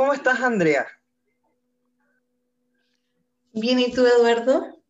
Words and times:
¿Cómo 0.00 0.14
estás, 0.14 0.40
Andrea? 0.40 0.86
Bien, 3.52 3.78
¿y 3.80 3.92
tú, 3.92 4.06
Eduardo? 4.06 4.82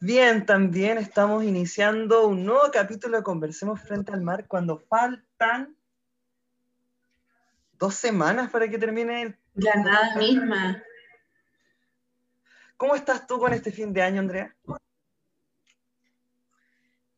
Bien, 0.00 0.44
también 0.44 0.98
estamos 0.98 1.44
iniciando 1.44 2.26
un 2.26 2.44
nuevo 2.44 2.70
capítulo 2.70 3.16
de 3.16 3.22
Conversemos 3.22 3.80
frente 3.80 4.12
al 4.12 4.20
mar 4.20 4.46
cuando 4.46 4.78
faltan 4.80 5.74
dos 7.78 7.94
semanas 7.94 8.50
para 8.50 8.68
que 8.68 8.76
termine 8.76 9.22
el... 9.22 9.38
La 9.54 9.76
nada 9.76 10.14
misma. 10.16 10.82
¿Cómo 12.76 12.94
estás 12.94 13.26
tú 13.26 13.38
con 13.38 13.54
este 13.54 13.72
fin 13.72 13.94
de 13.94 14.02
año, 14.02 14.20
Andrea? 14.20 14.54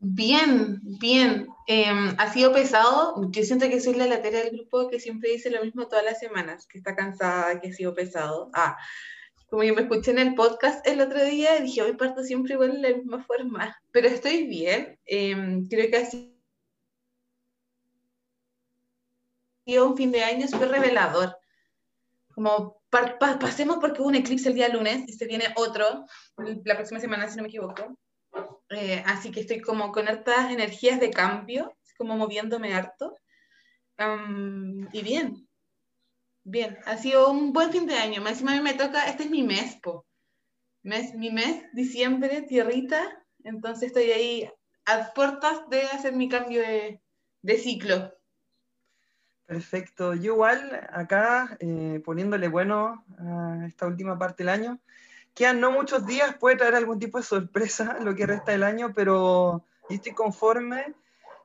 Bien, 0.06 0.80
bien. 1.00 1.48
Em, 1.66 2.14
ha 2.18 2.30
sido 2.30 2.52
pesado. 2.52 3.14
Yo 3.30 3.42
siento 3.42 3.66
que 3.70 3.80
soy 3.80 3.94
la 3.94 4.06
lateral 4.06 4.44
del 4.44 4.58
grupo 4.58 4.90
que 4.90 5.00
siempre 5.00 5.30
dice 5.30 5.50
lo 5.50 5.64
mismo 5.64 5.88
todas 5.88 6.04
las 6.04 6.18
semanas, 6.18 6.66
que 6.66 6.76
está 6.76 6.94
cansada, 6.94 7.58
que 7.58 7.68
ha 7.68 7.72
sido 7.72 7.94
pesado. 7.94 8.50
Ah, 8.52 8.76
como 9.48 9.62
yo 9.64 9.74
me 9.74 9.82
escuché 9.82 10.10
en 10.10 10.18
el 10.18 10.34
podcast 10.34 10.86
el 10.86 11.00
otro 11.00 11.24
día, 11.24 11.58
dije, 11.60 11.80
hoy 11.82 11.94
parto 11.96 12.22
siempre 12.22 12.52
igual 12.54 12.72
en 12.76 12.82
la 12.82 12.90
misma 12.90 13.24
forma. 13.24 13.76
Pero 13.92 14.08
estoy 14.08 14.46
bien. 14.46 14.98
Em, 15.06 15.66
creo 15.68 15.90
que 15.90 16.04
sido 19.64 19.86
un 19.86 19.96
fin 19.96 20.12
de 20.12 20.22
año 20.22 20.46
súper 20.48 20.68
revelador. 20.68 21.36
Como 22.34 22.82
pasemos 23.40 23.78
porque 23.80 24.02
hubo 24.02 24.08
un 24.08 24.16
eclipse 24.16 24.48
el 24.50 24.54
día 24.54 24.68
lunes 24.68 25.08
y 25.08 25.14
se 25.14 25.26
viene 25.26 25.46
otro 25.56 26.04
la 26.64 26.74
próxima 26.76 27.00
semana, 27.00 27.28
si 27.28 27.36
no 27.36 27.42
me 27.42 27.48
equivoco 27.48 27.96
eh, 28.70 29.02
así 29.06 29.30
que 29.30 29.40
estoy 29.40 29.60
como 29.60 29.92
con 29.92 30.08
hartas 30.08 30.50
energías 30.50 31.00
de 31.00 31.10
cambio, 31.10 31.76
como 31.96 32.16
moviéndome 32.16 32.74
harto. 32.74 33.16
y 34.92 35.02
bien, 35.02 35.48
bien, 36.42 36.78
ha 36.86 36.96
sido 36.96 37.30
un 37.30 37.52
buen 37.52 37.70
fin 37.70 37.86
de 37.86 37.96
año. 37.96 38.20
Más 38.20 38.42
a 38.42 38.44
mí 38.44 38.60
me 38.60 38.74
toca, 38.74 39.08
este 39.08 39.24
es 39.24 39.30
mi 39.30 39.42
mes, 39.42 39.76
po. 39.82 40.06
Mes, 40.82 41.14
mi 41.14 41.30
mes, 41.30 41.64
diciembre, 41.72 42.42
tierrita. 42.42 43.24
Entonces 43.44 43.88
estoy 43.88 44.10
ahí 44.10 44.50
a 44.86 45.12
puertas 45.14 45.68
de 45.70 45.82
hacer 45.82 46.14
mi 46.14 46.28
cambio 46.28 46.60
de, 46.60 47.00
de 47.42 47.58
ciclo. 47.58 48.12
Perfecto. 49.46 50.14
Yo 50.14 50.32
igual 50.32 50.88
acá 50.90 51.56
eh, 51.60 52.00
poniéndole 52.04 52.48
bueno 52.48 53.04
a 53.18 53.64
esta 53.66 53.86
última 53.86 54.18
parte 54.18 54.42
del 54.42 54.48
año 54.48 54.80
quedan 55.34 55.60
no 55.60 55.72
muchos 55.72 56.06
días, 56.06 56.36
puede 56.36 56.56
traer 56.56 56.76
algún 56.76 56.98
tipo 56.98 57.18
de 57.18 57.24
sorpresa 57.24 57.98
lo 58.00 58.14
que 58.14 58.26
resta 58.26 58.52
del 58.52 58.62
año, 58.62 58.92
pero 58.94 59.64
yo 59.88 59.96
estoy 59.96 60.12
conforme 60.12 60.94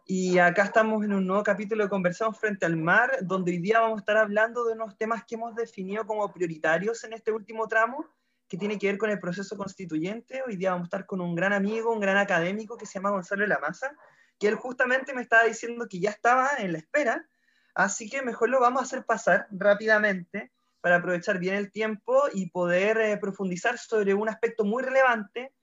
y 0.06 0.40
acá 0.40 0.64
estamos 0.64 1.04
en 1.04 1.14
un 1.14 1.28
nuevo 1.28 1.44
capítulo 1.44 1.84
de 1.84 1.90
Conversamos 1.90 2.40
frente 2.40 2.66
al 2.66 2.78
mar, 2.78 3.12
donde 3.22 3.52
hoy 3.52 3.60
día 3.60 3.80
vamos 3.80 3.98
a 3.98 4.00
estar 4.00 4.18
hablando 4.18 4.66
de 4.66 4.74
unos 4.74 4.98
temas 4.98 5.24
que 5.26 5.36
hemos 5.36 5.56
definido 5.56 6.06
como 6.08 6.32
prioritarios 6.32 7.04
en 7.04 7.14
este 7.14 7.32
último 7.32 7.68
tramo, 7.68 8.06
que 8.48 8.58
tiene 8.58 8.80
que 8.80 8.88
ver 8.88 8.98
con 8.98 9.12
el 9.12 9.20
proceso 9.20 9.56
constituyente. 9.56 10.42
Hoy 10.48 10.56
día 10.56 10.72
vamos 10.72 10.86
a 10.86 10.88
estar 10.88 11.06
con 11.06 11.22
un 11.22 11.36
gran 11.36 11.54
amigo, 11.54 11.94
un 11.94 12.00
gran 12.00 12.18
académico 12.18 12.76
que 12.76 12.88
se 12.88 12.94
llama 12.94 13.12
Gonzalo 13.12 13.44
de 13.44 13.50
la 13.50 13.60
Maza, 13.60 13.92
que 14.40 14.48
él 14.48 14.56
justamente 14.56 15.14
me 15.14 15.22
estaba 15.22 15.44
diciendo 15.44 15.88
que 15.88 16.00
ya 16.00 16.10
estaba 16.10 16.50
en 16.58 16.72
la 16.72 16.80
espera, 16.80 17.28
así 17.76 18.10
que 18.10 18.24
mejor 18.24 18.50
lo 18.50 18.60
vamos 18.60 18.82
a 18.82 18.86
hacer 18.86 19.06
pasar 19.06 19.48
rápidamente 19.52 20.52
para 20.82 20.98
aprovechar 20.98 21.40
bien 21.40 21.56
el 21.56 21.72
tiempo 21.72 22.24
y 22.34 22.50
poder 22.50 22.98
eh, 23.00 23.18
profundizar 23.18 23.78
sobre 23.78 24.14
un 24.14 24.30
aspecto 24.30 24.64
muy 24.64 24.84
relevante 24.84 25.54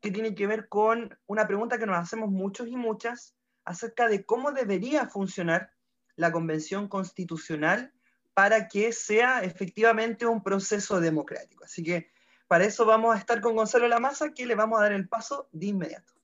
que 0.00 0.10
tiene 0.10 0.34
que 0.34 0.46
ver 0.46 0.68
con 0.68 1.16
una 1.26 1.46
pregunta 1.46 1.78
que 1.78 1.86
nos 1.86 1.98
hacemos 1.98 2.30
muchos 2.30 2.68
y 2.68 2.76
muchas 2.76 3.34
acerca 3.64 4.08
de 4.08 4.24
cómo 4.24 4.52
debería 4.52 5.06
funcionar 5.06 5.70
la 6.14 6.32
Convención 6.32 6.88
Constitucional 6.88 7.92
para 8.34 8.68
que 8.68 8.92
sea 8.92 9.40
efectivamente 9.40 10.26
un 10.26 10.42
proceso 10.42 11.00
democrático. 11.00 11.64
Así 11.64 11.82
que 11.82 12.10
para 12.48 12.64
eso 12.64 12.84
vamos 12.84 13.14
a 13.14 13.18
estar 13.18 13.40
con 13.40 13.56
Gonzalo 13.56 13.88
Lamasa, 13.88 14.32
que 14.32 14.46
le 14.46 14.54
vamos 14.54 14.78
a 14.78 14.82
dar 14.82 14.92
el 14.92 15.08
paso 15.08 15.48
de 15.52 15.66
inmediato. 15.66 16.15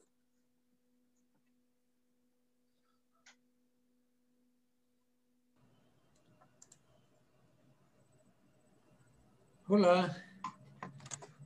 Hola. 9.75 10.15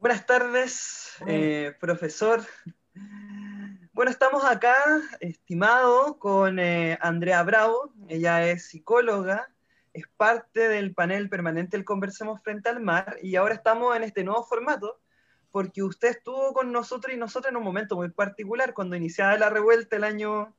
Buenas 0.00 0.26
tardes, 0.26 1.12
eh, 1.28 1.76
profesor. 1.78 2.42
Bueno, 3.92 4.10
estamos 4.10 4.44
acá, 4.44 4.74
estimado, 5.20 6.18
con 6.18 6.58
eh, 6.58 6.98
Andrea 7.00 7.44
Bravo. 7.44 7.92
Ella 8.08 8.44
es 8.48 8.66
psicóloga, 8.66 9.48
es 9.92 10.08
parte 10.16 10.68
del 10.68 10.92
panel 10.92 11.28
permanente 11.28 11.76
del 11.76 11.84
Conversemos 11.84 12.42
Frente 12.42 12.68
al 12.68 12.80
Mar 12.80 13.16
y 13.22 13.36
ahora 13.36 13.54
estamos 13.54 13.96
en 13.96 14.02
este 14.02 14.24
nuevo 14.24 14.42
formato 14.42 14.98
porque 15.52 15.84
usted 15.84 16.08
estuvo 16.08 16.52
con 16.52 16.72
nosotros 16.72 17.14
y 17.14 17.16
nosotros 17.16 17.52
en 17.52 17.58
un 17.58 17.62
momento 17.62 17.94
muy 17.94 18.10
particular, 18.10 18.74
cuando 18.74 18.96
iniciaba 18.96 19.38
la 19.38 19.50
revuelta 19.50 19.94
el 19.94 20.02
año 20.02 20.52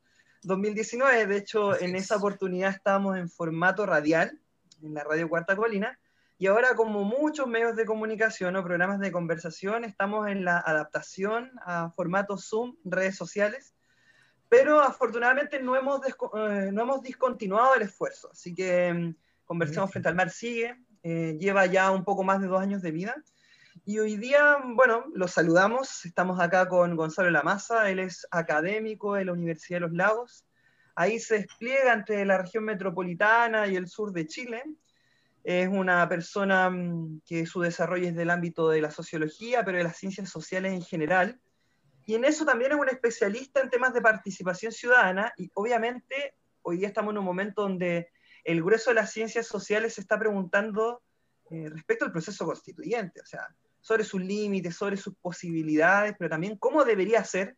2019. 0.43 1.27
De 1.27 1.35
hecho, 1.35 1.77
en 1.77 1.97
esa 1.97 2.15
oportunidad 2.15 2.71
estábamos 2.71 3.17
en 3.17 3.29
formato 3.29 3.85
radial, 3.85 4.39
en 4.81 4.93
la 4.93 5.03
radio 5.03 5.27
Cuarta 5.27 5.57
Colina, 5.57 5.99
y 6.39 6.47
ahora, 6.47 6.75
como 6.75 7.03
muchos 7.03 7.47
medios 7.47 7.75
de 7.75 7.85
comunicación 7.85 8.55
o 8.55 8.63
programas 8.63 8.99
de 8.99 9.11
conversación, 9.11 9.83
estamos 9.83 10.27
en 10.27 10.45
la 10.45 10.59
adaptación 10.59 11.51
a 11.65 11.89
formatos 11.91 12.47
Zoom, 12.47 12.75
redes 12.83 13.15
sociales, 13.15 13.73
pero 14.47 14.79
afortunadamente 14.79 15.59
no 15.59 15.75
hemos, 15.75 16.01
eh, 16.05 16.69
no 16.71 16.83
hemos 16.83 17.01
discontinuado 17.01 17.75
el 17.75 17.81
esfuerzo. 17.81 18.29
Así 18.31 18.53
que 18.53 18.93
mm, 18.93 19.15
Conversamos 19.47 19.91
Frente 19.91 20.09
al 20.09 20.15
Mar 20.15 20.29
sigue, 20.29 20.75
eh, 21.03 21.37
lleva 21.39 21.65
ya 21.65 21.89
un 21.91 22.03
poco 22.03 22.21
más 22.21 22.41
de 22.41 22.47
dos 22.47 22.61
años 22.61 22.81
de 22.81 22.91
vida. 22.91 23.15
Y 23.85 23.97
hoy 23.99 24.17
día, 24.17 24.57
bueno, 24.75 25.05
los 25.13 25.31
saludamos. 25.31 26.05
Estamos 26.05 26.39
acá 26.41 26.67
con 26.67 26.97
Gonzalo 26.97 27.31
Lamasa, 27.31 27.89
él 27.89 27.99
es 27.99 28.27
académico 28.29 29.13
de 29.13 29.23
la 29.23 29.31
Universidad 29.31 29.77
de 29.77 29.87
los 29.87 29.93
Lagos. 29.93 30.45
Ahí 30.95 31.19
se 31.19 31.35
despliega 31.35 31.93
entre 31.93 32.25
la 32.25 32.39
región 32.39 32.65
metropolitana 32.65 33.67
y 33.67 33.77
el 33.77 33.87
sur 33.87 34.11
de 34.11 34.27
Chile 34.27 34.63
es 35.47 35.69
una 35.69 36.09
persona 36.09 36.69
mm, 36.69 37.21
que 37.25 37.45
su 37.45 37.61
desarrollo 37.61 38.05
es 38.05 38.15
del 38.17 38.31
ámbito 38.31 38.67
de 38.67 38.81
la 38.81 38.91
sociología, 38.91 39.63
pero 39.63 39.77
de 39.77 39.85
las 39.85 39.95
ciencias 39.95 40.29
sociales 40.29 40.73
en 40.73 40.81
general. 40.81 41.39
Y 42.05 42.15
en 42.15 42.25
eso 42.25 42.43
también 42.43 42.73
es 42.73 42.77
un 42.77 42.89
especialista 42.89 43.61
en 43.61 43.69
temas 43.69 43.93
de 43.93 44.01
participación 44.01 44.73
ciudadana 44.73 45.31
y 45.37 45.49
obviamente 45.53 46.35
hoy 46.63 46.79
día 46.79 46.89
estamos 46.89 47.13
en 47.13 47.19
un 47.19 47.23
momento 47.23 47.61
donde 47.61 48.09
el 48.43 48.61
grueso 48.61 48.89
de 48.89 48.95
las 48.95 49.13
ciencias 49.13 49.47
sociales 49.47 49.93
se 49.93 50.01
está 50.01 50.19
preguntando 50.19 51.01
eh, 51.49 51.69
respecto 51.69 52.03
al 52.03 52.11
proceso 52.11 52.45
constituyente, 52.45 53.21
o 53.21 53.25
sea, 53.25 53.47
sobre 53.79 54.03
sus 54.03 54.21
límites, 54.21 54.75
sobre 54.75 54.97
sus 54.97 55.15
posibilidades, 55.15 56.13
pero 56.19 56.29
también 56.29 56.57
cómo 56.57 56.83
debería 56.83 57.23
ser 57.23 57.55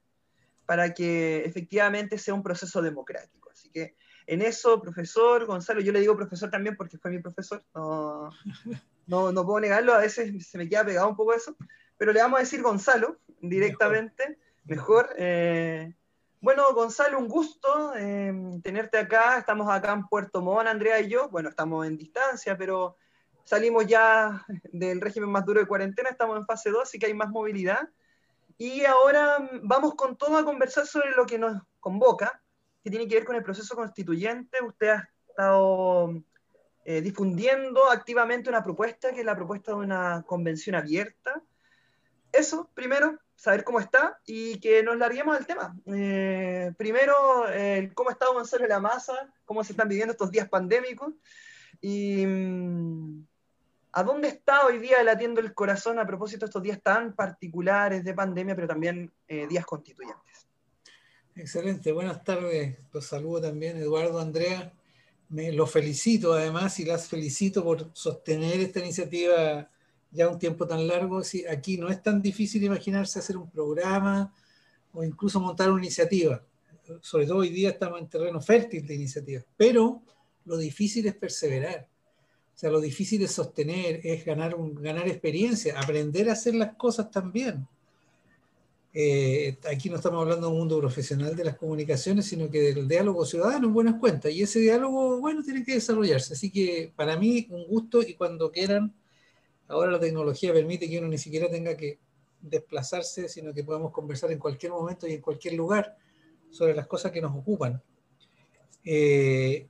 para 0.68 0.94
que 0.94 1.44
efectivamente 1.44 2.20
sea 2.20 2.36
un 2.36 2.44
proceso 2.44 2.84
democrático. 2.84 3.50
Así 3.50 3.72
que 3.72 3.96
en 4.30 4.44
eso, 4.44 4.80
profesor 4.80 5.46
Gonzalo, 5.46 5.82
yo 5.82 5.92
le 5.92 6.02
digo 6.02 6.16
profesor 6.16 6.52
también 6.52 6.76
porque 6.76 7.00
fue 7.00 7.10
mi 7.10 7.20
profesor, 7.20 7.64
no, 7.74 9.32
no, 9.32 9.46
puedo 9.46 9.60
negarlo, 9.60 9.94
a 9.94 10.00
veces 10.00 10.48
se 10.48 10.58
me 10.60 10.70
queda 10.70 10.86
pegado 10.86 11.10
un 11.10 11.16
poco 11.16 11.34
eso, 11.34 11.56
pero 11.98 12.14
le 12.14 12.22
vamos 12.22 12.38
a 12.38 12.44
decir 12.44 12.62
Gonzalo 12.62 13.18
directamente, 13.42 14.38
mejor. 14.66 15.10
Eh, 15.18 15.96
bueno, 16.42 16.72
Gonzalo, 16.76 17.18
un 17.18 17.28
gusto 17.28 17.94
eh, 17.96 18.32
tenerte 18.62 19.00
acá, 19.00 19.40
estamos 19.40 19.68
acá 19.68 19.94
en 19.94 20.08
Puerto 20.08 20.44
Montt, 20.44 20.68
Andrea 20.68 21.02
y 21.02 21.10
yo, 21.10 21.28
bueno, 21.30 21.50
estamos 21.50 21.88
en 21.88 21.98
distancia, 21.98 22.56
pero 22.56 22.98
salimos 23.44 23.88
ya 23.88 24.46
del 24.72 25.02
régimen 25.02 25.32
más 25.32 25.44
duro 25.44 25.60
de 25.60 25.66
cuarentena, 25.66 26.10
estamos 26.10 26.38
en 26.38 26.46
fase 26.46 26.70
2, 26.70 26.84
así 26.84 27.00
que 27.00 27.08
hay 27.08 27.16
más 27.16 27.30
movilidad. 27.30 27.90
Y 28.60 28.86
ahora 28.86 29.50
vamos 29.64 29.96
con 29.96 30.18
todo 30.18 30.38
a 30.38 30.46
conversar 30.46 30.86
sobre 30.86 31.12
lo 31.12 31.26
que 31.26 31.40
nos 31.40 31.60
convoca, 31.80 32.44
que 32.84 32.90
tiene 32.90 33.08
que 33.08 33.16
ver 33.16 33.26
con 33.26 33.36
el 33.36 33.44
proceso 33.44 33.76
constituyente. 33.76 34.58
Usted 34.64 34.90
ha 34.90 35.10
estado 35.28 36.22
eh, 36.86 37.02
difundiendo 37.02 37.90
activamente 37.90 38.50
una 38.50 38.64
propuesta, 38.64 39.12
que 39.12 39.20
es 39.20 39.26
la 39.26 39.36
propuesta 39.36 39.72
de 39.72 39.78
una 39.78 40.24
convención 40.26 40.76
abierta. 40.76 41.42
Eso, 42.32 42.70
primero, 42.74 43.18
saber 43.36 43.64
cómo 43.64 43.80
está 43.80 44.20
y 44.26 44.60
que 44.60 44.84
nos 44.84 44.98
larguemos 44.98 45.36
al 45.38 45.48
tema. 45.48 45.76
Eh, 45.86 46.74
primero, 46.78 47.16
cómo 47.96 48.10
está 48.12 48.28
Gonzalo 48.28 48.64
de 48.64 48.70
la 48.70 48.80
Masa, 48.80 49.34
cómo 49.46 49.64
se 49.64 49.74
están 49.74 49.90
viviendo 49.90 50.12
estos 50.12 50.32
días 50.32 50.48
pandémicos 50.48 51.14
y 51.82 52.26
mm, 52.26 53.26
a 53.92 54.04
dónde 54.04 54.28
está 54.28 54.66
hoy 54.66 54.80
día 54.80 55.02
latiendo 55.04 55.42
el 55.42 55.54
corazón 55.54 56.00
a 56.00 56.06
propósito 56.06 56.46
de 56.46 56.50
estos 56.50 56.64
días 56.64 56.82
tan 56.82 57.14
particulares 57.14 58.04
de 58.04 58.14
pandemia, 58.14 58.56
pero 58.56 58.68
también 58.68 59.12
eh, 59.28 59.48
días 59.48 59.66
constituyentes. 59.66 60.29
Excelente, 61.40 61.94
buenas 61.94 62.22
tardes. 62.22 62.78
Los 62.92 63.06
saludo 63.06 63.40
también, 63.40 63.78
Eduardo, 63.78 64.20
Andrea. 64.20 64.74
Me 65.30 65.54
los 65.54 65.72
felicito 65.72 66.34
además 66.34 66.78
y 66.82 66.86
las 66.86 67.08
felicito 67.08 67.64
por 67.64 67.92
sostener 67.94 68.60
esta 68.60 68.82
iniciativa 68.82 69.72
ya 70.12 70.28
un 70.28 70.38
tiempo 70.38 70.68
tan 70.68 70.86
largo. 70.86 71.22
Aquí 71.50 71.78
no 71.78 71.88
es 71.88 72.04
tan 72.04 72.22
difícil 72.22 72.62
imaginarse 72.62 73.20
hacer 73.20 73.38
un 73.38 73.50
programa 73.50 74.34
o 74.92 75.02
incluso 75.02 75.40
montar 75.40 75.72
una 75.72 75.82
iniciativa. 75.82 76.44
Sobre 77.00 77.26
todo 77.26 77.38
hoy 77.38 77.50
día 77.52 77.70
estamos 77.70 78.02
en 78.02 78.10
terreno 78.10 78.42
fértil 78.42 78.86
de 78.86 78.96
iniciativas, 78.96 79.46
pero 79.56 80.04
lo 80.44 80.58
difícil 80.58 81.08
es 81.08 81.16
perseverar. 81.16 81.88
O 82.54 82.58
sea, 82.58 82.70
lo 82.70 82.82
difícil 82.82 83.22
de 83.22 83.30
sostener 83.30 84.02
es 84.04 84.26
ganar, 84.26 84.58
ganar 84.74 85.08
experiencia, 85.08 85.80
aprender 85.80 86.30
a 86.30 86.34
hacer 86.34 86.56
las 86.56 86.76
cosas 86.76 87.10
también. 87.10 87.66
Eh, 88.92 89.58
aquí 89.72 89.90
no 89.90 89.98
estamos 89.98 90.22
hablando 90.22 90.48
de 90.48 90.54
un 90.54 90.60
mundo 90.60 90.80
profesional 90.80 91.36
de 91.36 91.44
las 91.44 91.58
comunicaciones, 91.58 92.26
sino 92.26 92.50
que 92.50 92.62
del 92.62 92.88
diálogo 92.88 93.24
ciudadano 93.26 93.68
en 93.68 93.74
buenas 93.74 93.96
cuentas. 94.00 94.32
Y 94.32 94.42
ese 94.42 94.60
diálogo, 94.60 95.20
bueno, 95.20 95.44
tiene 95.44 95.64
que 95.64 95.74
desarrollarse. 95.74 96.34
Así 96.34 96.50
que 96.52 96.92
para 96.96 97.16
mí, 97.18 97.48
un 97.52 97.68
gusto 97.68 98.02
y 98.02 98.16
cuando 98.16 98.52
quieran, 98.52 98.94
ahora 99.68 99.92
la 99.92 100.00
tecnología 100.00 100.54
permite 100.54 100.90
que 100.90 101.00
uno 101.00 101.08
ni 101.08 101.18
siquiera 101.18 101.50
tenga 101.50 101.78
que 101.78 102.00
desplazarse, 102.42 103.30
sino 103.30 103.54
que 103.54 103.64
podamos 103.64 103.92
conversar 103.92 104.32
en 104.32 104.40
cualquier 104.40 104.72
momento 104.72 105.08
y 105.08 105.14
en 105.14 105.22
cualquier 105.22 105.54
lugar 105.54 105.96
sobre 106.50 106.74
las 106.74 106.88
cosas 106.88 107.12
que 107.12 107.22
nos 107.22 107.36
ocupan. 107.36 107.82
Eh, 108.84 109.68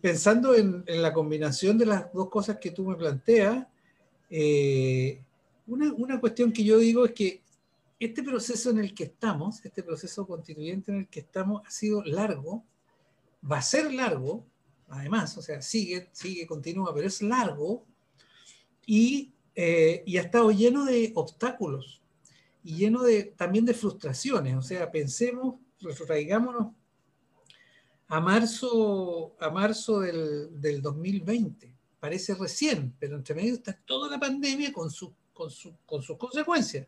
pensando 0.00 0.54
en, 0.54 0.84
la 0.86 1.12
combinación 1.12 1.76
de 1.76 1.86
las 1.86 2.12
dos 2.12 2.30
cosas 2.30 2.58
que 2.58 2.70
tú 2.70 2.84
me 2.84 2.96
planteas, 2.96 3.66
eh, 4.30 5.20
una, 5.66 5.92
una 5.94 6.20
cuestión 6.20 6.52
que 6.52 6.62
yo 6.62 6.78
digo 6.78 7.06
es 7.06 7.12
que 7.12 7.43
este 8.06 8.22
proceso 8.22 8.70
en 8.70 8.78
el 8.78 8.94
que 8.94 9.04
estamos, 9.04 9.64
este 9.64 9.82
proceso 9.82 10.26
constituyente 10.26 10.92
en 10.92 10.98
el 10.98 11.08
que 11.08 11.20
estamos, 11.20 11.62
ha 11.66 11.70
sido 11.70 12.02
largo, 12.04 12.64
va 13.50 13.58
a 13.58 13.62
ser 13.62 13.92
largo, 13.92 14.46
además, 14.88 15.36
o 15.36 15.42
sea, 15.42 15.60
sigue, 15.62 16.08
sigue, 16.12 16.46
continúa, 16.46 16.94
pero 16.94 17.06
es 17.06 17.22
largo 17.22 17.84
y, 18.86 19.34
eh, 19.54 20.02
y 20.06 20.16
ha 20.18 20.22
estado 20.22 20.50
lleno 20.50 20.84
de 20.84 21.12
obstáculos 21.14 22.02
y 22.62 22.76
lleno 22.76 23.02
de, 23.02 23.24
también 23.24 23.64
de 23.64 23.74
frustraciones. 23.74 24.56
O 24.56 24.62
sea, 24.62 24.90
pensemos, 24.90 25.56
retraigámonos 25.80 26.72
a 28.08 28.20
marzo, 28.20 29.36
a 29.38 29.50
marzo 29.50 30.00
del, 30.00 30.60
del 30.60 30.80
2020. 30.80 31.74
Parece 32.00 32.34
recién, 32.34 32.94
pero 32.98 33.16
entre 33.16 33.34
medio 33.34 33.54
está 33.54 33.78
toda 33.84 34.10
la 34.10 34.18
pandemia 34.18 34.72
con, 34.72 34.90
su, 34.90 35.14
con, 35.32 35.50
su, 35.50 35.76
con 35.84 36.02
sus 36.02 36.16
consecuencias. 36.16 36.86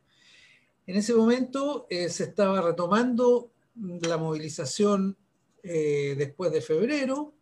En 0.87 0.97
ese 0.97 1.15
momento 1.15 1.87
eh, 1.91 2.09
se 2.09 2.25
estaba 2.25 2.61
retomando 2.61 3.51
la 3.75 4.17
movilización 4.17 5.17
eh, 5.63 6.15
después 6.17 6.53
de 6.53 6.61
febrero, 6.61 7.33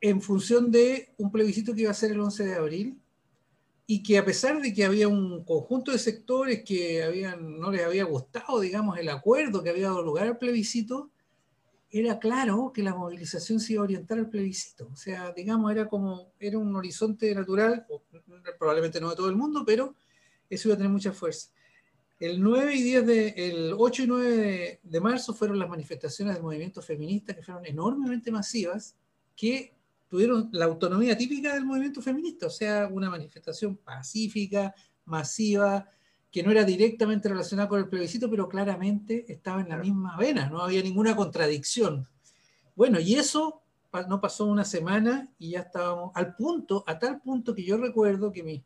en 0.00 0.22
función 0.22 0.70
de 0.70 1.12
un 1.18 1.30
plebiscito 1.30 1.74
que 1.74 1.82
iba 1.82 1.90
a 1.90 1.94
ser 1.94 2.12
el 2.12 2.20
11 2.20 2.44
de 2.44 2.54
abril, 2.54 3.00
y 3.86 4.04
que 4.04 4.18
a 4.18 4.24
pesar 4.24 4.62
de 4.62 4.72
que 4.72 4.84
había 4.84 5.08
un 5.08 5.42
conjunto 5.42 5.90
de 5.90 5.98
sectores 5.98 6.62
que 6.62 7.02
habían, 7.02 7.58
no 7.58 7.72
les 7.72 7.84
había 7.84 8.04
gustado, 8.04 8.60
digamos, 8.60 8.96
el 8.96 9.08
acuerdo 9.08 9.64
que 9.64 9.70
había 9.70 9.88
dado 9.88 10.02
lugar 10.02 10.28
al 10.28 10.38
plebiscito, 10.38 11.10
era 11.90 12.20
claro 12.20 12.70
que 12.72 12.84
la 12.84 12.94
movilización 12.94 13.58
se 13.58 13.72
iba 13.72 13.80
a 13.80 13.84
orientar 13.84 14.16
al 14.16 14.30
plebiscito. 14.30 14.88
O 14.92 14.96
sea, 14.96 15.32
digamos, 15.32 15.72
era 15.72 15.88
como, 15.88 16.30
era 16.38 16.56
un 16.56 16.74
horizonte 16.76 17.34
natural, 17.34 17.84
probablemente 18.60 19.00
no 19.00 19.10
de 19.10 19.16
todo 19.16 19.28
el 19.28 19.34
mundo, 19.34 19.64
pero 19.66 19.96
eso 20.48 20.68
iba 20.68 20.74
a 20.74 20.78
tener 20.78 20.92
mucha 20.92 21.12
fuerza. 21.12 21.50
El 22.20 22.42
9 22.42 22.76
y 22.76 22.82
10 22.82 23.06
de, 23.06 23.28
el 23.28 23.74
8 23.76 24.02
y 24.02 24.06
9 24.06 24.80
de, 24.82 25.00
marzo 25.00 25.32
fueron 25.32 25.58
las 25.58 25.70
manifestaciones 25.70 26.34
del 26.34 26.42
movimiento 26.42 26.82
feminista 26.82 27.34
que 27.34 27.42
fueron 27.42 27.64
enormemente 27.64 28.30
masivas, 28.30 28.94
que 29.34 29.74
tuvieron 30.06 30.50
la 30.52 30.66
autonomía 30.66 31.16
típica 31.16 31.54
del 31.54 31.64
movimiento 31.64 32.02
feminista, 32.02 32.48
o 32.48 32.50
sea, 32.50 32.88
una 32.92 33.08
manifestación 33.08 33.78
pacífica, 33.78 34.74
masiva, 35.06 35.88
que 36.30 36.42
no 36.42 36.50
era 36.50 36.62
directamente 36.62 37.30
relacionada 37.30 37.70
con 37.70 37.78
el 37.78 37.88
plebiscito, 37.88 38.28
pero 38.28 38.50
claramente 38.50 39.24
estaba 39.32 39.62
en 39.62 39.70
la 39.70 39.78
misma 39.78 40.18
vena, 40.18 40.50
no 40.50 40.60
había 40.60 40.82
ninguna 40.82 41.16
contradicción. 41.16 42.06
Bueno, 42.76 43.00
y 43.00 43.14
eso 43.14 43.62
no 44.08 44.20
pasó 44.20 44.44
una 44.44 44.66
semana 44.66 45.32
y 45.38 45.52
ya 45.52 45.60
estábamos 45.60 46.12
al 46.14 46.36
punto, 46.36 46.84
a 46.86 46.98
tal 46.98 47.22
punto 47.22 47.54
que 47.54 47.64
yo 47.64 47.78
recuerdo 47.78 48.30
que 48.30 48.42
mi 48.42 48.62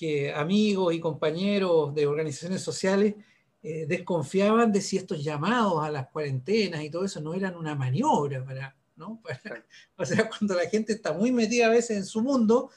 que 0.00 0.32
amigos 0.32 0.94
y 0.94 0.98
compañeros 0.98 1.94
de 1.94 2.06
organizaciones 2.06 2.62
sociales 2.62 3.16
eh, 3.62 3.84
desconfiaban 3.86 4.72
de 4.72 4.80
si 4.80 4.96
estos 4.96 5.22
llamados 5.22 5.84
a 5.84 5.90
las 5.90 6.08
cuarentenas 6.08 6.82
y 6.82 6.88
todo 6.88 7.04
eso 7.04 7.20
no 7.20 7.34
eran 7.34 7.54
una 7.54 7.74
maniobra 7.74 8.42
para, 8.42 8.74
¿no? 8.96 9.20
o 9.96 10.06
sea, 10.06 10.26
cuando 10.30 10.54
la 10.54 10.66
gente 10.70 10.94
está 10.94 11.12
muy 11.12 11.30
metida 11.32 11.66
a 11.66 11.68
veces 11.68 11.98
en 11.98 12.06
su 12.06 12.22
mundo, 12.22 12.70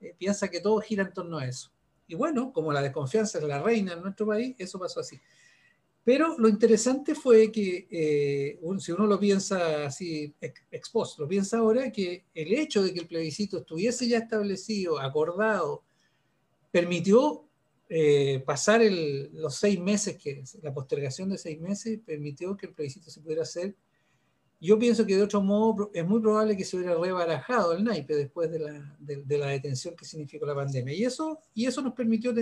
eh, 0.00 0.14
piensa 0.16 0.48
que 0.48 0.60
todo 0.60 0.80
gira 0.80 1.02
en 1.02 1.12
torno 1.12 1.36
a 1.36 1.46
eso. 1.46 1.70
Y 2.08 2.14
bueno, 2.14 2.50
como 2.50 2.72
la 2.72 2.80
desconfianza 2.80 3.36
es 3.36 3.44
la 3.44 3.60
reina 3.60 3.92
en 3.92 4.00
nuestro 4.00 4.26
país, 4.26 4.56
eso 4.58 4.78
pasó 4.78 5.00
así. 5.00 5.20
Pero 6.02 6.38
lo 6.38 6.48
interesante 6.48 7.14
fue 7.14 7.52
que, 7.52 7.88
eh, 7.90 8.58
si 8.78 8.92
uno 8.92 9.06
lo 9.06 9.20
piensa 9.20 9.84
así 9.84 10.34
expuesto, 10.70 11.24
lo 11.24 11.28
piensa 11.28 11.58
ahora, 11.58 11.92
que 11.92 12.24
el 12.32 12.54
hecho 12.54 12.82
de 12.82 12.94
que 12.94 13.00
el 13.00 13.06
plebiscito 13.06 13.58
estuviese 13.58 14.08
ya 14.08 14.16
establecido, 14.16 14.98
acordado, 14.98 15.82
permitió 16.70 17.48
eh, 17.88 18.42
pasar 18.46 18.80
los 19.32 19.56
seis 19.56 19.80
meses, 19.80 20.16
que 20.16 20.44
la 20.62 20.72
postergación 20.72 21.28
de 21.28 21.38
seis 21.38 21.60
meses 21.60 21.98
permitió 22.04 22.56
que 22.56 22.66
el 22.66 22.72
plebiscito 22.72 23.10
se 23.10 23.20
pudiera 23.20 23.42
hacer. 23.42 23.74
Yo 24.60 24.78
pienso 24.78 25.06
que 25.06 25.16
de 25.16 25.22
otro 25.22 25.42
modo 25.42 25.90
es 25.94 26.06
muy 26.06 26.20
probable 26.20 26.56
que 26.56 26.64
se 26.64 26.76
hubiera 26.76 26.94
rebarajado 26.94 27.72
el 27.72 27.82
naipe 27.82 28.14
después 28.14 28.50
de 28.50 28.58
la, 28.58 28.96
de, 28.98 29.38
la 29.38 29.46
detención 29.46 29.96
que 29.96 30.04
significó 30.04 30.46
la 30.46 30.54
pandemia. 30.54 30.94
Y 30.94 31.04
eso, 31.04 31.40
y 31.54 31.66
eso 31.66 31.80
nos 31.82 31.94
permitió 31.94 32.32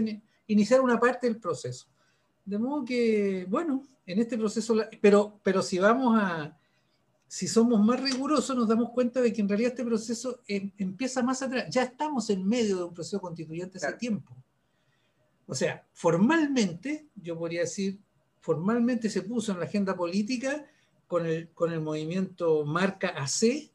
iniciar 0.49 0.81
una 0.81 0.99
parte 0.99 1.29
del 1.29 1.39
proceso. 1.39 1.87
De 2.45 2.59
modo 2.59 2.85
que, 2.85 3.47
bueno, 3.49 3.85
en 4.05 4.19
este 4.19 4.37
proceso, 4.37 4.77
pero, 5.01 5.39
pero 5.43 5.63
si 5.63 5.79
vamos 5.79 6.19
a, 6.21 6.58
si 7.29 7.47
somos 7.47 7.79
más 7.85 8.01
rigurosos, 8.01 8.57
nos 8.57 8.67
damos 8.67 8.91
cuenta 8.91 9.21
de 9.21 9.33
que 9.35 9.43
en 9.43 9.49
realidad 9.49 9.73
este 9.73 9.85
proceso 9.85 10.41
em, 10.49 10.73
empieza 10.79 11.23
más 11.23 11.43
atrás. 11.43 11.67
Ya 11.69 11.83
estamos 11.83 12.31
en 12.31 12.49
medio 12.49 12.79
de 12.79 12.85
un 12.85 12.95
proceso 12.95 13.21
constituyente 13.21 13.77
hace 13.77 13.93
tiempo. 13.93 14.35
O 15.47 15.55
sea, 15.55 15.87
formalmente, 15.93 17.07
yo 17.15 17.39
podría 17.39 17.61
decir, 17.61 17.99
formalmente 18.41 19.11
se 19.11 19.23
puso 19.23 19.53
en 19.53 19.59
la 19.59 19.67
agenda 19.67 19.95
política 19.95 20.67
con 21.07 21.27
el, 21.27 21.51
con 21.51 21.71
el 21.71 21.81
movimiento 21.81 22.65
Marca 22.65 23.09
AC, 23.09 23.71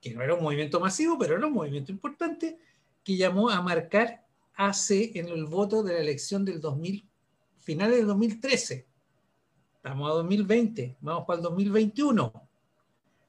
que 0.00 0.12
no 0.12 0.22
era 0.22 0.34
un 0.34 0.42
movimiento 0.42 0.80
masivo, 0.80 1.16
pero 1.16 1.36
era 1.36 1.46
un 1.46 1.52
movimiento 1.52 1.92
importante, 1.92 2.58
que 3.04 3.16
llamó 3.16 3.50
a 3.50 3.62
marcar 3.62 4.26
AC 4.56 4.90
en 5.14 5.28
el 5.28 5.44
voto 5.44 5.84
de 5.84 5.92
la 5.92 6.00
elección 6.00 6.44
del 6.44 6.60
2000, 6.60 7.08
finales 7.58 7.98
del 7.98 8.06
2013. 8.08 8.86
Estamos 9.76 10.10
a 10.10 10.14
2020, 10.14 10.96
vamos 11.00 11.24
para 11.24 11.36
el 11.36 11.42
2021 11.44 12.49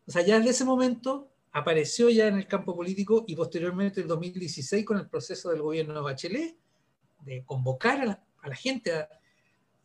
o 0.05 0.12
sea, 0.12 0.24
ya 0.24 0.38
desde 0.38 0.51
ese 0.51 0.65
momento 0.65 1.31
apareció 1.51 2.10
ya 2.10 2.27
en 2.27 2.38
el 2.38 2.48
campo 2.48 2.75
político 2.75 3.25
y 3.27 3.36
posteriormente 3.36 4.01
en 4.01 4.08
2016 4.08 4.86
con 4.86 4.98
el 4.98 5.10
proceso 5.10 5.50
del 5.50 5.62
gobierno 5.62 5.93
de 5.93 6.01
Bachelet 6.01 6.58
de 7.22 7.43
convocar 7.46 8.01
a 8.41 8.48
la, 8.48 8.55
gente 8.55 8.91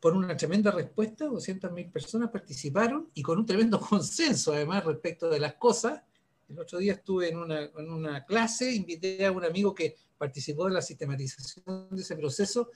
por 0.00 0.16
una 0.16 0.36
tremenda 0.36 0.70
respuesta, 0.70 1.26
200.000 1.26 1.92
personas 1.92 2.30
participaron 2.30 3.10
y 3.14 3.22
con 3.22 3.38
un 3.38 3.46
tremendo 3.46 3.80
consenso 3.88 4.52
además 4.52 4.84
respecto 4.84 5.28
de 5.28 5.40
las 5.40 5.54
cosas. 5.54 6.02
El 6.48 6.60
otro 6.60 6.78
día 6.78 6.92
estuve 6.92 7.28
en 7.28 7.38
una, 7.38 7.64
en 7.64 7.90
una 7.90 8.24
clase, 8.24 8.72
invité 8.72 9.26
a 9.26 9.32
un 9.32 9.44
amigo 9.44 9.74
que 9.74 9.96
participó 10.16 10.66
de 10.66 10.74
la 10.74 10.82
sistematización 10.82 11.88
de 11.90 12.00
ese 12.00 12.16
proceso 12.16 12.70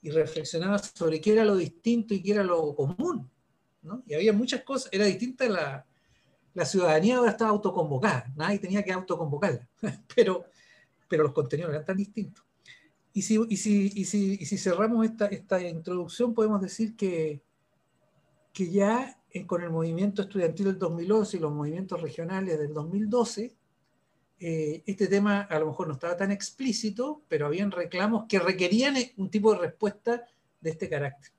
y 0.00 0.10
reflexionaba 0.10 0.78
sobre 0.78 1.20
qué 1.20 1.32
era 1.32 1.44
lo 1.44 1.56
distinto 1.56 2.14
y 2.14 2.22
qué 2.22 2.32
era 2.32 2.42
lo 2.42 2.74
común. 2.74 3.30
¿no? 3.82 4.02
Y 4.06 4.14
había 4.14 4.32
muchas 4.32 4.62
cosas, 4.62 4.88
era 4.92 5.04
distinta 5.04 5.48
la, 5.48 5.86
la 6.58 6.64
ciudadanía 6.64 7.18
ahora 7.18 7.30
está 7.30 7.46
autoconvocada, 7.48 8.32
nadie 8.34 8.58
tenía 8.58 8.82
que 8.82 8.92
autoconvocarla, 8.92 9.68
pero, 10.14 10.46
pero 11.08 11.22
los 11.22 11.32
contenidos 11.32 11.70
eran 11.70 11.84
tan 11.84 11.96
distintos. 11.96 12.44
Y 13.12 13.22
si, 13.22 13.40
y 13.48 13.56
si, 13.56 13.92
y 13.94 14.04
si, 14.04 14.36
y 14.40 14.44
si 14.44 14.58
cerramos 14.58 15.06
esta, 15.06 15.26
esta 15.26 15.60
introducción, 15.62 16.34
podemos 16.34 16.60
decir 16.60 16.96
que, 16.96 17.40
que 18.52 18.70
ya 18.70 19.20
eh, 19.30 19.46
con 19.46 19.62
el 19.62 19.70
movimiento 19.70 20.22
estudiantil 20.22 20.66
del 20.66 20.78
2011 20.78 21.36
y 21.36 21.40
los 21.40 21.52
movimientos 21.52 22.02
regionales 22.02 22.58
del 22.58 22.74
2012, 22.74 23.56
eh, 24.40 24.82
este 24.84 25.06
tema 25.06 25.42
a 25.42 25.60
lo 25.60 25.66
mejor 25.66 25.86
no 25.86 25.94
estaba 25.94 26.16
tan 26.16 26.32
explícito, 26.32 27.22
pero 27.28 27.46
habían 27.46 27.70
reclamos 27.70 28.24
que 28.28 28.40
requerían 28.40 28.96
eh, 28.96 29.14
un 29.16 29.30
tipo 29.30 29.52
de 29.52 29.60
respuesta 29.60 30.24
de 30.60 30.70
este 30.70 30.88
carácter. 30.88 31.30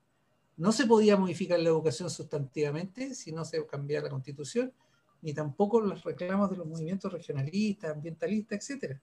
No 0.56 0.72
se 0.72 0.86
podía 0.86 1.18
modificar 1.18 1.60
la 1.60 1.68
educación 1.68 2.08
sustantivamente 2.08 3.14
si 3.14 3.32
no 3.32 3.44
se 3.44 3.66
cambiaba 3.66 4.04
la 4.04 4.10
constitución, 4.10 4.72
ni 5.22 5.34
tampoco 5.34 5.80
los 5.80 6.02
reclamos 6.02 6.50
de 6.50 6.56
los 6.56 6.66
movimientos 6.66 7.12
regionalistas, 7.12 7.92
ambientalistas, 7.92 8.70
etc. 8.70 8.98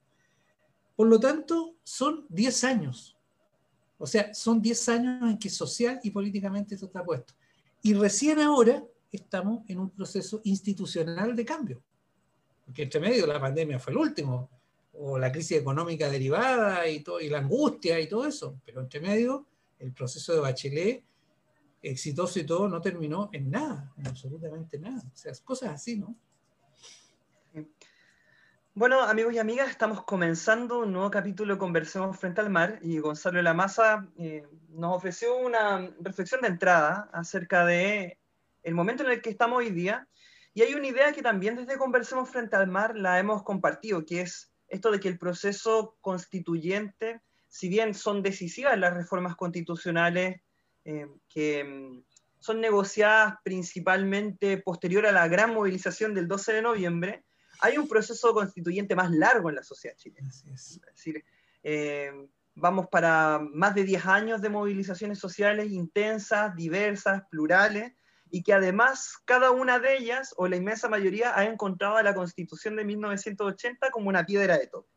Por 0.96 1.06
lo 1.06 1.20
tanto, 1.20 1.76
son 1.82 2.26
10 2.28 2.64
años. 2.64 3.16
O 3.98 4.06
sea, 4.06 4.32
son 4.34 4.60
10 4.60 4.88
años 4.88 5.30
en 5.30 5.38
que 5.38 5.50
social 5.50 6.00
y 6.02 6.10
políticamente 6.10 6.74
esto 6.74 6.86
está 6.86 7.04
puesto. 7.04 7.34
Y 7.82 7.94
recién 7.94 8.40
ahora 8.40 8.82
estamos 9.10 9.68
en 9.68 9.78
un 9.78 9.90
proceso 9.90 10.40
institucional 10.44 11.34
de 11.34 11.44
cambio. 11.44 11.82
Porque 12.64 12.82
entre 12.82 13.00
medio 13.00 13.26
la 13.26 13.40
pandemia 13.40 13.78
fue 13.78 13.92
el 13.92 13.98
último, 13.98 14.50
o 14.92 15.18
la 15.18 15.30
crisis 15.30 15.58
económica 15.58 16.10
derivada 16.10 16.86
y, 16.88 17.04
la 17.28 17.38
angustia 17.38 17.98
y 18.00 18.08
todo 18.08 18.26
eso. 18.26 18.60
Pero 18.64 18.80
entre 18.80 19.00
medio, 19.00 19.46
el 19.78 19.92
proceso 19.92 20.34
de 20.34 20.40
Bachelet 20.40 21.04
exitoso 21.82 22.38
y 22.38 22.44
todo, 22.44 22.68
no 22.68 22.80
terminó 22.80 23.30
en 23.32 23.50
nada, 23.50 23.92
en 23.96 24.06
absolutamente 24.06 24.78
nada. 24.78 25.02
O 25.12 25.16
sea, 25.16 25.32
cosas 25.44 25.70
así, 25.70 25.96
¿no? 25.96 26.14
Bueno, 28.74 29.02
amigos 29.02 29.34
y 29.34 29.38
amigas, 29.38 29.70
estamos 29.70 30.04
comenzando 30.04 30.80
un 30.80 30.92
nuevo 30.92 31.10
capítulo 31.10 31.54
de 31.54 31.58
Conversemos 31.58 32.16
Frente 32.16 32.40
al 32.40 32.50
Mar 32.50 32.78
y 32.80 32.98
Gonzalo 32.98 33.38
de 33.38 33.42
la 33.42 34.06
eh, 34.18 34.46
nos 34.68 34.96
ofreció 34.96 35.36
una 35.36 35.90
reflexión 36.00 36.42
de 36.42 36.48
entrada 36.48 37.10
acerca 37.12 37.66
de 37.66 38.18
el 38.62 38.74
momento 38.74 39.02
en 39.02 39.10
el 39.10 39.20
que 39.20 39.30
estamos 39.30 39.58
hoy 39.58 39.70
día 39.70 40.06
y 40.54 40.62
hay 40.62 40.74
una 40.74 40.86
idea 40.86 41.12
que 41.12 41.22
también 41.22 41.56
desde 41.56 41.76
Conversemos 41.76 42.30
Frente 42.30 42.54
al 42.54 42.68
Mar 42.68 42.96
la 42.96 43.18
hemos 43.18 43.42
compartido, 43.42 44.04
que 44.04 44.20
es 44.20 44.52
esto 44.68 44.90
de 44.90 45.00
que 45.00 45.08
el 45.08 45.18
proceso 45.18 45.96
constituyente, 46.00 47.20
si 47.48 47.68
bien 47.68 47.94
son 47.94 48.22
decisivas 48.22 48.78
las 48.78 48.94
reformas 48.94 49.34
constitucionales 49.34 50.40
eh, 50.90 51.06
que 51.28 51.64
mm, 51.64 52.02
son 52.38 52.62
negociadas 52.62 53.34
principalmente 53.44 54.56
posterior 54.56 55.04
a 55.04 55.12
la 55.12 55.28
gran 55.28 55.52
movilización 55.52 56.14
del 56.14 56.26
12 56.26 56.54
de 56.54 56.62
noviembre, 56.62 57.24
hay 57.60 57.76
un 57.76 57.86
proceso 57.86 58.32
constituyente 58.32 58.96
más 58.96 59.10
largo 59.10 59.50
en 59.50 59.56
la 59.56 59.62
sociedad 59.62 59.94
chilena. 59.98 60.30
Es. 60.30 60.80
decir, 60.80 61.22
eh, 61.62 62.10
vamos 62.54 62.86
para 62.90 63.38
más 63.52 63.74
de 63.74 63.84
10 63.84 64.06
años 64.06 64.40
de 64.40 64.48
movilizaciones 64.48 65.18
sociales 65.18 65.70
intensas, 65.70 66.56
diversas, 66.56 67.20
plurales, 67.30 67.92
y 68.30 68.42
que 68.42 68.54
además 68.54 69.18
cada 69.26 69.50
una 69.50 69.80
de 69.80 69.98
ellas, 69.98 70.32
o 70.38 70.48
la 70.48 70.56
inmensa 70.56 70.88
mayoría, 70.88 71.38
ha 71.38 71.44
encontrado 71.44 71.96
a 71.96 72.02
la 72.02 72.14
Constitución 72.14 72.76
de 72.76 72.86
1980 72.86 73.90
como 73.90 74.08
una 74.08 74.24
piedra 74.24 74.56
de 74.56 74.68
toque. 74.68 74.88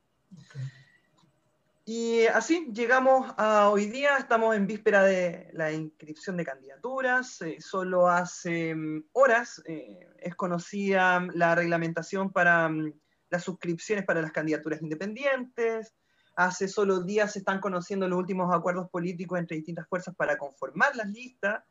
Y 1.93 2.25
así 2.27 2.69
llegamos 2.71 3.33
a 3.36 3.69
hoy 3.69 3.88
día, 3.88 4.15
estamos 4.15 4.55
en 4.55 4.65
víspera 4.65 5.03
de 5.03 5.50
la 5.51 5.74
inscripción 5.74 6.38
de 6.38 6.45
candidaturas, 6.45 7.41
eh, 7.41 7.57
solo 7.60 8.07
hace 8.07 8.74
mm, 8.74 9.10
horas 9.12 9.62
eh, 9.65 10.07
es 10.21 10.33
conocida 10.36 11.19
mm, 11.19 11.31
la 11.33 11.53
reglamentación 11.53 12.31
para 12.31 12.69
mm, 12.69 12.93
las 13.29 13.43
suscripciones 13.43 14.05
para 14.05 14.21
las 14.21 14.31
candidaturas 14.31 14.81
independientes, 14.81 15.93
hace 16.38 16.69
solo 16.69 17.01
días 17.03 17.33
se 17.33 17.39
están 17.39 17.60
conociendo 17.60 18.07
los 18.07 18.19
últimos 18.19 18.55
acuerdos 18.55 18.89
políticos 18.89 19.38
entre 19.38 19.57
distintas 19.57 19.86
fuerzas 19.89 20.15
para 20.15 20.38
conformar 20.38 20.95
las 20.95 21.10
listas, 21.10 21.62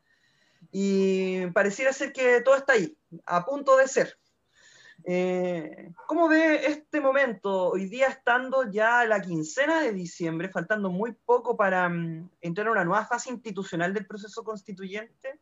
y 0.71 1.47
pareciera 1.47 1.93
ser 1.93 2.13
que 2.13 2.41
todo 2.41 2.57
está 2.57 2.73
ahí, 2.73 2.95
a 3.25 3.43
punto 3.43 3.75
de 3.75 3.87
ser. 3.87 4.19
Eh, 5.03 5.91
¿Cómo 6.07 6.27
ve 6.27 6.65
este 6.65 7.01
momento, 7.01 7.69
hoy 7.69 7.85
día 7.85 8.07
estando 8.07 8.69
ya 8.69 9.05
la 9.05 9.21
quincena 9.21 9.81
de 9.81 9.93
diciembre, 9.93 10.49
faltando 10.49 10.89
muy 10.89 11.13
poco 11.13 11.55
para 11.57 11.89
mm, 11.89 12.29
entrar 12.41 12.67
a 12.67 12.71
una 12.71 12.85
nueva 12.85 13.05
fase 13.05 13.31
institucional 13.31 13.93
del 13.93 14.05
proceso 14.05 14.43
constituyente? 14.43 15.39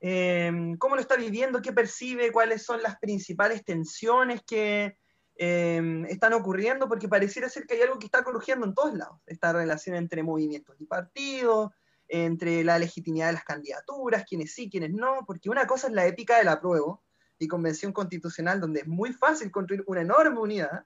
Eh, 0.00 0.74
¿Cómo 0.78 0.96
lo 0.96 1.00
está 1.00 1.16
viviendo? 1.16 1.62
¿Qué 1.62 1.72
percibe? 1.72 2.32
¿Cuáles 2.32 2.64
son 2.64 2.82
las 2.82 2.98
principales 2.98 3.64
tensiones 3.64 4.42
que 4.42 4.96
eh, 5.36 6.04
están 6.08 6.32
ocurriendo? 6.32 6.88
Porque 6.88 7.08
pareciera 7.08 7.48
ser 7.48 7.66
que 7.66 7.74
hay 7.74 7.82
algo 7.82 7.98
que 7.98 8.06
está 8.06 8.22
corrigiendo 8.22 8.66
en 8.66 8.74
todos 8.74 8.94
lados, 8.94 9.18
esta 9.26 9.52
relación 9.52 9.96
entre 9.96 10.22
movimientos 10.22 10.76
y 10.78 10.86
partidos, 10.86 11.70
entre 12.08 12.64
la 12.64 12.78
legitimidad 12.78 13.28
de 13.28 13.34
las 13.34 13.44
candidaturas, 13.44 14.24
quienes 14.24 14.52
sí, 14.52 14.68
quienes 14.68 14.90
no, 14.90 15.24
porque 15.26 15.48
una 15.48 15.66
cosa 15.66 15.86
es 15.86 15.92
la 15.92 16.06
épica 16.06 16.38
del 16.38 16.48
apruebo, 16.48 17.02
y 17.40 17.48
convención 17.48 17.92
constitucional, 17.92 18.60
donde 18.60 18.80
es 18.80 18.86
muy 18.86 19.12
fácil 19.12 19.50
construir 19.50 19.82
una 19.86 20.02
enorme 20.02 20.38
unidad, 20.38 20.84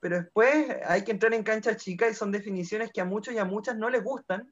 pero 0.00 0.16
después 0.16 0.76
hay 0.86 1.02
que 1.02 1.10
entrar 1.10 1.34
en 1.34 1.42
cancha 1.42 1.76
chica 1.76 2.08
y 2.08 2.14
son 2.14 2.30
definiciones 2.30 2.92
que 2.92 3.00
a 3.00 3.04
muchos 3.04 3.34
y 3.34 3.38
a 3.38 3.44
muchas 3.44 3.76
no 3.76 3.90
les 3.90 4.02
gustan, 4.02 4.50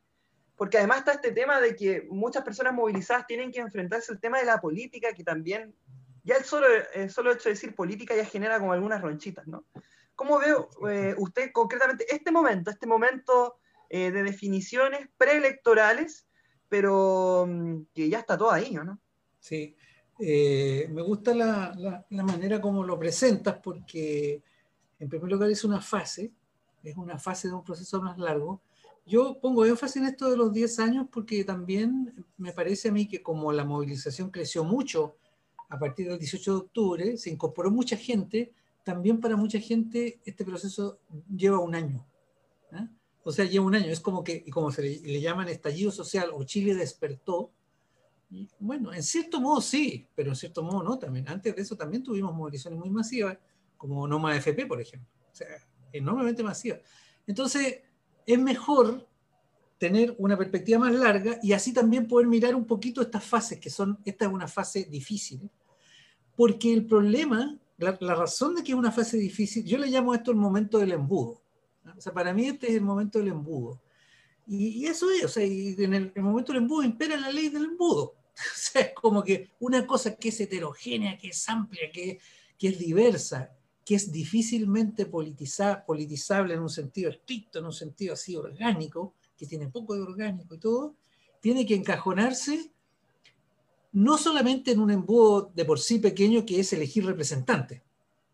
porque 0.56 0.78
además 0.78 0.98
está 0.98 1.12
este 1.12 1.30
tema 1.30 1.60
de 1.60 1.76
que 1.76 2.06
muchas 2.10 2.42
personas 2.42 2.74
movilizadas 2.74 3.26
tienen 3.26 3.52
que 3.52 3.60
enfrentarse 3.60 4.12
al 4.12 4.20
tema 4.20 4.38
de 4.38 4.44
la 4.44 4.60
política, 4.60 5.12
que 5.12 5.22
también, 5.22 5.72
ya 6.24 6.34
el 6.34 6.44
solo, 6.44 6.66
el 6.94 7.10
solo 7.10 7.32
hecho 7.32 7.48
de 7.48 7.54
decir 7.54 7.76
política 7.76 8.16
ya 8.16 8.24
genera 8.24 8.58
como 8.58 8.72
algunas 8.72 9.00
ronchitas, 9.00 9.46
¿no? 9.46 9.64
¿Cómo 10.16 10.40
veo 10.40 10.68
eh, 10.90 11.14
usted 11.16 11.52
concretamente 11.52 12.12
este 12.12 12.32
momento, 12.32 12.70
este 12.70 12.86
momento 12.86 13.58
eh, 13.88 14.10
de 14.10 14.24
definiciones 14.24 15.08
preelectorales, 15.16 16.26
pero 16.68 17.46
mm, 17.46 17.82
que 17.94 18.08
ya 18.08 18.18
está 18.18 18.36
todo 18.36 18.50
ahí, 18.50 18.72
¿no? 18.72 18.98
Sí, 19.38 19.76
eh, 20.18 20.88
me 20.90 21.02
gusta 21.02 21.34
la, 21.34 22.04
manera 22.10 22.60
como 22.60 22.84
lo 22.84 22.98
presentas 22.98 23.58
porque, 23.62 24.42
en 24.98 25.08
primer 25.08 25.30
lugar, 25.30 25.50
es 25.50 25.64
una 25.64 25.80
fase, 25.80 26.32
es 26.82 26.96
una 26.96 27.18
fase 27.18 27.48
de 27.48 27.54
un 27.54 27.64
proceso 27.64 28.00
más 28.00 28.18
largo. 28.18 28.60
Yo 29.04 29.38
pongo 29.40 29.64
énfasis 29.64 29.96
en 29.96 30.08
esto 30.08 30.30
de 30.30 30.36
los 30.36 30.52
10 30.52 30.78
años 30.80 31.06
porque 31.12 31.44
también 31.44 32.26
me 32.38 32.52
parece 32.52 32.88
a 32.88 32.92
mí 32.92 33.06
que 33.06 33.22
como 33.22 33.52
la 33.52 33.64
movilización 33.64 34.30
creció 34.30 34.64
mucho 34.64 35.16
a 35.68 35.78
partir 35.78 36.08
del 36.08 36.18
18 36.18 36.50
de 36.50 36.58
octubre, 36.58 37.16
se 37.16 37.30
incorporó 37.30 37.70
mucha 37.70 37.96
gente, 37.96 38.52
también 38.84 39.20
para 39.20 39.36
mucha 39.36 39.58
gente 39.58 40.20
este 40.24 40.44
proceso 40.44 40.98
lleva 41.34 41.58
un 41.58 41.74
año. 41.74 42.06
¿eh? 42.72 42.86
O 43.24 43.32
sea, 43.32 43.44
lleva 43.44 43.66
un 43.66 43.74
año. 43.74 43.90
Es 43.90 44.00
como 44.00 44.24
que, 44.24 44.48
como 44.50 44.70
se 44.70 44.82
le, 44.82 45.00
le 45.00 45.20
llaman 45.20 45.48
estallido 45.48 45.90
social 45.90 46.30
o 46.32 46.44
Chile 46.44 46.74
despertó, 46.74 47.50
bueno, 48.58 48.92
en 48.92 49.02
cierto 49.02 49.40
modo 49.40 49.60
sí, 49.60 50.08
pero 50.14 50.30
en 50.30 50.36
cierto 50.36 50.62
modo 50.62 50.82
no 50.82 50.98
también. 50.98 51.28
Antes 51.28 51.54
de 51.54 51.62
eso 51.62 51.76
también 51.76 52.02
tuvimos 52.02 52.34
movilizaciones 52.34 52.80
muy 52.80 52.90
masivas, 52.90 53.38
como 53.76 54.06
Noma 54.08 54.36
FP, 54.36 54.66
por 54.66 54.80
ejemplo. 54.80 55.08
O 55.32 55.34
sea, 55.34 55.46
enormemente 55.92 56.42
masivas. 56.42 56.80
Entonces, 57.26 57.82
es 58.26 58.38
mejor 58.38 59.06
tener 59.78 60.14
una 60.18 60.36
perspectiva 60.36 60.78
más 60.78 60.94
larga 60.94 61.38
y 61.42 61.52
así 61.52 61.72
también 61.72 62.08
poder 62.08 62.26
mirar 62.26 62.54
un 62.54 62.66
poquito 62.66 63.02
estas 63.02 63.24
fases, 63.24 63.60
que 63.60 63.70
son, 63.70 63.98
esta 64.04 64.24
es 64.24 64.32
una 64.32 64.48
fase 64.48 64.84
difícil, 64.84 65.50
porque 66.34 66.72
el 66.72 66.86
problema, 66.86 67.58
la, 67.78 67.92
razón 68.14 68.54
de 68.54 68.62
que 68.62 68.72
es 68.72 68.78
una 68.78 68.92
fase 68.92 69.16
difícil, 69.18 69.64
yo 69.64 69.78
le 69.78 69.88
llamo 69.88 70.14
esto 70.14 70.30
el 70.30 70.36
momento 70.36 70.78
del 70.78 70.92
embudo. 70.92 71.42
O 71.96 72.00
sea, 72.00 72.12
para 72.12 72.32
mí 72.32 72.46
este 72.46 72.68
es 72.68 72.74
el 72.74 72.82
momento 72.82 73.18
del 73.18 73.28
embudo. 73.28 73.80
Y, 74.46 74.86
eso 74.86 75.10
es, 75.10 75.24
o 75.24 75.28
sea, 75.28 75.44
en 75.44 75.94
el, 75.94 76.12
momento 76.16 76.52
del 76.52 76.62
embudo 76.62 76.84
impera 76.84 77.16
la 77.16 77.30
ley 77.30 77.48
del 77.48 77.64
embudo. 77.64 78.14
O 78.36 78.54
sea, 78.54 78.82
es 78.82 78.92
como 78.92 79.24
que 79.24 79.50
una 79.60 79.86
cosa 79.86 80.14
que 80.14 80.28
es 80.28 80.38
heterogénea, 80.38 81.16
que 81.16 81.28
es 81.28 81.48
amplia, 81.48 81.90
que, 81.90 82.18
que 82.58 82.68
es 82.68 82.78
diversa, 82.78 83.50
que 83.82 83.94
es 83.94 84.12
difícilmente 84.12 85.06
politizable 85.06 86.52
en 86.52 86.60
un 86.60 86.68
sentido 86.68 87.08
estricto, 87.08 87.60
en 87.60 87.64
un 87.64 87.72
sentido 87.72 88.12
así 88.12 88.36
orgánico, 88.36 89.14
que 89.38 89.46
tiene 89.46 89.68
poco 89.68 89.94
de 89.94 90.02
orgánico 90.02 90.54
y 90.54 90.58
todo, 90.58 90.96
tiene 91.40 91.64
que 91.64 91.76
encajonarse 91.76 92.72
no 93.92 94.18
solamente 94.18 94.72
en 94.72 94.80
un 94.80 94.90
embudo 94.90 95.50
de 95.54 95.64
por 95.64 95.78
sí 95.78 95.98
pequeño 95.98 96.44
que 96.44 96.60
es 96.60 96.72
elegir 96.72 97.06
representantes, 97.06 97.80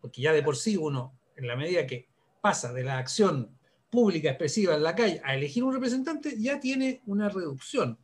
porque 0.01 0.21
ya 0.21 0.33
de 0.33 0.43
por 0.43 0.57
sí 0.57 0.75
uno, 0.75 1.13
en 1.37 1.47
la 1.47 1.55
medida 1.55 1.87
que 1.87 2.09
pasa 2.41 2.73
de 2.73 2.83
la 2.83 2.97
acción 2.97 3.57
pública 3.93 4.29
expresiva 4.29 4.73
en 4.73 4.81
la 4.81 4.95
calle 4.95 5.21
a 5.23 5.35
elegir 5.35 5.63
un 5.63 5.71
representante, 5.71 6.35
ya 6.39 6.59
tiene 6.59 7.03
una 7.05 7.29
reducción. 7.29 7.95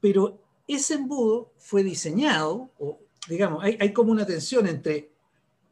Pero 0.00 0.40
ese 0.66 0.94
embudo 0.94 1.52
fue 1.58 1.82
diseñado, 1.82 2.70
o 2.78 3.00
digamos, 3.28 3.62
hay, 3.62 3.76
hay 3.78 3.92
como 3.92 4.12
una 4.12 4.24
tensión 4.24 4.66
entre 4.66 5.10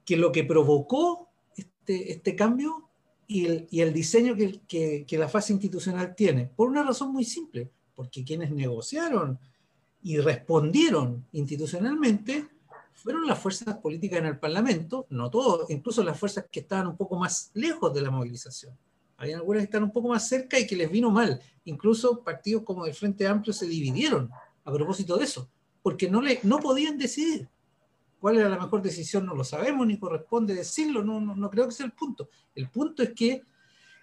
que 0.04 0.18
lo 0.18 0.30
que 0.32 0.44
provocó 0.44 1.30
este, 1.56 2.12
este 2.12 2.36
cambio 2.36 2.90
y 3.26 3.46
el, 3.46 3.66
y 3.70 3.80
el 3.80 3.94
diseño 3.94 4.36
que, 4.36 4.60
que, 4.68 5.06
que, 5.08 5.16
la 5.16 5.30
fase 5.30 5.54
institucional 5.54 6.14
tiene, 6.14 6.50
por 6.54 6.68
una 6.68 6.82
razón 6.82 7.10
muy 7.10 7.24
simple, 7.24 7.70
porque 7.94 8.24
quienes 8.24 8.50
negociaron 8.50 9.38
y 10.02 10.18
respondieron 10.18 11.24
institucionalmente 11.32 12.48
fueron 12.92 13.26
las 13.26 13.38
fuerzas 13.38 13.78
políticas 13.78 14.18
en 14.18 14.26
el 14.26 14.38
Parlamento, 14.38 15.06
no 15.08 15.30
todos, 15.30 15.70
incluso 15.70 16.04
las 16.04 16.18
fuerzas 16.18 16.44
que 16.52 16.60
estaban 16.60 16.86
un 16.88 16.98
poco 16.98 17.16
más 17.16 17.50
lejos 17.54 17.94
de 17.94 18.02
la 18.02 18.10
movilización. 18.10 18.76
Había 19.22 19.36
algunas 19.36 19.60
que 19.60 19.66
están 19.66 19.84
un 19.84 19.92
poco 19.92 20.08
más 20.08 20.26
cerca 20.26 20.58
y 20.58 20.66
que 20.66 20.74
les 20.74 20.90
vino 20.90 21.08
mal. 21.08 21.40
Incluso 21.64 22.24
partidos 22.24 22.64
como 22.64 22.86
el 22.86 22.92
Frente 22.92 23.24
Amplio 23.24 23.52
se 23.52 23.68
dividieron 23.68 24.28
a 24.64 24.72
propósito 24.72 25.16
de 25.16 25.24
eso, 25.24 25.48
porque 25.80 26.10
no, 26.10 26.20
le, 26.20 26.40
no 26.42 26.58
podían 26.58 26.98
decidir. 26.98 27.48
¿Cuál 28.18 28.38
era 28.38 28.48
la 28.48 28.58
mejor 28.58 28.82
decisión? 28.82 29.24
No 29.24 29.36
lo 29.36 29.44
sabemos, 29.44 29.86
ni 29.86 29.96
corresponde 29.96 30.56
decirlo, 30.56 31.04
no, 31.04 31.20
no, 31.20 31.36
no 31.36 31.50
creo 31.50 31.66
que 31.66 31.72
sea 31.72 31.86
el 31.86 31.92
punto. 31.92 32.30
El 32.52 32.68
punto 32.68 33.04
es 33.04 33.12
que, 33.12 33.44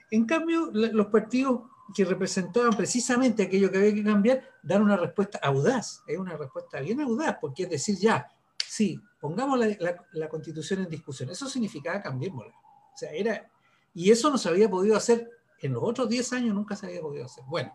en 0.10 0.26
cambio, 0.26 0.72
los 0.72 1.08
partidos 1.08 1.64
que 1.94 2.06
representaban 2.06 2.72
precisamente 2.72 3.44
aquello 3.44 3.70
que 3.70 3.78
había 3.78 3.94
que 3.94 4.04
cambiar, 4.06 4.42
dan 4.64 4.84
una 4.84 4.96
respuesta 4.96 5.38
audaz, 5.44 6.02
es 6.08 6.18
una 6.18 6.38
respuesta 6.38 6.80
bien 6.80 7.02
audaz, 7.02 7.38
porque 7.42 7.64
es 7.64 7.70
decir, 7.72 7.98
ya, 7.98 8.26
sí, 8.66 9.02
pongamos 9.20 9.60
la, 9.60 9.68
la, 9.80 10.06
la 10.14 10.30
constitución 10.30 10.80
en 10.80 10.90
discusión, 10.90 11.30
eso 11.30 11.50
significaba 11.50 12.02
cambiémosla. 12.02 12.54
O 12.54 12.98
sea, 12.98 13.12
era, 13.12 13.50
y 13.94 14.12
eso 14.12 14.30
no 14.30 14.38
se 14.38 14.50
había 14.50 14.70
podido 14.70 14.96
hacer 14.96 15.30
en 15.62 15.74
los 15.74 15.84
otros 15.84 16.10
10 16.10 16.34
años, 16.34 16.56
nunca 16.56 16.76
se 16.76 16.88
había 16.88 17.02
podido 17.02 17.26
hacer. 17.26 17.44
Bueno, 17.48 17.72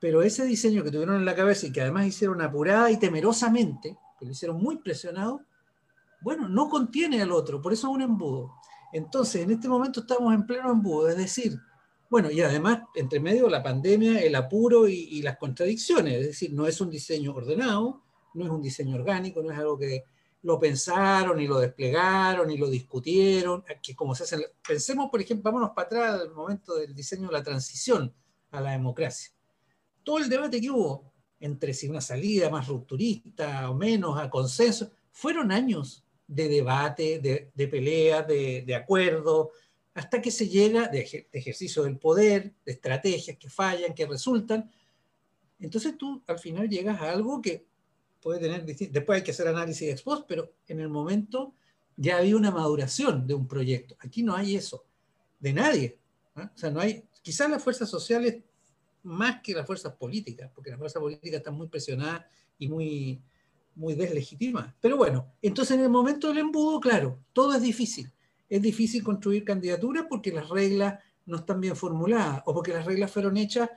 pero 0.00 0.22
ese 0.22 0.44
diseño 0.44 0.82
que 0.82 0.90
tuvieron 0.90 1.16
en 1.16 1.24
la 1.24 1.34
cabeza 1.34 1.66
y 1.66 1.72
que 1.72 1.82
además 1.82 2.06
hicieron 2.06 2.40
apurada 2.40 2.90
y 2.90 2.98
temerosamente, 2.98 3.98
que 4.18 4.24
lo 4.24 4.32
hicieron 4.32 4.56
muy 4.56 4.78
presionado, 4.78 5.42
bueno, 6.22 6.48
no 6.48 6.68
contiene 6.68 7.20
al 7.22 7.32
otro, 7.32 7.60
por 7.60 7.72
eso 7.72 7.88
es 7.88 7.94
un 7.94 8.02
embudo. 8.02 8.54
Entonces, 8.92 9.42
en 9.42 9.50
este 9.50 9.68
momento 9.68 10.00
estamos 10.00 10.34
en 10.34 10.46
pleno 10.46 10.70
embudo, 10.70 11.08
es 11.08 11.16
decir, 11.16 11.58
bueno, 12.08 12.30
y 12.30 12.40
además, 12.40 12.80
entre 12.94 13.20
medio, 13.20 13.48
la 13.48 13.62
pandemia, 13.62 14.20
el 14.20 14.34
apuro 14.34 14.88
y, 14.88 15.22
las 15.22 15.36
contradicciones, 15.36 16.14
es 16.14 16.26
decir, 16.26 16.52
no 16.52 16.66
es 16.66 16.80
un 16.80 16.90
diseño 16.90 17.32
ordenado, 17.32 18.02
no 18.34 18.44
es 18.44 18.50
un 18.50 18.60
diseño 18.60 18.96
orgánico, 18.96 19.42
no 19.42 19.52
es 19.52 19.58
algo 19.58 19.78
que, 19.78 20.04
lo 20.42 20.58
pensaron 20.58 21.40
y 21.40 21.46
lo 21.46 21.58
desplegaron 21.58 22.50
y 22.50 22.56
lo 22.56 22.68
discutieron, 22.68 23.64
que 23.82 23.94
como 23.94 24.14
se 24.14 24.24
hacen, 24.24 24.42
pensemos 24.66 25.10
por 25.10 25.20
ejemplo, 25.20 25.50
vámonos 25.50 25.70
para 25.74 25.86
atrás 25.86 26.20
al 26.20 26.32
momento 26.32 26.76
del 26.76 26.94
diseño 26.94 27.28
de 27.28 27.34
la 27.34 27.42
transición 27.42 28.12
a 28.50 28.60
la 28.60 28.72
democracia. 28.72 29.30
Todo 30.02 30.18
el 30.18 30.28
debate 30.28 30.60
que 30.60 30.70
hubo 30.70 31.10
entre 31.40 31.72
si 31.72 31.88
una 31.88 32.02
salida 32.02 32.50
más 32.50 32.68
rupturista 32.68 33.70
o 33.70 33.74
menos 33.74 34.18
a 34.18 34.28
consenso, 34.28 34.90
fueron 35.10 35.50
años 35.50 36.04
de 36.26 36.48
debate, 36.48 37.18
de, 37.18 37.50
de 37.54 37.68
pelea, 37.68 38.22
de, 38.22 38.62
de 38.62 38.74
acuerdo, 38.74 39.50
hasta 39.94 40.20
que 40.20 40.30
se 40.30 40.48
llega 40.48 40.86
de, 40.86 41.26
ejercicio 41.32 41.82
del 41.82 41.98
poder, 41.98 42.54
de 42.64 42.72
estrategias 42.72 43.36
que 43.38 43.48
fallan, 43.48 43.94
que 43.94 44.06
resultan. 44.06 44.70
Entonces 45.58 45.96
tú 45.96 46.22
al 46.26 46.38
final 46.38 46.68
llegas 46.68 47.00
a 47.00 47.10
algo 47.10 47.40
que 47.40 47.66
puede 48.20 48.40
tener, 48.40 48.64
después 48.64 49.16
hay 49.16 49.22
que 49.24 49.30
hacer 49.30 49.48
análisis 49.48 49.88
de 49.88 50.02
post, 50.02 50.24
pero 50.28 50.52
en 50.66 50.80
el 50.80 50.88
momento 50.88 51.54
ya 51.96 52.18
había 52.18 52.36
una 52.36 52.50
maduración 52.50 53.26
de 53.26 53.34
un 53.34 53.46
proyecto. 53.46 53.96
Aquí 54.00 54.22
no 54.22 54.34
hay 54.34 54.56
eso, 54.56 54.84
de 55.38 55.52
nadie. 55.52 55.98
O 56.34 56.56
sea, 56.56 56.70
no 56.70 56.80
hay, 56.80 57.04
quizás 57.22 57.50
las 57.50 57.62
fuerzas 57.62 57.88
sociales 57.88 58.42
más 59.02 59.40
que 59.42 59.54
las 59.54 59.66
fuerzas 59.66 59.94
políticas, 59.94 60.50
porque 60.54 60.70
las 60.70 60.78
fuerzas 60.78 61.00
políticas 61.00 61.38
están 61.38 61.54
muy 61.54 61.68
presionadas 61.68 62.24
y 62.58 62.68
muy, 62.68 63.20
muy 63.74 63.94
deslegitimadas. 63.94 64.74
Pero 64.80 64.96
bueno, 64.96 65.32
entonces 65.42 65.76
en 65.76 65.84
el 65.84 65.90
momento 65.90 66.28
del 66.28 66.38
embudo, 66.38 66.80
claro, 66.80 67.18
todo 67.32 67.54
es 67.54 67.62
difícil 67.62 68.10
es 68.50 68.60
difícil 68.60 69.02
construir 69.04 69.44
candidaturas 69.44 70.06
porque 70.08 70.32
las 70.32 70.48
reglas 70.48 70.98
no 71.24 71.36
están 71.36 71.60
bien 71.60 71.76
formuladas 71.76 72.42
o 72.44 72.52
porque 72.52 72.72
las 72.72 72.84
reglas 72.84 73.10
fueron 73.10 73.36
hechas 73.36 73.70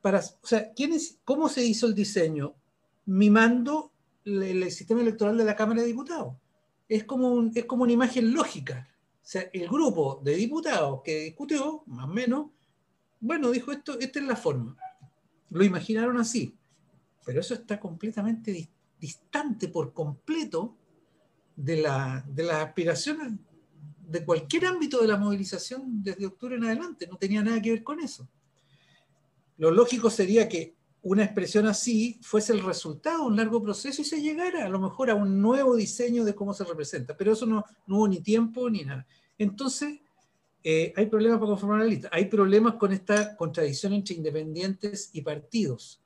para... 0.00 0.20
O 0.20 0.46
sea, 0.46 0.72
¿quién 0.72 0.92
es, 0.92 1.18
¿cómo 1.24 1.48
se 1.48 1.64
hizo 1.64 1.86
el 1.88 1.94
diseño? 1.94 2.54
Mimando 3.06 3.92
el, 4.24 4.70
sistema 4.70 5.00
electoral 5.00 5.36
de 5.36 5.44
la 5.44 5.56
Cámara 5.56 5.80
de 5.80 5.88
Diputados. 5.88 6.34
Es 6.88 7.04
como, 7.04 7.50
es 7.54 7.64
como 7.64 7.84
una 7.84 7.92
imagen 7.92 8.32
lógica. 8.32 8.88
O 9.16 9.26
sea, 9.26 9.48
el 9.52 9.68
grupo 9.68 10.20
de 10.22 10.34
diputados 10.34 11.00
que 11.04 11.24
discutió, 11.24 11.82
más 11.86 12.06
o 12.06 12.12
menos, 12.12 12.50
bueno, 13.20 13.50
dijo 13.50 13.72
esto, 13.72 13.98
esta 13.98 14.18
es 14.18 14.26
la 14.26 14.36
forma. 14.36 14.76
Lo 15.50 15.64
imaginaron 15.64 16.18
así. 16.18 16.56
Pero 17.24 17.40
eso 17.40 17.54
está 17.54 17.78
completamente 17.78 18.68
distante 18.98 19.68
por 19.68 19.92
completo 19.92 20.76
de, 21.54 21.82
la, 21.82 22.24
de 22.28 22.42
las 22.42 22.64
aspiraciones 22.66 23.32
de 24.12 24.24
cualquier 24.24 24.66
ámbito 24.66 25.00
de 25.00 25.08
la 25.08 25.16
movilización 25.16 26.02
desde 26.02 26.26
octubre 26.26 26.56
en 26.56 26.64
adelante, 26.64 27.06
no 27.06 27.16
tenía 27.16 27.42
nada 27.42 27.62
que 27.62 27.70
ver 27.70 27.82
con 27.82 28.00
eso. 28.00 28.28
Lo 29.56 29.70
lógico 29.70 30.10
sería 30.10 30.48
que 30.48 30.74
una 31.02 31.24
expresión 31.24 31.66
así 31.66 32.18
fuese 32.22 32.52
el 32.52 32.62
resultado 32.62 33.22
de 33.22 33.26
un 33.26 33.36
largo 33.36 33.62
proceso 33.62 34.02
y 34.02 34.04
se 34.04 34.22
llegara 34.22 34.64
a 34.64 34.68
lo 34.68 34.78
mejor 34.78 35.10
a 35.10 35.14
un 35.14 35.40
nuevo 35.40 35.74
diseño 35.74 36.24
de 36.24 36.34
cómo 36.34 36.54
se 36.54 36.64
representa, 36.64 37.16
pero 37.16 37.32
eso 37.32 37.44
no, 37.44 37.64
no 37.86 37.96
hubo 37.96 38.08
ni 38.08 38.20
tiempo 38.20 38.70
ni 38.70 38.84
nada. 38.84 39.06
Entonces, 39.36 40.00
eh, 40.62 40.92
hay 40.96 41.06
problemas 41.06 41.38
para 41.38 41.50
conformar 41.50 41.80
la 41.80 41.86
lista, 41.86 42.08
hay 42.12 42.26
problemas 42.26 42.74
con 42.74 42.92
esta 42.92 43.36
contradicción 43.36 43.92
entre 43.92 44.14
independientes 44.14 45.10
y 45.12 45.22
partidos. 45.22 46.00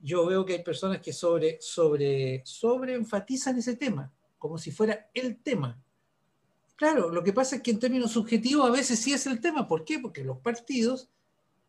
Yo 0.00 0.24
veo 0.26 0.44
que 0.44 0.52
hay 0.52 0.62
personas 0.62 1.00
que 1.00 1.12
sobre, 1.12 1.58
sobre, 1.60 2.42
sobre 2.44 2.94
enfatizan 2.94 3.58
ese 3.58 3.74
tema, 3.74 4.12
como 4.38 4.56
si 4.56 4.70
fuera 4.70 5.10
el 5.12 5.38
tema, 5.38 5.82
Claro, 6.78 7.10
lo 7.10 7.24
que 7.24 7.32
pasa 7.32 7.56
es 7.56 7.62
que 7.62 7.72
en 7.72 7.80
términos 7.80 8.12
subjetivos 8.12 8.64
a 8.64 8.70
veces 8.70 9.00
sí 9.00 9.12
es 9.12 9.26
el 9.26 9.40
tema. 9.40 9.66
¿Por 9.66 9.84
qué? 9.84 9.98
Porque 9.98 10.22
los 10.22 10.38
partidos 10.38 11.10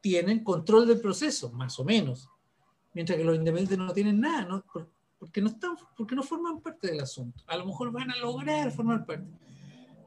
tienen 0.01 0.43
control 0.43 0.87
del 0.87 1.01
proceso, 1.01 1.51
más 1.51 1.79
o 1.79 1.83
menos, 1.83 2.29
mientras 2.93 3.17
que 3.17 3.23
los 3.23 3.35
independientes 3.35 3.77
no 3.77 3.93
tienen 3.93 4.19
nada, 4.19 4.45
¿no? 4.45 4.63
porque, 5.19 5.41
no 5.41 5.49
están, 5.49 5.75
porque 5.97 6.15
no 6.15 6.23
forman 6.23 6.61
parte 6.61 6.87
del 6.87 7.01
asunto. 7.01 7.43
A 7.47 7.57
lo 7.57 7.65
mejor 7.65 7.91
van 7.91 8.09
a 8.11 8.17
lograr 8.17 8.71
formar 8.71 9.05
parte. 9.05 9.27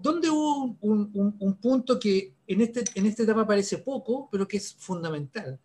¿Dónde 0.00 0.28
hubo 0.30 0.76
un, 0.80 1.58
punto 1.60 1.98
que 1.98 2.34
en, 2.46 2.60
este, 2.60 2.84
en 2.94 3.06
esta 3.06 3.22
etapa 3.22 3.46
parece 3.46 3.78
poco, 3.78 4.28
pero 4.32 4.48
que 4.48 4.56
es 4.56 4.74
fundamental? 4.74 5.60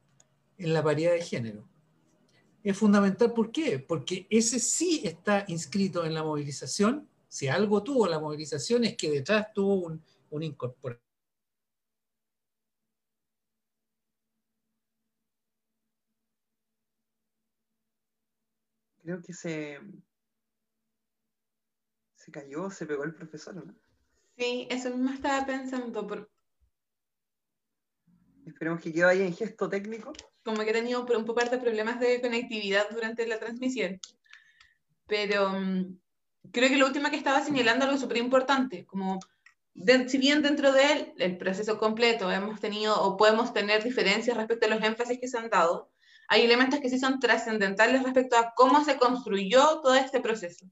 En 0.60 0.74
la 0.74 0.84
paridad 0.84 1.14
de 1.14 1.22
género. 1.22 1.68
Es 2.64 2.78
fundamental, 2.78 3.34
¿por 3.34 3.52
qué? 3.52 3.80
Porque 3.80 4.28
ese 4.30 4.60
sí 4.60 5.02
está 5.04 5.46
inscrito 5.48 6.06
en 6.06 6.14
la 6.14 6.24
movilización 6.24 7.08
si 7.28 7.48
algo 7.48 7.84
tuvo 7.84 8.08
la 8.08 8.20
movilización 8.20 8.84
es 8.86 8.96
que 8.96 9.10
detrás 9.12 9.54
tuvo 9.54 9.76
un, 9.76 10.02
un 10.30 10.44
incorporación. 10.44 11.07
Creo 19.08 19.22
que 19.22 19.32
se, 19.32 19.80
se 22.14 22.30
cayó, 22.30 22.70
se 22.70 22.86
pegó 22.86 23.06
el 23.06 23.16
profesor, 23.16 23.56
¿no? 23.56 23.74
Sí, 24.38 24.68
eso 24.70 24.90
mismo 24.90 25.12
estaba 25.12 25.46
pensando. 25.46 26.06
Por... 26.06 26.30
Esperemos 28.46 28.82
que 28.82 28.92
quede 28.92 29.06
ahí 29.06 29.22
en 29.22 29.34
gesto 29.34 29.70
técnico. 29.70 30.12
Como 30.44 30.58
que 30.58 30.72
he 30.72 30.74
tenido 30.74 31.00
un 31.00 31.24
poco 31.24 31.40
de 31.40 31.58
problemas 31.58 32.02
de 32.02 32.20
conectividad 32.20 32.90
durante 32.92 33.26
la 33.26 33.40
transmisión. 33.40 33.98
Pero 35.06 35.52
mm, 35.52 36.00
creo 36.52 36.68
que 36.68 36.76
lo 36.76 36.88
último 36.88 37.10
que 37.10 37.16
estaba 37.16 37.42
señalando 37.42 37.86
algo 37.86 37.98
súper 37.98 38.18
importante, 38.18 38.86
como 38.86 39.20
si 40.10 40.18
bien 40.18 40.42
dentro 40.42 40.74
de 40.74 40.92
él, 40.92 41.14
el 41.18 41.38
proceso 41.38 41.78
completo, 41.78 42.30
hemos 42.30 42.60
tenido 42.60 43.02
o 43.02 43.16
podemos 43.16 43.54
tener 43.54 43.86
diferencias 43.86 44.36
respecto 44.36 44.66
a 44.66 44.70
los 44.70 44.84
énfasis 44.84 45.18
que 45.18 45.30
se 45.30 45.38
han 45.38 45.50
dado, 45.50 45.94
hay 46.28 46.44
elementos 46.44 46.80
que 46.80 46.90
sí 46.90 47.00
son 47.00 47.20
trascendentales 47.20 48.04
respecto 48.04 48.38
a 48.38 48.54
cómo 48.56 48.84
se 48.84 48.98
construyó 48.98 49.82
todo 49.82 49.96
este 49.96 50.20
proceso. 50.20 50.66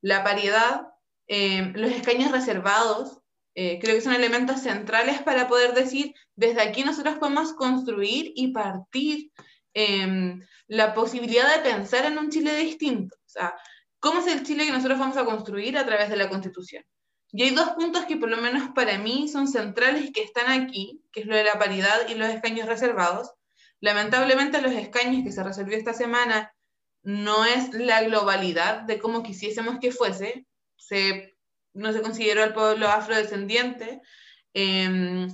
La 0.00 0.24
paridad, 0.24 0.82
eh, 1.28 1.72
los 1.74 1.90
escaños 1.92 2.32
reservados, 2.32 3.18
eh, 3.54 3.78
creo 3.80 3.96
que 3.96 4.00
son 4.00 4.14
elementos 4.14 4.60
centrales 4.60 5.22
para 5.22 5.48
poder 5.48 5.74
decir, 5.74 6.14
desde 6.36 6.62
aquí 6.62 6.84
nosotros 6.84 7.18
podemos 7.18 7.52
construir 7.52 8.32
y 8.34 8.52
partir 8.52 9.30
eh, 9.74 10.38
la 10.66 10.94
posibilidad 10.94 11.54
de 11.54 11.68
pensar 11.70 12.04
en 12.06 12.18
un 12.18 12.30
Chile 12.30 12.56
distinto. 12.56 13.16
O 13.16 13.28
sea, 13.28 13.54
¿Cómo 14.00 14.20
es 14.20 14.26
el 14.28 14.44
Chile 14.44 14.64
que 14.64 14.72
nosotros 14.72 14.98
vamos 14.98 15.18
a 15.18 15.26
construir 15.26 15.76
a 15.76 15.84
través 15.84 16.08
de 16.08 16.16
la 16.16 16.30
Constitución? 16.30 16.82
Y 17.32 17.42
hay 17.42 17.50
dos 17.50 17.70
puntos 17.72 18.06
que 18.06 18.16
por 18.16 18.30
lo 18.30 18.38
menos 18.38 18.70
para 18.74 18.96
mí 18.96 19.28
son 19.28 19.46
centrales 19.46 20.06
y 20.06 20.12
que 20.12 20.22
están 20.22 20.50
aquí, 20.50 21.04
que 21.12 21.20
es 21.20 21.26
lo 21.26 21.36
de 21.36 21.44
la 21.44 21.58
paridad 21.58 22.08
y 22.08 22.14
los 22.14 22.30
escaños 22.30 22.66
reservados. 22.66 23.30
Lamentablemente 23.80 24.60
los 24.60 24.72
escaños 24.72 25.24
que 25.24 25.32
se 25.32 25.42
resolvió 25.42 25.76
esta 25.76 25.94
semana 25.94 26.52
no 27.02 27.44
es 27.44 27.72
la 27.72 28.02
globalidad 28.02 28.82
de 28.82 28.98
cómo 28.98 29.22
quisiésemos 29.22 29.78
que 29.80 29.90
fuese. 29.92 30.46
Se, 30.76 31.34
no 31.72 31.92
se 31.92 32.02
consideró 32.02 32.42
al 32.42 32.52
pueblo 32.52 32.88
afrodescendiente 32.88 34.00
em, 34.54 35.28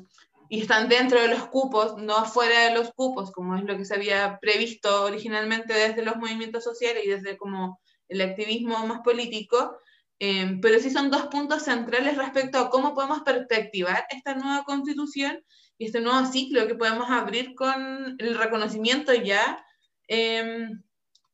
y 0.49 0.61
están 0.61 0.89
dentro 0.89 1.21
de 1.21 1.29
los 1.29 1.49
cupos, 1.49 1.97
no 1.97 2.25
fuera 2.25 2.69
de 2.69 2.75
los 2.75 2.93
cupos, 2.93 3.33
como 3.33 3.57
es 3.57 3.65
lo 3.65 3.77
que 3.77 3.85
se 3.85 3.95
había 3.95 4.39
previsto 4.41 5.05
originalmente 5.05 5.75
desde 5.75 6.05
los 6.05 6.17
movimientos 6.17 6.63
sociales 6.63 7.05
y 7.05 7.09
desde 7.09 7.37
como 7.37 7.81
el 8.09 8.21
activismo 8.21 8.87
más 8.87 9.01
político, 9.01 9.79
eh, 10.21 10.59
pero 10.63 10.79
sí 10.79 10.91
son 10.91 11.11
dos 11.11 11.27
puntos 11.27 11.65
centrales 11.65 12.17
respecto 12.17 12.59
a 12.59 12.71
cómo 12.71 12.95
podemos 12.95 13.23
perspectivar 13.23 14.07
esta 14.11 14.35
nueva 14.35 14.65
constitución 14.65 15.43
y 15.79 15.87
este 15.87 16.01
nuevo 16.01 16.25
ciclo 16.27 16.67
que 16.67 16.75
podemos 16.75 17.11
abrir 17.11 17.55
con 17.55 18.17
el 18.19 18.39
reconocimiento 18.39 19.13
ya, 19.13 19.65
eh, 20.09 20.69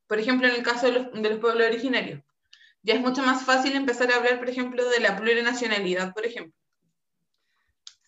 por 0.06 0.18
ejemplo, 0.18 0.48
en 0.48 0.54
el 0.54 0.62
caso 0.62 0.86
de 0.86 0.92
los, 0.92 1.12
de 1.12 1.30
los, 1.30 1.38
pueblos 1.38 1.66
originarios. 1.66 2.20
Ya 2.82 2.94
es 2.94 3.00
mucho 3.00 3.22
más 3.22 3.44
fácil 3.44 3.76
empezar 3.76 4.10
a 4.10 4.16
hablar, 4.16 4.38
por 4.38 4.48
ejemplo, 4.48 4.88
de 4.88 5.00
la 5.00 5.16
plurinacionalidad, 5.16 6.12
por 6.12 6.26
ejemplo. 6.26 6.54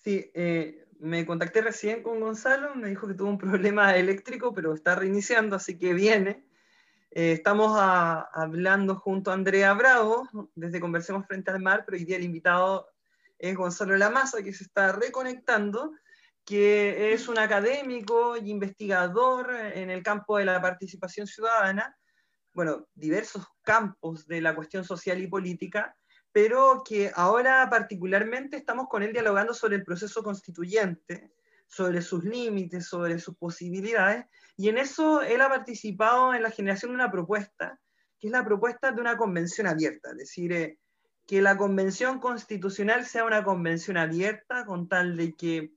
Sí, 0.02 0.30
eh, 0.34 0.84
me 0.98 1.24
contacté 1.24 1.62
recién 1.62 2.02
con 2.02 2.20
Gonzalo, 2.20 2.74
me 2.74 2.88
dijo 2.88 3.06
que 3.06 3.14
tuvo 3.14 3.28
un 3.28 3.38
problema 3.38 3.96
eléctrico, 3.96 4.52
pero 4.52 4.74
está 4.74 4.96
reiniciando, 4.96 5.56
así 5.56 5.78
que 5.78 5.94
viene. 5.94 6.44
Eh, 7.12 7.32
estamos 7.32 7.78
hablando 7.78 8.96
junto 8.96 9.30
a 9.30 9.34
Andrea 9.34 9.72
Bravo, 9.74 10.28
desde 10.56 10.80
Conversemos 10.80 11.26
Frente 11.26 11.52
al 11.52 11.62
Mar, 11.62 11.84
pero 11.86 11.96
hoy 11.96 12.04
día 12.04 12.16
el 12.16 12.24
invitado 12.24 12.88
es 13.38 13.54
Gonzalo 13.54 13.96
Lamasa, 13.96 14.42
que 14.42 14.52
se 14.52 14.64
está 14.64 14.92
reconectando, 14.92 15.92
que 16.44 17.12
es 17.12 17.28
un 17.28 17.38
académico 17.38 18.36
y 18.36 18.50
investigador 18.50 19.54
en 19.54 19.90
el 19.90 20.02
campo 20.02 20.38
de 20.38 20.44
la 20.44 20.60
participación 20.60 21.26
ciudadana, 21.26 21.96
bueno, 22.52 22.86
diversos 22.94 23.46
campos 23.62 24.26
de 24.26 24.40
la 24.40 24.54
cuestión 24.54 24.84
social 24.84 25.20
y 25.20 25.26
política, 25.26 25.96
pero 26.32 26.82
que 26.86 27.10
ahora 27.14 27.68
particularmente 27.70 28.56
estamos 28.56 28.88
con 28.88 29.02
él 29.02 29.12
dialogando 29.12 29.54
sobre 29.54 29.76
el 29.76 29.84
proceso 29.84 30.22
constituyente, 30.22 31.32
sobre 31.66 32.02
sus 32.02 32.24
límites, 32.24 32.86
sobre 32.86 33.18
sus 33.18 33.36
posibilidades, 33.36 34.26
y 34.56 34.68
en 34.68 34.78
eso 34.78 35.22
él 35.22 35.40
ha 35.40 35.48
participado 35.48 36.34
en 36.34 36.42
la 36.42 36.50
generación 36.50 36.90
de 36.90 36.96
una 36.96 37.10
propuesta, 37.10 37.80
que 38.18 38.28
es 38.28 38.32
la 38.32 38.44
propuesta 38.44 38.92
de 38.92 39.00
una 39.00 39.16
convención 39.16 39.66
abierta, 39.66 40.10
es 40.10 40.18
decir, 40.18 40.52
eh, 40.52 40.78
que 41.26 41.40
la 41.40 41.56
convención 41.56 42.20
constitucional 42.20 43.06
sea 43.06 43.24
una 43.24 43.42
convención 43.42 43.96
abierta 43.96 44.66
con 44.66 44.88
tal 44.88 45.16
de 45.16 45.32
que 45.32 45.72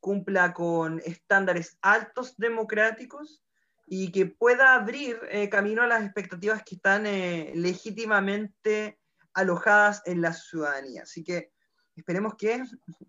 cumpla 0.00 0.52
con 0.52 1.00
estándares 1.04 1.78
altos 1.82 2.36
democráticos 2.36 3.42
y 3.86 4.10
que 4.12 4.26
pueda 4.26 4.74
abrir 4.74 5.20
eh, 5.30 5.48
camino 5.48 5.82
a 5.82 5.86
las 5.86 6.04
expectativas 6.04 6.62
que 6.62 6.76
están 6.76 7.06
eh, 7.06 7.52
legítimamente 7.54 8.98
alojadas 9.34 10.02
en 10.06 10.22
la 10.22 10.32
ciudadanía. 10.32 11.02
Así 11.02 11.22
que 11.22 11.52
esperemos 11.96 12.34
que 12.36 12.64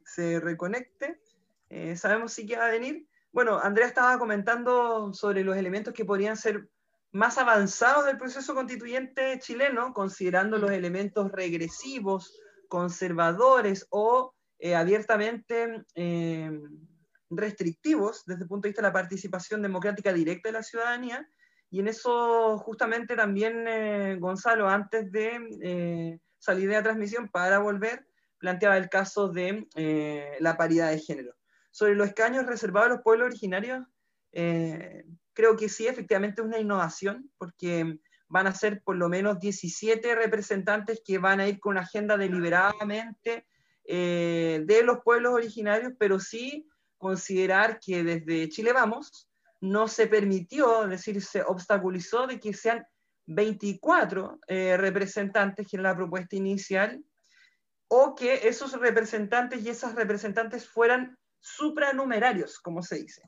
se 0.05 0.39
reconecte. 0.39 1.21
Eh, 1.69 1.95
sabemos 1.95 2.33
si 2.33 2.45
que 2.45 2.57
va 2.57 2.65
a 2.65 2.71
venir. 2.71 3.07
Bueno, 3.31 3.59
Andrea 3.59 3.87
estaba 3.87 4.17
comentando 4.19 5.13
sobre 5.13 5.43
los 5.43 5.55
elementos 5.55 5.93
que 5.93 6.03
podrían 6.03 6.35
ser 6.35 6.67
más 7.11 7.37
avanzados 7.37 8.05
del 8.05 8.17
proceso 8.17 8.55
constituyente 8.55 9.37
chileno, 9.39 9.93
considerando 9.93 10.57
los 10.57 10.71
elementos 10.71 11.31
regresivos, 11.31 12.39
conservadores 12.67 13.85
o 13.89 14.33
eh, 14.63 14.75
abiertamente 14.75 15.85
eh, 15.95 16.51
restrictivos 17.31 18.23
desde 18.27 18.43
el 18.43 18.47
punto 18.47 18.67
de 18.67 18.69
vista 18.69 18.83
de 18.83 18.89
la 18.89 18.93
participación 18.93 19.63
democrática 19.63 20.13
directa 20.13 20.49
de 20.49 20.53
la 20.53 20.61
ciudadanía. 20.61 21.27
Y 21.71 21.79
en 21.79 21.87
eso 21.87 22.59
justamente 22.59 23.15
también 23.15 23.67
eh, 23.67 24.17
Gonzalo, 24.19 24.69
antes 24.69 25.11
de 25.11 26.19
salir 26.37 26.69
de 26.69 26.75
la 26.75 26.83
transmisión 26.83 27.27
para 27.29 27.57
volver, 27.57 28.05
planteaba 28.37 28.77
el 28.77 28.87
caso 28.87 29.29
de 29.29 29.67
la 30.39 30.57
paridad 30.57 30.91
de 30.91 30.99
género. 30.99 31.33
Sobre 31.71 31.95
los 31.95 32.09
escaños 32.09 32.45
reservados 32.45 32.91
a 32.91 32.93
los 32.95 33.03
pueblos 33.03 33.27
originarios, 33.27 33.83
creo 34.31 35.57
que 35.57 35.69
sí, 35.69 35.87
efectivamente 35.87 36.41
es 36.41 36.47
una 36.47 36.59
innovación, 36.59 37.31
porque 37.39 37.99
van 38.27 38.47
a 38.47 38.53
ser 38.53 38.83
por 38.83 38.95
lo 38.95 39.09
menos 39.09 39.39
17 39.39 40.13
representantes 40.15 41.01
que 41.03 41.17
van 41.17 41.39
a 41.39 41.47
ir 41.47 41.59
con 41.59 41.71
una 41.71 41.81
agenda 41.81 42.17
deliberadamente 42.17 43.47
eh, 43.85 44.61
de 44.65 44.83
los 44.83 44.99
pueblos 45.03 45.33
originarios, 45.33 45.93
pero 45.97 46.19
sí 46.19 46.67
considerar 46.97 47.79
que 47.79 48.03
desde 48.03 48.49
Chile 48.49 48.73
Vamos 48.73 49.29
no 49.59 49.87
se 49.87 50.07
permitió, 50.07 50.83
es 50.83 50.89
decir, 50.89 51.21
se 51.21 51.43
obstaculizó 51.43 52.27
de 52.27 52.39
que 52.39 52.53
sean 52.53 52.85
24 53.27 54.39
eh, 54.47 54.77
representantes, 54.77 55.67
que 55.67 55.77
era 55.77 55.83
la 55.83 55.95
propuesta 55.95 56.35
inicial, 56.35 57.03
o 57.87 58.15
que 58.15 58.47
esos 58.47 58.73
representantes 58.73 59.61
y 59.63 59.69
esas 59.69 59.95
representantes 59.95 60.67
fueran 60.67 61.17
supranumerarios, 61.39 62.59
como 62.59 62.81
se 62.81 62.97
dice. 62.97 63.21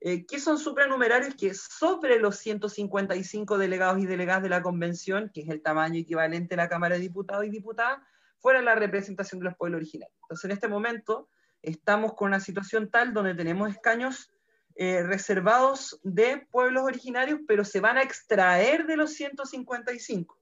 Eh, 0.00 0.24
¿Qué 0.26 0.38
son 0.38 0.58
supranumerarios? 0.58 1.34
Que 1.34 1.54
sobre 1.54 2.18
los 2.18 2.36
155 2.36 3.58
delegados 3.58 4.00
y 4.00 4.06
delegadas 4.06 4.42
de 4.42 4.48
la 4.48 4.62
convención, 4.62 5.30
que 5.32 5.42
es 5.42 5.48
el 5.48 5.62
tamaño 5.62 6.00
equivalente 6.00 6.54
a 6.54 6.58
la 6.58 6.68
Cámara 6.68 6.94
de 6.94 7.02
Diputados 7.02 7.44
y 7.44 7.50
Diputadas, 7.50 8.00
fuera 8.40 8.62
la 8.62 8.74
representación 8.74 9.40
de 9.40 9.46
los 9.46 9.56
pueblos 9.56 9.78
originarios. 9.78 10.18
Entonces, 10.22 10.44
en 10.44 10.50
este 10.52 10.68
momento 10.68 11.28
estamos 11.62 12.14
con 12.14 12.28
una 12.28 12.40
situación 12.40 12.90
tal 12.90 13.12
donde 13.12 13.34
tenemos 13.34 13.70
escaños 13.70 14.32
eh, 14.76 15.02
reservados 15.02 16.00
de 16.02 16.46
pueblos 16.50 16.84
originarios, 16.84 17.40
pero 17.46 17.64
se 17.64 17.80
van 17.80 17.98
a 17.98 18.02
extraer 18.02 18.86
de 18.86 18.96
los 18.96 19.12
155. 19.12 20.38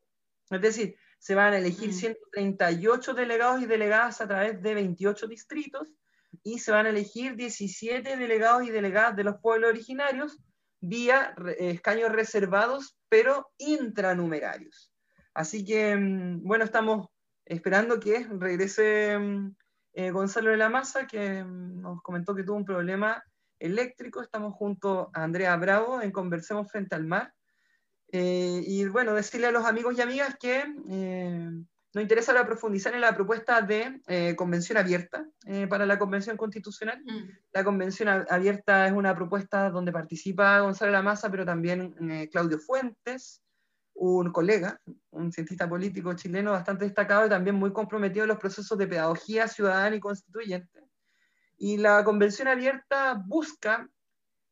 Es 0.50 0.60
decir, 0.60 0.96
se 1.18 1.34
van 1.34 1.52
a 1.52 1.58
elegir 1.58 1.92
138 1.92 3.12
mm. 3.12 3.16
delegados 3.16 3.62
y 3.62 3.66
delegadas 3.66 4.20
a 4.20 4.28
través 4.28 4.62
de 4.62 4.74
28 4.74 5.26
distritos 5.26 5.92
y 6.42 6.60
se 6.60 6.70
van 6.70 6.86
a 6.86 6.90
elegir 6.90 7.34
17 7.34 8.16
delegados 8.16 8.64
y 8.64 8.70
delegadas 8.70 9.16
de 9.16 9.24
los 9.24 9.36
pueblos 9.40 9.70
originarios 9.70 10.38
vía 10.80 11.34
eh, 11.46 11.70
escaños 11.70 12.12
reservados, 12.12 12.96
pero 13.08 13.50
intranumerarios. 13.58 14.92
Así 15.34 15.64
que, 15.64 15.96
mm, 15.96 16.44
bueno, 16.44 16.64
estamos 16.64 17.08
esperando 17.48 17.98
que 17.98 18.26
regrese 18.38 19.18
mm, 19.18 19.56
eh, 19.94 20.10
Gonzalo 20.10 20.50
de 20.50 20.56
la 20.56 20.68
Maza, 20.68 21.06
que 21.06 21.42
mm, 21.42 21.80
nos 21.80 22.02
comentó 22.02 22.34
que 22.34 22.44
tuvo 22.44 22.56
un 22.56 22.64
problema 22.64 23.22
eléctrico. 23.58 24.22
Estamos 24.22 24.54
junto 24.54 25.10
a 25.14 25.24
Andrea 25.24 25.56
Bravo 25.56 26.00
en 26.00 26.12
Conversemos 26.12 26.70
Frente 26.70 26.94
al 26.94 27.06
Mar. 27.06 27.32
Eh, 28.10 28.62
y 28.66 28.86
bueno, 28.86 29.14
decirle 29.14 29.48
a 29.48 29.52
los 29.52 29.66
amigos 29.66 29.96
y 29.96 30.00
amigas 30.00 30.36
que 30.40 30.64
nos 31.94 32.02
interesa 32.02 32.32
ahora 32.32 32.46
profundizar 32.46 32.94
en 32.94 33.00
la 33.00 33.14
propuesta 33.14 33.62
de 33.62 34.00
eh, 34.08 34.36
convención 34.36 34.76
abierta 34.76 35.26
eh, 35.46 35.66
para 35.66 35.86
la 35.86 35.98
convención 35.98 36.36
constitucional. 36.36 37.02
Mm. 37.04 37.30
La 37.52 37.64
convención 37.64 38.08
abierta 38.08 38.86
es 38.86 38.92
una 38.92 39.14
propuesta 39.14 39.70
donde 39.70 39.90
participa 39.90 40.60
Gonzalo 40.60 40.92
Lamasa, 40.92 41.30
pero 41.30 41.46
también 41.46 41.94
eh, 42.10 42.28
Claudio 42.30 42.58
Fuentes, 42.58 43.42
un 44.00 44.32
colega, 44.32 44.80
un 45.10 45.32
cientista 45.32 45.68
político 45.68 46.12
chileno 46.14 46.52
bastante 46.52 46.84
destacado 46.84 47.26
y 47.26 47.28
también 47.28 47.56
muy 47.56 47.72
comprometido 47.72 48.24
en 48.24 48.28
los 48.28 48.38
procesos 48.38 48.78
de 48.78 48.86
pedagogía 48.86 49.48
ciudadana 49.48 49.96
y 49.96 50.00
constituyente. 50.00 50.88
Y 51.56 51.76
la 51.76 52.04
convención 52.04 52.48
abierta 52.48 53.20
busca 53.26 53.88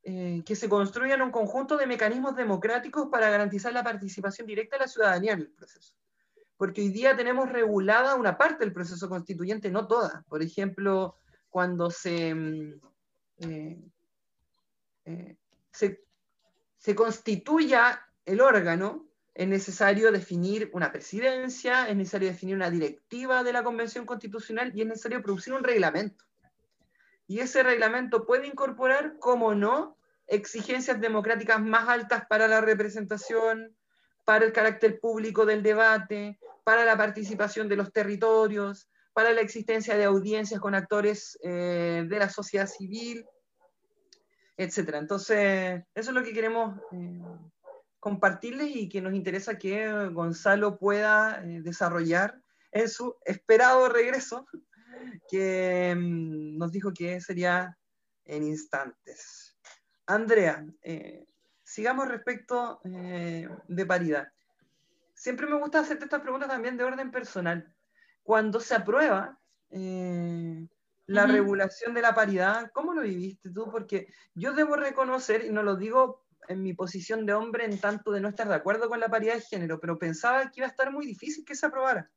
que 0.03 0.55
se 0.55 0.69
construyan 0.69 1.21
un 1.21 1.33
conjunto 1.33 1.77
de 1.77 1.87
mecanismos 1.87 2.37
democráticos 2.37 3.09
para 3.11 3.29
garantizar 3.29 3.73
la 3.73 3.83
participación 3.83 4.47
directa 4.47 4.77
de 4.77 4.83
la 4.83 4.89
ciudadanía 4.89 5.33
en 5.33 5.41
el 5.41 5.51
proceso 5.51 5.97
porque 6.57 6.81
hoy 6.81 6.89
día 6.89 7.17
tenemos 7.17 7.51
regulada 7.51 8.15
una 8.15 8.39
parte 8.39 8.65
del 8.65 8.73
proceso 8.73 9.09
constituyente, 9.09 9.71
no 9.71 9.87
toda. 9.87 10.25
Por 10.29 10.43
ejemplo, 10.43 11.17
cuando 11.51 11.91
se, 11.91 12.35
mm, 12.35 12.81
eh, 13.39 13.91
eh, 15.05 15.37
se, 15.71 16.03
se, 16.79 16.95
constituya 16.95 18.01
el 18.25 18.41
órgano, 18.41 19.06
es 19.37 19.47
necesario 19.47 20.11
definir 20.11 20.71
una 20.73 20.91
presidencia, 20.91 21.89
es 21.89 21.95
necesario 21.95 22.29
definir 22.29 22.57
una 22.57 22.71
directiva 22.71 23.45
de 23.45 23.53
la 23.53 23.63
Convención 23.63 24.07
Constitucional 24.07 24.73
y 24.75 24.81
es 24.81 24.87
necesario 24.87 25.23
producir 25.23 25.53
un 25.53 25.63
reglamento. 25.63 26.25
Y 27.27 27.41
ese 27.41 27.63
reglamento 27.63 28.25
puede 28.25 28.47
incorporar, 28.47 29.19
como 29.19 29.55
no, 29.55 29.99
exigencias 30.27 30.99
democráticas 31.03 31.61
más 31.61 31.87
altas 31.87 32.25
para 32.27 32.49
la 32.49 32.63
representación, 32.63 33.77
para 34.25 34.47
el 34.47 34.53
carácter 34.55 35.01
público 35.01 35.45
del 35.45 35.63
debate, 35.63 36.39
para 36.65 36.87
la 36.87 36.97
participación 36.97 37.69
de 37.69 37.77
los 37.77 37.93
territorios, 37.93 38.89
para 39.13 39.35
la 39.35 39.43
existencia 39.43 39.99
de 39.99 40.05
audiencias 40.05 40.61
con 40.61 40.75
actores 40.75 41.39
eh, 41.43 42.07
de 42.09 42.19
la 42.19 42.31
sociedad 42.31 42.67
civil, 42.67 43.27
etc. 44.57 44.95
Entonces, 44.95 45.85
eso 45.95 46.11
es 46.11 46.15
lo 46.15 46.23
que 46.23 46.33
queremos 46.33 46.81
eh, 46.93 47.21
compartirles 48.07 48.71
y 48.77 48.89
que 48.89 49.01
nos 49.01 49.15
interesa 49.15 49.59
que 49.59 50.09
Gonzalo 50.11 50.79
pueda 50.79 51.43
eh, 51.43 51.61
desarrollar 51.61 52.41
en 52.71 52.89
su 52.89 53.17
esperado 53.25 53.89
regreso, 53.89 54.47
que 55.29 55.93
mm, 55.99 56.57
nos 56.57 56.71
dijo 56.71 56.93
que 56.93 57.21
sería 57.21 57.77
en 58.25 58.45
instantes. 58.45 59.57
Andrea, 60.07 60.65
sigamos 61.65 62.07
respecto 62.07 62.81
eh, 62.85 63.49
de 63.67 63.87
paridad. 63.87 64.29
Siempre 65.13 65.49
me 65.49 65.59
gusta 65.59 65.81
hacerte 65.81 66.05
estas 66.05 66.23
preguntas 66.23 66.49
también 66.49 66.77
de 66.77 66.85
orden 66.85 67.11
personal. 67.11 67.75
Cuando 68.23 68.61
se 68.61 68.77
aprueba 68.77 69.37
eh, 69.71 70.65
la 71.07 71.27
regulación 71.27 71.93
de 71.93 72.03
la 72.03 72.15
paridad, 72.15 72.71
¿cómo 72.73 72.95
lo 72.95 73.03
viviste 73.03 73.51
tú? 73.51 73.69
Porque 73.69 74.07
yo 74.35 74.53
debo 74.53 74.77
reconocer, 74.77 75.45
y 75.45 75.51
no 75.51 75.65
lo 75.65 75.75
digo 75.75 76.26
en 76.49 76.63
mi 76.63 76.75
posición 76.75 77.27
de 77.27 77.35
hombre 77.35 77.65
en 77.65 77.79
tanto 77.79 78.11
de 78.13 78.21
no 78.21 78.29
estar 78.29 78.49
de 78.49 78.55
acuerdo 78.55 78.89
con 78.89 79.01
la 79.01 79.09
paridad 79.09 79.35
de 79.35 79.41
género, 79.41 79.81
pero 79.81 79.99
pensaba 79.99 80.51
que 80.51 80.61
iba 80.61 80.67
a 80.67 80.71
estar 80.71 80.93
muy 80.93 81.07
difícil 81.07 81.45
que 81.45 81.55
se 81.55 81.67
aprobara. 81.67 82.11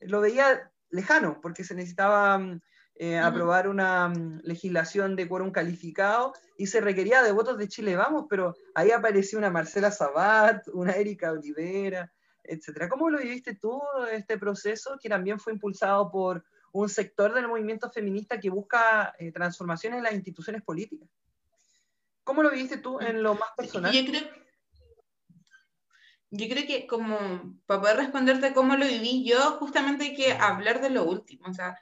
Lo 0.00 0.20
veía 0.20 0.70
lejano, 0.90 1.40
porque 1.40 1.64
se 1.64 1.74
necesitaba 1.74 2.38
mm, 2.38 2.60
eh, 2.96 3.18
aprobar 3.18 3.68
una 3.68 4.08
mm, 4.08 4.40
legislación 4.44 5.16
de 5.16 5.28
quórum 5.28 5.50
calificado 5.50 6.32
y 6.56 6.66
se 6.66 6.80
requería 6.80 7.22
de 7.22 7.32
votos 7.32 7.58
de 7.58 7.68
Chile 7.68 7.96
Vamos, 7.96 8.26
pero 8.28 8.54
ahí 8.74 8.90
apareció 8.90 9.38
una 9.38 9.50
Marcela 9.50 9.90
Sabat, 9.90 10.66
una 10.68 10.92
Erika 10.92 11.32
Olivera, 11.32 12.10
etc. 12.44 12.88
¿Cómo 12.88 13.10
lo 13.10 13.18
viviste 13.18 13.54
tú 13.54 13.82
este 14.10 14.38
proceso 14.38 14.98
que 15.00 15.08
también 15.08 15.38
fue 15.38 15.52
impulsado 15.52 16.10
por 16.10 16.44
un 16.72 16.88
sector 16.88 17.34
del 17.34 17.48
movimiento 17.48 17.90
feminista 17.90 18.38
que 18.38 18.50
busca 18.50 19.14
eh, 19.18 19.32
transformaciones 19.32 19.98
en 19.98 20.04
las 20.04 20.14
instituciones 20.14 20.62
políticas? 20.62 21.08
¿Cómo 22.26 22.42
lo 22.42 22.50
viviste 22.50 22.78
tú 22.78 22.98
en 22.98 23.22
lo 23.22 23.34
más 23.34 23.50
personal? 23.56 23.92
Yo 23.92 24.04
creo, 24.04 24.28
yo 26.30 26.48
creo 26.48 26.66
que 26.66 26.88
como 26.88 27.56
para 27.66 27.80
poder 27.80 27.96
responderte 27.98 28.52
cómo 28.52 28.76
lo 28.76 28.84
viví 28.84 29.24
yo, 29.24 29.38
justamente 29.60 30.06
hay 30.06 30.16
que 30.16 30.32
hablar 30.32 30.80
de 30.80 30.90
lo 30.90 31.04
último. 31.04 31.46
O 31.48 31.54
sea, 31.54 31.78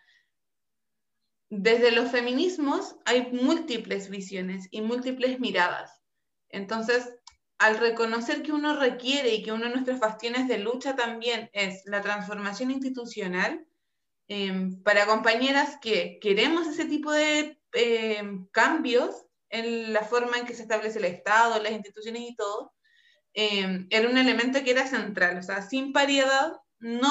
desde 1.48 1.92
los 1.92 2.10
feminismos 2.10 2.96
hay 3.06 3.32
múltiples 3.32 4.10
visiones 4.10 4.68
y 4.70 4.82
múltiples 4.82 5.40
miradas. 5.40 6.02
Entonces, 6.50 7.14
al 7.56 7.78
reconocer 7.78 8.42
que 8.42 8.52
uno 8.52 8.78
requiere 8.78 9.34
y 9.34 9.42
que 9.42 9.52
uno 9.52 9.64
de 9.64 9.70
nuestros 9.72 9.98
bastiones 9.98 10.46
de 10.46 10.58
lucha 10.58 10.94
también 10.94 11.48
es 11.54 11.86
la 11.86 12.02
transformación 12.02 12.70
institucional, 12.70 13.66
em, 14.28 14.82
para 14.82 15.06
compañeras 15.06 15.78
que 15.80 16.18
queremos 16.20 16.66
ese 16.66 16.84
tipo 16.84 17.10
de 17.12 17.58
em, 17.72 18.46
cambios 18.52 19.23
en 19.54 19.92
la 19.92 20.02
forma 20.02 20.38
en 20.38 20.46
que 20.46 20.54
se 20.54 20.62
establece 20.62 20.98
el 20.98 21.04
Estado, 21.06 21.62
las 21.62 21.72
instituciones 21.72 22.22
y 22.22 22.36
todo, 22.36 22.72
em, 23.34 23.86
era 23.90 24.08
un 24.08 24.18
elemento 24.18 24.62
que 24.64 24.72
era 24.72 24.86
central. 24.86 25.38
O 25.38 25.42
sea, 25.42 25.62
sin 25.62 25.92
paridad 25.92 26.52
no 26.80 27.08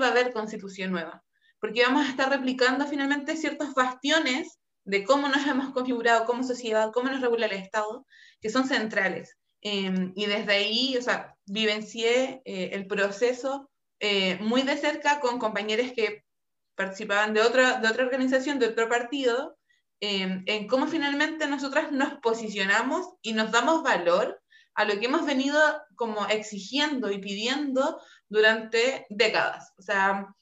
va 0.00 0.06
a 0.06 0.10
haber 0.10 0.32
constitución 0.32 0.90
nueva, 0.92 1.24
porque 1.60 1.82
vamos 1.82 2.06
a 2.06 2.10
estar 2.10 2.28
replicando 2.30 2.86
finalmente 2.86 3.36
ciertos 3.36 3.74
bastiones 3.74 4.58
de 4.84 5.04
cómo 5.04 5.28
nos 5.28 5.46
hemos 5.46 5.72
configurado 5.72 6.24
como 6.24 6.42
sociedad, 6.42 6.90
cómo 6.92 7.08
nos 7.10 7.20
regula 7.20 7.46
el 7.46 7.52
Estado, 7.52 8.06
que 8.40 8.50
son 8.50 8.66
centrales. 8.66 9.36
Em, 9.60 10.12
y 10.16 10.26
desde 10.26 10.52
ahí, 10.54 10.96
o 10.96 11.02
sea, 11.02 11.36
vivencié 11.46 12.42
eh, 12.44 12.70
el 12.72 12.86
proceso 12.88 13.70
eh, 14.00 14.38
muy 14.40 14.62
de 14.62 14.76
cerca 14.76 15.20
con 15.20 15.38
compañeros 15.38 15.92
que 15.94 16.24
participaban 16.74 17.34
de 17.34 17.40
otra, 17.40 17.80
de 17.80 17.88
otra 17.88 18.04
organización, 18.04 18.58
de 18.58 18.68
otro 18.68 18.88
partido, 18.88 19.58
em, 20.00 20.42
en 20.46 20.66
cómo 20.66 20.86
finalmente 20.86 21.46
nosotras 21.46 21.92
nos 21.92 22.14
posicionamos 22.20 23.14
y 23.22 23.32
nos 23.32 23.50
damos 23.50 23.82
valor 23.82 24.40
a 24.74 24.84
lo 24.84 24.98
que 24.98 25.06
hemos 25.06 25.26
venido 25.26 25.60
como 25.96 26.26
exigiendo 26.26 27.10
y 27.10 27.18
pidiendo 27.18 28.00
durante 28.28 29.06
décadas. 29.10 29.72
O 29.78 29.82
sea, 29.82 30.34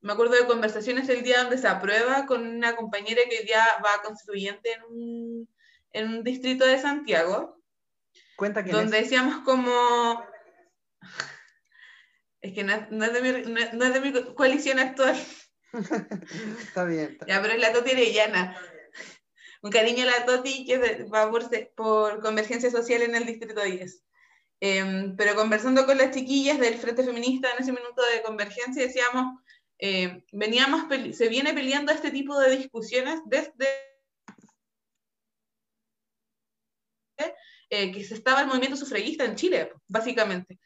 me 0.00 0.12
acuerdo 0.12 0.34
de 0.34 0.46
conversaciones 0.46 1.08
el 1.08 1.22
día 1.22 1.42
donde 1.42 1.58
se 1.58 1.68
aprueba 1.68 2.26
con 2.26 2.46
una 2.46 2.76
compañera 2.76 3.22
que 3.28 3.46
ya 3.46 3.64
va 3.84 4.02
constituyente 4.02 4.72
en 4.72 4.82
un, 4.84 5.48
en 5.92 6.08
un 6.08 6.24
distrito 6.24 6.64
de 6.64 6.80
Santiago. 6.80 7.60
Cuenta 8.36 8.64
que 8.64 8.72
donde 8.72 9.02
decíamos 9.02 9.42
como... 9.44 10.24
Es 12.40 12.54
que 12.54 12.62
no, 12.62 12.72
es 12.72 13.12
de 13.12 13.20
mi, 13.20 13.52
no, 13.52 13.84
es 13.84 13.94
de 13.94 14.00
mi 14.00 14.12
coalición 14.34 14.78
actual. 14.78 15.16
Está 16.60 16.84
bien. 16.84 17.18
Ya, 17.26 17.40
pero 17.40 17.54
es 17.54 17.60
la 17.60 17.72
Toti 17.72 17.90
Arellana. 17.92 18.56
Un 19.62 19.70
cariño 19.70 20.04
a 20.04 20.06
la 20.06 20.24
Toti 20.24 20.64
que 20.64 21.04
va 21.04 21.30
por, 21.30 22.20
convergencia 22.20 22.70
social 22.70 23.02
en 23.02 23.14
el 23.14 23.26
distrito 23.26 23.62
10. 23.62 24.04
Em, 24.60 25.16
pero 25.16 25.34
conversando 25.36 25.86
con 25.86 25.98
las 25.98 26.14
chiquillas 26.14 26.58
del 26.58 26.78
Frente 26.78 27.04
Feminista 27.04 27.48
en 27.52 27.62
ese 27.62 27.72
minuto 27.72 28.02
de 28.12 28.22
convergencia, 28.22 28.82
decíamos, 28.82 29.40
eh, 29.78 30.24
veníamos 30.32 30.86
se 31.16 31.28
viene 31.28 31.54
peleando 31.54 31.92
este 31.92 32.10
tipo 32.10 32.38
de 32.38 32.56
discusiones 32.56 33.20
desde 33.26 33.68
eh, 37.70 37.92
que 37.92 38.02
se 38.02 38.14
estaba 38.14 38.40
el 38.40 38.46
movimiento 38.46 38.76
sufragista 38.76 39.24
en 39.24 39.36
Chile, 39.36 39.72
básicamente, 39.86 40.58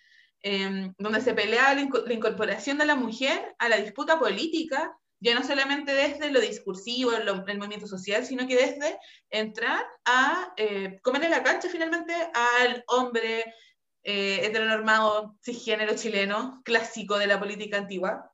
em, 0.42 0.94
donde 0.98 1.20
se 1.20 1.34
pelea 1.34 1.74
la, 1.74 1.82
incorporación 2.12 2.78
de 2.78 2.86
la 2.86 2.96
mujer 2.96 3.54
a 3.58 3.68
la 3.68 3.76
disputa 3.76 4.18
política, 4.18 4.96
ya 5.20 5.34
no 5.34 5.44
solamente 5.44 5.92
desde 5.94 6.30
lo 6.30 6.40
discursivo, 6.40 7.12
el, 7.12 7.58
movimiento 7.58 7.86
social, 7.86 8.24
sino 8.26 8.46
que 8.46 8.56
desde 8.56 8.98
entrar 9.30 9.84
a 10.04 10.52
eh, 10.56 10.98
comerle 11.02 11.28
la 11.28 11.42
cancha 11.42 11.68
finalmente 11.68 12.12
al 12.34 12.84
hombre 12.88 13.54
eh, 14.04 14.40
heteronormado 14.44 15.38
cisgénero 15.44 15.94
chileno, 15.94 16.60
clásico 16.64 17.18
de 17.18 17.28
la 17.28 17.38
política 17.38 17.78
antigua. 17.78 18.32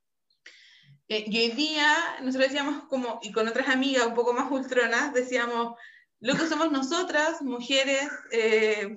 Eh, 1.07 1.25
y 1.27 1.39
hoy 1.39 1.51
día 1.51 1.95
nosotros 2.21 2.49
decíamos 2.49 2.83
como, 2.85 3.19
y 3.21 3.31
con 3.31 3.47
otras 3.47 3.67
amigas 3.67 4.07
un 4.07 4.15
poco 4.15 4.33
más 4.33 4.51
ultronas, 4.51 5.13
decíamos, 5.13 5.75
lo 6.19 6.35
que 6.35 6.47
somos 6.47 6.71
nosotras, 6.71 7.41
mujeres, 7.41 8.09
eh, 8.31 8.95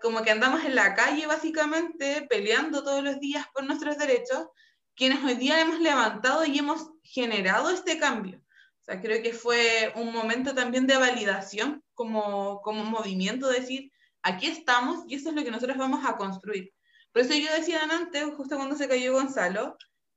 como 0.00 0.22
que 0.22 0.30
andamos 0.30 0.64
en 0.64 0.74
la 0.74 0.94
calle 0.94 1.26
básicamente, 1.26 2.26
peleando 2.28 2.82
todos 2.82 3.02
los 3.02 3.20
días 3.20 3.46
por 3.52 3.64
nuestros 3.64 3.98
derechos, 3.98 4.48
quienes 4.94 5.22
hoy 5.24 5.34
día 5.34 5.60
hemos 5.60 5.80
levantado 5.80 6.44
y 6.44 6.58
hemos 6.58 6.90
generado 7.02 7.70
este 7.70 7.98
cambio. 7.98 8.38
O 8.38 8.84
sea, 8.84 9.00
creo 9.00 9.22
que 9.22 9.32
fue 9.32 9.92
un 9.96 10.12
momento 10.12 10.54
también 10.54 10.86
de 10.86 10.96
validación 10.96 11.82
como, 11.94 12.60
como 12.62 12.84
movimiento, 12.84 13.48
decir, 13.48 13.90
aquí 14.22 14.46
estamos 14.46 15.04
y 15.08 15.14
eso 15.14 15.30
es 15.30 15.34
lo 15.34 15.44
que 15.44 15.50
nosotros 15.50 15.78
vamos 15.78 16.04
a 16.04 16.16
construir. 16.16 16.72
Por 17.12 17.22
eso 17.22 17.34
yo 17.34 17.52
decía 17.52 17.82
antes, 17.82 18.24
justo 18.36 18.56
cuando 18.56 18.76
se 18.76 18.88
cayó 18.88 19.12
Gonzalo, 19.12 19.76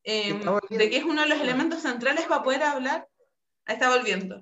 Em, 0.09 0.39
de 0.69 0.89
que 0.89 0.95
es 0.95 1.03
uno 1.03 1.21
de 1.21 1.27
los 1.27 1.41
elementos 1.41 1.81
centrales 1.81 2.25
para 2.27 2.41
poder 2.41 2.63
hablar, 2.63 3.09
está 3.65 3.89
volviendo, 3.89 4.41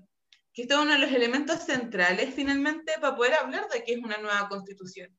que 0.55 0.61
esto 0.61 0.75
es 0.75 0.81
uno 0.81 0.93
de 0.93 0.99
los 0.99 1.11
elementos 1.11 1.59
centrales 1.63 2.33
finalmente 2.33 2.93
para 3.01 3.15
poder 3.15 3.33
hablar 3.33 3.67
de 3.69 3.83
que 3.83 3.93
es 3.93 3.99
una 3.99 4.17
nueva 4.17 4.47
constitución. 4.47 5.15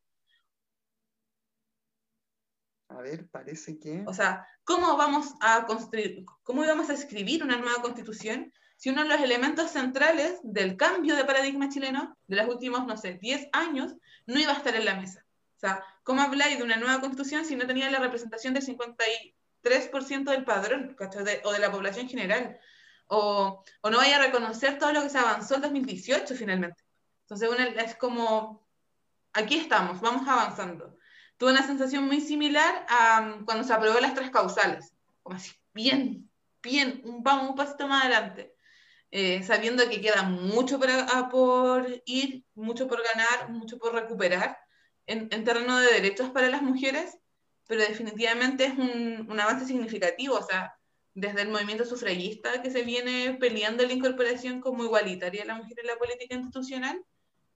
A 2.89 3.03
ver, 3.03 3.29
parece 3.29 3.79
que... 3.79 4.03
O 4.07 4.15
sea, 4.15 4.47
¿cómo 4.65 4.97
vamos 4.97 5.35
a 5.43 5.67
construir, 5.67 6.25
cómo 6.43 6.63
vamos 6.63 6.89
a 6.89 6.95
escribir 6.95 7.45
una 7.45 7.59
nueva 7.59 7.83
constitución 7.83 8.51
si 8.79 8.89
uno 8.89 9.03
de 9.03 9.09
los 9.11 9.21
elementos 9.21 9.71
centrales 9.71 10.41
del 10.43 10.77
cambio 10.77 11.15
de 11.17 11.25
paradigma 11.25 11.69
chileno 11.69 12.17
de 12.27 12.37
los 12.37 12.49
últimos, 12.49 12.87
no 12.87 12.97
sé, 12.97 13.19
10 13.21 13.49
años, 13.53 13.95
no 14.25 14.41
iba 14.41 14.53
a 14.53 14.57
estar 14.57 14.75
en 14.75 14.87
la 14.87 14.99
mesa? 14.99 15.23
O 15.57 15.59
sea, 15.59 15.85
¿cómo 16.03 16.23
habláis 16.23 16.57
de 16.57 16.65
una 16.65 16.77
nueva 16.77 17.01
constitución 17.01 17.45
si 17.45 17.57
no 17.57 17.67
tenía 17.67 17.91
la 17.91 17.99
representación 17.99 18.55
del 18.55 18.63
50 18.63 19.05
3% 19.63 20.31
del 20.31 20.45
padrón, 20.45 20.97
o 21.45 21.53
de 21.53 21.59
la 21.59 21.73
población 21.73 22.09
general. 22.09 22.59
O, 23.09 23.63
o, 23.83 23.91
no 23.91 23.99
vaya 23.99 24.17
a 24.17 24.27
reconocer 24.27 24.79
todo 24.79 24.93
lo 24.93 25.03
que 25.03 25.11
se 25.11 25.19
avanzó 25.19 25.57
en 25.57 25.63
2018 25.63 26.35
finalmente. 26.35 26.83
Entonces, 27.23 27.49
es 27.77 27.97
como, 27.97 28.67
aquí 29.33 29.57
estamos, 29.57 30.01
vamos 30.01 30.27
avanzando. 30.29 30.97
Tuve 31.37 31.53
una 31.53 31.67
sensación 31.67 32.05
muy 32.05 32.21
similar 32.21 32.87
a 32.89 33.39
cuando 33.45 33.65
se 33.65 33.73
aprobó 33.73 34.01
las 34.01 34.15
tres 34.15 34.31
causales, 34.31 34.95
como 35.23 35.37
así, 35.37 35.53
bien, 35.75 36.31
bien, 36.63 37.03
un, 37.05 37.17
un 37.27 37.55
pasito 37.55 37.87
más 37.87 38.05
adelante, 38.05 38.55
eh, 39.11 39.43
sabiendo 39.43 39.89
que 39.89 40.01
queda 40.01 40.23
mucho 40.23 40.81
por 41.31 41.87
ir, 42.07 42.45
mucho 42.55 42.89
por 42.89 43.03
ganar, 43.03 43.51
mucho 43.51 43.79
por 43.79 43.95
recuperar 43.95 44.59
en, 45.07 45.29
en 45.31 45.45
terreno 45.45 45.79
de 45.79 45.93
derechos 45.93 46.31
para 46.31 46.49
las 46.49 46.63
mujeres, 46.63 47.19
pero 47.67 47.83
definitivamente 47.83 48.65
es 48.67 48.79
un, 48.79 49.27
un, 49.29 49.41
avance 49.41 49.67
significativo, 49.67 50.37
o 50.37 50.43
sea, 50.43 50.76
desde 51.17 51.41
el 51.41 51.49
movimiento 51.49 51.87
sufragista 51.87 52.61
que 52.61 52.71
se 52.71 52.83
viene 52.83 53.39
peleando 53.41 53.83
la 53.87 53.95
incorporación 53.95 54.61
como 54.61 54.85
igualitaria 54.85 55.41
de 55.41 55.47
la 55.49 55.55
mujer 55.55 55.81
en 55.81 55.87
la 55.87 55.97
política 55.97 56.35
institucional, 56.35 57.03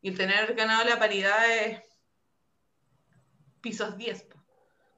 y 0.00 0.08
el 0.08 0.16
tener 0.16 0.54
ganado 0.54 0.88
la 0.88 0.98
paridad 0.98 1.38
es 1.54 1.82
pisos 3.60 3.98
10, 3.98 4.28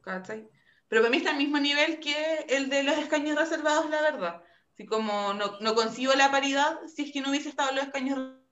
¿cachai? 0.03 0.48
Pero 0.87 1.03
para 1.03 1.11
mí 1.11 1.16
está 1.16 1.31
al 1.31 1.38
mismo 1.38 1.59
nivel 1.59 1.98
que 1.98 2.46
el 2.51 2.68
de 2.68 2.85
los 2.85 2.96
escaños 2.98 3.37
reservados, 3.37 3.90
la 3.90 4.01
verdad. 4.01 4.44
Así 4.75 4.87
como 4.87 5.35
no, 5.35 5.59
no 5.59 5.75
consigo 5.75 6.12
la 6.14 6.31
paridad 6.31 6.79
si 6.87 7.03
es 7.03 7.12
que 7.12 7.20
no 7.20 7.31
hubiese 7.31 7.48
estado 7.48 7.72
los 7.72 7.85
escaños 7.85 8.16
reservados. 8.16 8.42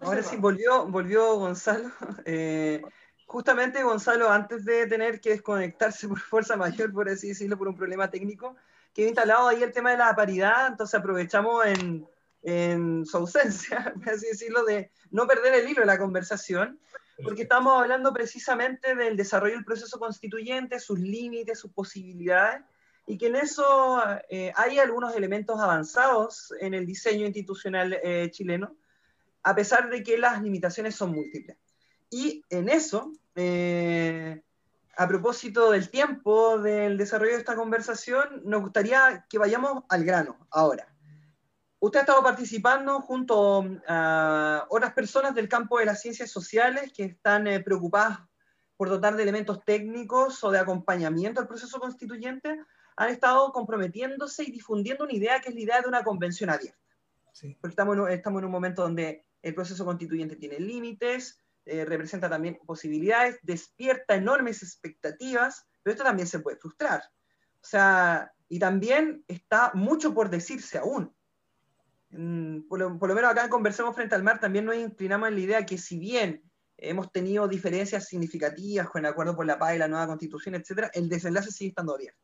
Ahora 0.00 0.22
sí, 0.24 0.36
volvió, 0.36 0.86
volvió 0.86 1.36
Gonzalo. 1.36 1.92
Eh, 2.24 2.82
justamente 3.28 3.82
Gonzalo, 3.82 4.30
antes 4.30 4.64
de 4.64 4.86
tener 4.86 5.20
que 5.20 5.30
desconectarse 5.30 6.08
por 6.08 6.18
fuerza 6.18 6.56
mayor, 6.56 6.92
por 6.92 7.08
así 7.08 7.28
decirlo, 7.28 7.56
por 7.56 7.68
un 7.68 7.76
problema 7.76 8.10
técnico, 8.10 8.56
quedó 8.92 9.06
instalado 9.06 9.48
ahí 9.48 9.62
el 9.62 9.72
tema 9.72 9.92
de 9.92 9.98
la 9.98 10.16
paridad, 10.16 10.66
entonces 10.66 10.98
aprovechamos 10.98 11.64
en, 11.66 12.08
en 12.42 13.06
su 13.06 13.18
ausencia, 13.18 13.92
por 14.02 14.14
así 14.14 14.26
decirlo, 14.26 14.64
de 14.64 14.90
no 15.10 15.26
perder 15.26 15.54
el 15.54 15.68
hilo 15.68 15.80
de 15.80 15.86
la 15.86 15.98
conversación, 15.98 16.80
porque 17.22 17.42
estamos 17.42 17.80
hablando 17.80 18.12
precisamente 18.12 18.94
del 18.94 19.16
desarrollo 19.16 19.54
del 19.54 19.64
proceso 19.64 19.98
constituyente, 19.98 20.78
sus 20.78 20.98
límites, 20.98 21.58
sus 21.58 21.72
posibilidades, 21.72 22.62
y 23.06 23.18
que 23.18 23.26
en 23.26 23.36
eso 23.36 24.02
eh, 24.28 24.52
hay 24.54 24.78
algunos 24.78 25.16
elementos 25.16 25.58
avanzados 25.60 26.52
en 26.60 26.74
el 26.74 26.86
diseño 26.86 27.26
institucional 27.26 27.98
eh, 28.02 28.30
chileno, 28.30 28.76
a 29.42 29.54
pesar 29.54 29.90
de 29.90 30.02
que 30.02 30.16
las 30.16 30.40
limitaciones 30.42 30.94
son 30.94 31.12
múltiples. 31.12 31.56
Y 32.10 32.42
en 32.50 32.68
eso, 32.68 33.12
eh, 33.34 34.42
a 34.96 35.06
propósito 35.06 35.70
del 35.70 35.90
tiempo 35.90 36.58
del 36.58 36.96
desarrollo 36.96 37.32
de 37.32 37.38
esta 37.38 37.56
conversación, 37.56 38.42
nos 38.44 38.62
gustaría 38.62 39.26
que 39.28 39.38
vayamos 39.38 39.84
al 39.88 40.04
grano 40.04 40.46
ahora. 40.50 40.92
Usted 41.80 42.00
ha 42.00 42.02
estado 42.02 42.22
participando 42.22 43.00
junto 43.02 43.64
a 43.86 44.66
otras 44.68 44.92
personas 44.94 45.34
del 45.34 45.48
campo 45.48 45.78
de 45.78 45.84
las 45.84 46.00
ciencias 46.00 46.30
sociales 46.30 46.92
que 46.92 47.04
están 47.04 47.46
eh, 47.46 47.60
preocupadas 47.60 48.18
por 48.76 48.88
dotar 48.88 49.16
de 49.16 49.22
elementos 49.22 49.64
técnicos 49.64 50.42
o 50.42 50.50
de 50.50 50.58
acompañamiento 50.58 51.40
al 51.40 51.48
proceso 51.48 51.78
constituyente, 51.78 52.60
han 52.96 53.10
estado 53.10 53.52
comprometiéndose 53.52 54.44
y 54.44 54.50
difundiendo 54.50 55.04
una 55.04 55.14
idea 55.14 55.40
que 55.40 55.50
es 55.50 55.54
la 55.54 55.60
idea 55.60 55.80
de 55.80 55.88
una 55.88 56.02
convención 56.02 56.50
abierta. 56.50 56.78
Porque 57.60 57.72
estamos 57.72 58.10
estamos 58.10 58.40
en 58.40 58.46
un 58.46 58.50
momento 58.50 58.82
donde 58.82 59.24
el 59.42 59.54
proceso 59.54 59.84
constituyente 59.84 60.34
tiene 60.36 60.58
límites, 60.58 61.40
eh, 61.68 61.84
representa 61.84 62.28
también 62.28 62.58
posibilidades, 62.66 63.38
despierta 63.42 64.14
enormes 64.14 64.62
expectativas, 64.62 65.66
pero 65.82 65.92
esto 65.92 66.04
también 66.04 66.26
se 66.26 66.40
puede 66.40 66.56
frustrar. 66.56 67.02
O 67.62 67.66
sea, 67.66 68.32
y 68.48 68.58
también 68.58 69.24
está 69.28 69.72
mucho 69.74 70.14
por 70.14 70.30
decirse 70.30 70.78
aún. 70.78 71.14
por, 72.68 72.78
lo, 72.78 73.14
menos 73.14 73.30
acá 73.30 73.44
en 73.44 73.50
Conversemos 73.50 73.94
Frente 73.94 74.14
al 74.14 74.22
Mar 74.22 74.40
también 74.40 74.64
nos 74.64 74.76
inclinamos 74.76 75.28
en 75.28 75.34
la 75.34 75.40
idea 75.40 75.66
que 75.66 75.76
si 75.76 75.98
bien 75.98 76.42
hemos 76.78 77.12
tenido 77.12 77.46
diferencias 77.48 78.06
significativas 78.06 78.88
con 78.88 79.04
el 79.04 79.10
acuerdo 79.10 79.36
por 79.36 79.44
la 79.44 79.58
paz 79.58 79.74
y 79.74 79.78
la 79.78 79.88
nueva 79.88 80.06
constitución, 80.06 80.54
etc., 80.54 80.88
el 80.94 81.08
desenlace 81.08 81.50
sigue 81.50 81.70
estando 81.70 81.94
abierto. 81.94 82.20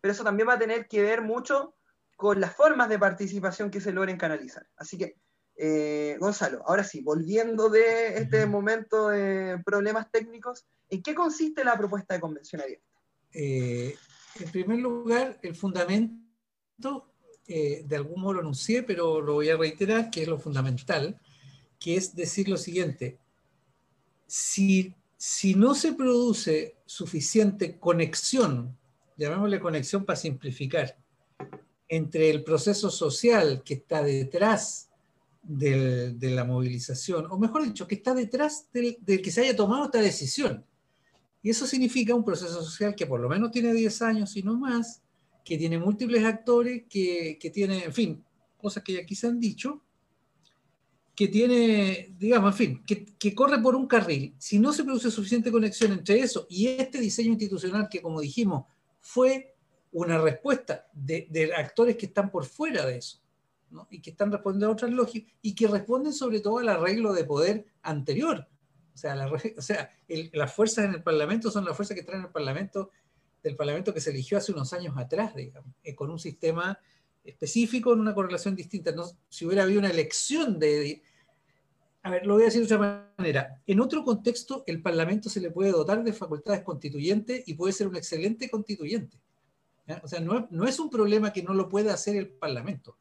Pero 0.00 0.12
eso 0.12 0.24
también 0.24 0.48
va 0.48 0.54
a 0.54 0.58
tener 0.58 0.86
que 0.88 1.02
ver 1.02 1.22
mucho 1.22 1.76
con 2.16 2.40
las 2.40 2.54
formas 2.54 2.88
de 2.88 2.98
participación 2.98 3.70
que 3.70 3.80
se 3.80 3.92
logren 3.92 4.18
canalizar. 4.18 4.66
Así 4.76 4.98
que 4.98 5.16
eh, 5.56 6.16
Gonzalo, 6.18 6.62
ahora 6.66 6.84
sí, 6.84 7.00
volviendo 7.02 7.68
de 7.68 8.18
este 8.18 8.46
momento 8.46 9.08
de 9.08 9.58
problemas 9.64 10.10
técnicos, 10.10 10.66
¿en 10.88 11.02
qué 11.02 11.14
consiste 11.14 11.64
la 11.64 11.76
propuesta 11.76 12.14
de 12.14 12.20
convención 12.20 12.62
abierta? 12.62 12.86
Eh, 13.32 13.94
en 14.40 14.50
primer 14.50 14.78
lugar, 14.78 15.38
el 15.42 15.54
fundamento, 15.54 17.12
eh, 17.46 17.82
de 17.86 17.96
algún 17.96 18.20
modo 18.20 18.34
lo 18.34 18.40
anuncié, 18.40 18.82
pero 18.82 19.20
lo 19.20 19.34
voy 19.34 19.50
a 19.50 19.56
reiterar, 19.56 20.10
que 20.10 20.22
es 20.22 20.28
lo 20.28 20.38
fundamental, 20.38 21.20
que 21.78 21.96
es 21.96 22.14
decir 22.14 22.48
lo 22.48 22.56
siguiente, 22.56 23.18
si, 24.26 24.94
si 25.16 25.54
no 25.54 25.74
se 25.74 25.92
produce 25.92 26.76
suficiente 26.86 27.78
conexión, 27.78 28.78
llamémosle 29.16 29.60
conexión 29.60 30.04
para 30.04 30.16
simplificar, 30.16 30.96
entre 31.88 32.30
el 32.30 32.42
proceso 32.42 32.90
social 32.90 33.62
que 33.62 33.74
está 33.74 34.02
detrás 34.02 34.91
de 35.42 36.30
la 36.30 36.44
movilización, 36.44 37.26
o 37.30 37.38
mejor 37.38 37.64
dicho, 37.64 37.86
que 37.86 37.96
está 37.96 38.14
detrás 38.14 38.68
del, 38.72 38.96
que 39.04 39.30
se 39.30 39.42
haya 39.42 39.56
tomado 39.56 39.86
esta 39.86 40.00
decisión. 40.00 40.64
Y 41.42 41.50
eso 41.50 41.66
significa 41.66 42.14
un 42.14 42.24
proceso 42.24 42.62
social 42.62 42.94
que 42.94 43.06
por 43.06 43.20
lo 43.20 43.28
menos 43.28 43.50
tiene 43.50 43.72
10 43.72 44.02
años 44.02 44.36
y 44.36 44.42
no 44.42 44.56
más, 44.56 45.02
que 45.44 45.58
tiene 45.58 45.78
múltiples 45.78 46.24
actores, 46.24 46.84
que, 46.88 47.36
que 47.40 47.50
tiene, 47.50 47.84
en 47.84 47.92
fin, 47.92 48.24
cosas 48.56 48.84
que 48.84 48.92
ya 48.92 49.00
aquí 49.00 49.16
se 49.16 49.26
han 49.26 49.40
dicho, 49.40 49.82
que 51.14 51.28
tiene, 51.28 52.14
digamos, 52.18 52.52
en 52.52 52.56
fin, 52.56 52.82
que, 52.86 53.04
que, 53.04 53.34
corre 53.34 53.60
por 53.60 53.74
un 53.74 53.86
carril. 53.86 54.34
Si 54.38 54.58
no 54.58 54.72
se 54.72 54.84
produce 54.84 55.10
suficiente 55.10 55.50
conexión 55.50 55.92
entre 55.92 56.20
eso 56.20 56.46
y 56.48 56.68
este 56.68 57.00
diseño 57.00 57.30
institucional 57.30 57.88
que, 57.90 58.00
como 58.00 58.20
dijimos, 58.20 58.64
fue 59.00 59.54
una 59.90 60.18
respuesta 60.18 60.86
de, 60.92 61.26
de 61.28 61.52
actores 61.54 61.96
que 61.96 62.06
están 62.06 62.30
por 62.30 62.46
fuera 62.46 62.86
de 62.86 62.98
eso, 62.98 63.21
¿no? 63.72 63.88
y 63.90 64.00
que 64.00 64.10
están 64.10 64.30
respondiendo 64.30 64.68
a 64.68 64.72
otras 64.72 64.90
lógicas, 64.90 65.32
y 65.42 65.54
que 65.54 65.66
responden 65.66 66.12
sobre 66.12 66.40
todo 66.40 66.58
al 66.58 66.68
arreglo 66.68 67.12
de 67.12 67.24
poder 67.24 67.66
anterior. 67.82 68.46
O 68.94 68.96
sea, 68.96 69.14
la, 69.16 69.26
o 69.26 69.62
sea 69.62 69.90
las 70.32 70.52
fuerzas 70.52 70.84
en 70.84 70.94
el 70.94 71.02
Parlamento 71.02 71.50
son 71.50 71.64
las 71.64 71.74
fuerzas 71.74 71.96
que 71.96 72.02
traen 72.02 72.24
el 72.24 72.30
Parlamento, 72.30 72.90
del 73.42 73.56
Parlamento 73.56 73.92
que 73.92 74.00
se 74.00 74.10
eligió 74.10 74.38
hace 74.38 74.52
unos 74.52 74.72
años 74.72 74.94
atrás, 74.96 75.34
digamos, 75.34 75.74
eh, 75.82 75.94
con 75.94 76.10
un 76.10 76.18
sistema 76.18 76.78
específico 77.24 77.92
en 77.92 78.00
una 78.00 78.14
correlación 78.14 78.54
distinta. 78.54 78.92
No, 78.92 79.04
si 79.28 79.46
hubiera 79.46 79.64
habido 79.64 79.80
una 79.80 79.90
elección 79.90 80.58
de, 80.58 81.02
A 82.02 82.10
ver, 82.10 82.26
lo 82.26 82.34
voy 82.34 82.42
a 82.42 82.46
decir 82.46 82.66
de 82.66 82.74
otra 82.74 83.12
manera. 83.16 83.62
En 83.66 83.80
otro 83.80 84.04
contexto, 84.04 84.64
el 84.66 84.82
Parlamento 84.82 85.28
se 85.28 85.40
le 85.40 85.50
puede 85.50 85.70
dotar 85.70 86.04
de 86.04 86.12
facultades 86.12 86.62
constituyentes 86.62 87.42
y 87.46 87.54
puede 87.54 87.72
ser 87.72 87.88
un 87.88 87.96
excelente 87.96 88.50
constituyente. 88.50 89.20
O 90.02 90.08
sea, 90.08 90.20
no, 90.20 90.46
no, 90.50 90.66
es 90.66 90.78
un 90.78 90.90
problema 90.90 91.32
que 91.32 91.42
no 91.42 91.54
lo 91.54 91.68
pueda 91.68 91.92
hacer 91.94 92.16
el 92.16 92.28
Parlamento. 92.28 92.96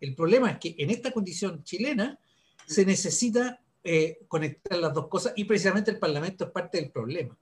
El 0.00 0.14
problema 0.14 0.50
es 0.50 0.58
que 0.58 0.74
en 0.78 0.90
esta 0.90 1.10
condición 1.10 1.62
chilena 1.62 2.18
se 2.66 2.84
necesita 2.84 3.60
eh, 3.84 4.18
conectar 4.28 4.78
las 4.78 4.92
dos 4.92 5.08
cosas 5.08 5.32
y 5.36 5.44
precisamente 5.44 5.90
el 5.90 5.98
Parlamento 5.98 6.44
es 6.44 6.50
parte 6.50 6.80
del 6.80 6.90
problema. 6.90 7.38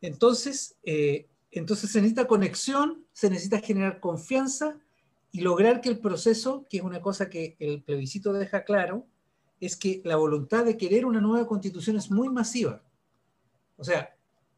Entonces, 0.00 0.76
eh, 0.84 1.28
entonces 1.50 1.90
se 1.90 2.00
necesita 2.00 2.26
conexión, 2.26 3.06
se 3.12 3.30
necesita 3.30 3.60
generar 3.60 4.00
confianza 4.00 4.78
y 5.32 5.40
lograr 5.40 5.80
que 5.80 5.88
el 5.88 5.98
proceso, 5.98 6.64
que 6.70 6.78
es 6.78 6.82
una 6.82 7.00
cosa 7.00 7.28
que 7.28 7.56
el 7.58 7.82
plebiscito 7.82 8.32
deja 8.32 8.64
claro, 8.64 9.06
es 9.60 9.76
que 9.76 10.00
la 10.04 10.16
voluntad 10.16 10.64
de 10.64 10.76
querer 10.76 11.06
una 11.06 11.20
nueva 11.20 11.46
constitución 11.46 11.96
es 11.96 12.10
muy 12.10 12.28
masiva. 12.28 12.82
O 13.76 13.84
sea, 13.84 14.13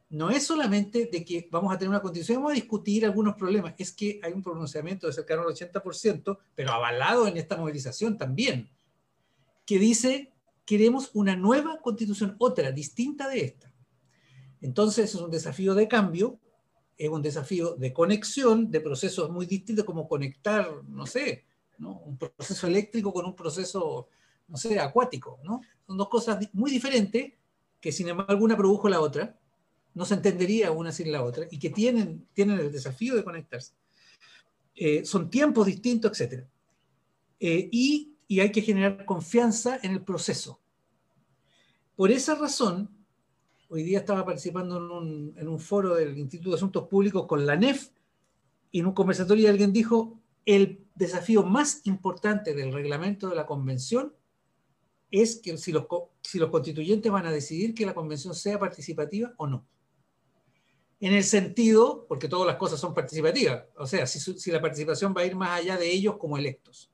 no 0.09 0.31
es 0.31 0.47
solamente 0.47 1.09
de 1.11 1.25
que 1.25 1.49
vamos 1.51 1.75
a 1.75 1.79
tener 1.79 1.91
una 1.91 2.01
constitución, 2.01 2.39
vamos 2.39 2.53
a 2.53 2.55
discutir 2.55 3.05
algunos 3.05 3.35
problemas, 3.35 3.75
es 3.79 3.93
que 3.93 4.21
hay 4.23 4.33
un 4.33 4.43
pronunciamiento 4.43 5.07
de 5.07 5.13
cercano 5.13 5.43
al 5.43 5.49
80%, 5.49 6.39
pero 6.55 6.73
avalado 6.73 7.27
en 7.27 7.37
esta 7.37 7.57
movilización 7.57 8.17
también, 8.17 8.71
que 9.65 9.79
dice, 9.79 10.33
queremos 10.65 11.11
una 11.15 11.35
nueva 11.35 11.81
constitución, 11.81 12.37
otra, 12.39 12.71
distinta 12.71 13.29
de 13.29 13.41
esta. 13.41 13.73
Entonces 14.61 15.15
es 15.15 15.21
un 15.21 15.31
desafío 15.31 15.75
de 15.75 15.89
cambio 15.89 16.39
es 16.97 17.11
un 17.11 17.23
desafío 17.23 17.75
de 17.77 17.93
conexión 17.93 18.71
de 18.71 18.81
procesos 18.81 19.31
muy 19.31 19.47
distintos, 19.47 19.85
como 19.85 20.09
conectar, 20.09 20.83
no 20.89 21.07
sé, 21.07 21.45
un 21.79 22.17
proceso 22.17 22.67
eléctrico 22.67 23.13
con 23.13 23.27
un 23.27 23.37
proceso, 23.37 24.09
no 24.49 24.57
sé, 24.57 24.79
acuático. 24.81 25.39
¿no? 25.45 25.61
Son 25.87 25.97
dos 25.97 26.09
cosas 26.09 26.49
muy 26.55 26.71
diferentes 26.71 27.35
que 27.81 27.93
sin 27.93 28.09
embargo 28.09 28.43
una 28.43 28.57
produjo 28.57 28.89
la 28.89 29.01
otra, 29.01 29.39
no 29.97 30.05
se 30.05 30.13
entendería 30.13 30.71
una 30.73 30.93
sin 30.93 31.11
la 31.11 31.25
otra, 31.25 31.47
y 31.51 31.59
que 31.59 31.71
tienen, 31.71 32.29
tienen 32.35 32.61
el 32.61 32.71
desafío 32.71 33.17
de 33.17 33.25
conectarse. 33.25 33.73
Eh, 34.75 35.07
son 35.07 35.31
tiempos 35.31 35.67
distintos, 35.67 36.21
etc. 36.21 36.45
Eh, 37.41 37.71
y, 37.73 38.15
y 38.29 38.41
hay 38.41 38.53
que 38.53 38.61
generar 38.61 39.07
confianza 39.07 39.81
en 39.83 39.93
el 39.93 40.03
proceso. 40.03 40.61
Por 41.97 42.11
esa 42.11 42.35
razón, 42.35 42.91
hoy 43.71 43.85
día 43.85 44.01
estaba 44.01 44.27
participando 44.27 44.77
en 45.35 45.49
un, 45.49 45.59
foro 45.59 45.95
del 45.95 46.19
Instituto 46.19 46.51
de 46.51 46.57
Asuntos 46.57 46.89
Públicos 46.89 47.25
con 47.27 47.47
la 47.47 47.57
NEF 47.57 47.89
y 48.71 48.81
en 48.81 48.87
un 48.87 48.93
conversatorio 48.93 49.49
alguien 49.49 49.73
dijo, 49.73 50.21
el 50.45 50.85
desafío 50.95 51.43
más 51.43 51.81
importante 51.85 52.53
del 52.53 52.71
reglamento 52.71 53.31
de 53.31 53.37
la 53.37 53.47
convención 53.47 54.13
es 55.11 55.37
que 55.37 55.57
si 55.57 55.73
los, 55.73 55.87
si 56.21 56.39
los 56.39 56.51
constituyentes 56.51 57.11
van 57.11 57.25
a 57.25 57.33
decidir 57.33 57.75
que 57.75 57.87
la 57.87 57.95
convención 57.95 58.35
sea 58.35 58.59
participativa 58.59 59.33
o 59.39 59.47
no. 59.47 59.67
En 61.01 61.13
el 61.13 61.25
sentido, 61.25 62.07
porque 62.09 62.29
todas 62.29 62.47
las 62.47 62.57
cosas 62.57 62.81
son 62.81 62.95
participativas, 62.95 63.65
o 63.77 63.87
sea, 63.87 64.07
si, 64.07 64.51
la 64.51 64.61
participación 64.61 65.15
va 65.15 65.23
a 65.23 65.27
ir 65.27 65.37
más 65.37 65.61
allá 65.61 65.77
de 65.77 65.91
ellos 65.91 66.17
como 66.17 66.39
electos. 66.39 66.91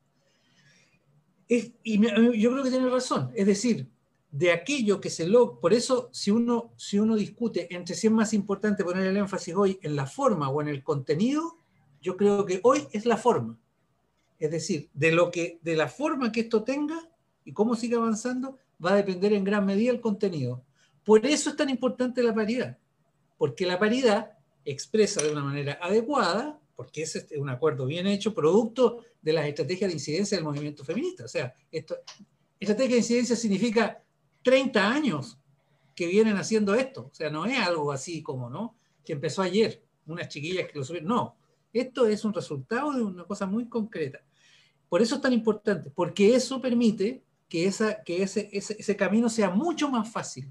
y 1.48 2.00
yo 2.40 2.50
creo 2.50 2.62
que 2.64 2.70
tiene 2.70 2.88
razón, 2.88 3.30
es 3.34 3.46
decir, 3.46 3.88
de 4.32 4.50
aquello 4.50 5.00
que 5.00 5.10
se 5.10 5.28
logra. 5.28 5.60
Por 5.60 5.72
eso, 5.72 6.08
si 6.10 6.30
uno, 6.30 6.72
si 6.76 6.98
uno 6.98 7.14
discute 7.14 7.72
entre 7.72 7.94
si 7.94 8.08
es 8.08 8.12
más 8.12 8.32
importante 8.32 8.82
poner 8.82 9.06
el 9.06 9.16
énfasis 9.18 9.54
hoy 9.54 9.78
en 9.82 9.94
la 9.94 10.06
forma 10.06 10.48
o 10.48 10.60
en 10.62 10.68
el 10.68 10.82
contenido, 10.82 11.58
yo 12.00 12.16
creo 12.16 12.44
que 12.44 12.58
hoy 12.64 12.88
es 12.92 13.06
la 13.06 13.18
forma. 13.18 13.60
Es 14.38 14.50
decir, 14.50 14.88
de, 14.94 15.12
lo 15.12 15.30
que, 15.30 15.60
de 15.62 15.76
la 15.76 15.86
forma 15.86 16.32
que 16.32 16.40
esto 16.40 16.64
tenga 16.64 16.98
y 17.44 17.52
cómo 17.52 17.76
sigue 17.76 17.96
avanzando, 17.96 18.58
va 18.84 18.94
a 18.94 18.96
depender 18.96 19.34
en 19.34 19.44
gran 19.44 19.66
medida 19.66 19.92
el 19.92 20.00
contenido. 20.00 20.64
Por 21.04 21.24
eso 21.26 21.50
es 21.50 21.56
tan 21.56 21.68
importante 21.68 22.22
la 22.22 22.34
paridad, 22.34 22.78
porque 23.42 23.66
la 23.66 23.76
paridad 23.76 24.38
expresa 24.64 25.20
de 25.20 25.32
una 25.32 25.42
manera 25.42 25.76
adecuada, 25.82 26.60
porque 26.76 27.02
es 27.02 27.26
un 27.36 27.50
acuerdo 27.50 27.86
bien 27.86 28.06
hecho, 28.06 28.32
producto 28.32 29.04
de 29.20 29.32
las 29.32 29.46
estrategias 29.46 29.90
de 29.90 29.94
incidencia 29.94 30.36
del 30.36 30.44
movimiento 30.44 30.84
feminista. 30.84 31.24
O 31.24 31.28
sea, 31.28 31.52
esto, 31.72 31.96
estrategia 32.60 32.92
de 32.92 32.98
incidencia 32.98 33.34
significa 33.34 34.00
30 34.44 34.88
años 34.88 35.40
que 35.92 36.06
vienen 36.06 36.36
haciendo 36.36 36.72
esto. 36.76 37.08
O 37.10 37.12
sea, 37.12 37.30
no 37.30 37.44
es 37.44 37.58
algo 37.58 37.90
así 37.90 38.22
como, 38.22 38.48
¿no? 38.48 38.76
Que 39.04 39.14
empezó 39.14 39.42
ayer, 39.42 39.82
unas 40.06 40.28
chiquillas 40.28 40.68
que 40.70 40.78
lo 40.78 40.84
subieron. 40.84 41.08
No, 41.08 41.36
esto 41.72 42.06
es 42.06 42.24
un 42.24 42.32
resultado 42.32 42.92
de 42.92 43.02
una 43.02 43.24
cosa 43.24 43.46
muy 43.46 43.68
concreta. 43.68 44.20
Por 44.88 45.02
eso 45.02 45.16
es 45.16 45.20
tan 45.20 45.32
importante, 45.32 45.90
porque 45.90 46.36
eso 46.36 46.60
permite 46.60 47.24
que, 47.48 47.66
ese 47.66 48.96
camino 48.96 49.28
sea 49.28 49.50
mucho 49.50 49.88
más 49.88 50.08
fácil. 50.12 50.48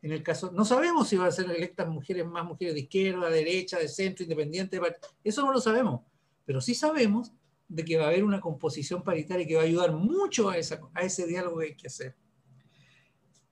En 0.00 0.12
el 0.12 0.22
caso, 0.22 0.52
no 0.52 0.64
sabemos 0.64 1.08
si 1.08 1.16
van 1.16 1.28
a 1.28 1.32
ser 1.32 1.50
electas 1.50 1.88
mujeres 1.88 2.24
más 2.24 2.44
mujeres 2.44 2.74
de 2.74 2.80
izquierda, 2.80 3.28
derecha, 3.28 3.78
de 3.78 3.88
centro, 3.88 4.22
independiente. 4.22 4.80
Eso 5.24 5.44
no 5.44 5.52
lo 5.52 5.60
sabemos, 5.60 6.02
pero 6.44 6.60
sí 6.60 6.74
sabemos 6.74 7.32
de 7.68 7.84
que 7.84 7.96
va 7.96 8.04
a 8.04 8.08
haber 8.08 8.24
una 8.24 8.40
composición 8.40 9.02
paritaria 9.02 9.46
que 9.46 9.56
va 9.56 9.62
a 9.62 9.66
ayudar 9.66 9.92
mucho 9.92 10.48
a, 10.48 10.56
esa, 10.56 10.80
a 10.94 11.02
ese 11.02 11.26
diálogo 11.26 11.58
que 11.58 11.66
hay 11.66 11.76
que 11.76 11.86
hacer. 11.88 12.16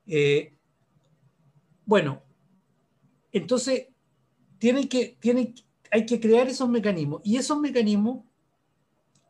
Eh, 0.07 0.57
bueno, 1.85 2.23
entonces 3.33 3.89
tienen 4.59 4.89
que, 4.89 5.19
tienen, 5.21 5.55
hay 5.91 6.07
que 6.07 6.21
crear 6.21 6.49
esos 6.49 6.69
mecanismos 6.69 7.21
y 7.25 7.37
esos 7.37 7.59
mecanismos 7.59 8.25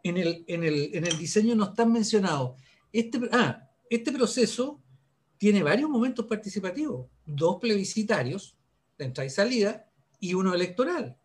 en 0.03 0.19
el, 0.19 0.45
en 0.47 0.63
el, 0.63 0.95
en 0.95 1.07
el 1.07 1.19
diseño 1.19 1.55
no 1.55 1.65
están 1.65 1.93
mencionados. 1.93 2.61
Este, 2.93 3.21
ah, 3.33 3.69
este 3.91 4.13
proceso 4.13 4.81
tiene 5.39 5.63
varios 5.63 5.91
momentos 5.91 6.27
participativos, 6.27 7.07
dos 7.25 7.59
plebiscitarios, 7.61 8.57
de 8.99 9.05
entrada 9.05 9.27
y 9.27 9.31
salida, 9.31 9.91
y 10.21 10.35
uno 10.35 10.55
electoral. 10.55 11.17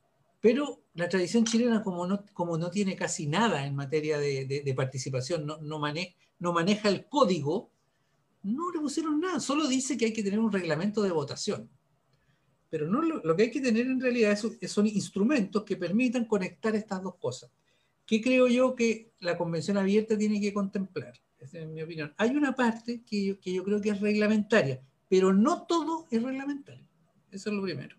Pero 0.42 0.84
la 0.94 1.08
tradición 1.08 1.46
chilena, 1.46 1.84
como 1.84 2.06
no, 2.06 2.26
como 2.34 2.58
no 2.58 2.70
tiene 2.70 2.96
casi 2.96 3.28
nada 3.28 3.66
en 3.66 3.76
materia 3.76 4.18
de, 4.18 4.46
de, 4.66 4.74
participación, 4.74 5.46
no, 5.46 5.58
no, 5.62 5.80
no 6.40 6.54
maneja 6.54 6.90
el 6.90 7.06
código, 7.08 7.72
no 8.44 8.72
le 8.72 8.80
pusieron 8.80 9.20
nada, 9.20 9.40
solo 9.40 9.68
dice 9.68 9.98
que 9.98 10.06
hay 10.06 10.14
que 10.14 10.24
tener 10.24 10.40
un 10.40 10.52
reglamento 10.52 11.02
de 11.04 11.12
votación. 11.12 11.70
Pero 12.70 12.88
no, 12.88 13.02
lo, 13.02 13.36
que 13.36 13.44
hay 13.44 13.52
que 13.52 13.62
tener 13.62 13.86
en 13.86 14.00
realidad 14.00 14.32
es, 14.32 14.72
son 14.72 14.88
instrumentos 14.88 15.64
que 15.64 15.76
permitan 15.76 16.26
conectar 16.26 16.74
estas 16.76 17.04
dos 17.04 17.16
cosas. 17.18 17.52
¿Qué 18.06 18.22
creo 18.22 18.48
yo 18.48 18.76
que 18.76 19.12
la 19.20 19.38
convención 19.38 19.78
abierta 19.78 20.18
tiene 20.18 20.42
que 20.42 20.54
contemplar? 20.54 21.14
Esa 21.42 21.60
es 21.60 21.68
mi 21.68 21.82
opinión. 21.82 22.14
Hay 22.18 22.30
una 22.36 22.56
parte 22.56 23.02
que 23.04 23.26
yo, 23.26 23.40
que 23.40 23.52
yo 23.52 23.64
creo 23.64 23.82
que 23.82 23.90
es 23.90 24.00
reglamentaria, 24.00 24.82
pero 25.10 25.34
no 25.34 25.66
todo 25.66 26.08
es 26.12 26.22
reglamentario. 26.22 26.86
Eso 27.32 27.50
es 27.50 27.56
lo 27.56 27.64
primero. 27.64 27.98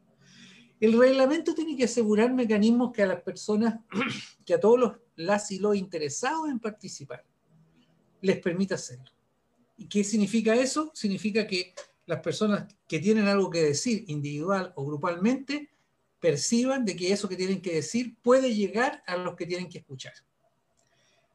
El 0.80 0.99
reglamento 0.99 1.55
tiene 1.55 1.76
que 1.76 1.84
asegurar 1.84 2.32
mecanismos 2.32 2.93
que 2.93 3.03
a 3.03 3.07
las 3.07 3.20
personas, 3.22 3.80
que 4.47 4.55
a 4.55 4.61
todos 4.61 4.78
los 4.78 4.93
las 5.16 5.51
y 5.51 5.59
los 5.59 5.76
interesados 5.76 6.49
en 6.49 6.59
participar, 6.59 7.24
les 8.20 8.38
permita 8.38 8.76
hacerlo. 8.76 9.11
¿Y 9.76 9.88
qué 9.88 10.05
significa 10.05 10.55
eso? 10.55 10.90
Significa 10.95 11.47
que 11.47 11.74
las 12.07 12.20
personas 12.20 12.72
que 12.88 12.99
tienen 12.99 13.26
algo 13.26 13.51
que 13.51 13.62
decir 13.62 14.05
individual 14.09 14.72
o 14.76 14.84
grupalmente 14.84 15.70
perciban 16.20 16.84
de 16.84 16.97
que 16.97 17.12
eso 17.12 17.28
que 17.28 17.36
tienen 17.36 17.61
que 17.61 17.74
decir 17.74 18.16
puede 18.22 18.55
llegar 18.55 19.03
a 19.07 19.16
los 19.16 19.34
que 19.34 19.47
tienen 19.47 19.68
que 19.68 19.78
escuchar. 19.78 20.14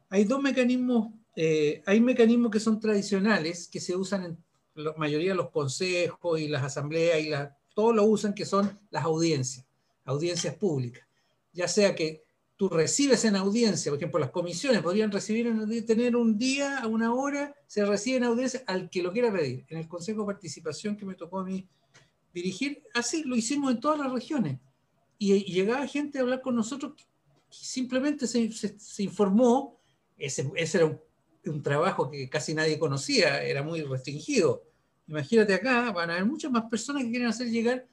Hay 0.08 0.24
dos 0.24 0.40
mecanismos 0.40 1.12
eh, 1.40 1.84
hay 1.86 2.00
mecanismos 2.00 2.50
que 2.50 2.58
son 2.58 2.80
tradicionales, 2.80 3.68
que 3.68 3.78
se 3.78 3.94
usan 3.94 4.24
en 4.24 4.38
la 4.74 4.92
mayoría 4.94 5.30
de 5.30 5.36
los 5.36 5.50
consejos 5.50 6.40
y 6.40 6.48
las 6.48 6.64
asambleas, 6.64 7.20
y 7.20 7.28
la, 7.28 7.56
todos 7.76 7.94
lo 7.94 8.06
usan, 8.06 8.34
que 8.34 8.44
son 8.44 8.76
las 8.90 9.04
audiencias, 9.04 9.64
audiencias 10.04 10.56
públicas. 10.56 11.06
Ya 11.52 11.68
sea 11.68 11.94
que 11.94 12.24
tú 12.56 12.68
recibes 12.68 13.24
en 13.24 13.36
audiencia, 13.36 13.92
por 13.92 13.98
ejemplo, 14.00 14.18
las 14.18 14.30
comisiones 14.30 14.82
podrían 14.82 15.12
recibir 15.12 15.46
en, 15.46 15.86
tener 15.86 16.16
un 16.16 16.36
día, 16.38 16.78
a 16.78 16.88
una 16.88 17.14
hora, 17.14 17.54
se 17.68 17.84
recibe 17.84 18.16
en 18.16 18.24
audiencia 18.24 18.64
al 18.66 18.90
que 18.90 19.00
lo 19.00 19.12
quiera 19.12 19.32
pedir. 19.32 19.64
En 19.68 19.78
el 19.78 19.86
Consejo 19.86 20.22
de 20.22 20.26
Participación 20.26 20.96
que 20.96 21.06
me 21.06 21.14
tocó 21.14 21.38
a 21.38 21.44
mí 21.44 21.68
dirigir, 22.34 22.82
así 22.94 23.22
lo 23.22 23.36
hicimos 23.36 23.70
en 23.70 23.78
todas 23.78 24.00
las 24.00 24.12
regiones. 24.12 24.58
Y, 25.18 25.44
llegaba 25.44 25.86
gente 25.86 26.18
a 26.18 26.22
hablar 26.22 26.40
con 26.40 26.56
nosotros, 26.56 26.94
simplemente 27.48 28.26
se, 28.26 28.50
se, 28.50 29.02
informó, 29.04 29.78
ese, 30.18 30.50
ese 30.56 30.78
era 30.78 30.86
un 30.86 31.07
un 31.46 31.62
trabajo 31.62 32.10
que 32.10 32.28
casi 32.28 32.54
nadie 32.54 32.78
conocía, 32.78 33.42
era 33.42 33.62
muy 33.62 33.82
restringido. 33.82 34.64
Imagínate 35.06 35.54
acá, 35.54 35.90
van 35.92 36.10
a 36.10 36.14
haber 36.14 36.26
muchas 36.26 36.50
más 36.50 36.64
personas 36.64 37.04
que 37.04 37.10
quieren 37.10 37.28
hacer 37.28 37.48
llegar 37.48 37.86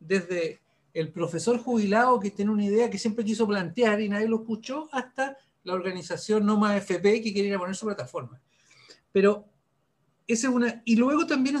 desde 0.00 0.60
el 0.92 1.12
profesor 1.12 1.58
jubilado 1.58 2.18
que 2.18 2.30
tiene 2.30 2.50
una 2.50 2.64
idea 2.64 2.90
que 2.90 2.98
siempre 2.98 3.24
quiso 3.24 3.46
plantear 3.46 4.00
y 4.00 4.08
nadie 4.08 4.28
lo 4.28 4.40
escuchó, 4.40 4.88
hasta 4.92 5.36
la 5.62 5.74
organización 5.74 6.46
Noma 6.46 6.76
FP 6.76 7.22
que 7.22 7.32
quiere 7.32 7.48
ir 7.48 7.54
a 7.54 7.58
poner 7.58 7.76
su 7.76 7.86
plataforma. 7.86 8.40
Pero 9.12 9.44
esa 10.26 10.48
es 10.48 10.54
una... 10.54 10.82
Y 10.84 10.96
luego 10.96 11.26
también 11.26 11.58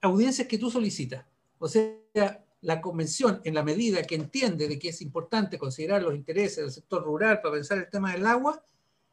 audiencias 0.00 0.46
que 0.46 0.58
tú 0.58 0.70
solicitas. 0.70 1.24
O 1.58 1.68
sea, 1.68 2.44
la 2.60 2.80
convención, 2.80 3.40
en 3.44 3.54
la 3.54 3.62
medida 3.62 4.02
que 4.04 4.14
entiende 4.14 4.68
de 4.68 4.78
que 4.78 4.90
es 4.90 5.02
importante 5.02 5.58
considerar 5.58 6.02
los 6.02 6.14
intereses 6.14 6.58
del 6.58 6.70
sector 6.70 7.02
rural 7.04 7.40
para 7.40 7.54
pensar 7.54 7.78
el 7.78 7.90
tema 7.90 8.12
del 8.12 8.26
agua, 8.26 8.64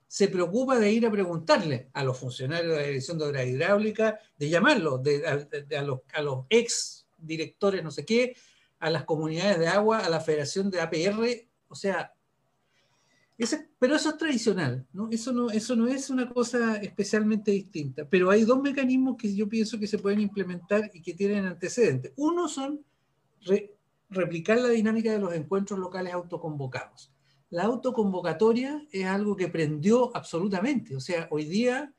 se 0.09 0.27
preocupa 0.27 0.79
de 0.79 0.91
ir 0.91 1.05
a 1.05 1.11
preguntarle 1.11 1.91
a 1.93 2.03
los 2.03 2.17
funcionarios 2.17 2.71
de 2.71 2.81
la 2.81 2.87
Dirección 2.87 3.19
de 3.19 3.25
Obra 3.25 3.45
Hidráulica, 3.45 4.17
de 4.39 4.49
llamarlos, 4.49 5.03
de, 5.03 5.23
a, 5.27 5.81
los, 5.83 6.45
ex 6.49 7.05
directores, 7.15 7.83
no 7.83 7.91
sé 7.91 8.05
qué, 8.05 8.35
a 8.79 8.89
las 8.89 9.03
comunidades 9.03 9.59
de 9.59 9.67
agua, 9.67 9.99
a 9.99 10.09
la 10.09 10.19
Federación 10.19 10.71
de 10.71 10.81
APR, 10.81 11.47
o 11.67 11.75
sea, 11.75 12.11
pero 13.77 13.95
eso 13.95 14.09
es 14.09 14.17
tradicional, 14.17 14.87
¿no? 14.93 15.09
eso 15.11 15.31
no 15.31 15.87
es 15.87 16.09
una 16.09 16.27
cosa 16.27 16.77
especialmente 16.77 17.51
distinta, 17.51 18.09
pero 18.09 18.31
hay 18.31 18.45
dos 18.45 18.59
mecanismos 18.63 19.15
que 19.15 19.35
yo 19.35 19.47
pienso 19.47 19.79
que 19.79 19.85
se 19.85 19.99
pueden 19.99 20.21
implementar 20.21 20.89
y 20.91 21.03
que 21.03 21.13
tienen 21.13 21.45
antecedentes. 21.45 22.13
Uno 22.15 22.47
son 22.47 22.83
replicar 24.09 24.57
la 24.57 24.69
dinámica 24.69 25.11
de 25.11 25.19
los 25.19 25.35
encuentros 25.35 25.77
locales 25.77 26.13
autoconvocados 26.13 27.11
la 27.49 27.63
autoconvocatoria 27.63 28.85
es 28.91 29.05
algo 29.05 29.35
que 29.35 29.47
prendió 29.47 30.15
absolutamente. 30.15 30.95
O 30.95 30.99
sea, 30.99 31.27
hoy 31.31 31.45
día, 31.45 31.93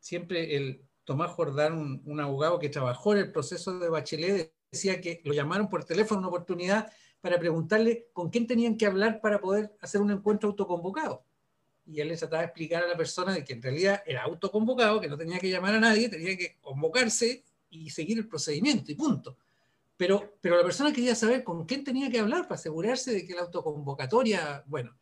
siempre 0.00 0.56
el 0.56 0.84
Tomás 1.04 1.30
Jordán, 1.32 2.02
un, 2.04 2.20
abogado 2.20 2.58
que 2.58 2.68
trabajó 2.68 3.12
en 3.12 3.18
el 3.20 3.32
proceso 3.32 3.78
de 3.78 3.88
Bachelet, 3.88 4.52
decía 4.70 5.00
que 5.00 5.20
lo 5.24 5.32
llamaron 5.32 5.68
por 5.68 5.84
teléfono 5.84 6.20
una 6.20 6.28
oportunidad 6.28 6.92
para 7.20 7.38
preguntarle 7.38 8.08
con 8.12 8.30
quién 8.30 8.46
tenían 8.46 8.76
que 8.76 8.86
hablar 8.86 9.20
para 9.20 9.40
poder 9.40 9.76
hacer 9.80 10.00
un 10.00 10.10
encuentro 10.10 10.50
autoconvocado. 10.50 11.24
Y 11.86 12.00
él 12.00 12.08
les 12.08 12.20
trataba 12.20 12.42
de 12.42 12.46
explicar 12.46 12.84
a 12.84 12.86
la 12.86 12.96
persona 12.96 13.32
de 13.32 13.44
que 13.44 13.52
en 13.52 13.62
realidad 13.62 14.02
era 14.06 14.22
autoconvocado, 14.22 15.00
que 15.00 15.08
no 15.08 15.16
tenía 15.16 15.38
que 15.38 15.50
llamar 15.50 15.74
a 15.74 15.80
nadie, 15.80 16.08
tenía 16.08 16.36
que 16.36 16.58
convocarse 16.60 17.44
y 17.68 17.90
seguir 17.90 18.18
el 18.18 18.28
procedimiento 18.28 18.90
y 18.90 18.94
punto. 18.94 19.36
Pero, 20.00 20.38
pero 20.40 20.56
la 20.56 20.62
persona 20.62 20.94
quería 20.94 21.14
saber 21.14 21.44
con 21.44 21.66
quién 21.66 21.84
tenía 21.84 22.10
que 22.10 22.18
hablar 22.18 22.44
para 22.44 22.54
asegurarse 22.54 23.12
de 23.12 23.26
que 23.26 23.34
la 23.34 23.42
autoconvocatoria, 23.42 24.64
bueno, 24.66 24.96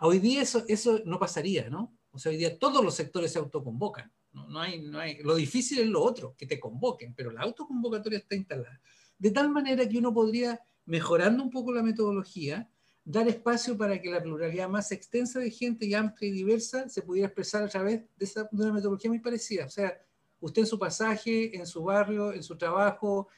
hoy 0.00 0.18
día 0.18 0.42
eso, 0.42 0.64
eso 0.68 1.00
no 1.06 1.18
pasaría, 1.18 1.70
¿no? 1.70 1.96
O 2.10 2.18
sea, 2.18 2.32
hoy 2.32 2.36
día 2.36 2.58
todos 2.58 2.84
los 2.84 2.94
sectores 2.94 3.32
se 3.32 3.38
autoconvocan. 3.38 4.12
No, 4.30 4.46
no, 4.50 4.60
hay, 4.60 4.82
no 4.82 4.98
hay, 4.98 5.22
lo 5.22 5.36
difícil 5.36 5.78
es 5.78 5.86
lo 5.86 6.02
otro, 6.02 6.34
que 6.36 6.44
te 6.44 6.60
convoquen, 6.60 7.14
pero 7.14 7.30
la 7.30 7.40
autoconvocatoria 7.40 8.18
está 8.18 8.34
instalada. 8.34 8.78
De 9.16 9.30
tal 9.30 9.48
manera 9.48 9.88
que 9.88 9.96
uno 9.96 10.12
podría, 10.12 10.60
mejorando 10.84 11.42
un 11.42 11.48
poco 11.50 11.72
la 11.72 11.82
metodología, 11.82 12.68
dar 13.06 13.26
espacio 13.28 13.78
para 13.78 14.02
que 14.02 14.10
la 14.10 14.22
pluralidad 14.22 14.68
más 14.68 14.92
extensa 14.92 15.40
de 15.40 15.50
gente 15.50 15.86
y 15.86 15.94
amplia 15.94 16.28
y 16.28 16.32
diversa 16.32 16.90
se 16.90 17.00
pudiera 17.00 17.28
expresar 17.28 17.62
a 17.62 17.68
través 17.68 18.02
de, 18.18 18.24
esa, 18.26 18.42
de 18.52 18.62
una 18.64 18.74
metodología 18.74 19.10
muy 19.10 19.20
parecida. 19.20 19.64
O 19.64 19.70
sea, 19.70 19.98
usted 20.40 20.60
en 20.60 20.66
su 20.66 20.78
pasaje, 20.78 21.56
en 21.56 21.66
su 21.66 21.82
barrio, 21.84 22.34
en 22.34 22.42
su 22.42 22.58
trabajo, 22.58 23.28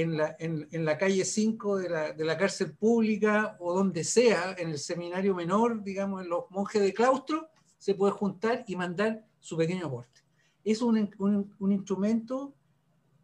en 0.00 0.16
la, 0.16 0.36
en, 0.38 0.68
en 0.70 0.84
la 0.84 0.98
calle 0.98 1.24
5 1.24 1.78
de 1.78 1.88
la, 1.88 2.12
de 2.12 2.24
la, 2.24 2.36
cárcel 2.36 2.74
pública 2.74 3.56
o 3.60 3.74
donde 3.74 4.04
sea, 4.04 4.54
en 4.58 4.70
el 4.70 4.78
seminario 4.78 5.34
menor, 5.34 5.82
digamos, 5.82 6.22
en 6.22 6.28
los 6.28 6.44
monjes 6.50 6.82
de 6.82 6.92
claustro, 6.92 7.48
se 7.78 7.94
puede 7.94 8.12
juntar 8.12 8.64
y 8.66 8.76
mandar 8.76 9.24
su 9.40 9.56
pequeño 9.56 9.86
aporte. 9.86 10.22
Es 10.64 10.82
un, 10.82 11.08
un, 11.18 11.54
un 11.58 11.72
instrumento 11.72 12.54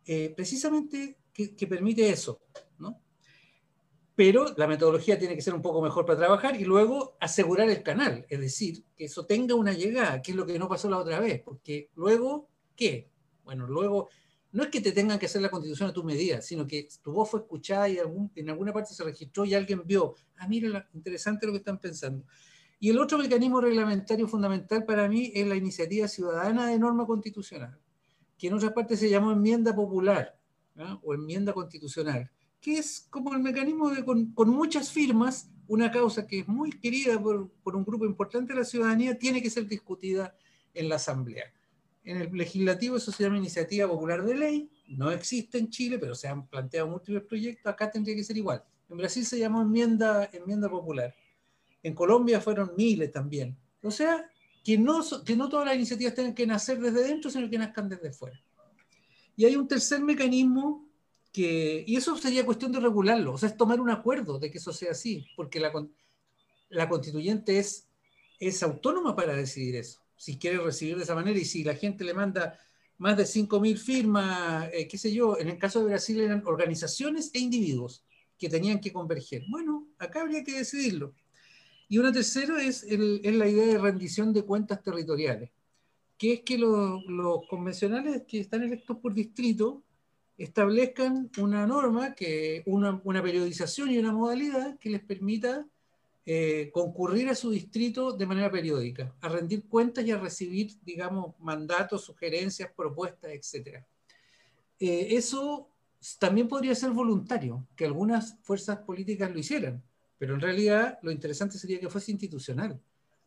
eh, 0.07 0.33
precisamente 0.35 1.19
que, 1.33 1.55
que, 1.55 1.67
permite 1.67 2.09
eso, 2.09 2.41
¿no? 2.79 3.01
Pero 4.15 4.55
la 4.57 4.67
metodología 4.67 5.19
tiene 5.19 5.35
que 5.35 5.43
ser 5.43 5.55
un 5.55 5.63
poco 5.63 5.81
mejor 5.81 6.05
para 6.05 6.19
trabajar 6.19 6.61
y 6.61 6.65
luego 6.65 7.17
asegurar 7.19 7.69
el 7.71 7.83
canal, 7.83 8.27
es 8.29 8.41
decir, 8.41 8.85
que 8.97 9.07
eso 9.07 9.27
tenga 9.27 9.55
una 9.55 9.73
llegada, 9.73 10.21
que 10.21 10.33
es 10.33 10.37
lo 10.37 10.47
que 10.47 10.59
no 10.59 10.69
pasó 10.69 10.89
la 10.91 10.99
otra 10.99 11.19
vez, 11.19 11.41
porque 11.43 11.91
luego, 11.95 12.49
¿qué? 12.77 13.11
Bueno, 13.45 13.67
luego 13.67 14.09
no 14.53 14.63
es 14.63 14.69
que 14.69 14.81
te 14.81 14.93
tengan 14.93 15.19
que 15.19 15.27
hacer 15.27 15.41
la 15.41 15.51
constitución 15.51 15.89
a 15.89 15.93
tu 15.93 16.05
medida, 16.05 16.43
sino 16.43 16.67
que 16.67 16.87
tu 17.03 17.11
voz 17.13 17.31
fue 17.31 17.41
escuchada 17.41 17.89
y 17.89 17.99
en 18.37 18.51
alguna 18.51 18.73
parte 18.73 18.93
se 18.93 19.03
registró 19.03 19.47
y 19.47 19.55
alguien 19.55 19.83
vio, 19.85 20.15
ah, 20.37 20.47
mira, 20.47 20.89
interesante 20.93 21.47
lo 21.47 21.53
que 21.53 21.59
están 21.59 21.81
pensando. 21.81 22.25
Y 22.79 22.91
el 22.91 22.99
otro 22.99 23.17
mecanismo 23.17 23.61
reglamentario 23.61 24.29
fundamental 24.29 24.85
para 24.85 25.09
mí 25.09 25.33
es 25.35 25.47
la 25.47 25.57
iniciativa 25.57 26.07
ciudadana 26.07 26.67
de 26.67 26.79
norma 26.79 27.07
constitucional, 27.07 27.79
que 28.37 28.49
en 28.49 28.55
otras 28.55 28.73
partes 28.73 29.01
se 29.01 29.09
llama 29.09 29.33
enmienda 29.33 29.75
popular 29.75 30.39
o 31.03 31.15
enmienda 31.15 31.55
constitucional, 31.55 32.31
que 32.61 32.79
es 32.79 33.07
como 33.09 33.33
el 33.33 33.41
mecanismo 33.41 33.91
de 33.91 34.05
con, 34.05 34.35
muchas 34.49 34.91
firmas, 34.93 35.49
una 35.67 35.91
causa 35.91 36.27
que 36.27 36.41
es 36.41 36.49
muy 36.49 36.73
querida 36.73 37.23
por, 37.23 37.51
por 37.63 37.75
un 37.75 37.85
grupo 37.85 38.05
importante 38.05 38.53
de 38.53 38.59
la 38.59 38.67
ciudadanía, 38.67 39.19
tiene 39.19 39.41
que 39.41 39.49
ser 39.49 39.67
discutida 39.67 40.35
en 40.75 40.89
la 40.91 40.97
Asamblea. 40.97 41.53
En 42.05 42.21
el 42.21 42.33
legislativo 42.33 42.97
eso 42.97 43.13
se 43.13 43.23
llama 43.23 43.39
iniciativa 43.39 43.87
popular 43.87 44.25
de 44.25 44.35
ley, 44.35 44.71
no 44.89 45.11
existe 45.11 45.59
en 45.59 45.71
Chile, 45.71 45.99
pero 45.99 46.15
se 46.15 46.27
han 46.27 46.47
planteado 46.49 46.89
múltiples 46.89 47.23
proyectos, 47.23 47.73
acá 47.73 47.91
tendría 47.91 48.17
que 48.17 48.25
ser 48.25 48.37
igual. 48.37 48.63
En 48.89 48.97
Brasil 48.97 49.25
se 49.25 49.39
llamó 49.39 49.63
enmienda, 49.63 50.29
popular. 50.69 51.15
En 51.83 51.95
Colombia 51.95 52.41
fueron 52.41 52.73
miles 52.77 53.11
también. 53.13 53.57
O 53.83 53.91
sea, 53.91 54.29
que 54.65 54.77
no, 54.77 55.03
todas 55.49 55.67
las 55.67 55.77
iniciativas 55.77 56.15
tengan 56.15 56.35
que 56.35 56.47
nacer 56.47 56.81
desde 56.81 57.05
dentro, 57.05 57.31
sino 57.31 57.49
que 57.49 57.59
nazcan 57.59 57.89
desde 57.89 58.13
fuera. 58.13 58.41
Y 59.37 59.45
hay 59.45 59.57
un 59.57 59.67
tercer 59.67 60.01
mecanismo 60.01 60.89
que, 61.33 61.85
y 61.87 61.97
eso 61.97 62.17
sería 62.17 62.45
cuestión 62.45 62.73
de 62.73 62.81
regularlo, 62.81 63.33
o 63.33 63.39
sea, 63.39 63.49
es 63.49 63.57
tomar 63.57 63.81
un 63.81 63.89
acuerdo 63.89 64.39
de 64.39 64.51
que 64.51 64.59
eso 64.59 64.73
sea 64.73 64.91
así, 64.91 65.27
porque 65.35 65.59
la, 65.59 66.89
constituyente 66.89 67.59
es 67.59 68.63
autónoma 68.63 69.17
para 69.17 69.35
decidir 69.35 69.77
eso 69.77 70.03
si 70.17 70.39
quiere 70.39 70.59
recibir 70.59 70.97
de 70.97 71.03
esa 71.03 71.15
manera 71.15 71.39
y 71.39 71.45
si 71.45 71.65
la 71.65 71.75
gente 71.75 72.05
le 72.05 72.15
manda 72.15 72.59
más 72.99 73.17
de 73.17 73.25
5.000 73.25 73.77
firmas, 73.77 74.71
eh, 74.73 74.87
qué 74.87 74.97
sé 74.97 75.13
yo, 75.13 75.39
en 75.39 75.49
el 75.49 75.59
caso 75.59 75.81
de 75.81 75.87
Brasil 75.87 76.21
eran 76.21 76.43
organizaciones 76.47 77.31
e 77.35 77.41
individuos 77.41 78.05
que 78.39 78.49
tenían 78.49 78.81
que 78.81 78.93
converger. 78.93 79.43
Bueno, 79.49 79.89
acá 79.99 80.23
habría 80.23 80.45
que 80.45 80.59
decidirlo. 80.59 81.15
Y 81.89 81.99
una 81.99 82.13
tercera 82.13 82.63
es, 82.63 82.85
es 82.85 83.35
la 83.35 83.49
idea 83.49 83.67
de 83.67 83.79
rendición 83.79 84.33
de 84.33 84.45
cuentas 84.45 84.83
territoriales, 84.83 85.51
que 86.17 86.35
es 86.35 86.41
que 86.41 86.57
los, 86.59 87.05
los 87.07 87.41
convencionales 87.49 88.23
que 88.27 88.41
están 88.41 88.63
electos 88.63 88.99
por 88.99 89.13
distrito 89.13 89.83
establezcan 90.39 91.31
una 91.39 91.67
norma, 91.67 92.15
que 92.15 92.63
una, 92.67 93.01
una 93.05 93.23
periodización 93.23 93.91
y 93.91 93.99
una 93.99 94.13
modalidad 94.13 94.79
que 94.79 94.91
les 94.91 95.03
permita 95.03 95.67
eh, 96.25 96.71
concurrir 96.73 97.29
a 97.29 97.35
su 97.35 97.51
distrito 97.51 98.13
de 98.13 98.27
manera 98.27 98.49
periódica, 98.49 99.13
a 99.21 99.29
rendir 99.29 99.65
cuentas 99.67 100.05
y 100.05 100.13
a 100.13 100.19
recibir, 100.19 100.73
digamos, 100.85 101.35
mandatos, 101.41 102.05
sugerencias, 102.05 102.71
propuestas, 102.77 103.33
etc. 103.33 103.83
Eh, 104.79 105.09
eso 105.11 105.69
también 106.21 106.47
podría 106.47 106.77
ser 106.77 106.91
voluntario, 106.91 107.67
que 107.75 107.87
algunas 107.87 108.39
fuerzas 108.43 108.79
políticas 108.79 109.33
lo 109.33 109.39
hicieran, 109.41 109.83
pero 110.17 110.35
en 110.35 110.41
realidad 110.41 111.01
lo 111.03 111.11
interesante 111.11 111.59
sería 111.59 111.81
que 111.81 111.91
fuese 111.91 112.13
institucional. 112.13 112.81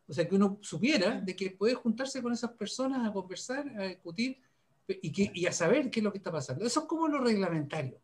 O 0.08 0.14
sea, 0.14 0.26
que 0.26 0.34
uno 0.34 0.58
supiera 0.62 1.20
de 1.20 1.36
que 1.36 1.50
puede 1.50 1.74
juntarse 1.74 2.22
con 2.22 2.32
esas 2.32 2.52
personas 2.52 3.06
a 3.06 3.12
conversar, 3.12 3.68
a 3.78 3.88
discutir 3.88 4.40
y, 4.88 5.12
que, 5.12 5.30
y 5.34 5.44
a 5.44 5.52
saber 5.52 5.90
qué 5.90 6.00
es 6.00 6.04
lo 6.04 6.12
que 6.12 6.18
está 6.18 6.32
pasando. 6.32 6.64
Eso 6.64 6.80
es 6.80 6.86
como 6.86 7.08
lo 7.08 7.18
reglamentario. 7.18 8.00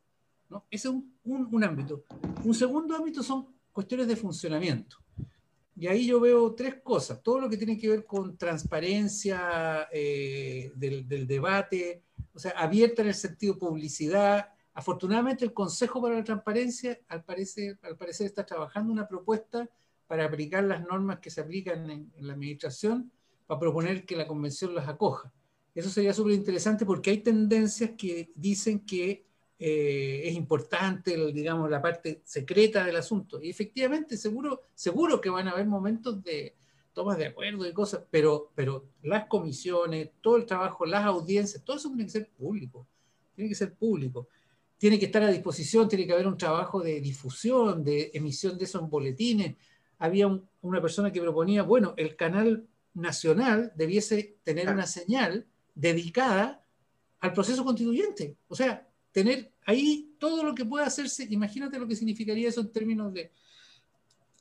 ¿no? 0.50 0.66
Ese 0.70 0.88
es 0.88 0.94
un, 0.94 1.14
un, 1.24 1.48
un 1.50 1.64
ámbito. 1.64 2.04
Un 2.44 2.54
segundo 2.54 2.94
ámbito 2.96 3.22
son 3.22 3.46
cuestiones 3.72 4.06
de 4.06 4.16
funcionamiento. 4.16 4.98
Y 5.74 5.86
ahí 5.86 6.06
yo 6.06 6.20
veo 6.20 6.54
tres 6.54 6.76
cosas. 6.82 7.22
Todo 7.22 7.40
lo 7.40 7.48
que 7.48 7.56
tiene 7.56 7.78
que 7.78 7.88
ver 7.88 8.04
con 8.04 8.36
transparencia 8.36 9.88
eh, 9.90 10.70
del, 10.76 11.08
del, 11.08 11.26
debate, 11.26 12.02
o 12.34 12.38
sea, 12.38 12.52
abierta 12.52 13.02
en 13.02 13.08
el 13.08 13.14
sentido 13.14 13.58
publicidad. 13.58 14.50
Afortunadamente 14.74 15.44
el 15.44 15.52
Consejo 15.52 16.00
para 16.00 16.16
la 16.16 16.24
Transparencia 16.24 17.00
al 17.08 17.24
parecer, 17.24 17.78
al 17.82 17.96
parecer 17.96 18.26
está 18.26 18.44
trabajando 18.44 18.92
una 18.92 19.08
propuesta 19.08 19.68
para 20.06 20.26
aplicar 20.26 20.64
las 20.64 20.82
normas 20.82 21.20
que 21.20 21.30
se 21.30 21.40
aplican 21.40 21.90
en, 21.90 22.12
en 22.14 22.26
la 22.26 22.34
administración 22.34 23.10
para 23.46 23.58
proponer 23.58 24.04
que 24.04 24.16
la 24.16 24.26
convención 24.26 24.74
las 24.74 24.88
acoja. 24.88 25.32
Eso 25.74 25.88
sería 25.88 26.12
súper 26.12 26.34
interesante 26.34 26.84
porque 26.84 27.10
hay 27.10 27.18
tendencias 27.18 27.92
que 27.96 28.30
dicen 28.34 28.80
que 28.84 29.26
eh, 29.64 30.28
es 30.28 30.34
importante, 30.34 31.16
digamos, 31.32 31.70
la 31.70 31.80
parte 31.80 32.20
secreta 32.24 32.84
del 32.84 32.96
asunto. 32.96 33.40
Y 33.40 33.48
efectivamente, 33.48 34.16
seguro, 34.16 34.62
seguro 34.74 35.20
que 35.20 35.30
van 35.30 35.46
a 35.46 35.52
haber 35.52 35.66
momentos 35.66 36.20
de 36.24 36.56
tomas 36.92 37.16
de 37.16 37.26
acuerdo 37.26 37.64
y 37.64 37.72
cosas, 37.72 38.02
pero, 38.10 38.50
pero 38.56 38.86
las 39.04 39.26
comisiones, 39.26 40.10
todo 40.20 40.36
el 40.36 40.46
trabajo, 40.46 40.84
las 40.84 41.04
audiencias, 41.04 41.62
todo 41.62 41.76
eso 41.76 41.88
tiene 41.90 42.06
que 42.06 42.10
ser 42.10 42.28
público. 42.30 42.88
Tiene 43.36 43.48
que 43.48 43.54
ser 43.54 43.72
público. 43.72 44.26
Tiene 44.78 44.98
que 44.98 45.06
estar 45.06 45.22
a 45.22 45.30
disposición, 45.30 45.88
tiene 45.88 46.08
que 46.08 46.12
haber 46.12 46.26
un 46.26 46.36
trabajo 46.36 46.80
de 46.80 47.00
difusión, 47.00 47.84
de 47.84 48.10
emisión 48.14 48.58
de 48.58 48.64
esos 48.64 48.90
boletines. 48.90 49.54
Había 50.00 50.26
una 50.60 50.82
persona 50.82 51.12
que 51.12 51.20
proponía, 51.20 51.62
bueno, 51.62 51.94
el 51.96 52.16
canal 52.16 52.66
nacional 52.94 53.72
debiese 53.76 54.38
tener 54.42 54.68
una 54.70 54.88
señal 54.88 55.46
dedicada 55.72 56.66
al 57.20 57.32
proceso 57.32 57.64
constituyente. 57.64 58.38
O 58.48 58.56
sea, 58.56 58.88
tener 59.12 59.51
ahí 59.64 60.14
todo 60.18 60.42
lo 60.42 60.54
que 60.54 60.64
pueda 60.64 60.86
hacerse, 60.86 61.26
imagínate 61.30 61.78
lo 61.78 61.86
que 61.86 61.96
significaría 61.96 62.48
eso 62.48 62.60
en 62.60 62.72
términos 62.72 63.12
de... 63.12 63.32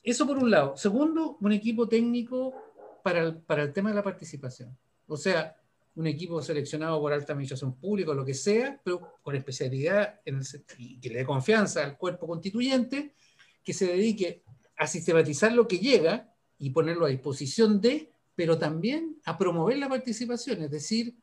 Eso 0.02 0.26
por 0.26 0.38
un 0.38 0.50
lado. 0.50 0.76
Segundo, 0.76 1.38
un 1.40 1.52
equipo 1.52 1.88
técnico 1.88 2.54
para 3.04 3.22
el, 3.22 3.36
para 3.36 3.62
el 3.62 3.72
tema 3.72 3.90
de 3.90 3.96
la 3.96 4.02
participación. 4.02 4.76
O 5.06 5.16
sea, 5.16 5.56
un 5.94 6.06
equipo 6.06 6.42
seleccionado 6.42 7.00
por 7.00 7.12
alta 7.12 7.32
administración 7.32 7.74
pública 7.76 8.10
o 8.10 8.14
lo 8.14 8.24
que 8.24 8.34
sea, 8.34 8.80
pero 8.82 9.18
con 9.22 9.36
especialidad 9.36 10.20
y 10.78 10.98
que 10.98 11.10
le 11.10 11.18
dé 11.18 11.24
confianza 11.24 11.84
al 11.84 11.96
cuerpo 11.96 12.26
constituyente, 12.26 13.14
que 13.62 13.72
se 13.72 13.86
dedique 13.86 14.42
a 14.76 14.86
sistematizar 14.86 15.52
lo 15.52 15.68
que 15.68 15.78
llega 15.78 16.34
y 16.58 16.70
ponerlo 16.70 17.06
a 17.06 17.10
disposición 17.10 17.80
de 17.80 18.12
pero 18.34 18.58
también 18.58 19.20
a 19.24 19.36
promover 19.36 19.78
la 19.78 19.88
participación, 19.88 20.62
es 20.62 20.70
decir, 20.70 21.14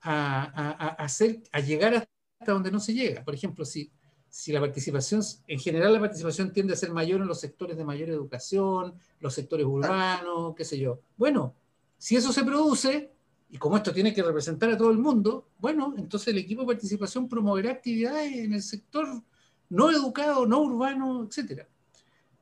a, 0.00 0.94
hacer, 0.98 1.42
a 1.52 1.60
llegar 1.60 2.08
hasta 2.38 2.52
donde 2.52 2.70
no 2.70 2.80
se 2.80 2.94
llega. 2.94 3.24
Por 3.24 3.34
ejemplo, 3.34 3.64
si, 3.64 3.90
si 4.28 4.52
la 4.52 4.60
participación, 4.60 5.22
en 5.46 5.58
general 5.58 5.92
la 5.92 6.00
participación 6.00 6.52
tiende 6.52 6.74
a 6.74 6.76
ser 6.76 6.90
mayor 6.92 7.20
en 7.20 7.26
los 7.26 7.40
sectores 7.40 7.76
de 7.76 7.84
mayor 7.84 8.08
educación, 8.10 8.94
los 9.20 9.34
sectores 9.34 9.66
urbanos, 9.66 10.54
qué 10.54 10.64
sé 10.64 10.78
yo. 10.78 11.00
Bueno, 11.16 11.54
si 11.98 12.16
eso 12.16 12.32
se 12.32 12.44
produce, 12.44 13.10
y 13.50 13.58
como 13.58 13.76
esto 13.76 13.92
tiene 13.92 14.12
que 14.12 14.22
representar 14.22 14.70
a 14.70 14.76
todo 14.76 14.90
el 14.90 14.98
mundo, 14.98 15.48
bueno, 15.58 15.94
entonces 15.96 16.28
el 16.28 16.38
equipo 16.38 16.62
de 16.62 16.68
participación 16.68 17.28
promoverá 17.28 17.70
actividades 17.70 18.34
en 18.34 18.52
el 18.52 18.62
sector 18.62 19.22
no 19.68 19.90
educado, 19.90 20.46
no 20.46 20.60
urbano, 20.60 21.24
etc. 21.24 21.62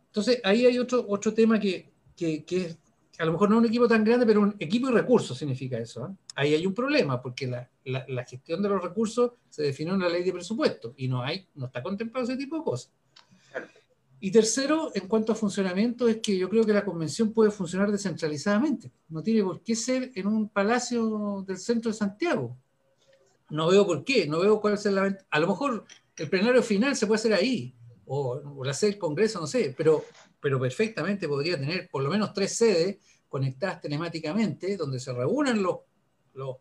Entonces 0.07 0.40
ahí 0.45 0.66
hay 0.66 0.78
otro, 0.78 1.05
otro 1.09 1.32
tema 1.32 1.59
que, 1.59 1.90
que, 2.16 2.45
que 2.45 2.57
es 2.66 2.78
a 3.18 3.24
lo 3.24 3.32
mejor 3.32 3.50
no 3.50 3.58
un 3.58 3.66
equipo 3.66 3.86
tan 3.86 4.02
grande, 4.04 4.26
pero 4.26 4.40
un 4.40 4.56
equipo 4.58 4.88
y 4.88 4.92
recursos 4.92 5.38
significa 5.38 5.78
eso. 5.78 6.06
¿eh? 6.06 6.10
Ahí 6.34 6.54
hay 6.54 6.66
un 6.66 6.74
problema, 6.74 7.22
porque 7.22 7.46
la, 7.46 7.68
la, 7.84 8.24
gestión 8.24 8.60
de 8.62 8.68
los 8.68 8.82
recursos 8.82 9.32
se 9.48 9.62
definió 9.62 9.94
en 9.94 10.00
la 10.00 10.08
ley 10.08 10.24
de 10.24 10.32
presupuesto 10.32 10.94
y 10.96 11.06
no, 11.06 11.22
hay, 11.22 11.46
no 11.54 11.66
está 11.66 11.82
contemplado 11.82 12.24
ese 12.24 12.36
tipo 12.36 12.58
de 12.58 12.64
cosas. 12.64 12.92
Y 14.20 14.30
tercero, 14.30 14.90
en 14.94 15.06
cuanto 15.06 15.32
a 15.32 15.34
funcionamiento, 15.34 16.08
es 16.08 16.16
que 16.16 16.36
yo 16.36 16.48
creo 16.48 16.64
que 16.64 16.72
la 16.72 16.84
convención 16.84 17.32
puede 17.32 17.50
funcionar 17.50 17.92
descentralizadamente. 17.92 18.90
No 19.08 19.22
tiene 19.22 19.44
por 19.44 19.60
qué 19.60 19.76
ser 19.76 20.12
en 20.14 20.26
un 20.26 20.48
palacio 20.48 21.44
del 21.46 21.58
centro 21.58 21.90
de 21.90 21.98
Santiago. 21.98 22.56
No 23.50 23.68
veo 23.68 23.86
por 23.86 24.02
qué, 24.02 24.26
no 24.26 24.40
veo 24.40 24.60
cuál 24.60 24.74
es 24.74 24.84
la... 24.86 25.18
A 25.30 25.38
lo 25.38 25.46
mejor 25.46 25.84
el 26.16 26.30
plenario 26.30 26.62
final 26.62 26.96
se 26.96 27.06
puede 27.06 27.18
hacer 27.18 27.34
ahí, 27.34 27.74
o, 28.06 28.40
o 28.56 28.64
la 28.64 28.72
sede 28.72 28.92
del 28.92 28.98
Congreso, 28.98 29.40
no 29.40 29.46
sé, 29.46 29.74
pero 29.76 30.04
pero 30.45 30.61
perfectamente 30.61 31.26
podría 31.26 31.59
tener 31.59 31.88
por 31.88 32.03
lo 32.03 32.11
menos 32.11 32.34
tres 32.34 32.55
sedes 32.55 32.99
conectadas 33.30 33.80
telemáticamente, 33.80 34.76
donde 34.76 35.01
se 35.01 35.11
reúnan 35.11 35.62
los, 35.62 35.78
los, 36.34 36.57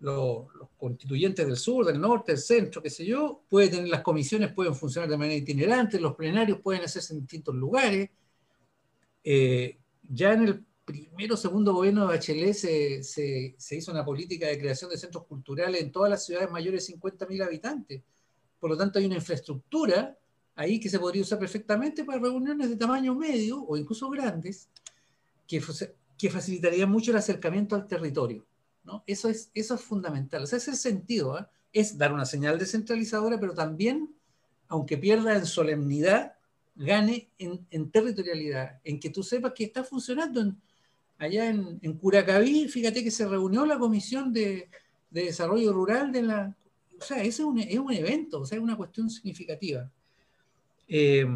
los, 0.00 0.46
constituyentes 0.76 1.46
del 1.46 1.56
sur, 1.56 1.86
del 1.86 2.00
norte, 2.00 2.32
del 2.32 2.40
centro, 2.40 2.82
qué 2.82 2.90
sé 2.90 3.06
yo, 3.06 3.44
puede 3.48 3.68
tener 3.68 3.86
las 3.90 4.02
comisiones, 4.02 4.52
pueden 4.52 4.74
funcionar 4.74 5.08
de 5.08 5.18
manera 5.18 5.36
itinerante, 5.36 6.00
los 6.00 6.16
plenarios 6.16 6.58
pueden 6.60 6.82
hacerse 6.82 7.14
en 7.14 7.20
distintos 7.20 7.54
lugares. 7.54 8.10
Eh, 9.22 9.78
ya 10.08 10.32
en 10.32 10.42
el 10.42 10.64
primero 10.84 11.36
segundo 11.36 11.74
gobierno 11.74 12.00
de 12.00 12.06
Bachelet 12.08 12.54
se, 12.54 13.04
se, 13.04 13.54
se, 13.56 13.76
hizo 13.76 13.92
una 13.92 14.04
política 14.04 14.48
de 14.48 14.58
creación 14.58 14.90
de 14.90 14.98
centros 14.98 15.26
culturales 15.26 15.80
en 15.80 15.92
todas 15.92 16.10
las 16.10 16.26
ciudades 16.26 16.50
mayores 16.50 16.84
de 16.84 16.94
50.000 16.94 17.44
habitantes. 17.44 18.02
Por 18.58 18.68
lo 18.68 18.76
tanto, 18.76 18.98
hay 18.98 19.06
una 19.06 19.14
infraestructura 19.14 20.18
ahí 20.56 20.80
que 20.80 20.88
se 20.88 20.98
podría 20.98 21.22
usar 21.22 21.38
perfectamente 21.38 22.02
para 22.02 22.18
reuniones 22.18 22.70
de 22.70 22.76
tamaño 22.76 23.14
medio 23.14 23.62
o 23.62 23.76
incluso 23.76 24.08
grandes, 24.10 24.68
que, 25.46 25.60
facilitaría 26.30 26.86
mucho 26.86 27.12
el 27.12 27.18
acercamiento 27.18 27.76
al 27.76 27.86
territorio. 27.86 28.44
Eso, 29.06 29.28
es, 29.28 29.50
fundamental. 29.80 30.42
O 30.42 30.46
sea, 30.46 30.56
ese 30.56 30.74
sentido. 30.74 31.38
¿eh? 31.38 31.46
Es 31.72 31.98
dar 31.98 32.12
una 32.12 32.24
señal 32.24 32.58
descentralizadora, 32.58 33.38
pero 33.38 33.52
también, 33.52 34.14
aunque 34.68 34.96
pierda 34.96 35.36
en 35.36 35.44
solemnidad, 35.44 36.34
gane 36.74 37.30
en, 37.38 37.90
territorialidad, 37.90 38.80
en 38.82 38.98
que 38.98 39.10
tú 39.10 39.22
sepas 39.22 39.52
que 39.52 39.64
está 39.64 39.84
funcionando 39.84 40.54
allá 41.18 41.48
en, 41.48 41.98
Curacaví, 41.98 42.68
fíjate 42.68 43.04
que 43.04 43.10
se 43.10 43.26
reunió 43.26 43.66
la 43.66 43.78
Comisión 43.78 44.32
de, 44.32 44.70
de 45.10 45.24
Desarrollo 45.24 45.72
Rural 45.72 46.12
de 46.12 46.22
la... 46.22 46.56
O 46.98 47.04
sea, 47.04 47.18
ese 47.18 47.28
es 47.28 47.40
un, 47.40 47.58
es 47.58 47.78
un 47.78 47.92
evento, 47.92 48.40
o 48.40 48.46
sea, 48.46 48.56
es 48.56 48.64
una 48.64 48.76
cuestión 48.76 49.10
significativa. 49.10 49.90
Eh, 50.88 51.26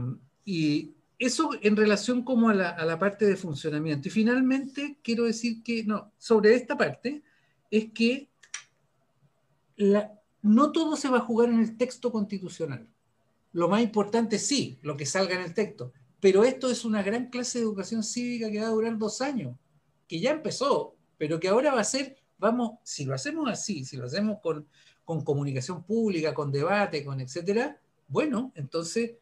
y 0.45 0.95
eso 1.19 1.51
en 1.61 1.77
relación 1.77 2.23
como 2.25 2.49
a 2.49 2.55
la, 2.55 2.71
a 2.71 2.85
la, 2.85 2.99
parte 2.99 3.27
de 3.27 3.37
funcionamiento. 3.37 4.09
Y 4.09 4.11
finalmente 4.11 4.99
quiero 5.03 5.25
decir 5.25 5.63
que, 5.63 5.85
no, 5.85 6.13
sobre 6.19 6.55
esta 6.55 6.77
parte, 6.77 7.23
es 7.71 7.93
que 7.93 8.31
la, 9.77 10.21
no 10.43 10.73
todo 10.73 10.97
se 10.97 11.09
va 11.09 11.19
a 11.19 11.23
jugar 11.23 11.51
en 11.51 11.61
el 11.61 11.77
texto 11.77 12.11
constitucional. 12.11 12.89
Lo 13.53 13.69
más 13.69 13.83
importante 13.83 14.39
sí, 14.39 14.79
lo 14.83 14.97
que 14.97 15.07
salga 15.07 15.35
en 15.35 15.43
el 15.43 15.55
texto. 15.55 15.93
Pero 16.21 16.45
esto 16.45 16.71
es 16.71 16.85
una 16.85 17.03
gran 17.03 17.31
clase 17.31 17.59
de 17.59 17.65
educación 17.65 18.03
cívica 18.03 18.51
que 18.51 18.61
va 18.61 18.67
a 18.67 18.71
durar 18.71 18.97
dos 18.99 19.21
años, 19.21 19.57
que 20.07 20.21
ya 20.21 20.31
empezó, 20.31 20.97
pero 21.19 21.41
que 21.41 21.49
ahora 21.49 21.73
va 21.75 21.81
a 21.81 21.85
ser, 21.85 22.17
vamos, 22.39 22.79
si 22.83 23.05
lo 23.05 23.15
hacemos 23.15 23.49
así, 23.51 23.85
si 23.85 23.97
lo 23.97 24.07
hacemos 24.07 24.39
con, 24.43 24.67
con 25.05 25.23
comunicación 25.23 25.83
pública, 25.83 26.35
con 26.35 26.53
debate, 26.53 27.05
con 27.05 27.21
etcétera, 27.21 27.81
bueno, 28.07 28.53
entonces 28.55 29.13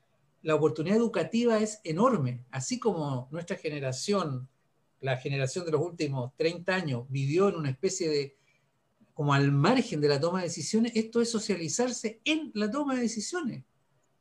la 0.42 0.54
oportunidad 0.54 0.96
educativa 0.96 1.58
es 1.58 1.80
enorme, 1.84 2.44
así 2.50 2.78
como 2.78 3.28
nuestra 3.30 3.56
generación, 3.56 4.48
la 5.00 5.16
generación 5.16 5.64
de 5.64 5.72
los 5.72 5.80
últimos 5.80 6.32
30 6.36 6.74
años, 6.74 7.06
vivió 7.08 7.48
en 7.48 7.56
una 7.56 7.70
especie 7.70 8.08
de, 8.08 8.36
como 9.14 9.34
al 9.34 9.50
margen 9.50 10.00
de 10.00 10.08
la 10.08 10.20
toma 10.20 10.38
de 10.38 10.46
decisiones, 10.46 10.92
esto 10.94 11.20
es 11.20 11.30
socializarse 11.30 12.20
en 12.24 12.50
la 12.54 12.70
toma 12.70 12.94
de 12.94 13.02
decisiones. 13.02 13.64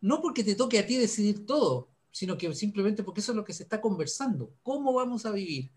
No 0.02 0.22
porque 0.22 0.44
te 0.44 0.56
toque 0.56 0.80
a 0.80 0.86
ti 0.86 0.98
decidir 0.98 1.46
todo, 1.46 1.90
sino 2.12 2.38
que 2.38 2.54
simplemente 2.54 3.04
porque 3.04 3.22
eso 3.22 3.32
es 3.32 3.36
lo 3.36 3.44
que 3.44 3.54
se 3.54 3.64
está 3.64 3.80
conversando. 3.80 4.54
¿Cómo 4.64 4.94
vamos 4.94 5.26
a 5.26 5.32
vivir? 5.32 5.72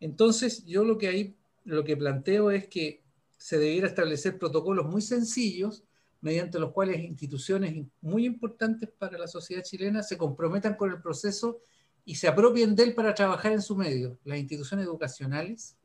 Entonces, 0.00 0.64
yo 0.64 0.84
lo 0.84 0.98
que 0.98 1.08
ahí, 1.08 1.36
lo 1.64 1.84
que 1.84 1.96
planteo 1.96 2.50
es 2.50 2.66
que 2.68 3.02
se 3.36 3.58
debiera 3.58 3.86
establecer 3.86 4.38
protocolos 4.38 4.86
muy 4.86 5.02
sencillos 5.02 5.85
mediante 6.26 6.58
los 6.58 6.72
cuales 6.72 6.98
instituciones 6.98 7.86
muy 8.00 8.26
importantes 8.26 8.88
para 8.98 9.16
la 9.16 9.28
sociedad 9.28 9.62
chilena 9.62 10.02
se 10.02 10.18
comprometan 10.18 10.74
con 10.74 10.90
el 10.90 11.00
proceso 11.00 11.60
y 12.04 12.16
se 12.16 12.26
apropien 12.26 12.74
de 12.74 12.82
él 12.82 12.94
para 12.96 13.14
trabajar 13.14 13.52
en 13.52 13.62
su 13.62 13.76
medio. 13.76 14.18
Las 14.24 14.36
instituciones 14.40 14.86
educacionales, 14.86 15.76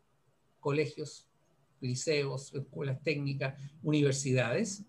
colegios, 0.60 1.28
liceos, 1.80 2.56
escuelas 2.56 2.98
técnicas, 3.04 3.54
universidades, 3.84 4.82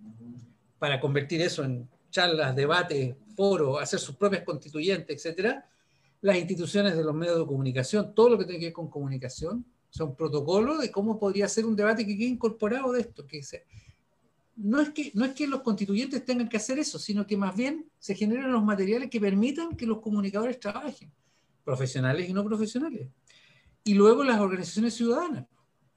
para 0.78 0.98
convertir 0.98 1.42
eso 1.42 1.64
en 1.64 1.86
charlas, 2.10 2.56
debates, 2.56 3.14
foros, 3.36 3.82
hacer 3.82 3.98
sus 3.98 4.16
propias 4.16 4.44
constituyentes, 4.44 5.14
etcétera. 5.14 5.68
Las 6.22 6.38
instituciones 6.38 6.96
de 6.96 7.04
los 7.04 7.14
medios 7.14 7.38
de 7.40 7.44
comunicación, 7.44 8.14
todo 8.14 8.30
lo 8.30 8.38
que 8.38 8.46
tiene 8.46 8.58
que 8.58 8.66
ver 8.66 8.72
con 8.72 8.88
comunicación, 8.88 9.66
son 9.90 10.16
protocolos 10.16 10.80
de 10.80 10.90
cómo 10.90 11.18
podría 11.18 11.46
ser 11.46 11.66
un 11.66 11.76
debate 11.76 12.06
que 12.06 12.16
quede 12.16 12.28
incorporado 12.28 12.92
de 12.92 13.02
esto, 13.02 13.26
que 13.26 13.42
se, 13.42 13.66
no 14.56 14.80
es, 14.80 14.90
que, 14.90 15.10
no 15.14 15.24
es 15.24 15.32
que 15.32 15.46
los 15.46 15.62
constituyentes 15.62 16.24
tengan 16.24 16.48
que 16.48 16.56
hacer 16.56 16.78
eso, 16.78 16.98
sino 16.98 17.26
que 17.26 17.36
más 17.36 17.56
bien 17.56 17.90
se 17.98 18.14
generan 18.14 18.52
los 18.52 18.64
materiales 18.64 19.10
que 19.10 19.20
permitan 19.20 19.76
que 19.76 19.86
los 19.86 20.00
comunicadores 20.00 20.60
trabajen, 20.60 21.10
profesionales 21.64 22.28
y 22.28 22.32
no 22.32 22.44
profesionales. 22.44 23.08
Y 23.84 23.94
luego 23.94 24.22
las 24.24 24.40
organizaciones 24.40 24.94
ciudadanas. 24.94 25.46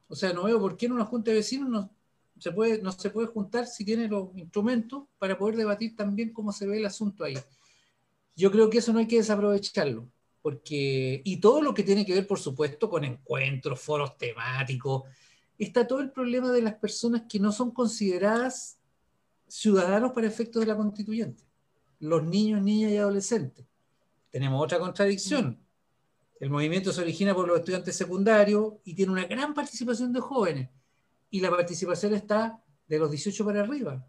O 0.08 0.16
sea, 0.16 0.34
no 0.34 0.44
veo 0.44 0.60
por 0.60 0.78
qué 0.78 0.86
en 0.86 0.94
una 0.94 1.06
junta 1.06 1.32
de 1.32 1.38
vecinos 1.38 1.70
no 1.70 1.92
se 2.40 2.52
puede, 2.52 2.82
no 2.82 2.92
se 2.92 3.10
puede 3.10 3.28
juntar 3.28 3.66
si 3.68 3.86
tiene 3.86 4.08
los 4.08 4.36
instrumentos 4.36 5.04
para 5.18 5.38
poder 5.38 5.56
debatir 5.56 5.96
también 5.96 6.34
cómo 6.34 6.52
se 6.52 6.68
ve 6.68 6.78
el 6.78 6.86
asunto 6.86 7.24
ahí. 7.24 7.38
Yo 8.36 8.52
creo 8.52 8.70
que 8.70 8.80
eso 8.80 8.92
no 8.94 9.00
hay 9.00 9.08
que 9.08 9.18
desaprovecharlo. 9.18 10.10
Porque, 10.42 11.22
y 11.24 11.38
todo 11.38 11.60
lo 11.60 11.74
que 11.74 11.82
tiene 11.82 12.06
que 12.06 12.14
ver, 12.14 12.28
por 12.28 12.38
supuesto, 12.38 12.88
con 12.88 13.04
encuentros, 13.04 13.82
foros 13.82 14.16
temáticos, 14.16 15.04
está 15.58 15.88
todo 15.88 16.00
el 16.00 16.12
problema 16.12 16.52
de 16.52 16.62
las 16.62 16.76
personas 16.76 17.24
que 17.30 17.40
no 17.40 17.52
son 17.52 17.72
consideradas 17.72 18.78
ciudadanos 19.48 20.12
para 20.12 20.28
efectos 20.28 20.62
de 20.62 20.68
la 20.68 20.76
constituyente, 20.76 21.44
los 22.00 22.24
niños, 22.24 22.62
niñas 22.62 22.92
y 22.92 22.98
adolescentes. 22.98 23.66
Tenemos 24.30 24.62
otra 24.62 24.80
contradicción. 24.80 25.58
El 26.40 26.50
movimiento 26.50 26.92
se 26.92 27.02
origina 27.02 27.34
por 27.34 27.48
los 27.48 27.60
estudiantes 27.60 27.96
secundarios 27.96 28.74
y 28.84 28.94
tiene 28.94 29.14
una 29.14 29.26
gran 29.26 29.54
participación 29.54 30.12
de 30.12 30.20
jóvenes. 30.20 30.70
Y 31.30 31.40
la 31.40 31.50
participación 31.50 32.14
está 32.14 32.62
de 32.88 33.00
los 33.00 33.10
18 33.10 33.46
para 33.46 33.62
arriba. 33.62 34.06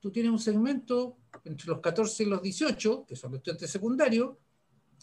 Tú 0.00 0.10
tienes 0.10 0.32
un 0.32 0.38
segmento 0.38 1.18
entre 1.44 1.66
los 1.66 1.80
14 1.80 2.22
y 2.22 2.26
los 2.26 2.40
18, 2.40 3.04
que 3.06 3.16
son 3.16 3.32
los 3.32 3.38
estudiantes 3.38 3.70
secundarios, 3.70 4.36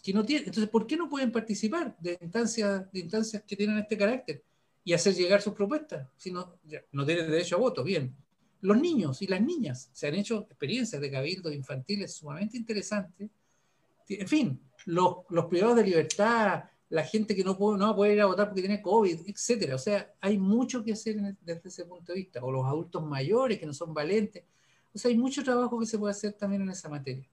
que 0.02 0.12
no 0.12 0.24
tienen. 0.24 0.48
Entonces, 0.48 0.68
¿por 0.68 0.86
qué 0.86 0.96
no 0.96 1.08
pueden 1.08 1.30
participar 1.30 1.96
de 2.00 2.18
instancias, 2.20 2.90
de 2.90 3.00
instancias 3.00 3.42
que 3.46 3.56
tienen 3.56 3.78
este 3.78 3.96
carácter 3.96 4.44
y 4.84 4.92
hacer 4.92 5.14
llegar 5.14 5.42
sus 5.42 5.54
propuestas? 5.54 6.08
Si 6.16 6.30
no, 6.30 6.58
no 6.92 7.06
tienen 7.06 7.30
derecho 7.30 7.56
a 7.56 7.58
voto, 7.58 7.84
bien. 7.84 8.14
Los 8.60 8.80
niños 8.80 9.22
y 9.22 9.26
las 9.26 9.40
niñas 9.40 9.90
se 9.92 10.08
han 10.08 10.14
hecho 10.14 10.46
experiencias 10.48 11.00
de 11.00 11.10
cabildos 11.10 11.54
infantiles 11.54 12.14
sumamente 12.14 12.56
interesantes. 12.56 13.30
En 14.08 14.26
fin, 14.28 14.60
los, 14.86 15.18
los 15.28 15.46
privados 15.46 15.76
de 15.76 15.84
libertad, 15.84 16.64
la 16.90 17.04
gente 17.04 17.36
que 17.36 17.44
no, 17.44 17.56
puede, 17.56 17.78
no 17.78 17.86
va 17.86 17.90
a 17.92 17.96
poder 17.96 18.14
ir 18.14 18.20
a 18.22 18.26
votar 18.26 18.48
porque 18.48 18.62
tiene 18.62 18.80
COVID, 18.80 19.20
etcétera. 19.26 19.74
O 19.74 19.78
sea, 19.78 20.14
hay 20.20 20.38
mucho 20.38 20.82
que 20.82 20.92
hacer 20.92 21.16
desde 21.42 21.68
ese 21.68 21.84
punto 21.84 22.12
de 22.12 22.18
vista. 22.18 22.42
O 22.42 22.50
los 22.50 22.64
adultos 22.64 23.04
mayores 23.04 23.58
que 23.58 23.66
no 23.66 23.74
son 23.74 23.92
valentes. 23.92 24.44
O 24.94 24.98
sea, 24.98 25.10
hay 25.10 25.18
mucho 25.18 25.44
trabajo 25.44 25.78
que 25.78 25.86
se 25.86 25.98
puede 25.98 26.12
hacer 26.12 26.32
también 26.32 26.62
en 26.62 26.70
esa 26.70 26.88
materia. 26.88 27.28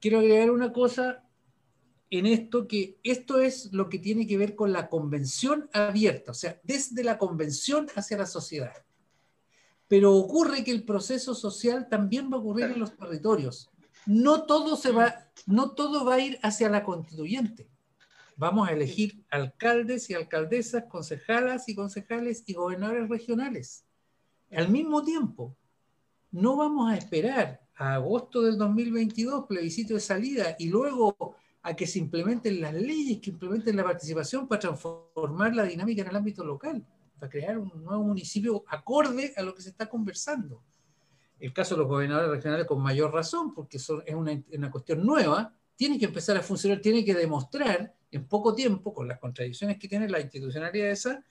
Quiero 0.00 0.20
agregar 0.20 0.50
una 0.50 0.72
cosa 0.72 1.24
en 2.10 2.26
esto, 2.26 2.66
que 2.66 2.98
esto 3.04 3.38
es 3.38 3.72
lo 3.72 3.88
que 3.88 4.00
tiene 4.00 4.26
que 4.26 4.36
ver 4.36 4.56
con 4.56 4.72
la 4.72 4.88
convención 4.88 5.70
abierta, 5.72 6.32
o 6.32 6.34
sea, 6.34 6.60
desde 6.64 7.04
la 7.04 7.18
convención 7.18 7.86
hacia 7.94 8.18
la 8.18 8.26
sociedad. 8.26 8.74
Pero 9.86 10.14
ocurre 10.14 10.64
que 10.64 10.72
el 10.72 10.84
proceso 10.84 11.34
social 11.34 11.88
también 11.88 12.30
va 12.30 12.36
a 12.36 12.40
ocurrir 12.40 12.66
en 12.66 12.80
los 12.80 12.96
territorios. 12.96 13.70
No 14.06 14.44
todo, 14.44 14.76
se 14.76 14.90
va, 14.90 15.30
no 15.46 15.72
todo 15.72 16.04
va 16.04 16.14
a 16.14 16.20
ir 16.20 16.38
hacia 16.42 16.68
la 16.68 16.84
constituyente. 16.84 17.68
Vamos 18.36 18.68
a 18.68 18.72
elegir 18.72 19.24
alcaldes 19.30 20.10
y 20.10 20.14
alcaldesas, 20.14 20.84
concejalas 20.88 21.68
y 21.68 21.74
concejales 21.74 22.42
y 22.46 22.54
gobernadores 22.54 23.08
regionales. 23.08 23.84
Al 24.50 24.68
mismo 24.68 25.04
tiempo, 25.04 25.56
no 26.32 26.56
vamos 26.56 26.90
a 26.90 26.96
esperar 26.96 27.60
a 27.76 27.94
agosto 27.94 28.42
del 28.42 28.58
2022, 28.58 29.46
plebiscito 29.46 29.94
de 29.94 30.00
salida, 30.00 30.56
y 30.58 30.68
luego 30.68 31.36
a 31.62 31.74
que 31.74 31.86
se 31.86 31.98
implementen 31.98 32.60
las 32.60 32.74
leyes, 32.74 33.20
que 33.20 33.30
implementen 33.30 33.76
la 33.76 33.84
participación 33.84 34.48
para 34.48 34.60
transformar 34.60 35.54
la 35.54 35.64
dinámica 35.64 36.02
en 36.02 36.08
el 36.08 36.16
ámbito 36.16 36.44
local, 36.44 36.84
para 37.18 37.30
crear 37.30 37.58
un 37.58 37.70
nuevo 37.84 38.02
municipio 38.02 38.64
acorde 38.68 39.34
a 39.36 39.42
lo 39.42 39.54
que 39.54 39.62
se 39.62 39.70
está 39.70 39.88
conversando. 39.88 40.62
El 41.38 41.52
caso 41.52 41.74
de 41.74 41.80
los 41.80 41.88
gobernadores 41.88 42.30
regionales 42.30 42.66
con 42.66 42.82
mayor 42.82 43.12
razón, 43.12 43.54
porque 43.54 43.78
son, 43.78 44.02
es 44.06 44.14
una, 44.14 44.42
una 44.52 44.70
cuestión 44.70 45.04
nueva, 45.04 45.54
tiene 45.76 45.98
que 45.98 46.06
empezar 46.06 46.36
a 46.36 46.42
funcionar, 46.42 46.80
tiene 46.80 47.04
que 47.04 47.14
demostrar 47.14 47.94
en 48.10 48.26
poco 48.26 48.54
tiempo, 48.54 48.92
con 48.92 49.08
las 49.08 49.18
contradicciones 49.18 49.78
que 49.78 49.88
tiene 49.88 50.08
la 50.08 50.20
institucionalidad 50.20 50.90
esa, 50.90 51.24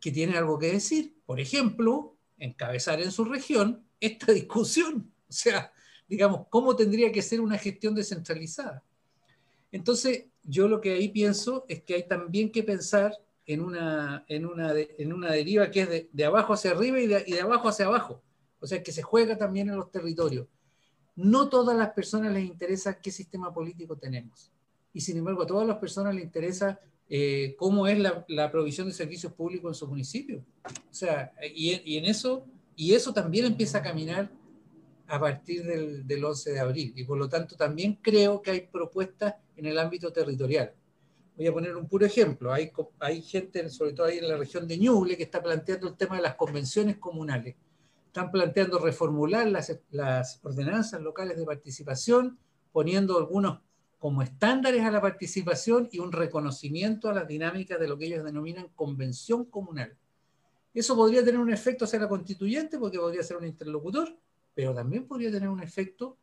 que 0.00 0.10
tiene 0.10 0.36
algo 0.36 0.58
que 0.58 0.72
decir. 0.72 1.16
Por 1.24 1.40
ejemplo, 1.40 2.16
encabezar 2.38 3.00
en 3.00 3.10
su 3.10 3.24
región 3.24 3.84
esta 4.00 4.32
discusión. 4.32 5.12
O 5.28 5.32
sea, 5.32 5.72
digamos, 6.06 6.46
¿cómo 6.50 6.76
tendría 6.76 7.10
que 7.10 7.22
ser 7.22 7.40
una 7.40 7.58
gestión 7.58 7.94
descentralizada? 7.94 8.82
Entonces, 9.74 10.26
yo 10.44 10.68
lo 10.68 10.80
que 10.80 10.92
ahí 10.92 11.08
pienso 11.08 11.64
es 11.68 11.82
que 11.82 11.96
hay 11.96 12.06
también 12.06 12.52
que 12.52 12.62
pensar 12.62 13.12
en 13.44 13.60
una, 13.60 14.24
en 14.28 14.46
una, 14.46 14.72
en 14.72 15.12
una 15.12 15.32
deriva 15.32 15.68
que 15.68 15.80
es 15.80 16.06
de, 16.12 16.24
abajo 16.24 16.52
hacia 16.52 16.70
arriba 16.70 17.00
y 17.00 17.08
de, 17.08 17.24
y 17.26 17.32
de, 17.32 17.40
abajo 17.40 17.68
hacia 17.68 17.86
abajo. 17.86 18.22
O 18.60 18.68
sea, 18.68 18.84
que 18.84 18.92
se 18.92 19.02
juega 19.02 19.36
también 19.36 19.68
en 19.68 19.74
los 19.74 19.90
territorios. 19.90 20.46
No 21.16 21.48
todas 21.48 21.76
las 21.76 21.90
personas 21.90 22.32
les 22.32 22.44
interesa 22.44 23.00
qué 23.00 23.10
sistema 23.10 23.52
político 23.52 23.96
tenemos. 23.96 24.52
Y 24.92 25.00
sin 25.00 25.16
embargo, 25.16 25.42
a 25.42 25.46
todas 25.48 25.66
las 25.66 25.78
personas 25.78 26.14
les 26.14 26.22
interesa 26.22 26.78
eh, 27.08 27.56
cómo 27.58 27.88
es 27.88 27.98
la, 27.98 28.24
la, 28.28 28.52
provisión 28.52 28.86
de 28.86 28.94
servicios 28.94 29.32
públicos 29.32 29.70
en 29.70 29.74
su 29.74 29.88
municipio. 29.88 30.44
O 30.64 30.94
sea, 30.94 31.32
y, 31.52 31.82
y 31.84 31.98
en 31.98 32.04
eso 32.04 32.46
y 32.76 32.94
eso 32.94 33.12
también 33.12 33.46
empieza 33.46 33.78
a 33.78 33.82
caminar 33.82 34.30
a 35.06 35.20
partir 35.20 35.64
del, 35.64 36.06
del, 36.06 36.24
11 36.24 36.52
de 36.52 36.60
abril. 36.60 36.92
Y 36.96 37.04
por 37.04 37.18
lo 37.18 37.28
tanto 37.28 37.56
también 37.56 37.98
creo 38.00 38.40
que 38.40 38.50
hay 38.50 38.60
propuestas 38.62 39.34
en 39.56 39.66
el 39.66 39.78
ámbito 39.78 40.12
territorial. 40.12 40.72
Voy 41.36 41.46
a 41.46 41.52
poner 41.52 41.76
un 41.76 41.88
puro 41.88 42.06
ejemplo. 42.06 42.52
Hay, 42.52 42.72
hay 43.00 43.20
gente, 43.22 43.68
sobre 43.68 43.92
todo 43.92 44.06
ahí 44.06 44.18
en 44.18 44.28
la 44.28 44.36
región 44.36 44.68
de 44.68 44.78
Ñuble, 44.78 45.16
que 45.16 45.24
está 45.24 45.42
planteando 45.42 45.88
el 45.88 45.96
tema 45.96 46.16
de 46.16 46.22
las 46.22 46.36
convenciones 46.36 46.96
comunales. 46.98 47.56
Están 48.06 48.30
planteando 48.30 48.78
reformular 48.78 49.48
las, 49.48 49.76
las 49.90 50.38
ordenanzas 50.44 51.00
locales 51.00 51.36
de 51.36 51.44
participación, 51.44 52.38
poniendo 52.72 53.18
algunos 53.18 53.58
como 53.98 54.22
estándares 54.22 54.82
a 54.82 54.90
la 54.90 55.00
participación 55.00 55.88
y 55.90 55.98
un 55.98 56.12
reconocimiento 56.12 57.08
a 57.08 57.14
las 57.14 57.26
dinámicas 57.26 57.80
de 57.80 57.88
lo 57.88 57.98
que 57.98 58.06
ellos 58.06 58.22
denominan 58.22 58.68
convención 58.76 59.46
comunal. 59.46 59.96
Eso 60.74 60.94
podría 60.94 61.24
tener 61.24 61.40
un 61.40 61.52
efecto 61.52 61.84
hacia 61.84 62.00
la 62.00 62.08
constituyente 62.08 62.78
porque 62.78 62.98
podría 62.98 63.22
ser 63.22 63.38
un 63.38 63.46
interlocutor, 63.46 64.14
pero 64.54 64.74
también 64.74 65.06
podría 65.06 65.30
tener 65.30 65.48
un 65.48 65.62
efecto 65.62 66.16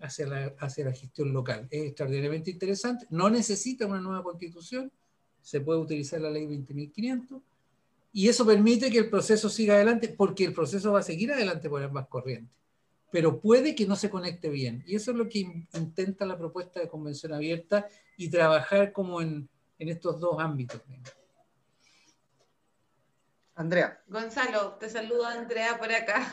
hacia 0.00 0.26
la, 0.26 0.54
hacia 0.58 0.84
la 0.84 0.92
gestión 0.92 1.32
local. 1.32 1.66
Es 1.70 1.86
extraordinariamente 1.86 2.50
interesante. 2.50 3.06
No 3.10 3.30
necesita 3.30 3.86
una 3.86 4.00
nueva 4.00 4.22
constitución, 4.22 4.92
se 5.40 5.60
puede 5.60 5.80
utilizar 5.80 6.20
la 6.20 6.30
ley 6.30 6.46
20.500 6.46 7.40
y 8.12 8.28
eso 8.28 8.44
permite 8.46 8.90
que 8.90 8.98
el 8.98 9.10
proceso 9.10 9.48
siga 9.48 9.74
adelante 9.74 10.08
porque 10.08 10.44
el 10.44 10.52
proceso 10.52 10.92
va 10.92 11.00
a 11.00 11.02
seguir 11.02 11.32
adelante 11.32 11.68
por 11.68 11.82
ambas 11.82 12.08
corrientes. 12.08 12.54
Pero 13.10 13.40
puede 13.40 13.74
que 13.74 13.86
no 13.86 13.96
se 13.96 14.10
conecte 14.10 14.50
bien. 14.50 14.84
Y 14.86 14.96
eso 14.96 15.12
es 15.12 15.16
lo 15.16 15.28
que 15.28 15.38
intenta 15.74 16.26
la 16.26 16.36
propuesta 16.36 16.80
de 16.80 16.88
convención 16.88 17.32
abierta 17.32 17.88
y 18.16 18.28
trabajar 18.28 18.92
como 18.92 19.22
en, 19.22 19.48
en 19.78 19.88
estos 19.88 20.20
dos 20.20 20.38
ámbitos. 20.38 20.82
Andrea. 23.54 24.02
Gonzalo, 24.06 24.74
te 24.74 24.90
saludo 24.90 25.24
Andrea 25.26 25.78
por 25.78 25.90
acá. 25.90 26.32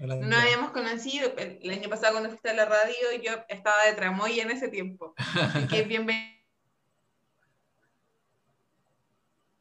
No 0.00 0.36
habíamos 0.36 0.70
conocido, 0.70 1.34
el 1.36 1.70
año 1.70 1.90
pasado 1.90 2.14
cuando 2.14 2.30
fuiste 2.30 2.48
a 2.48 2.54
la 2.54 2.64
radio 2.64 3.12
yo 3.22 3.32
estaba 3.48 3.84
de 3.84 3.92
tramoya 3.92 4.42
en 4.42 4.50
ese 4.50 4.68
tiempo. 4.68 5.12
Así 5.16 5.66
que 5.66 5.82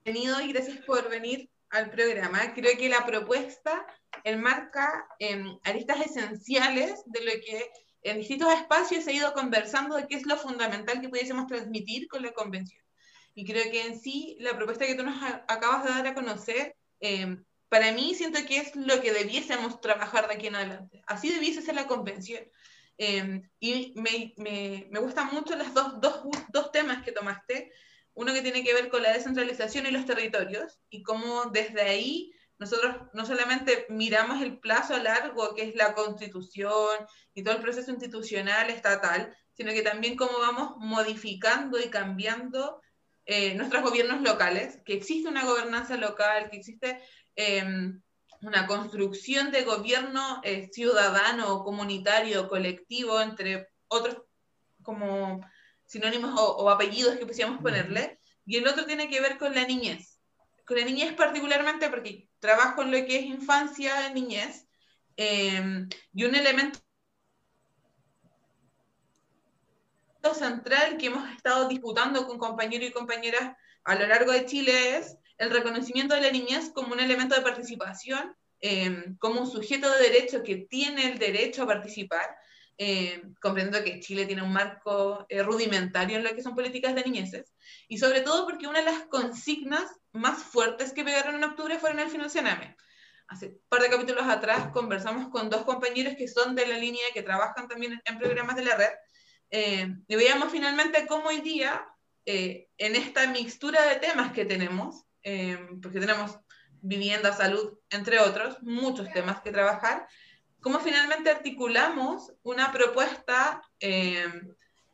bienvenido 0.06 0.42
y 0.42 0.54
gracias 0.54 0.78
por 0.86 1.10
venir 1.10 1.50
al 1.72 1.92
programa. 1.92 2.54
Creo 2.54 2.78
que 2.78 2.88
la 2.88 3.06
propuesta 3.06 3.86
enmarca 4.24 5.10
en 5.20 5.60
aristas 5.66 6.06
esenciales 6.06 7.04
de 7.08 7.22
lo 7.22 7.32
que 7.32 7.70
en 8.04 8.20
distintos 8.20 8.54
espacios 8.54 9.04
se 9.04 9.12
ha 9.12 9.16
ido 9.16 9.34
conversando 9.34 9.98
de 9.98 10.08
qué 10.08 10.16
es 10.16 10.26
lo 10.26 10.38
fundamental 10.38 11.02
que 11.02 11.10
pudiésemos 11.10 11.48
transmitir 11.48 12.08
con 12.08 12.24
la 12.24 12.32
convención. 12.32 12.82
Y 13.36 13.46
creo 13.46 13.70
que 13.70 13.86
en 13.86 14.00
sí 14.00 14.38
la 14.40 14.56
propuesta 14.56 14.86
que 14.86 14.96
tú 14.96 15.04
nos 15.04 15.22
acabas 15.50 15.84
de 15.84 15.90
dar 15.90 16.08
a 16.08 16.14
conocer 16.14 16.78
eh, 17.02 17.40
para 17.70 17.92
mí 17.92 18.16
siento 18.16 18.40
que 18.46 18.58
es 18.58 18.76
lo 18.76 19.00
que 19.02 19.14
debiésemos 19.14 19.80
trabajar 19.80 20.28
de 20.28 20.36
aquí 20.36 20.48
en 20.48 20.56
adelante. 20.56 21.02
Así 21.08 21.30
debiese 21.30 21.62
ser 21.62 21.76
la 21.76 21.88
convención. 21.88 22.44
Eh, 22.98 23.42
y 23.60 23.94
me, 23.96 24.34
me, 24.38 24.88
me, 24.90 25.00
gustan 25.00 25.30
mucho 25.32 25.56
los 25.56 25.74
dos, 25.74 26.02
dos, 26.02 26.22
dos 26.52 26.72
temas 26.72 27.04
que 27.04 27.14
tomaste. 27.14 27.72
Uno 28.14 28.34
que 28.34 28.42
tiene 28.42 28.64
que 28.64 28.74
ver 28.74 28.90
con 28.90 29.04
la 29.04 29.14
descentralización 29.14 29.86
y 29.86 29.92
los 29.92 30.06
territorios 30.06 30.80
y 30.90 31.04
cómo 31.04 31.46
desde 31.46 31.82
ahí 31.82 32.34
nosotros 32.58 32.98
no 33.14 33.26
solamente 33.26 33.86
miramos 33.88 34.42
el 34.42 34.60
plazo 34.60 34.98
largo 34.98 35.56
que 35.56 35.64
es 35.64 35.76
la 35.76 35.94
constitución 35.94 36.98
y 37.34 37.44
todo 37.44 37.56
el 37.56 37.62
proceso 37.62 37.92
institucional 37.92 38.70
estatal, 38.70 39.34
sino 39.54 39.72
que 39.72 39.82
también 39.82 40.18
cómo 40.18 40.38
vamos 40.40 40.74
modificando 40.78 41.80
y 41.80 41.90
cambiando 41.90 42.82
eh, 43.26 43.54
nuestros 43.54 43.84
gobiernos 43.84 44.22
locales, 44.22 44.80
que 44.86 44.94
existe 44.94 45.30
una 45.30 45.46
gobernanza 45.46 45.96
local, 45.98 46.50
que 46.50 46.58
existe 46.58 47.00
eh, 47.40 47.94
una 48.42 48.68
construcción 48.68 49.50
de 49.52 49.64
gobierno 49.64 50.42
eh, 50.44 50.70
ciudadano, 50.74 51.64
comunitario, 51.64 52.50
colectivo, 52.50 53.22
entre 53.22 53.70
otros 53.88 54.18
como 54.84 55.40
sinónimos 55.86 56.38
o, 56.38 56.58
o 56.58 56.70
apellidos 56.70 57.16
que 57.16 57.26
pusiéramos 57.26 57.62
ponerle, 57.62 58.20
y 58.46 58.58
el 58.58 58.68
otro 58.68 58.86
tiene 58.86 59.10
que 59.10 59.22
ver 59.22 59.38
con 59.38 59.56
la 59.56 59.66
niñez. 59.66 60.20
Con 60.66 60.78
la 60.78 60.84
niñez 60.84 61.14
particularmente 61.14 61.90
porque 61.90 62.28
trabajo 62.40 62.82
en 62.82 62.92
lo 62.92 62.98
que 63.06 63.20
es 63.20 63.26
infancia, 63.26 64.10
niñez, 64.14 64.68
eh, 65.16 65.88
y 66.14 66.24
un 66.26 66.36
elemento 66.36 66.80
central 70.34 70.98
que 70.98 71.08
hemos 71.08 71.30
estado 71.32 71.70
disputando 71.70 72.28
con 72.28 72.38
compañeros 72.38 72.90
y 72.90 72.92
compañeras 72.92 73.56
a 73.86 73.96
lo 73.96 74.08
largo 74.08 74.34
de 74.34 74.46
Chile 74.46 74.98
es 74.98 75.18
el 75.40 75.50
reconocimiento 75.50 76.14
de 76.14 76.22
la 76.22 76.32
niñez 76.32 76.72
como 76.74 76.94
un 76.94 77.00
elemento 77.00 77.36
de 77.36 77.42
participación, 77.42 78.36
eh, 78.62 79.16
como 79.20 79.42
un 79.42 79.50
sujeto 79.50 79.90
de 79.90 80.04
derecho 80.04 80.44
que 80.44 80.68
tiene 80.70 81.12
el 81.12 81.18
derecho 81.18 81.64
a 81.64 81.68
participar, 81.68 82.38
eh, 82.78 83.22
comprendo 83.42 83.84
que 83.84 84.00
Chile 84.00 84.26
tiene 84.26 84.42
un 84.42 84.54
marco 84.54 85.26
eh, 85.28 85.44
rudimentario 85.44 86.18
en 86.18 86.24
lo 86.24 86.34
que 86.34 86.44
son 86.44 86.56
políticas 86.56 86.96
de 86.96 87.04
niñeces, 87.04 87.54
y 87.88 87.98
sobre 87.98 88.22
todo 88.22 88.46
porque 88.46 88.68
una 88.68 88.80
de 88.80 88.86
las 88.86 89.04
consignas 89.08 89.90
más 90.12 90.44
fuertes 90.44 90.94
que 90.94 91.04
pegaron 91.04 91.36
en 91.36 91.44
octubre 91.44 91.80
fueron 91.80 92.00
el 92.00 92.10
financiamiento. 92.10 92.84
Hace 93.28 93.48
un 93.48 93.62
par 93.70 93.82
de 93.82 93.90
capítulos 93.90 94.24
atrás 94.28 94.70
conversamos 94.72 95.30
con 95.30 95.50
dos 95.50 95.64
compañeros 95.64 96.16
que 96.18 96.28
son 96.28 96.56
de 96.56 96.68
la 96.68 96.78
línea, 96.78 97.04
que 97.14 97.22
trabajan 97.22 97.68
también 97.68 98.02
en 98.04 98.18
programas 98.18 98.56
de 98.56 98.66
la 98.66 98.76
red, 98.76 98.92
eh, 99.52 99.88
y 100.08 100.16
veíamos 100.16 100.52
finalmente 100.52 101.06
cómo 101.08 101.30
hoy 101.30 101.42
día 101.42 101.86
eh, 102.26 102.70
en 102.78 102.96
esta 102.96 103.28
mixtura 103.28 103.82
de 103.88 103.96
temas 103.96 104.32
que 104.32 104.46
tenemos, 104.46 105.06
eh, 105.24 105.58
porque 105.82 106.00
tenemos 106.00 106.40
vivienda, 106.82 107.34
salud, 107.34 107.78
entre 107.90 108.20
otros, 108.20 108.62
muchos 108.62 109.12
temas 109.12 109.42
que 109.42 109.52
trabajar, 109.52 110.08
cómo 110.62 110.80
finalmente 110.80 111.30
articulamos 111.30 112.34
una 112.44 112.72
propuesta 112.72 113.62
eh, 113.80 114.28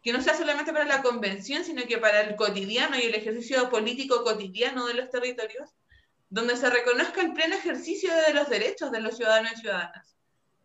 que 0.04 0.14
no 0.14 0.22
sea 0.22 0.36
solamente 0.36 0.72
para 0.72 0.86
la 0.86 1.02
convención, 1.02 1.64
sino 1.64 1.84
que 1.84 1.98
para 1.98 2.22
el 2.22 2.36
cotidiano 2.36 2.98
y 2.98 3.04
el 3.04 3.16
ejercicio 3.16 3.70
político 3.70 4.24
cotidiano 4.24 4.86
de 4.86 4.94
los 4.94 5.10
territorios, 5.10 5.72
donde 6.30 6.58
se 6.58 6.70
reconozca 6.70 7.22
el 7.22 7.34
pleno 7.34 7.56
ejercicio 7.56 8.12
de 8.28 8.34
los 8.34 8.50
derechos 8.50 8.92
de 8.92 9.00
los 9.00 9.18
ciudadanos 9.18 9.54
y 9.54 9.62
ciudadanas. 9.62 10.16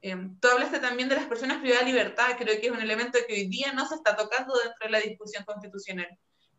Eh, 0.02 0.16
tú 0.40 0.48
hablaste 0.48 0.78
también 0.78 1.08
de 1.08 1.16
las 1.16 1.26
personas 1.26 1.58
privadas 1.58 1.84
de 1.84 1.92
libertad, 1.92 2.36
creo 2.38 2.60
que 2.60 2.66
es 2.66 2.72
un 2.72 2.80
elemento 2.80 3.18
que 3.26 3.34
hoy 3.34 3.48
día 3.48 3.72
no 3.72 3.86
se 3.86 3.94
está 3.94 4.16
tocando 4.16 4.54
dentro 4.54 4.86
de 4.86 4.90
la 4.90 5.00
discusión 5.00 5.44
constitucional. 5.44 6.08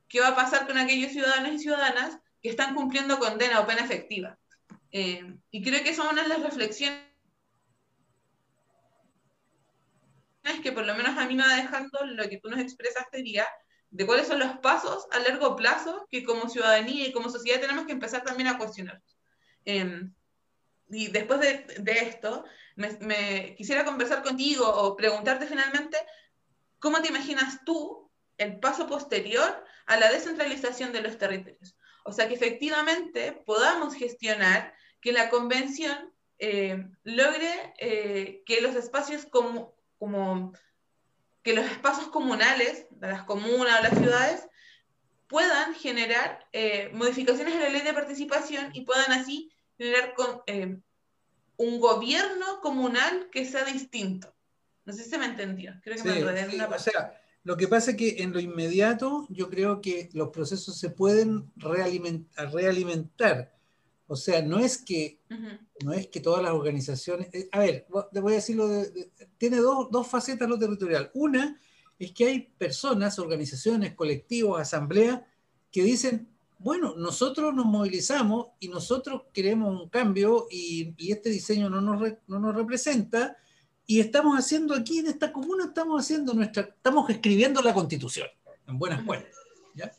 ¿Qué 0.08 0.20
va 0.20 0.30
a 0.30 0.36
pasar 0.36 0.68
con 0.68 0.78
aquellos 0.78 1.12
ciudadanos 1.12 1.54
y 1.54 1.60
ciudadanas 1.60 2.18
que 2.41 2.49
están 2.49 2.75
cumpliendo 2.75 3.19
condena 3.19 3.59
o 3.59 3.67
pena 3.67 3.83
efectiva? 3.83 4.37
Eh, 4.91 5.37
y 5.51 5.63
creo 5.63 5.83
que 5.83 5.95
son 5.95 6.07
una 6.07 6.23
de 6.23 6.29
las 6.29 6.43
reflexiones 6.43 7.11
que 10.63 10.71
por 10.71 10.85
lo 10.85 10.95
menos 10.95 11.17
a 11.17 11.25
mí 11.25 11.35
me 11.35 11.45
va 11.45 11.55
dejando 11.55 12.05
lo 12.05 12.27
que 12.29 12.37
tú 12.37 12.49
nos 12.49 12.59
expresaste 12.59 13.21
día, 13.21 13.47
de 13.89 14.05
cuáles 14.05 14.27
son 14.27 14.39
los 14.39 14.57
pasos 14.59 15.05
a 15.11 15.19
largo 15.19 15.55
plazo 15.55 16.07
que 16.09 16.23
como 16.23 16.49
ciudadanía 16.49 17.07
y 17.07 17.11
como 17.11 17.29
sociedad 17.29 17.59
tenemos 17.59 17.85
que 17.85 17.91
empezar 17.91 18.23
también 18.23 18.47
a 18.47 18.57
cuestionar. 18.57 19.01
Em, 19.65 20.13
y 20.89 21.07
después 21.07 21.39
de, 21.39 21.65
esto, 21.85 22.45
me, 22.75 23.55
quisiera 23.55 23.85
conversar 23.85 24.23
contigo 24.23 24.67
o 24.67 24.95
preguntarte 24.95 25.45
finalmente, 25.45 25.97
¿cómo 26.79 27.01
te 27.01 27.09
imaginas 27.09 27.63
tú 27.65 28.09
el 28.37 28.59
paso 28.59 28.87
posterior 28.87 29.63
a 29.85 29.97
la 29.97 30.11
descentralización 30.11 30.91
de 30.91 31.01
los 31.01 31.17
territorios? 31.17 31.75
O 32.04 32.12
sea, 32.12 32.28
que 32.28 32.36
efectivamente 32.36 33.32
podamos 33.45 33.93
gestionar 33.93 34.74
que 35.02 35.12
la 35.12 35.30
convención 35.30 36.14
eh, 36.39 36.88
logre 37.04 37.74
eh, 37.78 38.43
que 38.45 38.62
los 38.62 38.76
espacios 38.76 39.26
como, 39.26 39.76
como 39.99 40.54
que 41.43 41.54
los 41.54 41.66
espacios 41.66 42.08
comunales 42.08 42.88
de 42.89 43.08
las 43.08 43.24
comunas 43.24 43.80
o 43.80 43.84
las 43.84 43.97
ciudades 43.97 44.47
puedan 45.28 45.76
generar 45.76 46.47
eh, 46.52 46.89
modificaciones 46.93 47.54
en 47.54 47.62
la 47.62 47.70
ley 47.70 47.82
de 47.82 47.93
participación 47.93 48.72
y 48.74 48.82
puedan 48.82 49.12
así 49.12 49.52
generar 49.78 50.14
con, 50.14 50.43
un 51.58 51.80
gobierno 51.80 52.60
comunal 52.62 53.30
que 53.32 53.45
sea 53.45 53.64
distinto. 53.64 54.34
No 54.84 54.93
sé 54.93 55.04
si 55.04 55.12
se 55.12 55.18
me 55.20 55.26
entendió. 55.26 55.80
Creo 55.84 55.95
que 55.95 56.02
sí, 56.02 56.08
me 56.08 56.18
enredé 56.18 56.41
en 56.41 56.49
sí, 56.49 56.56
una 56.56 56.66
o 56.66 56.70
parte. 56.70 56.91
sea, 56.91 57.20
lo 57.43 57.57
que 57.57 57.67
pasa 57.67 57.91
es 57.91 57.97
que 57.97 58.21
en 58.23 58.33
lo 58.33 58.39
inmediato 58.39 59.25
yo 59.29 59.49
creo 59.49 59.81
que 59.81 60.09
los 60.13 60.29
procesos 60.29 60.77
se 60.77 60.89
pueden 60.89 61.51
realimentar. 61.55 62.53
realimentar. 62.53 63.55
O 64.07 64.15
sea, 64.15 64.41
no 64.41 64.59
es 64.59 64.77
que 64.77 65.19
Ujú. 65.29 65.85
no 65.85 65.93
es 65.93 66.07
que 66.07 66.19
todas 66.19 66.43
las 66.43 66.51
organizaciones. 66.51 67.29
eh, 67.33 67.47
A 67.51 67.59
ver, 67.59 67.87
te 68.11 68.19
voy 68.19 68.33
a 68.33 68.35
decirlo. 68.35 68.67
De, 68.67 68.91
de- 68.91 69.11
tiene 69.37 69.57
dos, 69.57 69.87
dos 69.89 70.05
facetas 70.07 70.47
lo 70.49 70.59
territorial. 70.59 71.09
Una 71.13 71.59
es 71.97 72.11
que 72.11 72.25
hay 72.25 72.39
personas, 72.57 73.17
organizaciones, 73.19 73.95
colectivos, 73.95 74.59
asambleas 74.59 75.21
que 75.71 75.81
dicen: 75.83 76.27
bueno, 76.59 76.93
nosotros 76.97 77.53
nos 77.55 77.65
movilizamos 77.65 78.47
y 78.59 78.67
nosotros 78.67 79.23
queremos 79.33 79.81
un 79.81 79.89
cambio 79.89 80.45
y, 80.51 80.93
y 80.97 81.11
este 81.11 81.29
diseño 81.29 81.69
no 81.69 81.79
nos, 81.81 81.99
re- 82.01 82.19
no 82.27 82.39
nos 82.39 82.53
representa. 82.55 83.37
Y 83.91 83.99
estamos 83.99 84.39
haciendo 84.39 84.73
aquí 84.73 84.99
en 84.99 85.07
esta 85.07 85.33
comuna, 85.33 85.65
estamos 85.65 86.01
haciendo 86.01 86.33
nuestra, 86.33 86.61
estamos 86.61 87.09
escribiendo 87.09 87.61
la 87.61 87.73
constitución, 87.73 88.25
en 88.65 88.79
buenas 88.79 89.03
cuentas. 89.03 89.35
¿ya? 89.75 89.91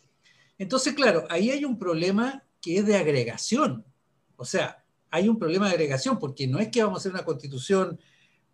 Entonces, 0.56 0.94
claro, 0.94 1.26
ahí 1.28 1.50
hay 1.50 1.66
un 1.66 1.78
problema 1.78 2.42
que 2.62 2.78
es 2.78 2.86
de 2.86 2.96
agregación. 2.96 3.84
O 4.36 4.46
sea, 4.46 4.82
hay 5.10 5.28
un 5.28 5.38
problema 5.38 5.66
de 5.66 5.74
agregación, 5.74 6.18
porque 6.18 6.46
no 6.46 6.58
es 6.58 6.68
que 6.68 6.82
vamos 6.82 6.96
a 6.96 7.00
hacer 7.00 7.12
una 7.12 7.26
constitución 7.26 8.00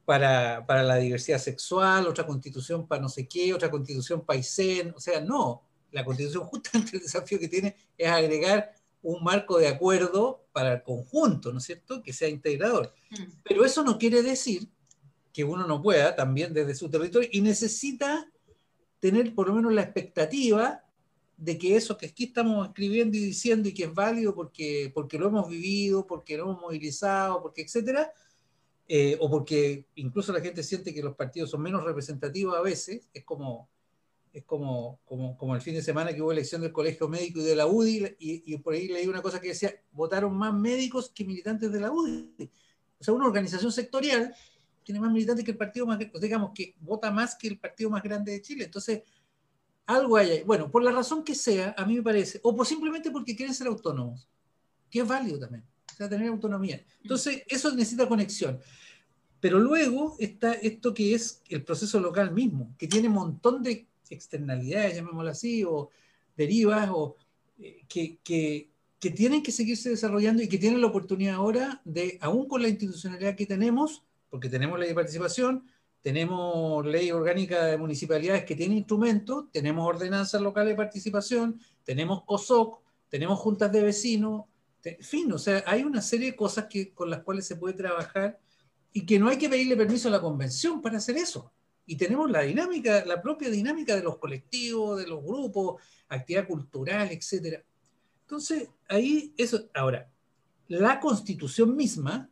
para, 0.04 0.66
para 0.66 0.82
la 0.82 0.96
diversidad 0.96 1.38
sexual, 1.38 2.08
otra 2.08 2.26
constitución 2.26 2.88
para 2.88 3.02
no 3.02 3.08
sé 3.08 3.28
qué, 3.28 3.54
otra 3.54 3.70
constitución 3.70 4.26
paisén, 4.26 4.92
o 4.96 4.98
sea, 4.98 5.20
no. 5.20 5.62
La 5.92 6.04
constitución 6.04 6.46
justamente 6.46 6.96
el 6.96 7.02
desafío 7.04 7.38
que 7.38 7.46
tiene 7.46 7.76
es 7.96 8.10
agregar 8.10 8.72
un 9.02 9.22
marco 9.22 9.56
de 9.58 9.68
acuerdo 9.68 10.48
para 10.50 10.72
el 10.72 10.82
conjunto, 10.82 11.52
¿no 11.52 11.58
es 11.58 11.64
cierto?, 11.64 12.02
que 12.02 12.12
sea 12.12 12.28
integrador. 12.28 12.92
Mm. 13.10 13.22
Pero 13.44 13.64
eso 13.64 13.84
no 13.84 13.98
quiere 13.98 14.20
decir 14.24 14.68
que 15.38 15.44
uno 15.44 15.68
no 15.68 15.80
pueda 15.80 16.16
también 16.16 16.52
desde 16.52 16.74
su 16.74 16.90
territorio 16.90 17.28
y 17.30 17.40
necesita 17.40 18.28
tener 18.98 19.36
por 19.36 19.46
lo 19.46 19.54
menos 19.54 19.72
la 19.72 19.82
expectativa 19.82 20.82
de 21.36 21.56
que 21.56 21.76
eso 21.76 21.96
que 21.96 22.06
aquí 22.06 22.24
estamos 22.24 22.66
escribiendo 22.66 23.16
y 23.16 23.20
diciendo 23.20 23.68
y 23.68 23.72
que 23.72 23.84
es 23.84 23.94
válido 23.94 24.34
porque, 24.34 24.90
porque 24.92 25.16
lo 25.16 25.28
hemos 25.28 25.48
vivido, 25.48 26.04
porque 26.08 26.36
lo 26.36 26.42
hemos 26.42 26.60
movilizado, 26.60 27.40
porque 27.40 27.62
etcétera, 27.62 28.12
eh, 28.88 29.16
o 29.20 29.30
porque 29.30 29.86
incluso 29.94 30.32
la 30.32 30.40
gente 30.40 30.64
siente 30.64 30.92
que 30.92 31.04
los 31.04 31.14
partidos 31.14 31.50
son 31.50 31.62
menos 31.62 31.84
representativos 31.84 32.56
a 32.56 32.60
veces, 32.60 33.08
es 33.14 33.22
como, 33.22 33.68
es 34.32 34.42
como, 34.42 34.98
como, 35.04 35.38
como 35.38 35.54
el 35.54 35.60
fin 35.60 35.74
de 35.74 35.82
semana 35.82 36.12
que 36.12 36.20
hubo 36.20 36.32
elección 36.32 36.62
del 36.62 36.72
Colegio 36.72 37.06
Médico 37.06 37.38
y 37.38 37.44
de 37.44 37.54
la 37.54 37.68
UDI, 37.68 38.16
y, 38.18 38.42
y 38.52 38.58
por 38.58 38.74
ahí 38.74 38.88
leí 38.88 39.06
una 39.06 39.22
cosa 39.22 39.40
que 39.40 39.50
decía, 39.50 39.72
votaron 39.92 40.36
más 40.36 40.52
médicos 40.52 41.12
que 41.14 41.24
militantes 41.24 41.70
de 41.70 41.78
la 41.78 41.92
UDI. 41.92 42.50
O 42.98 43.04
sea, 43.04 43.14
una 43.14 43.26
organización 43.26 43.70
sectorial 43.70 44.34
tiene 44.88 45.00
más 45.00 45.12
militantes 45.12 45.44
que 45.44 45.50
el 45.50 45.56
partido 45.58 45.84
más, 45.84 45.98
digamos, 46.18 46.52
que 46.54 46.74
vota 46.80 47.10
más 47.10 47.36
que 47.36 47.46
el 47.46 47.58
partido 47.58 47.90
más 47.90 48.02
grande 48.02 48.32
de 48.32 48.40
Chile. 48.40 48.64
Entonces, 48.64 49.02
algo 49.84 50.16
hay 50.16 50.30
ahí. 50.30 50.42
Bueno, 50.44 50.70
por 50.70 50.82
la 50.82 50.90
razón 50.90 51.22
que 51.22 51.34
sea, 51.34 51.74
a 51.76 51.84
mí 51.84 51.96
me 51.96 52.02
parece, 52.02 52.40
o 52.42 52.56
por 52.56 52.66
simplemente 52.66 53.10
porque 53.10 53.36
quieren 53.36 53.54
ser 53.54 53.66
autónomos, 53.66 54.26
que 54.88 55.00
es 55.00 55.06
válido 55.06 55.38
también, 55.38 55.62
o 55.92 55.94
sea, 55.94 56.08
tener 56.08 56.28
autonomía. 56.28 56.82
Entonces, 57.02 57.42
eso 57.48 57.70
necesita 57.74 58.08
conexión. 58.08 58.58
Pero 59.40 59.58
luego 59.58 60.16
está 60.18 60.54
esto 60.54 60.94
que 60.94 61.14
es 61.14 61.42
el 61.50 61.62
proceso 61.62 62.00
local 62.00 62.32
mismo, 62.32 62.74
que 62.78 62.88
tiene 62.88 63.08
un 63.08 63.14
montón 63.14 63.62
de 63.62 63.86
externalidades, 64.08 64.96
llamémoslo 64.96 65.30
así, 65.30 65.64
o 65.64 65.90
derivas, 66.34 66.88
o 66.94 67.14
eh, 67.58 67.82
que, 67.86 68.16
que, 68.24 68.70
que 68.98 69.10
tienen 69.10 69.42
que 69.42 69.52
seguirse 69.52 69.90
desarrollando 69.90 70.42
y 70.42 70.48
que 70.48 70.56
tienen 70.56 70.80
la 70.80 70.86
oportunidad 70.86 71.34
ahora 71.34 71.82
de, 71.84 72.16
aún 72.22 72.48
con 72.48 72.62
la 72.62 72.68
institucionalidad 72.68 73.36
que 73.36 73.44
tenemos, 73.44 74.02
porque 74.30 74.48
tenemos 74.48 74.78
ley 74.78 74.88
de 74.88 74.94
participación, 74.94 75.66
tenemos 76.00 76.84
ley 76.86 77.10
orgánica 77.10 77.64
de 77.64 77.76
municipalidades 77.76 78.44
que 78.44 78.54
tiene 78.54 78.76
instrumentos, 78.76 79.46
tenemos 79.52 79.86
ordenanzas 79.86 80.40
locales 80.40 80.70
de 80.70 80.76
participación, 80.76 81.60
tenemos 81.84 82.24
COSOC, 82.24 82.80
tenemos 83.08 83.38
juntas 83.38 83.72
de 83.72 83.82
vecinos, 83.82 84.44
en 84.84 85.02
fin, 85.02 85.32
o 85.32 85.38
sea, 85.38 85.62
hay 85.66 85.82
una 85.82 86.00
serie 86.00 86.30
de 86.30 86.36
cosas 86.36 86.66
que, 86.66 86.92
con 86.94 87.10
las 87.10 87.22
cuales 87.22 87.46
se 87.46 87.56
puede 87.56 87.74
trabajar 87.74 88.38
y 88.92 89.04
que 89.04 89.18
no 89.18 89.28
hay 89.28 89.36
que 89.36 89.48
pedirle 89.48 89.76
permiso 89.76 90.08
a 90.08 90.12
la 90.12 90.20
convención 90.20 90.80
para 90.80 90.98
hacer 90.98 91.16
eso. 91.16 91.52
Y 91.84 91.96
tenemos 91.96 92.30
la 92.30 92.42
dinámica, 92.42 93.04
la 93.04 93.20
propia 93.20 93.50
dinámica 93.50 93.96
de 93.96 94.02
los 94.02 94.18
colectivos, 94.18 94.98
de 94.98 95.06
los 95.06 95.22
grupos, 95.22 95.82
actividad 96.08 96.46
cultural, 96.46 97.08
etc. 97.10 97.62
Entonces, 98.22 98.68
ahí 98.88 99.32
eso, 99.36 99.68
ahora, 99.74 100.10
la 100.68 101.00
constitución 101.00 101.74
misma 101.74 102.30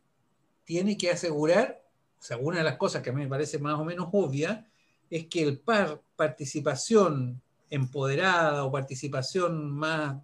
tiene 0.64 0.97
que 0.97 1.11
asegurar, 1.11 1.82
o 2.19 2.23
sea, 2.23 2.39
una 2.39 2.59
de 2.59 2.64
las 2.64 2.77
cosas 2.77 3.03
que 3.03 3.11
a 3.11 3.12
mí 3.12 3.23
me 3.23 3.29
parece 3.29 3.59
más 3.59 3.79
o 3.79 3.85
menos 3.85 4.09
obvia, 4.12 4.67
es 5.11 5.27
que 5.27 5.43
el 5.43 5.59
par 5.59 6.03
participación 6.17 7.41
empoderada 7.71 8.64
o 8.64 8.73
participación 8.73 9.71
más 9.71 10.17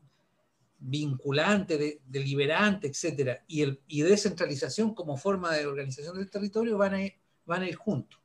vinculante, 0.79 1.79
de, 1.79 2.01
deliberante, 2.07 2.89
etcétera, 2.89 3.45
y, 3.47 3.63
el, 3.63 3.81
y 3.87 4.03
descentralización 4.03 4.95
como 4.95 5.17
forma 5.17 5.53
de 5.53 5.67
organización 5.67 6.17
del 6.17 6.31
territorio 6.31 6.77
van 6.77 6.95
a 6.95 7.05
ir, 7.05 7.15
van 7.47 7.63
a 7.63 7.69
ir 7.69 7.77
juntos. 7.77 8.19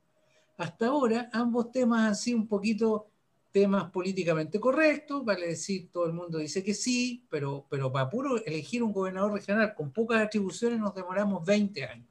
Hasta 0.58 0.88
ahora, 0.88 1.30
ambos 1.34 1.72
temas 1.72 2.20
sido 2.20 2.40
un 2.40 2.48
poquito 2.48 3.08
temas 3.52 3.90
políticamente 3.92 4.60
correctos, 4.60 5.24
vale 5.24 5.48
decir, 5.48 5.90
todo 5.92 6.06
el 6.06 6.14
mundo 6.14 6.40
dice 6.40 6.64
que 6.64 6.74
sí, 6.74 7.26
pero, 7.30 7.66
pero 7.70 7.92
para 7.92 8.10
puro 8.10 8.44
elegir 8.44 8.84
un 8.84 8.92
gobernador 8.92 9.34
regional 9.34 9.74
con 9.76 9.92
pocas 9.92 10.22
atribuciones 10.22 10.80
nos 10.80 10.94
demoramos 10.94 11.46
20 11.46 11.84
años. 11.86 12.08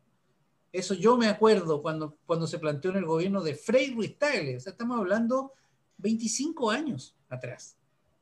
Eso 0.77 0.93
yo 0.93 1.17
me 1.17 1.27
acuerdo 1.27 1.81
cuando, 1.81 2.19
cuando 2.27 2.47
se 2.47 2.59
planteó 2.59 2.91
en 2.91 2.99
el 2.99 3.07
gobierno 3.07 3.43
de 3.43 3.55
Frei 3.55 3.95
Ruiz 3.95 4.19
Tagle, 4.19 4.59
o 4.59 4.61
sea, 4.61 4.73
estamos 4.73 4.99
hablando 4.99 5.55
25 5.97 6.71
años 6.71 7.17
atrás. 7.31 7.79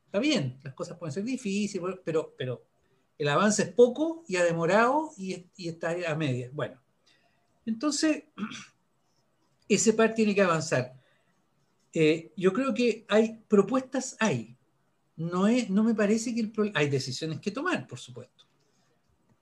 Está 0.06 0.20
bien, 0.20 0.60
las 0.62 0.72
cosas 0.72 0.96
pueden 0.96 1.12
ser 1.12 1.24
difíciles, 1.24 1.98
pero, 2.04 2.32
pero 2.38 2.64
el 3.18 3.26
avance 3.26 3.62
es 3.62 3.72
poco 3.72 4.22
y 4.28 4.36
ha 4.36 4.44
demorado 4.44 5.10
y, 5.16 5.44
está 5.58 5.96
a 6.06 6.14
media. 6.14 6.48
Bueno, 6.52 6.80
entonces, 7.66 8.22
ese 9.68 9.92
par 9.92 10.14
tiene 10.14 10.32
que 10.32 10.42
avanzar. 10.42 10.94
Eh, 11.92 12.32
yo 12.36 12.52
creo 12.52 12.72
que 12.72 13.04
hay 13.08 13.42
propuestas, 13.48 14.16
hay. 14.20 14.56
No, 15.16 15.48
es, 15.48 15.70
no 15.70 15.82
me 15.82 15.94
parece 15.94 16.32
que 16.32 16.40
el 16.42 16.72
hay 16.76 16.88
decisiones 16.88 17.40
que 17.40 17.50
tomar, 17.50 17.88
por 17.88 17.98
supuesto. 17.98 18.43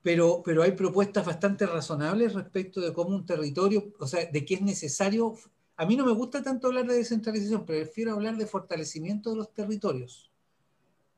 Pero, 0.02 0.42
pero 0.44 0.62
hay 0.62 0.72
propuestas 0.72 1.24
bastante 1.24 1.66
razonables 1.66 2.34
respecto 2.34 2.80
de 2.80 2.92
cómo 2.92 3.14
un 3.14 3.24
territorio, 3.24 3.92
o 3.98 4.06
sea, 4.06 4.26
de 4.26 4.44
qué 4.44 4.54
es 4.54 4.62
necesario. 4.62 5.34
A 5.76 5.86
mí 5.86 5.96
no 5.96 6.04
me 6.04 6.12
gusta 6.12 6.42
tanto 6.42 6.66
hablar 6.66 6.86
de 6.86 6.96
descentralización, 6.96 7.64
prefiero 7.64 8.12
hablar 8.12 8.36
de 8.36 8.46
fortalecimiento 8.46 9.30
de 9.30 9.36
los 9.36 9.52
territorios. 9.54 10.32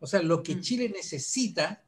O 0.01 0.07
sea, 0.07 0.23
lo 0.23 0.43
que 0.43 0.57
mm. 0.57 0.61
Chile 0.61 0.89
necesita, 0.91 1.83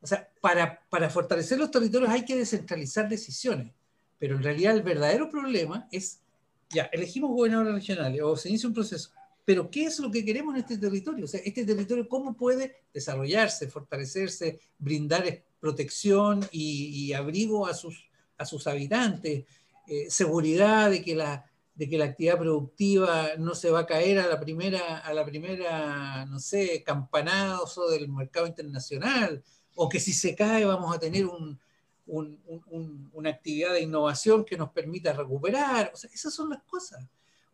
o 0.00 0.06
sea, 0.06 0.30
para, 0.42 0.86
para 0.90 1.08
fortalecer 1.08 1.58
los 1.58 1.70
territorios 1.70 2.10
hay 2.10 2.24
que 2.24 2.36
descentralizar 2.36 3.08
decisiones, 3.08 3.72
pero 4.18 4.36
en 4.36 4.42
realidad 4.42 4.74
el 4.74 4.82
verdadero 4.82 5.30
problema 5.30 5.88
es, 5.90 6.20
ya, 6.68 6.84
elegimos 6.92 7.30
gobernadores 7.30 7.72
regionales 7.72 8.20
o 8.22 8.36
se 8.36 8.50
inicia 8.50 8.68
un 8.68 8.74
proceso, 8.74 9.10
pero 9.46 9.70
¿qué 9.70 9.84
es 9.84 10.00
lo 10.00 10.10
que 10.10 10.24
queremos 10.24 10.54
en 10.54 10.60
este 10.60 10.76
territorio? 10.76 11.24
O 11.24 11.28
sea, 11.28 11.40
este 11.44 11.64
territorio, 11.64 12.08
¿cómo 12.08 12.36
puede 12.36 12.84
desarrollarse, 12.92 13.68
fortalecerse, 13.68 14.60
brindar 14.76 15.24
protección 15.60 16.46
y, 16.50 17.12
abrigo 17.12 17.66
a 17.66 17.74
sus, 17.74 18.08
a 18.38 18.44
sus 18.44 18.66
habitantes, 18.66 19.44
eh, 19.86 20.10
seguridad 20.10 20.90
de 20.90 21.02
que, 21.02 21.14
la, 21.14 21.44
de 21.74 21.88
que 21.88 21.98
la 21.98 22.06
actividad 22.06 22.38
productiva 22.38 23.30
no 23.38 23.54
se 23.54 23.70
va 23.70 23.80
a 23.80 23.86
caer 23.86 24.18
a 24.18 24.26
la 24.26 24.38
primera, 24.40 24.98
a 24.98 25.12
la 25.12 25.24
primera 25.24 26.26
no 26.26 26.38
sé, 26.38 26.82
campanazo 26.84 27.88
del 27.90 28.08
mercado 28.08 28.46
internacional, 28.46 29.42
o 29.74 29.88
que 29.88 30.00
si 30.00 30.12
se 30.12 30.34
cae 30.34 30.64
vamos 30.64 30.94
a 30.94 30.98
tener 30.98 31.26
un, 31.26 31.58
una 32.06 33.30
actividad 33.30 33.72
de 33.72 33.82
innovación 33.82 34.44
que 34.44 34.56
nos 34.56 34.70
permita 34.70 35.12
recuperar. 35.12 35.90
O 35.92 35.96
sea, 35.96 36.10
esas 36.12 36.32
son 36.32 36.50
las 36.50 36.62
cosas 36.62 37.04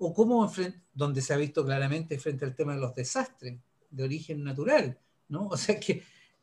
o 0.04 0.12
cómo, 0.12 0.50
donde 0.94 1.22
se 1.22 1.32
ha 1.32 1.36
visto 1.36 1.64
claramente 1.64 2.18
frente 2.18 2.44
al 2.44 2.56
tema 2.56 2.74
de 2.74 2.80
los 2.80 2.94
desastres 2.94 3.56
de 3.88 4.02
origen 4.02 4.42
natural, 4.42 4.98
¿no? 5.28 5.46
O 5.48 5.56
sea, 5.56 5.78
que, 5.78 6.02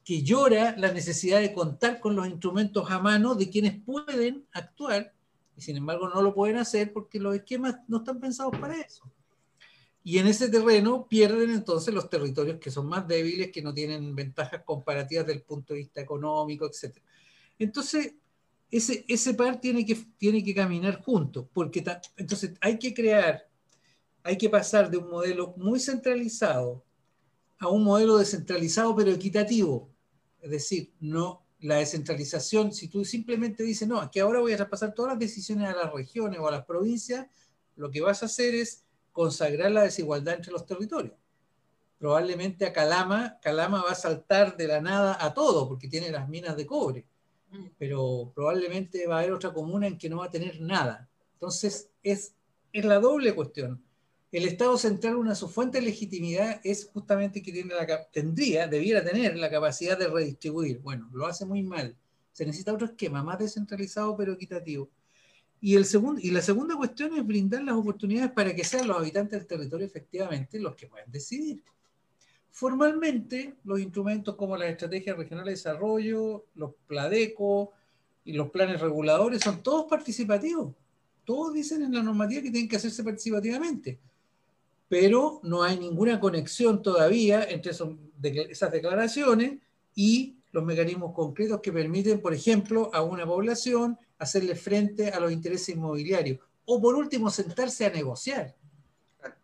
que 0.10 0.24
llora 0.24 0.76
la 0.76 0.91
necesidad 0.91 1.39
de 1.39 1.53
contar 1.53 1.99
con 1.99 2.16
los 2.16 2.26
instrumentos 2.26 2.89
a 2.89 2.97
mano 2.97 3.36
de 3.36 3.47
quienes 3.47 3.80
pueden 3.80 4.43
actuar 4.53 5.14
y 5.55 5.62
sin 5.62 5.78
embargo 5.78 6.10
no 6.10 6.24
lo 6.24 6.34
pueden 6.34 6.57
hacer 6.57 6.91
porque 6.91 7.20
los 7.20 7.36
esquemas 7.36 7.76
no 7.88 7.97
están 7.97 8.20
pensados 8.20 8.57
para 8.60 8.76
eso. 8.82 9.03
Y 10.03 10.18
en 10.18 10.26
ese 10.26 10.49
terreno 10.49 11.07
pierden 11.07 11.51
entonces 11.51 11.93
los 11.93 12.10
territorios 12.10 12.57
que 12.60 12.72
son 12.72 12.88
más 12.88 13.07
débiles, 13.07 13.51
que 13.51 13.62
no 13.62 13.72
tienen 13.72 14.16
ventajas 14.16 14.64
comparativas 14.66 15.28
desde 15.28 15.38
el 15.41 15.45
punto 15.45 15.76
de 15.76 15.82
vista 15.82 16.01
económico, 16.01 16.66
etc. 16.66 16.97
Entonces, 17.60 18.16
ese, 18.72 19.05
ese 19.07 19.36
par 19.36 19.62
tiene 19.62 19.86
que, 19.86 19.93
tiene 20.18 20.43
que 20.43 20.55
caminar 20.55 21.03
juntos, 21.03 21.45
porque 21.53 21.84
entonces 22.18 22.53
hay 22.62 22.80
que 22.80 22.95
crear 22.95 23.47
hay 24.24 24.39
que 24.39 24.49
pasar 24.49 24.89
de 24.89 24.97
un 24.97 25.07
modelo 25.07 25.53
muy 25.55 25.80
centralizado 25.80 26.84
a 27.60 27.68
un 27.68 27.84
modelo 27.84 28.18
descentralizado 28.18 28.95
pero 28.95 29.12
equitativo. 29.12 29.91
Es 30.42 30.52
decir, 30.52 30.92
no 31.00 31.44
la 31.62 31.76
descentralización, 31.76 32.72
si 32.72 32.88
tú 32.88 33.04
simplemente 33.04 33.64
dices, 33.64 33.88
no, 33.88 34.10
que 34.10 34.22
ahora 34.22 34.40
voy 34.40 34.54
a 34.54 34.58
traspasar 34.58 34.94
todas 34.94 35.14
las 35.14 35.20
decisiones 35.20 35.68
a 35.68 35.76
las 35.76 35.92
regiones 35.92 36.40
o 36.40 36.48
a 36.48 36.52
las 36.52 36.66
provincias, 36.66 37.28
lo 37.76 37.92
que 37.92 38.02
vas 38.02 38.24
a 38.24 38.28
hacer 38.28 38.56
es 38.56 38.84
consagrar 39.12 39.72
la 39.72 39.84
desigualdad 39.84 40.36
entre 40.36 40.54
los 40.54 40.66
territorios. 40.66 41.16
Probablemente 41.98 42.66
a 42.66 42.72
Calama, 42.72 43.38
Calama 43.42 43.84
va 43.84 43.92
a 43.92 43.96
saltar 43.96 44.56
de 44.56 44.68
la 44.68 44.80
nada 44.80 45.18
a 45.20 45.34
todo 45.34 45.68
porque 45.68 45.90
tiene 45.90 46.12
las 46.12 46.30
minas 46.30 46.56
de 46.56 46.66
cobre, 46.66 47.06
mm. 47.52 47.66
pero 47.78 48.32
probablemente 48.34 49.06
va 49.06 49.18
a 49.18 49.20
haber 49.20 49.34
otra 49.34 49.54
comuna 49.54 49.88
en 49.88 49.98
que 49.98 50.10
no 50.10 50.20
va 50.20 50.26
a 50.26 50.32
tener 50.32 50.62
nada. 50.62 51.10
Entonces, 51.34 51.90
es, 52.04 52.34
es 52.72 52.86
la 52.86 53.00
doble 53.00 53.36
cuestión 53.36 53.84
el 54.32 54.46
Estado 54.46 54.78
central, 54.78 55.16
una 55.16 55.32
de 55.32 55.36
sus 55.36 55.52
fuentes 55.52 55.82
de 55.82 55.90
legitimidad 55.90 56.62
es 56.64 56.86
justamente 56.94 57.42
que 57.42 57.52
tiene 57.52 57.74
la, 57.74 58.06
tendría, 58.12 58.68
debiera 58.68 59.04
tener 59.04 59.36
la 59.36 59.50
capacidad 59.50 59.98
de 59.98 60.08
redistribuir. 60.08 60.80
Bueno, 60.80 61.10
lo 61.12 61.26
hace 61.26 61.46
muy 61.46 61.64
mal. 61.64 61.96
Se 62.32 62.46
necesita 62.46 62.74
otro 62.74 62.88
esquema 62.88 63.24
más 63.24 63.40
descentralizado 63.40 64.16
pero 64.16 64.34
equitativo. 64.34 64.88
Y, 65.62 65.76
el 65.76 65.86
segundo, 65.86 66.22
y 66.24 66.30
la 66.30 66.42
segunda 66.42 66.76
cuestión 66.76 67.18
es 67.18 67.26
brindar 67.26 67.64
las 67.64 67.76
oportunidades 67.76 68.32
para 68.32 68.56
que 68.56 68.64
sean 68.64 68.88
los 68.88 68.98
habitantes 68.98 69.40
del 69.40 69.48
territorio 69.48 69.88
efectivamente 69.88 70.60
los 70.60 70.76
que 70.76 70.88
puedan 70.88 71.12
decidir. 71.12 71.64
Formalmente, 72.52 73.56
los 73.64 73.80
instrumentos 73.80 74.36
como 74.36 74.56
la 74.56 74.68
Estrategia 74.68 75.16
Regional 75.16 75.46
de 75.46 75.52
Desarrollo, 75.52 76.46
los 76.54 76.74
PLADECO 76.88 77.72
y 78.26 78.34
los 78.34 78.52
planes 78.52 78.80
reguladores 78.80 79.42
son 79.42 79.64
todos 79.64 79.90
participativos. 79.90 80.76
Todos 81.26 81.54
dicen 81.54 81.82
en 81.82 81.94
la 81.94 82.04
normativa 82.04 82.44
que 82.44 82.52
tienen 82.52 82.70
que 82.70 82.76
hacerse 82.76 83.04
participativamente 83.04 84.00
pero 84.90 85.40
no 85.44 85.62
hay 85.62 85.80
ninguna 85.80 86.20
conexión 86.20 86.82
todavía 86.82 87.44
entre 87.44 87.72
esas 87.72 88.72
declaraciones 88.72 89.60
y 89.96 90.36
los 90.52 90.66
mecanismos 90.66 91.14
concretos 91.14 91.62
que 91.62 91.72
permiten, 91.72 92.20
por 92.20 92.34
ejemplo, 92.34 92.90
a 92.92 93.04
una 93.04 93.26
población 93.26 93.98
hacerle 94.18 94.56
frente 94.56 95.10
a 95.10 95.20
los 95.20 95.32
intereses 95.32 95.70
inmobiliarios. 95.70 96.40
O 96.66 96.82
por 96.82 96.96
último, 96.96 97.30
sentarse 97.30 97.86
a 97.86 97.92
negociar 97.92 98.56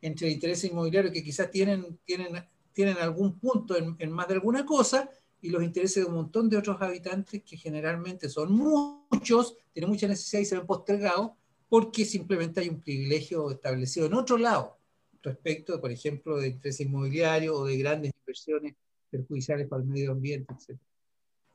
entre 0.01 0.29
intereses 0.31 0.71
inmobiliarios 0.71 1.13
que 1.13 1.23
quizás 1.23 1.51
tienen, 1.51 1.99
tienen, 2.05 2.43
tienen 2.73 2.97
algún 2.97 3.37
punto 3.37 3.77
en, 3.77 3.95
en, 3.99 4.11
más 4.11 4.27
de 4.27 4.33
alguna 4.33 4.65
cosa 4.65 5.11
y 5.41 5.49
los 5.49 5.63
intereses 5.63 6.03
de 6.03 6.09
un 6.09 6.15
montón 6.15 6.49
de 6.49 6.57
otros 6.57 6.81
habitantes 6.81 7.43
que 7.43 7.55
generalmente 7.55 8.29
son 8.29 8.51
muchos, 8.51 9.55
tienen 9.73 9.91
mucha 9.91 10.07
necesidad 10.07 10.41
y 10.41 10.45
se 10.45 10.57
ven 10.57 10.65
postergados 10.65 11.31
porque 11.69 12.03
simplemente 12.03 12.61
hay 12.61 12.69
un 12.69 12.81
privilegio 12.81 13.51
establecido 13.51 14.07
en 14.07 14.15
otro 14.15 14.37
lado 14.37 14.77
respecto, 15.25 15.79
por 15.81 15.91
ejemplo, 15.91 16.37
de 16.37 16.47
interés 16.49 16.79
inmobiliario 16.79 17.55
o 17.55 17.65
de 17.65 17.77
grandes 17.77 18.13
inversiones 18.21 18.75
perjudiciales 19.09 19.67
para 19.67 19.81
el 19.81 19.89
medio 19.89 20.11
ambiente, 20.11 20.53
etc. 20.53 20.79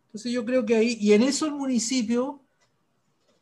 Entonces 0.07 0.33
yo 0.33 0.45
creo 0.45 0.67
que 0.67 0.75
ahí, 0.75 0.99
y 1.01 1.13
en 1.13 1.23
eso 1.23 1.47
el 1.47 1.53
municipio, 1.53 2.41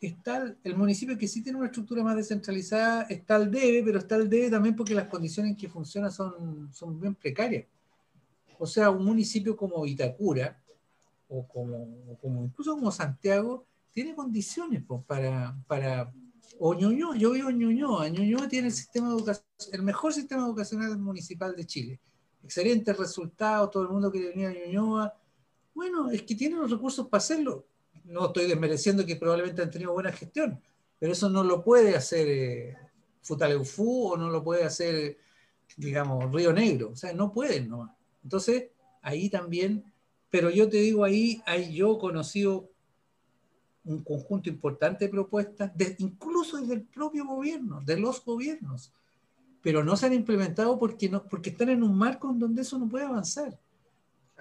está 0.00 0.54
el 0.62 0.76
municipio 0.76 1.18
que 1.18 1.26
sí 1.26 1.42
tiene 1.42 1.58
una 1.58 1.66
estructura 1.66 2.04
más 2.04 2.16
descentralizada, 2.16 3.02
está 3.02 3.36
al 3.36 3.50
debe, 3.50 3.82
pero 3.82 3.98
está 3.98 4.14
al 4.14 4.28
debe 4.28 4.50
también 4.50 4.76
porque 4.76 4.94
las 4.94 5.08
condiciones 5.08 5.52
en 5.52 5.56
que 5.56 5.68
funciona 5.68 6.10
son, 6.10 6.72
son 6.72 7.00
bien 7.00 7.14
precarias. 7.14 7.66
O 8.58 8.66
sea, 8.66 8.90
un 8.90 9.04
municipio 9.04 9.56
como 9.56 9.86
Itacura, 9.86 10.60
o 11.28 11.46
como, 11.46 12.16
como 12.20 12.44
incluso 12.44 12.74
como 12.74 12.90
Santiago, 12.90 13.66
tiene 13.92 14.14
condiciones 14.14 14.82
pues, 14.86 15.02
para, 15.04 15.56
para 15.66 16.12
o 16.59 16.74
Ñuñoa, 16.74 17.16
yo 17.16 17.30
vivo 17.32 17.51
en 17.51 17.59
Ñuñoa. 17.59 18.09
Ñuñoa 18.09 18.49
tiene 18.49 18.68
el, 18.68 18.74
sistema 18.74 19.14
el 19.72 19.82
mejor 19.82 20.12
sistema 20.12 20.44
educacional 20.44 20.99
municipal 20.99 21.55
de 21.55 21.66
Chile. 21.66 22.01
Excelentes 22.42 22.96
resultados, 22.96 23.70
todo 23.70 23.82
el 23.82 23.90
mundo 23.90 24.11
quiere 24.11 24.30
venir 24.30 24.46
a 24.46 24.53
Ñuñoa. 24.53 25.14
Bueno, 25.74 26.11
es 26.11 26.22
que 26.22 26.34
tiene 26.34 26.57
los 26.57 26.70
recursos 26.70 27.07
para 27.09 27.18
hacerlo. 27.18 27.66
No 28.05 28.26
estoy 28.26 28.46
desmereciendo 28.46 29.05
que 29.05 29.16
probablemente 29.16 29.62
han 29.62 29.70
tenido 29.70 29.92
buena 29.92 30.12
gestión, 30.12 30.61
pero 30.99 31.12
eso 31.12 31.28
no 31.28 31.44
lo 31.44 31.62
puede 31.62 31.94
hacer 31.94 32.26
eh, 32.28 32.76
Futaleufú 33.20 34.12
o 34.12 34.16
no 34.16 34.30
lo 34.30 34.42
puede 34.42 34.64
hacer, 34.64 35.18
digamos, 35.76 36.32
Río 36.32 36.53
Negro. 36.53 36.90
O 36.90 36.96
sea, 36.96 37.12
no 37.12 37.32
pueden 37.32 37.68
nomás. 37.68 37.92
Entonces, 38.22 38.70
ahí 39.03 39.28
también, 39.28 39.84
pero 40.30 40.51
yo 40.51 40.68
te 40.68 40.78
digo, 40.78 41.05
ahí, 41.05 41.42
ahí 41.46 41.74
yo 41.74 41.99
conocido 41.99 42.70
un 43.89 44.03
conjunto 44.03 44.49
importante 44.49 45.07
de 45.07 45.11
propuestas, 45.11 45.72
incluso 45.99 46.59
desde 46.59 46.74
el 46.74 46.82
propio 46.82 47.26
gobierno, 47.26 47.80
de 47.80 47.99
los 47.99 48.24
gobiernos, 48.24 48.93
pero 49.62 49.82
no 49.82 49.97
se 49.97 50.07
han 50.07 50.12
implementado 50.12 50.78
porque, 50.78 51.09
no, 51.09 51.24
porque 51.24 51.51
están 51.51 51.70
en 51.70 51.82
un 51.82 51.97
marco 51.97 52.30
en 52.30 52.39
donde 52.39 52.62
eso 52.62 52.78
no 52.78 52.89
puede 52.89 53.07
avanzar. 53.07 53.59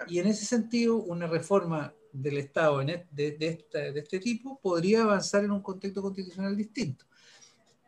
Y 0.06 0.18
en 0.18 0.28
ese 0.28 0.44
sentido, 0.44 0.96
una 0.96 1.26
reforma 1.26 1.92
del 2.12 2.38
Estado 2.38 2.78
de, 2.78 3.06
de, 3.10 3.66
este 3.96 4.20
tipo 4.20 4.58
podría 4.60 5.02
avanzar 5.02 5.44
en 5.44 5.50
un 5.50 5.62
contexto 5.62 6.02
constitucional 6.02 6.56
distinto. 6.56 7.04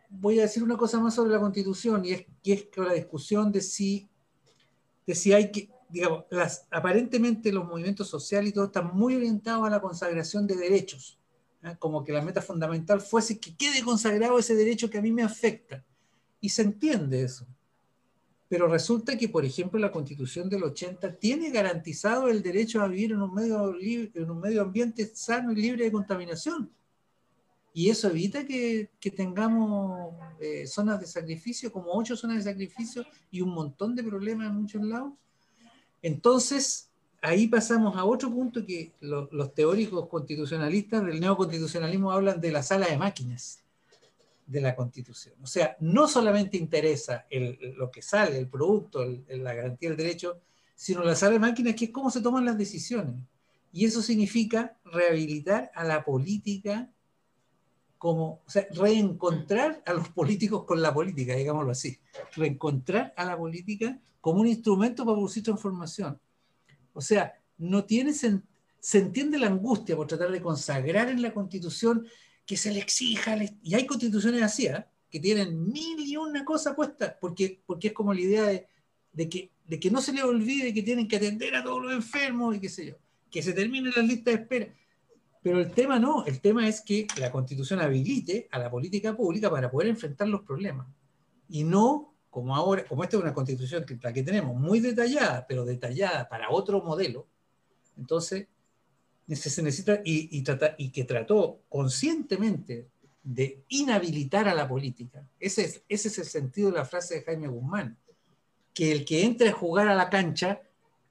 Voy 0.08 0.38
a 0.40 0.42
decir 0.42 0.62
una 0.62 0.76
cosa 0.76 0.98
más 0.98 1.14
sobre 1.14 1.30
la 1.30 1.38
constitución 1.38 2.04
y 2.04 2.12
es, 2.12 2.26
que 2.42 2.52
es 2.52 2.68
la 2.76 2.94
discusión 2.94 3.52
de 3.52 3.60
si, 3.60 4.08
de 5.06 5.14
si 5.14 5.32
hay 5.32 5.52
que, 5.52 5.70
digamos, 5.88 6.24
las, 6.30 6.66
aparentemente 6.70 7.52
los 7.52 7.64
movimientos 7.64 8.08
sociales 8.08 8.50
y 8.50 8.54
todo 8.54 8.64
están 8.64 8.90
muy 8.92 9.14
orientados 9.14 9.66
a 9.66 9.70
la 9.70 9.80
consagración 9.80 10.46
de 10.48 10.56
derechos 10.56 11.19
¿eh? 11.62 11.76
como 11.78 12.04
que 12.04 12.12
la 12.12 12.22
meta 12.22 12.42
fundamental 12.42 13.00
fuese 13.00 13.38
que 13.38 13.54
quede 13.54 13.82
consagrado 13.82 14.38
ese 14.38 14.54
derecho 14.54 14.90
que 14.90 14.98
a 14.98 15.02
mí 15.02 15.12
me 15.12 15.22
afecta. 15.22 15.84
Y 16.40 16.48
se 16.48 16.62
entiende 16.62 17.22
eso. 17.22 17.46
Pero 18.48 18.66
resulta 18.66 19.16
que, 19.16 19.28
por 19.28 19.44
ejemplo, 19.44 19.78
la 19.78 19.92
constitución 19.92 20.48
del 20.48 20.64
80 20.64 21.16
tiene 21.18 21.50
garantizado 21.50 22.28
el 22.28 22.42
derecho 22.42 22.82
a 22.82 22.88
vivir 22.88 23.12
en 23.12 23.22
un 23.22 23.32
medio, 23.32 23.76
en 23.80 24.30
un 24.30 24.40
medio 24.40 24.62
ambiente 24.62 25.06
sano 25.14 25.52
y 25.52 25.56
libre 25.56 25.84
de 25.84 25.92
contaminación. 25.92 26.68
Y 27.72 27.90
eso 27.90 28.08
evita 28.08 28.44
que, 28.44 28.90
que 28.98 29.12
tengamos 29.12 30.14
eh, 30.40 30.66
zonas 30.66 30.98
de 30.98 31.06
sacrificio, 31.06 31.70
como 31.70 31.92
ocho 31.92 32.16
zonas 32.16 32.44
de 32.44 32.50
sacrificio 32.50 33.06
y 33.30 33.40
un 33.40 33.50
montón 33.50 33.94
de 33.94 34.02
problemas 34.02 34.48
en 34.48 34.56
muchos 34.56 34.82
lados. 34.82 35.12
Entonces, 36.02 36.89
ahí 37.22 37.48
pasamos 37.48 37.96
a 37.96 38.04
otro 38.04 38.30
punto 38.30 38.64
que 38.64 38.92
los 39.00 39.54
teóricos 39.54 40.08
constitucionalistas 40.08 41.04
del 41.04 41.20
neoconstitucionalismo 41.20 42.12
hablan 42.12 42.40
de 42.40 42.52
la 42.52 42.62
sala 42.62 42.86
de 42.86 42.96
máquinas 42.96 43.62
de 44.46 44.60
la 44.60 44.74
constitución. 44.74 45.34
O 45.42 45.46
sea, 45.46 45.76
no 45.80 46.08
solamente 46.08 46.56
interesa 46.56 47.26
lo 47.76 47.90
que 47.90 48.02
sale, 48.02 48.36
el 48.36 48.48
producto, 48.48 49.04
la 49.28 49.54
garantía 49.54 49.90
del 49.90 49.98
derecho, 49.98 50.40
sino 50.74 51.04
la 51.04 51.14
sala 51.14 51.34
de 51.34 51.38
máquinas 51.38 51.74
que 51.74 51.86
es 51.86 51.90
cómo 51.90 52.10
se 52.10 52.20
toman 52.20 52.44
las 52.44 52.58
decisiones. 52.58 53.14
Y 53.72 53.84
eso 53.84 54.02
significa 54.02 54.76
rehabilitar 54.84 55.70
a 55.74 55.84
la 55.84 56.04
política 56.04 56.90
como, 57.96 58.40
o 58.44 58.50
sea, 58.50 58.66
reencontrar 58.72 59.82
a 59.86 59.92
los 59.92 60.08
políticos 60.08 60.64
con 60.64 60.82
la 60.82 60.92
política, 60.92 61.34
digámoslo 61.36 61.70
así. 61.70 61.98
Reencontrar 62.34 63.12
a 63.16 63.24
la 63.26 63.36
política 63.36 64.00
como 64.20 64.40
un 64.40 64.48
instrumento 64.48 65.04
para 65.04 65.16
producir 65.16 65.44
transformación 65.44 66.18
O 66.92 67.00
sea, 67.00 67.34
no 67.58 67.84
tiene 67.84 68.12
se 68.12 68.98
entiende 68.98 69.38
la 69.38 69.48
angustia 69.48 69.96
por 69.96 70.06
tratar 70.06 70.30
de 70.30 70.40
consagrar 70.40 71.08
en 71.08 71.22
la 71.22 71.34
constitución 71.34 72.06
que 72.46 72.56
se 72.56 72.72
le 72.72 72.80
exija, 72.80 73.36
y 73.62 73.74
hay 73.74 73.86
constituciones 73.86 74.42
así, 74.42 74.66
¿eh? 74.66 74.84
que 75.10 75.20
tienen 75.20 75.70
mil 75.70 76.00
y 76.00 76.16
una 76.16 76.44
cosa 76.44 76.74
puesta, 76.74 77.16
porque, 77.20 77.62
porque 77.66 77.88
es 77.88 77.92
como 77.92 78.14
la 78.14 78.20
idea 78.20 78.44
de, 78.44 78.66
de, 79.12 79.28
que, 79.28 79.52
de 79.66 79.78
que 79.78 79.90
no 79.90 80.00
se 80.00 80.12
les 80.12 80.24
olvide 80.24 80.74
que 80.74 80.82
tienen 80.82 81.06
que 81.06 81.16
atender 81.16 81.54
a 81.54 81.62
todos 81.62 81.82
los 81.82 81.92
enfermos 81.92 82.56
y 82.56 82.60
qué 82.60 82.68
sé 82.68 82.86
yo, 82.86 82.94
que 83.30 83.42
se 83.42 83.52
termine 83.52 83.90
la 83.94 84.02
lista 84.02 84.30
de 84.30 84.36
espera. 84.38 84.74
Pero 85.42 85.60
el 85.60 85.70
tema 85.72 85.98
no, 85.98 86.24
el 86.26 86.40
tema 86.40 86.68
es 86.68 86.80
que 86.80 87.06
la 87.18 87.30
constitución 87.30 87.80
habilite 87.80 88.48
a 88.50 88.58
la 88.58 88.70
política 88.70 89.16
pública 89.16 89.50
para 89.50 89.70
poder 89.70 89.88
enfrentar 89.88 90.28
los 90.28 90.42
problemas. 90.42 90.86
Y 91.48 91.64
no 91.64 92.09
como 92.30 92.54
ahora, 92.54 92.84
como 92.84 93.02
esta 93.02 93.16
es 93.16 93.22
una 93.22 93.34
constitución 93.34 93.84
que 93.84 93.98
la 94.00 94.12
que 94.12 94.22
tenemos, 94.22 94.56
muy 94.56 94.80
detallada, 94.80 95.44
pero 95.46 95.64
detallada 95.64 96.28
para 96.28 96.50
otro 96.50 96.80
modelo, 96.80 97.26
entonces 97.98 98.46
se 99.28 99.62
necesita 99.62 100.00
y, 100.04 100.36
y, 100.36 100.42
trata, 100.42 100.74
y 100.78 100.90
que 100.90 101.04
trató 101.04 101.60
conscientemente 101.68 102.88
de 103.22 103.64
inhabilitar 103.68 104.48
a 104.48 104.54
la 104.54 104.66
política. 104.66 105.26
Ese 105.38 105.64
es, 105.64 105.82
ese 105.88 106.08
es 106.08 106.18
el 106.18 106.24
sentido 106.24 106.70
de 106.70 106.78
la 106.78 106.84
frase 106.84 107.16
de 107.16 107.22
Jaime 107.22 107.48
Guzmán, 107.48 107.96
que 108.72 108.92
el 108.92 109.04
que 109.04 109.24
entre 109.24 109.50
a 109.50 109.52
jugar 109.52 109.88
a 109.88 109.94
la 109.94 110.08
cancha 110.08 110.60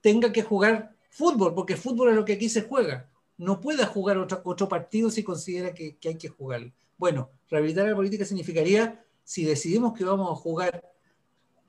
tenga 0.00 0.32
que 0.32 0.42
jugar 0.42 0.94
fútbol, 1.10 1.54
porque 1.54 1.76
fútbol 1.76 2.10
es 2.10 2.16
lo 2.16 2.24
que 2.24 2.34
aquí 2.34 2.48
se 2.48 2.62
juega. 2.62 3.08
No 3.36 3.60
pueda 3.60 3.86
jugar 3.86 4.18
otro, 4.18 4.40
otro 4.44 4.68
partido 4.68 5.10
si 5.10 5.22
considera 5.22 5.72
que, 5.72 5.96
que 5.96 6.08
hay 6.08 6.16
que 6.16 6.28
jugar. 6.28 6.72
Bueno, 6.98 7.30
rehabilitar 7.48 7.86
a 7.86 7.90
la 7.90 7.96
política 7.96 8.24
significaría, 8.24 9.04
si 9.24 9.44
decidimos 9.44 9.96
que 9.96 10.04
vamos 10.04 10.30
a 10.30 10.34
jugar 10.34 10.89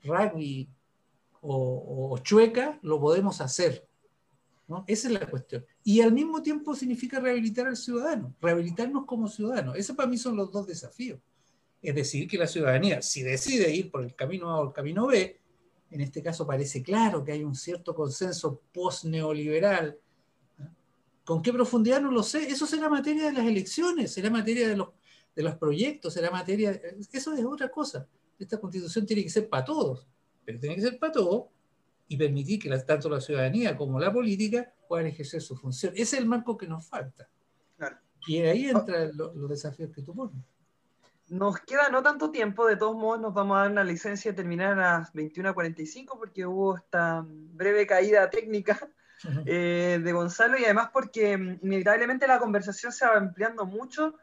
rugby 0.04 0.68
o, 1.42 2.16
chueca, 2.22 2.78
lo 2.82 3.00
podemos 3.00 3.40
hacer. 3.40 3.86
¿no? 4.68 4.84
Esa 4.86 5.08
es 5.08 5.14
la 5.14 5.28
cuestión. 5.28 5.66
Y 5.82 6.00
al 6.00 6.12
mismo 6.12 6.40
tiempo 6.40 6.74
significa 6.74 7.20
rehabilitar 7.20 7.66
al 7.66 7.76
ciudadano, 7.76 8.34
rehabilitarnos 8.40 9.04
como 9.04 9.28
ciudadanos. 9.28 9.76
Esos 9.76 9.96
para 9.96 10.08
mí 10.08 10.16
son 10.16 10.36
los 10.36 10.52
dos 10.52 10.66
desafíos. 10.66 11.18
Es 11.82 11.94
decir, 11.94 12.28
que 12.28 12.38
la 12.38 12.46
ciudadanía, 12.46 13.02
si 13.02 13.22
decide 13.22 13.74
ir 13.74 13.90
por 13.90 14.04
el 14.04 14.14
camino 14.14 14.50
A 14.50 14.60
o 14.60 14.68
el 14.68 14.72
camino 14.72 15.08
B, 15.08 15.40
en 15.90 16.00
este 16.00 16.22
caso 16.22 16.46
parece 16.46 16.82
claro 16.82 17.24
que 17.24 17.32
hay 17.32 17.42
un 17.42 17.56
cierto 17.56 17.94
consenso 17.94 18.62
post-neoliberal. 18.72 19.98
¿Con 21.24 21.42
qué 21.42 21.52
profundidad? 21.52 22.00
No 22.00 22.12
lo 22.12 22.22
sé. 22.22 22.48
Eso 22.48 22.66
será 22.66 22.88
materia 22.88 23.26
de 23.26 23.32
las 23.32 23.46
elecciones, 23.46 24.12
será 24.12 24.30
materia 24.30 24.68
de 24.68 24.76
los, 24.76 24.90
de 25.34 25.42
los 25.42 25.56
proyectos, 25.56 26.14
será 26.14 26.30
materia... 26.30 26.80
Eso 27.12 27.34
es 27.34 27.44
otra 27.44 27.68
cosa 27.68 28.08
esta 28.44 28.58
constitución 28.58 29.06
tiene 29.06 29.22
que 29.22 29.30
ser 29.30 29.48
para 29.48 29.64
todos, 29.64 30.06
pero 30.44 30.58
tiene 30.58 30.76
que 30.76 30.82
ser 30.82 30.98
para 30.98 31.12
todos 31.12 31.46
y 32.08 32.16
permitir 32.16 32.60
que 32.60 32.68
tanto 32.80 33.08
la 33.08 33.20
ciudadanía 33.20 33.76
como 33.76 33.98
la 33.98 34.12
política 34.12 34.72
puedan 34.88 35.06
ejercer 35.06 35.40
su 35.40 35.56
función. 35.56 35.92
Ese 35.94 36.02
es 36.02 36.14
el 36.14 36.26
marco 36.26 36.56
que 36.56 36.66
nos 36.66 36.86
falta. 36.86 37.28
Y 38.26 38.38
ahí 38.42 38.68
entran 38.68 39.10
los 39.16 39.48
desafíos 39.48 39.90
que 39.92 40.02
tú 40.02 40.14
pones. 40.14 40.36
Nos 41.28 41.58
queda 41.60 41.88
no 41.88 42.02
tanto 42.02 42.30
tiempo, 42.30 42.66
de 42.66 42.76
todos 42.76 42.94
modos 42.94 43.20
nos 43.20 43.32
vamos 43.32 43.56
a 43.56 43.60
dar 43.62 43.70
una 43.70 43.84
licencia 43.84 44.30
de 44.30 44.36
terminar 44.36 44.78
a 44.78 44.98
las 44.98 45.12
21.45 45.14 46.18
porque 46.18 46.44
hubo 46.44 46.76
esta 46.76 47.24
breve 47.26 47.86
caída 47.86 48.28
técnica 48.28 48.78
eh, 49.46 49.98
de 50.02 50.12
Gonzalo 50.12 50.58
y 50.58 50.64
además 50.64 50.90
porque 50.92 51.36
mm, 51.36 51.60
inevitablemente 51.62 52.26
la 52.26 52.38
conversación 52.38 52.92
se 52.92 53.06
va 53.06 53.16
ampliando 53.16 53.64
mucho 53.64 54.16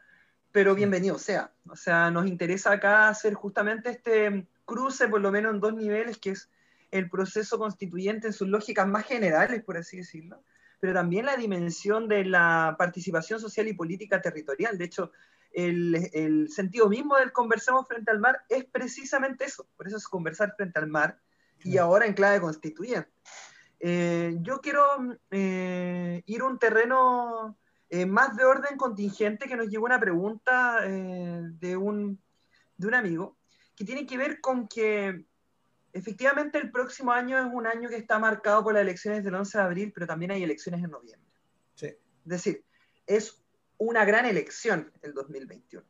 pero 0.52 0.74
bienvenido 0.74 1.18
sea. 1.18 1.52
O 1.68 1.76
sea, 1.76 2.10
nos 2.10 2.26
interesa 2.26 2.72
acá 2.72 3.08
hacer 3.08 3.34
justamente 3.34 3.90
este 3.90 4.46
cruce, 4.64 5.08
por 5.08 5.20
lo 5.20 5.30
menos 5.30 5.54
en 5.54 5.60
dos 5.60 5.74
niveles, 5.74 6.18
que 6.18 6.30
es 6.30 6.50
el 6.90 7.08
proceso 7.08 7.58
constituyente 7.58 8.26
en 8.26 8.32
sus 8.32 8.48
lógicas 8.48 8.86
más 8.86 9.06
generales, 9.06 9.62
por 9.62 9.76
así 9.76 9.98
decirlo, 9.98 10.42
pero 10.80 10.94
también 10.94 11.26
la 11.26 11.36
dimensión 11.36 12.08
de 12.08 12.24
la 12.24 12.74
participación 12.78 13.38
social 13.38 13.68
y 13.68 13.74
política 13.74 14.20
territorial. 14.20 14.76
De 14.76 14.86
hecho, 14.86 15.12
el, 15.52 16.48
sentido 16.50 16.88
mismo 16.88 17.16
del 17.16 17.32
conversemos 17.32 17.86
frente 17.86 18.10
al 18.10 18.20
mar 18.20 18.40
es 18.48 18.64
precisamente 18.64 19.44
eso, 19.44 19.66
por 19.76 19.86
eso 19.86 19.96
es 19.96 20.08
conversar 20.08 20.54
frente 20.56 20.78
al 20.78 20.88
mar 20.88 21.18
y 21.62 21.76
ahora 21.76 22.06
en 22.06 22.14
clave 22.14 22.40
constituyente. 22.40 23.10
Eh, 23.78 24.36
yo 24.40 24.60
quiero 24.60 24.84
eh, 25.30 26.22
ir 26.26 26.40
a 26.40 26.44
un 26.44 26.58
terreno 26.58 27.56
eh, 27.90 28.06
más 28.06 28.36
de 28.36 28.44
orden 28.44 28.76
contingente 28.76 29.48
que 29.48 29.56
nos 29.56 29.68
llegó 29.68 29.84
una 29.84 29.98
pregunta 29.98 30.78
eh, 30.84 31.42
de, 31.58 31.76
un, 31.76 32.22
de 32.76 32.86
un 32.86 32.94
amigo 32.94 33.36
que 33.74 33.84
tiene 33.84 34.06
que 34.06 34.16
ver 34.16 34.40
con 34.40 34.68
que 34.68 35.26
efectivamente 35.92 36.58
el 36.58 36.70
próximo 36.70 37.10
año 37.10 37.36
es 37.36 37.52
un 37.52 37.66
año 37.66 37.88
que 37.88 37.96
está 37.96 38.20
marcado 38.20 38.62
por 38.62 38.74
las 38.74 38.82
elecciones 38.82 39.24
del 39.24 39.34
11 39.34 39.58
de 39.58 39.64
abril, 39.64 39.92
pero 39.92 40.06
también 40.06 40.30
hay 40.30 40.42
elecciones 40.44 40.84
en 40.84 40.90
noviembre. 40.90 41.28
Es 41.82 41.96
decir, 42.24 42.64
es 43.06 43.42
una 43.78 44.04
gran 44.04 44.26
elección 44.26 44.92
el 45.02 45.14
2021. 45.14 45.84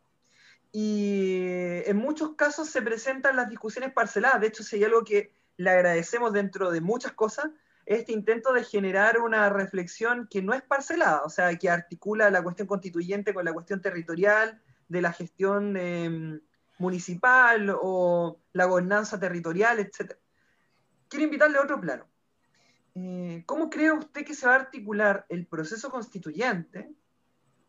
Y 0.72 1.40
en 1.84 1.96
muchos 1.96 2.34
casos 2.36 2.70
se 2.70 2.80
presentan 2.80 3.36
las 3.36 3.51
discusiones 3.51 3.92
parceladas. 3.92 4.40
De 4.40 4.46
hecho, 4.46 4.62
si 4.62 4.76
hay 4.76 4.84
algo 4.84 5.05
que 5.05 5.34
le 5.57 5.70
agradecemos 5.70 6.32
dentro 6.32 6.70
de 6.70 6.80
muchas 6.80 7.12
cosas, 7.12 7.51
este 7.91 8.12
intento 8.12 8.53
de 8.53 8.62
generar 8.62 9.18
una 9.18 9.49
reflexión 9.49 10.28
que 10.30 10.43
no 10.43 10.55
es 10.55 10.62
parcelada, 10.62 11.22
o 11.24 11.28
sea, 11.28 11.57
que 11.57 11.68
articula 11.68 12.30
la 12.30 12.41
cuestión 12.41 12.68
constituyente 12.68 13.34
con 13.34 13.45
la 13.45 13.53
cuestión 13.53 13.80
territorial, 13.80 14.62
de 14.86 15.03
la 15.03 15.12
gestión 15.12 15.76
em, 15.76 16.41
municipal 16.78 17.76
o 17.82 18.41
la 18.53 18.66
gobernanza 18.66 19.18
territorial, 19.18 19.80
etc. 19.80 20.12
Quiero 21.09 21.24
invitarle 21.24 21.59
a 21.59 21.62
otro 21.62 21.80
plano. 21.80 22.07
Eh, 22.95 23.43
¿Cómo 23.45 23.68
cree 23.68 23.91
usted 23.91 24.24
que 24.24 24.36
se 24.36 24.47
va 24.47 24.53
a 24.53 24.61
articular 24.61 25.26
el 25.28 25.49
proceso 25.49 25.91
constituyente 25.91 26.95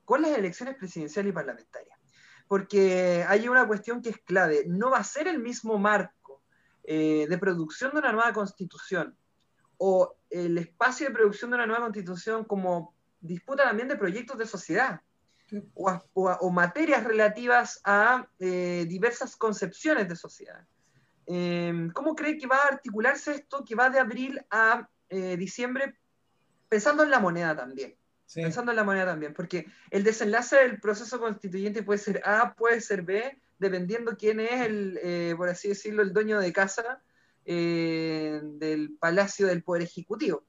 con 0.06 0.22
las 0.22 0.38
elecciones 0.38 0.76
presidenciales 0.76 1.32
y 1.32 1.34
parlamentarias? 1.34 1.98
Porque 2.48 3.26
hay 3.28 3.48
una 3.50 3.66
cuestión 3.66 4.04
que 4.04 4.10
es 4.12 4.20
clave. 4.20 4.66
No 4.68 4.92
va 4.92 5.00
a 5.00 5.04
ser 5.04 5.28
el 5.28 5.40
mismo 5.40 5.80
marco 5.80 6.44
eh, 6.84 7.26
de 7.28 7.38
producción 7.40 7.92
de 7.94 8.00
una 8.00 8.12
nueva 8.12 8.34
constitución 8.34 9.18
o 9.84 10.16
el 10.30 10.60
espacio 10.60 11.08
de 11.08 11.14
producción 11.14 11.50
de 11.50 11.56
una 11.56 11.66
nueva 11.66 11.82
constitución 11.86 12.46
como 12.46 12.94
disputa 13.20 13.64
también 13.64 13.88
de 13.88 13.96
proyectos 13.96 14.38
de 14.38 14.46
sociedad 14.46 15.02
o, 15.74 16.52
materias 16.52 17.04
relativas 17.04 17.82
a 17.84 18.28
eh, 18.38 18.86
diversas 18.88 19.36
concepciones 19.36 20.08
de 20.08 20.16
sociedad. 20.16 20.64
Em, 21.26 21.90
¿Cómo 21.94 22.16
cree 22.16 22.38
que 22.38 22.46
va 22.46 22.58
a 22.58 22.68
articularse 22.68 23.32
esto 23.32 23.66
que 23.66 23.74
va 23.74 23.90
de 23.90 23.98
abril 23.98 24.40
a 24.52 24.88
eh, 25.10 25.36
diciembre 25.36 25.96
pensando 26.70 27.02
en 27.02 27.10
la 27.10 27.20
moneda 27.20 27.56
también? 27.56 27.96
Pensando 28.36 28.72
en 28.72 28.78
la 28.78 28.84
moneda 28.84 29.08
también, 29.08 29.34
porque 29.34 29.66
el 29.90 30.04
desenlace 30.04 30.58
del 30.58 30.80
proceso 30.80 31.20
constituyente 31.20 31.82
puede 31.82 31.98
ser 31.98 32.22
A, 32.24 32.54
puede 32.54 32.82
ser 32.82 33.02
B, 33.02 33.42
dependiendo 33.58 34.16
quién 34.16 34.40
es 34.40 34.62
el, 34.62 35.00
eh, 35.02 35.34
por 35.36 35.50
así 35.50 35.70
decirlo, 35.70 36.04
el 36.04 36.14
dueño 36.14 36.40
de 36.40 36.54
casa 36.54 37.02
eh, 37.46 38.40
del 38.44 38.98
Palacio 39.00 39.48
del 39.48 39.64
Poder 39.64 39.84
Ejecutivo. 39.84 40.46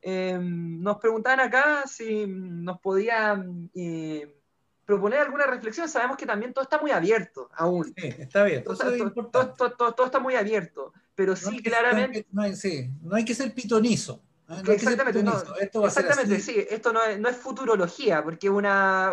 Eh, 0.00 0.38
nos 0.40 0.98
preguntaban 0.98 1.40
acá 1.40 1.84
si 1.86 2.26
nos 2.26 2.78
podían 2.80 3.70
eh, 3.74 4.40
proponer 4.84 5.18
alguna 5.18 5.46
reflexión. 5.46 5.88
Sabemos 5.88 6.16
que 6.16 6.26
también 6.26 6.52
todo 6.52 6.62
está 6.62 6.78
muy 6.78 6.92
abierto 6.92 7.50
aún. 7.54 7.92
Sí, 7.96 8.14
está 8.18 8.44
bien. 8.44 8.62
Todo, 8.62 10.04
está 10.04 10.20
muy 10.20 10.36
abierto, 10.36 10.92
pero 11.14 11.34
sí, 11.34 11.60
claramente... 11.60 12.26
no, 12.30 12.42
hay, 12.42 12.54
no 13.02 13.16
hay 13.16 13.24
que 13.24 13.34
ser 13.34 13.52
pitonizo. 13.52 14.22
exactamente, 14.68 15.24
esto 15.60 15.84
exactamente 15.84 16.38
sí, 16.38 16.64
esto 16.70 16.92
no 16.92 17.02
es, 17.02 17.18
no 17.18 17.28
es 17.28 17.36
futurología, 17.36 18.22
porque 18.22 18.48
una, 18.48 19.12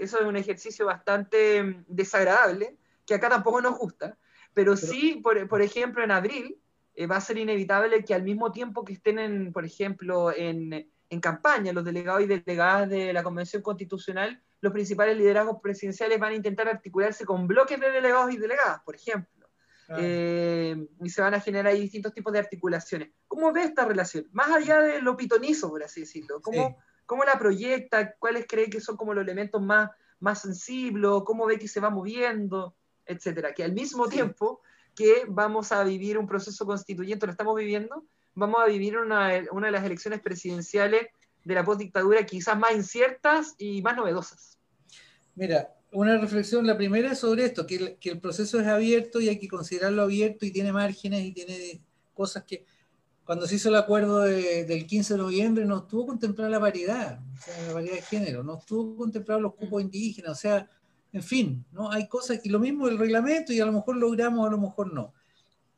eso 0.00 0.20
es 0.20 0.24
un 0.24 0.36
ejercicio 0.36 0.86
bastante 0.86 1.84
desagradable, 1.86 2.78
que 3.04 3.12
acá 3.12 3.28
tampoco 3.28 3.60
nos 3.60 3.76
gusta, 3.76 4.16
pero, 4.54 4.76
sí, 4.76 5.20
por, 5.22 5.46
por, 5.48 5.62
ejemplo, 5.62 6.02
en 6.02 6.10
abril 6.10 6.58
eh, 6.94 7.06
va 7.06 7.16
a 7.16 7.20
ser 7.20 7.38
inevitable 7.38 8.04
que 8.04 8.14
al 8.14 8.22
mismo 8.22 8.52
tiempo 8.52 8.84
que 8.84 8.94
estén, 8.94 9.18
en, 9.18 9.52
por 9.52 9.64
ejemplo, 9.64 10.32
en, 10.34 10.88
en 11.10 11.20
campaña 11.20 11.72
los 11.72 11.84
delegados 11.84 12.22
y 12.22 12.26
delegadas 12.26 12.88
de 12.88 13.12
la 13.12 13.22
Convención 13.22 13.62
Constitucional, 13.62 14.40
los 14.60 14.72
principales 14.72 15.16
liderazgos 15.16 15.60
presidenciales 15.62 16.18
van 16.18 16.32
a 16.32 16.36
intentar 16.36 16.68
articularse 16.68 17.24
con 17.24 17.46
bloques 17.46 17.78
de 17.78 17.90
delegados 17.90 18.32
y 18.32 18.38
delegadas, 18.38 18.80
por 18.84 18.94
ejemplo. 18.94 19.34
Eh, 19.98 20.88
y 21.02 21.10
se 21.10 21.20
van 21.20 21.34
a 21.34 21.40
generar 21.40 21.66
ahí 21.66 21.80
distintos 21.80 22.14
tipos 22.14 22.32
de 22.32 22.38
articulaciones. 22.38 23.10
¿Cómo 23.28 23.52
ve 23.52 23.64
esta 23.64 23.84
relación? 23.84 24.26
Más 24.32 24.50
allá 24.50 24.80
de 24.80 25.02
lo 25.02 25.16
pitonizo, 25.16 25.68
por 25.68 25.82
así 25.82 26.00
decirlo. 26.00 26.40
¿Cómo, 26.40 26.78
¿Cómo, 27.04 27.24
la 27.24 27.38
proyecta? 27.38 28.14
¿Cuáles 28.14 28.46
cree 28.48 28.70
que 28.70 28.80
son 28.80 28.96
como 28.96 29.12
los 29.12 29.22
elementos 29.22 29.60
más, 29.60 29.90
más 30.20 30.40
sensibles? 30.40 31.10
¿Cómo 31.26 31.44
ve 31.44 31.58
que 31.58 31.68
se 31.68 31.80
va 31.80 31.90
moviendo? 31.90 32.74
Etcétera, 33.06 33.52
que 33.54 33.64
al 33.64 33.72
mismo 33.72 34.08
tiempo 34.08 34.60
que 34.94 35.24
vamos 35.28 35.72
a 35.72 35.82
vivir 35.84 36.18
un 36.18 36.26
proceso 36.26 36.64
constituyente, 36.64 37.26
lo 37.26 37.32
estamos 37.32 37.56
viviendo, 37.56 38.04
vamos 38.34 38.60
a 38.60 38.66
vivir 38.66 38.96
una, 38.96 39.28
de 39.28 39.70
las 39.70 39.84
elecciones 39.84 40.20
presidenciales 40.20 41.08
de 41.44 41.54
la 41.54 41.64
postdictadura 41.64 42.24
quizás 42.24 42.58
más 42.58 42.72
inciertas 42.74 43.54
y 43.58 43.82
más 43.82 43.96
novedosas. 43.96 44.58
Mira, 45.34 45.74
una 45.92 46.16
reflexión, 46.18 46.66
la 46.66 46.76
primera 46.76 47.12
es 47.12 47.18
sobre 47.18 47.44
esto, 47.44 47.66
que 47.66 47.98
el, 48.02 48.20
proceso 48.20 48.60
es 48.60 48.66
abierto 48.66 49.20
y 49.20 49.28
hay 49.28 49.38
que 49.38 49.48
considerarlo 49.48 50.02
abierto 50.02 50.46
y 50.46 50.52
tiene 50.52 50.72
márgenes 50.72 51.24
y 51.24 51.32
tiene 51.32 51.80
cosas 52.14 52.44
que... 52.44 52.64
cuando 53.24 53.46
se 53.46 53.56
hizo 53.56 53.68
el 53.68 53.76
acuerdo 53.76 54.20
del 54.20 54.86
15 54.86 55.14
de 55.14 55.18
noviembre 55.18 55.64
no 55.64 55.78
estuvo 55.78 56.06
contemplada 56.06 56.50
la 56.50 56.60
paridad, 56.60 57.20
o 57.20 57.42
sea, 57.42 57.66
la 57.66 57.74
paridad 57.74 57.94
de 57.94 58.02
género, 58.02 58.42
no 58.42 58.58
estuvo 58.58 58.96
contemplado 58.96 59.40
los 59.40 59.54
cupos 59.54 59.82
indígenas, 59.82 60.32
o 60.32 60.40
sea, 60.40 60.70
en 61.14 61.22
fin, 61.22 61.64
¿no? 61.70 61.92
Hay 61.92 62.08
cosas, 62.08 62.40
y 62.42 62.48
lo 62.48 62.58
mismo 62.58 62.88
el 62.88 62.98
reglamento, 62.98 63.52
y 63.52 63.60
a 63.60 63.66
lo 63.66 63.72
mejor 63.72 63.96
logramos, 63.96 64.46
a 64.46 64.50
lo 64.50 64.58
mejor 64.58 64.92
no. 64.92 65.14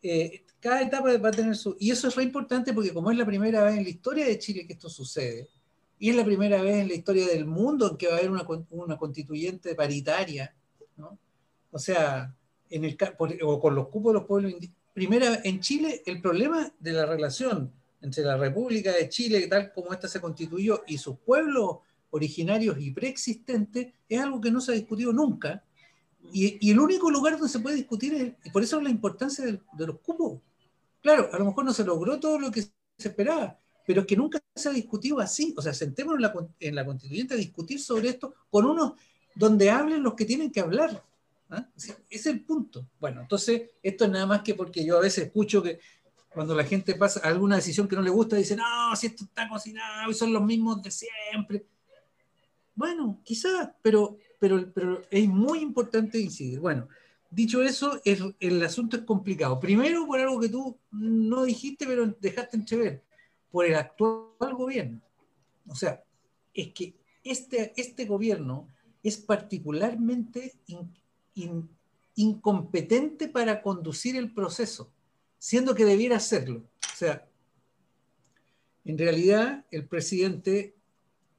Eh, 0.02 0.44
cada 0.60 0.80
etapa 0.80 1.14
va 1.18 1.28
a 1.28 1.32
tener 1.32 1.54
su... 1.54 1.76
Y 1.78 1.90
eso 1.90 2.08
es 2.08 2.16
re 2.16 2.22
importante 2.22 2.72
porque 2.72 2.94
como 2.94 3.10
es 3.10 3.18
la 3.18 3.26
primera 3.26 3.62
vez 3.62 3.76
en 3.76 3.84
la 3.84 3.90
historia 3.90 4.24
de 4.24 4.38
Chile 4.38 4.66
que 4.66 4.72
esto 4.72 4.88
sucede, 4.88 5.46
y 5.98 6.08
es 6.08 6.16
la 6.16 6.24
primera 6.24 6.62
vez 6.62 6.76
en 6.76 6.88
la 6.88 6.94
historia 6.94 7.26
del 7.26 7.44
mundo 7.44 7.90
en 7.90 7.96
que 7.98 8.06
va 8.06 8.14
a 8.14 8.16
haber 8.16 8.30
una, 8.30 8.46
una 8.70 8.96
constituyente 8.96 9.74
paritaria, 9.74 10.54
¿no? 10.96 11.18
O 11.70 11.78
sea, 11.78 12.34
en 12.70 12.84
el, 12.86 12.96
o 13.42 13.60
con 13.60 13.74
los 13.74 13.88
cupos 13.88 14.14
de 14.14 14.18
los 14.20 14.26
pueblos 14.26 14.52
indígenas. 14.52 14.80
Primera, 14.94 15.40
en 15.44 15.60
Chile, 15.60 16.02
el 16.06 16.22
problema 16.22 16.72
de 16.80 16.92
la 16.92 17.04
relación 17.04 17.70
entre 18.00 18.24
la 18.24 18.38
República 18.38 18.90
de 18.90 19.10
Chile, 19.10 19.46
tal 19.48 19.70
como 19.74 19.92
ésta 19.92 20.08
se 20.08 20.22
constituyó, 20.22 20.82
y 20.86 20.96
sus 20.96 21.18
pueblos 21.18 21.80
originarios 22.10 22.76
y 22.78 22.90
preexistentes, 22.90 23.92
es 24.08 24.20
algo 24.20 24.40
que 24.40 24.50
no 24.50 24.60
se 24.60 24.72
ha 24.72 24.74
discutido 24.74 25.12
nunca. 25.12 25.62
Y, 26.32 26.70
el 26.70 26.80
único 26.80 27.10
lugar 27.10 27.34
donde 27.34 27.48
se 27.48 27.60
puede 27.60 27.76
discutir 27.76 28.14
es, 28.14 28.32
y 28.44 28.50
por 28.50 28.62
eso 28.62 28.78
es 28.78 28.82
la 28.82 28.90
importancia 28.90 29.44
de, 29.44 29.60
de 29.72 29.86
los 29.86 30.00
cupos. 30.00 30.40
Claro, 31.02 31.28
a 31.32 31.38
lo 31.38 31.44
mejor 31.44 31.64
no 31.64 31.72
se 31.72 31.84
logró 31.84 32.18
todo 32.18 32.38
lo 32.38 32.50
que 32.50 32.62
se 32.62 32.72
esperaba, 32.98 33.58
pero 33.86 34.00
es 34.00 34.06
que 34.06 34.16
nunca 34.16 34.42
se 34.54 34.68
ha 34.68 34.72
discutido 34.72 35.20
así. 35.20 35.54
O 35.56 35.62
sea, 35.62 35.72
sentémonos 35.72 36.32
en 36.58 36.74
la, 36.74 36.84
constituyente 36.84 37.34
a 37.34 37.36
discutir 37.36 37.80
sobre 37.80 38.08
esto 38.08 38.34
con 38.50 38.66
unos 38.66 38.94
donde 39.34 39.70
hablen 39.70 40.02
los 40.02 40.14
que 40.14 40.24
tienen 40.24 40.50
que 40.50 40.60
hablar. 40.60 41.02
¿ah? 41.50 41.68
Ese 41.76 41.96
es 42.10 42.26
el 42.26 42.44
punto. 42.44 42.88
Bueno, 42.98 43.20
entonces, 43.20 43.70
esto 43.82 44.04
es 44.04 44.10
nada 44.10 44.26
más 44.26 44.42
que 44.42 44.54
porque 44.54 44.84
yo 44.84 44.96
a 44.98 45.02
veces 45.02 45.26
escucho 45.26 45.62
que 45.62 45.78
cuando 46.28 46.54
la 46.54 46.64
gente 46.64 46.94
pasa 46.96 47.20
alguna 47.20 47.56
decisión 47.56 47.86
que 47.88 47.96
no 47.96 48.02
le 48.02 48.10
gusta, 48.10 48.36
dicen, 48.36 48.58
no, 48.58 48.94
si 48.96 49.06
esto 49.06 49.24
está 49.24 49.48
cocinado 49.48 50.10
y 50.10 50.14
son 50.14 50.32
los 50.32 50.42
mismos 50.42 50.82
de 50.82 50.90
siempre. 50.90 51.64
Bueno, 52.76 53.20
quizás, 53.24 53.70
pero, 53.82 54.18
pero, 54.38 54.70
pero 54.72 55.02
es 55.10 55.26
muy 55.26 55.60
importante 55.60 56.20
incidir. 56.20 56.60
Bueno, 56.60 56.88
dicho 57.30 57.62
eso, 57.62 58.00
el, 58.04 58.36
el 58.38 58.62
asunto 58.62 58.96
es 58.96 59.02
complicado. 59.02 59.58
Primero, 59.58 60.06
por 60.06 60.20
algo 60.20 60.38
que 60.38 60.50
tú 60.50 60.78
no 60.92 61.44
dijiste, 61.44 61.86
pero 61.86 62.06
dejaste 62.20 62.58
entrever 62.58 63.02
por 63.50 63.64
el 63.64 63.74
actual 63.74 64.54
gobierno. 64.54 65.00
O 65.66 65.74
sea, 65.74 66.04
es 66.52 66.72
que 66.74 66.94
este, 67.24 67.72
este 67.76 68.04
gobierno 68.04 68.68
es 69.02 69.16
particularmente 69.16 70.52
incompetente 72.14 73.28
para 73.28 73.62
conducir 73.62 74.16
el 74.16 74.32
proceso, 74.32 74.92
siendo 75.38 75.74
que 75.74 75.86
debiera 75.86 76.16
hacerlo. 76.16 76.68
O 76.92 76.96
sea, 76.96 77.26
en 78.84 78.98
realidad 78.98 79.64
el 79.70 79.86
presidente, 79.86 80.76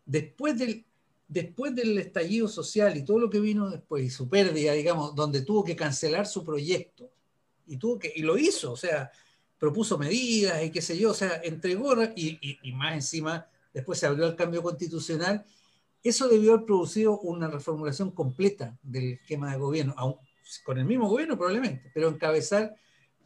después 0.05 0.57
del, 0.57 0.86
después 1.27 1.75
del 1.75 1.97
estallido 1.97 2.47
social 2.47 2.95
y 2.95 3.03
todo 3.03 3.19
lo 3.19 3.29
que 3.29 3.39
vino 3.39 3.69
después, 3.69 4.03
y 4.03 4.09
su 4.09 4.29
pérdida, 4.29 4.73
digamos, 4.73 5.15
donde 5.15 5.41
tuvo 5.41 5.63
que 5.63 5.75
cancelar 5.75 6.25
su 6.25 6.43
proyecto, 6.43 7.09
y, 7.67 7.77
tuvo 7.77 7.99
que, 7.99 8.11
y 8.15 8.21
lo 8.21 8.37
hizo, 8.37 8.71
o 8.71 8.77
sea, 8.77 9.11
propuso 9.59 9.97
medidas 9.97 10.63
y 10.63 10.71
qué 10.71 10.81
sé 10.81 10.97
yo, 10.97 11.11
o 11.11 11.13
sea, 11.13 11.41
entregó 11.43 12.01
y, 12.15 12.59
y, 12.61 12.71
más 12.73 12.93
encima 12.93 13.47
después 13.73 13.99
se 13.99 14.05
abrió 14.05 14.25
el 14.25 14.35
cambio 14.35 14.63
constitucional, 14.63 15.45
eso 16.03 16.29
debió 16.29 16.53
haber 16.53 16.65
producido 16.65 17.19
una 17.19 17.49
reformulación 17.49 18.11
completa 18.11 18.77
del 18.81 19.13
esquema 19.13 19.51
de 19.51 19.57
gobierno, 19.57 19.93
aún, 19.97 20.15
con 20.63 20.77
el 20.77 20.85
mismo 20.85 21.09
gobierno 21.09 21.37
probablemente, 21.37 21.91
pero 21.93 22.07
encabezar 22.07 22.75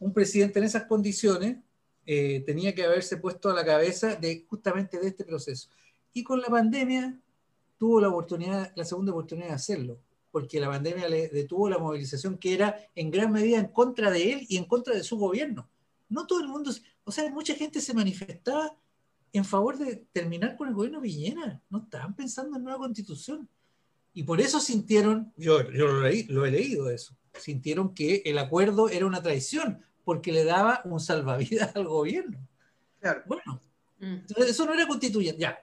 un 0.00 0.12
presidente 0.12 0.58
en 0.58 0.64
esas 0.64 0.84
condiciones 0.84 1.58
eh, 2.04 2.42
tenía 2.44 2.74
que 2.74 2.84
haberse 2.84 3.18
puesto 3.18 3.48
a 3.48 3.54
la 3.54 3.64
cabeza 3.64 4.16
de 4.16 4.44
justamente 4.48 4.98
de 4.98 5.08
este 5.08 5.24
proceso. 5.24 5.68
Y 6.12 6.24
con 6.24 6.40
la 6.40 6.48
pandemia 6.48 7.21
tuvo 7.82 8.00
la 8.00 8.10
oportunidad, 8.10 8.72
la 8.76 8.84
segunda 8.84 9.10
oportunidad 9.10 9.48
de 9.48 9.54
hacerlo, 9.54 9.98
porque 10.30 10.60
la 10.60 10.68
pandemia 10.68 11.08
le 11.08 11.26
detuvo 11.26 11.68
la 11.68 11.78
movilización 11.78 12.38
que 12.38 12.54
era 12.54 12.76
en 12.94 13.10
gran 13.10 13.32
medida 13.32 13.58
en 13.58 13.66
contra 13.66 14.12
de 14.12 14.34
él 14.34 14.46
y 14.48 14.56
en 14.56 14.66
contra 14.66 14.94
de 14.94 15.02
su 15.02 15.18
gobierno 15.18 15.68
no 16.12 16.26
todo 16.26 16.40
el 16.40 16.48
mundo, 16.48 16.70
o 17.04 17.10
sea, 17.10 17.28
mucha 17.30 17.54
gente 17.54 17.80
se 17.80 17.94
manifestaba 17.94 18.76
en 19.32 19.44
favor 19.44 19.78
de 19.78 20.06
terminar 20.12 20.56
con 20.56 20.68
el 20.68 20.74
gobierno 20.74 21.00
Piñera, 21.00 21.60
no 21.70 21.78
estaban 21.78 22.14
pensando 22.14 22.56
en 22.56 22.64
nueva 22.64 22.78
constitución. 22.78 23.48
Y 24.12 24.24
por 24.24 24.40
eso 24.40 24.60
sintieron, 24.60 25.32
yo, 25.38 25.62
lo, 25.62 26.06
he 26.06 26.50
leído 26.50 26.90
eso, 26.90 27.16
sintieron 27.38 27.94
que 27.94 28.22
el 28.26 28.36
acuerdo 28.36 28.90
era 28.90 29.06
una 29.06 29.22
traición, 29.22 29.82
porque 30.04 30.32
le 30.32 30.44
daba 30.44 30.82
un 30.84 31.00
salvavidas 31.00 31.74
al 31.76 31.88
gobierno. 31.88 32.46
Claro. 33.00 33.22
Bueno, 33.26 33.62
mm. 33.98 34.16
eso 34.46 34.66
no 34.66 34.74
era 34.74 34.86
constituyente, 34.86 35.40
ya, 35.40 35.58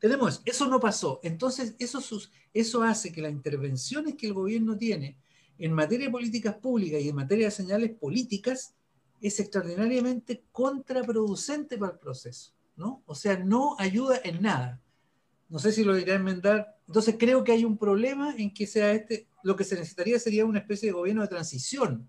tenemos 0.00 0.34
eso, 0.34 0.42
eso 0.46 0.66
no 0.66 0.80
pasó. 0.80 1.20
Entonces, 1.22 1.76
eso, 1.78 2.00
eso 2.52 2.82
hace 2.82 3.12
que 3.12 3.20
las 3.20 3.32
intervenciones 3.32 4.16
que 4.16 4.26
el 4.26 4.32
gobierno 4.34 4.76
tiene 4.76 5.18
en 5.58 5.72
materia 5.72 6.06
de 6.06 6.12
políticas 6.12 6.56
públicas 6.56 7.00
y 7.00 7.10
en 7.10 7.16
materia 7.16 7.46
de 7.46 7.50
señales 7.50 7.90
políticas 7.90 8.74
es 9.20 9.38
extraordinariamente 9.38 10.42
contraproducente 10.50 11.76
para 11.76 11.92
el 11.92 11.98
proceso, 11.98 12.54
¿no? 12.76 13.02
O 13.04 13.14
sea, 13.14 13.38
no 13.38 13.76
ayuda 13.78 14.18
en 14.24 14.40
nada. 14.40 14.80
No 15.50 15.58
sé 15.58 15.70
si 15.70 15.84
lo 15.84 15.98
iré 15.98 16.12
a 16.12 16.16
enmendar. 16.16 16.78
Entonces 16.86 17.16
creo 17.18 17.44
que 17.44 17.52
hay 17.52 17.66
un 17.66 17.76
problema 17.76 18.34
en 18.38 18.54
que 18.54 18.66
sea 18.66 18.92
este, 18.92 19.28
lo 19.42 19.54
que 19.54 19.64
se 19.64 19.74
necesitaría 19.74 20.18
sería 20.18 20.46
una 20.46 20.60
especie 20.60 20.88
de 20.88 20.94
gobierno 20.94 21.22
de 21.22 21.28
transición 21.28 22.08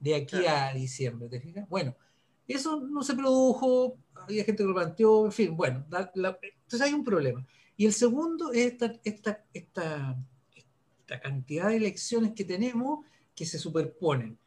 de 0.00 0.16
aquí 0.16 0.46
a 0.46 0.72
diciembre, 0.74 1.28
¿te 1.28 1.40
fijas? 1.40 1.68
Bueno, 1.68 1.94
eso 2.48 2.80
no 2.80 3.02
se 3.02 3.14
produjo, 3.14 3.96
había 4.14 4.44
gente 4.44 4.62
que 4.62 4.68
lo 4.68 4.74
planteó, 4.74 5.26
en 5.26 5.32
fin, 5.32 5.56
bueno, 5.56 5.84
entonces 6.68 6.86
hay 6.86 6.92
un 6.92 7.04
problema. 7.04 7.46
Y 7.76 7.86
el 7.86 7.92
segundo 7.92 8.52
es 8.52 8.72
esta, 8.72 8.92
esta, 9.04 9.44
esta, 9.52 10.16
esta 10.54 11.20
cantidad 11.20 11.68
de 11.68 11.76
elecciones 11.76 12.32
que 12.32 12.44
tenemos 12.44 13.06
que 13.34 13.46
se 13.46 13.58
superponen 13.58 14.38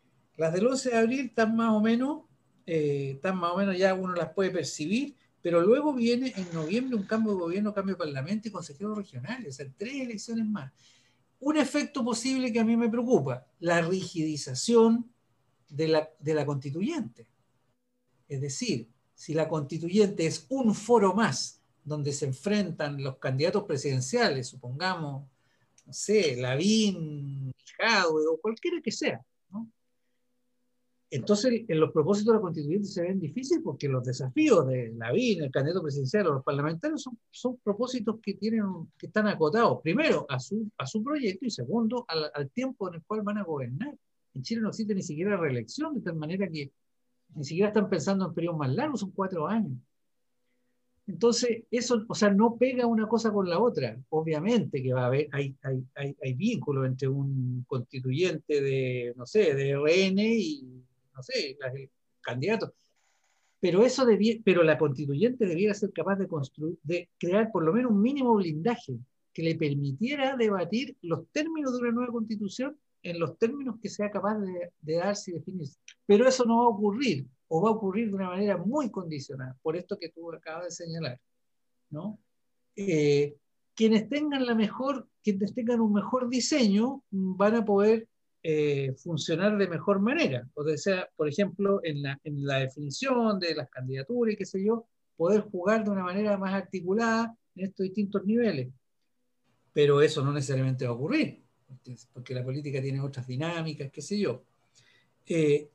las 0.41 0.53
del 0.53 0.65
11 0.65 0.89
de 0.89 0.97
abril 0.97 1.19
están 1.28 1.55
más 1.55 1.72
o 1.72 1.80
menos, 1.80 2.24
eh, 2.65 3.11
están 3.15 3.38
más 3.38 3.51
o 3.51 3.57
menos 3.57 3.78
ya 3.78 3.93
uno 3.93 4.13
las 4.15 4.34
puede 4.34 4.49
percibir, 4.49 5.15
pero 5.39 5.61
luego 5.61 5.93
viene 5.93 6.34
en 6.36 6.51
noviembre 6.51 6.95
un 6.95 7.03
cambio 7.03 7.34
de 7.34 7.39
gobierno, 7.39 7.76
cambio 7.76 7.93
de 7.93 7.99
parlamento 7.99 8.47
y 8.47 8.51
consejeros 8.51 8.97
regionales, 8.97 9.49
o 9.49 9.51
sea, 9.51 9.72
tres 9.78 10.01
elecciones 10.01 10.47
más. 10.47 10.72
Un 11.39 11.57
efecto 11.57 12.03
posible 12.03 12.51
que 12.51 12.59
a 12.59 12.63
mí 12.63 12.76
me 12.76 12.89
preocupa, 12.89 13.45
la 13.59 13.82
rigidización 13.82 15.11
de 15.69 15.87
la, 15.87 16.09
de 16.20 16.33
la 16.33 16.43
constituyente. 16.43 17.28
Es 18.28 18.41
decir, 18.41 18.89
si 19.13 19.36
la 19.36 19.47
constituyente 19.47 20.25
es 20.25 20.47
un 20.50 20.74
foro 20.74 21.13
más 21.13 21.61
donde 21.92 22.12
se 22.13 22.26
enfrentan 22.26 23.04
los 23.04 23.18
candidatos 23.18 23.66
presidenciales, 23.66 24.47
supongamos, 24.47 25.28
no 25.86 25.93
sé, 25.93 26.36
Lavín, 26.38 27.54
Jadwe 27.78 28.26
o 28.28 28.38
cualquiera 28.42 28.82
que 28.82 28.92
sea, 28.92 29.24
entonces, 31.12 31.66
en 31.68 31.78
los 31.78 31.92
propósitos 31.92 32.32
de 32.32 32.38
la 32.38 32.42
constituyente 32.42 32.88
se 32.88 33.01
ven 33.01 33.20
difíciles 33.20 33.62
porque 33.62 33.89
los 33.89 34.01
desafíos 34.05 34.66
de 34.66 34.93
Lavín, 34.96 35.43
el 35.43 35.51
candidato 35.51 35.84
presidencial 35.84 36.28
o 36.28 36.34
los 36.36 36.43
parlamentarios 36.43 37.01
son, 37.01 37.20
son 37.30 37.58
propósitos 37.58 38.22
que, 38.22 38.36
tienen, 38.36 38.63
que 38.97 39.08
están 39.08 39.28
acotados, 39.28 39.82
primero, 39.84 40.26
a 40.30 40.39
su, 40.39 40.72
a 40.78 40.88
su 40.88 41.04
proyecto 41.04 41.46
y 41.46 41.50
segundo, 41.50 42.05
al, 42.08 42.32
al 42.34 42.50
tiempo 42.50 42.88
en 42.88 42.96
el 42.96 43.04
cual 43.04 43.24
van 43.24 43.39
a 43.39 43.43
gobernar. 43.43 43.93
En 44.34 44.42
Chile 44.42 44.62
no 44.62 44.70
existe 44.70 44.96
ni 44.96 45.04
siquiera 45.04 45.36
reelección, 45.36 45.96
de 45.96 46.01
tal 46.01 46.16
manera 46.16 46.47
que 46.47 46.72
ni 47.36 47.43
siquiera 47.43 47.68
están 47.68 47.89
pensando 47.89 48.26
en 48.28 48.34
periodos 48.34 48.59
más 48.59 48.74
largos, 48.74 49.01
son 49.01 49.12
cuatro 49.12 49.47
años. 49.47 49.78
Entonces, 51.12 51.63
eso, 51.70 52.05
o 52.08 52.16
sea, 52.16 52.32
no 52.32 52.55
pega 52.58 52.86
una 52.86 53.08
cosa 53.08 53.32
con 53.33 53.50
la 53.50 53.59
otra. 53.59 53.97
Obviamente 54.09 54.82
que 54.82 54.93
va 54.93 55.04
a 55.04 55.05
haber, 55.08 55.28
hay, 55.33 55.55
hay, 55.62 56.16
hay, 56.21 56.33
vínculos 56.33 56.88
entre 56.88 57.09
un 57.09 57.66
constituyente 57.67 58.62
de, 58.62 59.13
no 59.17 59.25
sé, 59.25 59.54
de 59.54 59.74
RN 59.74 60.20
y 60.20 60.63
no 61.13 61.21
sé, 61.21 61.51
el 61.51 61.89
candidato. 62.21 62.74
Pero, 63.59 63.86
eso 63.86 64.05
debía, 64.05 64.38
pero 64.43 64.63
la 64.63 64.78
constituyente 64.78 65.46
debiera 65.46 65.74
ser 65.74 65.92
capaz 65.92 66.16
de, 66.16 66.28
construir, 66.28 66.78
de 66.83 67.09
crear 67.17 67.51
por 67.51 67.66
lo 67.66 67.74
menos 67.74 67.92
un 67.92 68.01
mínimo 68.01 68.33
blindaje 68.36 68.97
que 69.33 69.43
le 69.43 69.55
permitiera 69.55 70.38
debatir 70.38 70.96
los 71.01 71.28
términos 71.32 71.74
de 71.74 71.79
una 71.79 71.92
nueva 71.92 72.13
constitución 72.13 72.78
en 73.04 73.20
los 73.20 73.38
términos 73.38 73.75
que 73.82 73.89
sea 73.89 74.09
capaz 74.09 74.39
de, 74.39 74.96
darse 74.96 75.32
y 75.32 75.33
definirse. 75.33 75.78
Pero 76.12 76.28
eso 76.28 76.43
no 76.43 76.58
va 76.58 76.63
a 76.63 76.67
ocurrir, 76.67 77.25
o 77.47 77.62
va 77.62 77.70
a 77.70 77.71
ocurrir 77.71 78.09
de 78.09 78.16
una 78.16 78.28
manera 78.28 78.58
muy 78.58 78.92
condicionada, 78.92 79.55
por 79.62 79.78
esto 79.78 79.97
que 79.97 80.09
tú 80.09 80.29
acabas 80.29 80.66
de 80.66 80.71
señalar. 80.71 81.17
¿no? 81.89 82.20
Eh, 82.75 83.38
quienes 83.74 84.09
tengan 84.09 84.46
la 84.46 84.54
mejor, 84.54 85.08
quienes 85.24 85.54
tengan 85.54 85.79
un 85.79 85.93
mejor 85.93 86.28
diseño 86.28 87.01
van 87.12 87.55
a 87.55 87.63
poder 87.63 88.09
eh, 88.43 88.93
funcionar 88.97 89.58
de 89.58 89.70
mejor 89.70 90.01
manera. 90.01 90.46
O 90.54 90.66
sea, 90.75 91.08
por 91.16 91.29
ejemplo, 91.29 91.79
en 91.82 92.01
la, 92.04 92.20
en 92.25 92.46
la 92.46 92.58
definición 92.58 93.39
de 93.39 93.55
las 93.55 93.70
candidaturas 93.70 94.33
y 94.33 94.38
qué 94.38 94.46
sé 94.46 94.62
yo, 94.62 94.88
poder 95.16 95.43
jugar 95.50 95.86
de 95.86 95.92
una 95.92 96.04
manera 96.04 96.38
más 96.38 96.54
articulada 96.54 97.33
en 97.55 97.67
estos 97.67 97.86
distintos 97.86 98.25
niveles. 98.25 98.67
Pero 99.71 100.01
eso 100.01 100.21
no 100.25 100.33
necesariamente 100.33 100.83
va 100.83 100.92
a 100.92 100.96
ocurrir, 100.96 101.42
porque 102.12 102.36
la 102.36 102.43
política 102.43 102.82
tiene 102.82 103.00
otras 103.00 103.25
dinámicas, 103.25 103.89
qué 103.89 104.01
sé 104.01 104.20
yo. 104.20 104.43
Eh, 105.25 105.70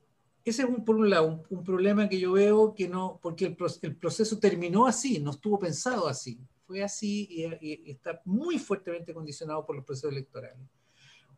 ese 0.49 0.63
es 0.63 0.69
un, 0.69 0.85
por 0.85 0.95
un 0.95 1.09
lado 1.09 1.43
un, 1.49 1.63
problema 1.63 2.07
que 2.07 2.19
yo 2.19 2.33
veo 2.33 2.73
que 2.73 2.87
no, 2.87 3.19
porque 3.21 3.45
el, 3.45 3.57
el, 3.81 3.95
proceso 3.95 4.39
terminó 4.39 4.85
así, 4.85 5.19
no 5.19 5.31
estuvo 5.31 5.59
pensado 5.59 6.07
así, 6.07 6.39
fue 6.65 6.83
así 6.83 7.27
y, 7.61 7.89
está 7.89 8.21
muy 8.25 8.59
fuertemente 8.59 9.13
condicionado 9.13 9.65
por 9.65 9.75
los 9.75 9.85
procesos 9.85 10.11
electorales. 10.11 10.59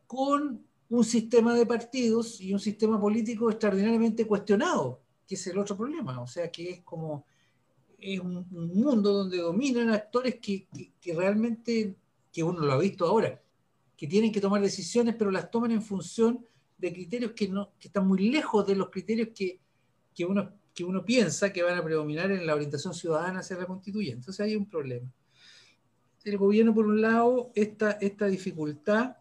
Con 0.07 0.63
un 0.89 1.03
sistema 1.03 1.53
de 1.55 1.65
partidos 1.65 2.41
y 2.41 2.53
un 2.53 2.59
sistema 2.59 2.99
político 2.99 3.49
extraordinariamente 3.49 4.25
cuestionado, 4.25 5.01
que 5.27 5.35
es 5.35 5.47
el 5.47 5.59
otro 5.59 5.77
problema, 5.77 6.21
o 6.21 6.27
sea 6.27 6.51
que 6.51 6.71
es 6.71 6.81
como 6.81 7.25
es 7.99 8.19
un, 8.19 8.47
mundo 8.49 9.13
donde 9.13 9.37
dominan 9.37 9.89
actores 9.89 10.35
que, 10.35 10.67
que, 10.99 11.13
realmente, 11.13 11.95
que 12.31 12.43
uno 12.43 12.61
lo 12.61 12.73
ha 12.73 12.77
visto 12.77 13.05
ahora, 13.05 13.41
que 13.95 14.07
tienen 14.07 14.31
que 14.31 14.41
tomar 14.41 14.61
decisiones, 14.61 15.15
pero 15.15 15.31
las 15.31 15.51
toman 15.51 15.71
en 15.71 15.81
función 15.81 16.45
de 16.79 16.93
criterios 16.93 17.33
que, 17.33 17.47
no, 17.47 17.71
que 17.79 17.89
están 17.89 18.07
muy 18.07 18.29
lejos 18.29 18.65
de 18.65 18.75
los 18.75 18.89
criterios 18.89 19.29
que, 19.35 19.59
que, 20.15 20.25
uno, 20.25 20.51
que 20.73 20.83
uno 20.83 21.05
piensa 21.05 21.51
que 21.53 21.61
van 21.61 21.77
a 21.77 21.83
predominar 21.83 22.31
en 22.31 22.45
la 22.47 22.55
orientación 22.55 22.93
ciudadana 22.93 23.39
hacia 23.39 23.57
la 23.57 23.65
constituyente. 23.65 24.19
Entonces 24.19 24.45
hay 24.45 24.55
un 24.55 24.67
problema. 24.67 25.11
El 26.23 26.37
gobierno, 26.37 26.73
por 26.73 26.85
un 26.85 27.01
lado, 27.01 27.51
esta, 27.55 27.91
esta 27.91 28.27
dificultad 28.27 29.17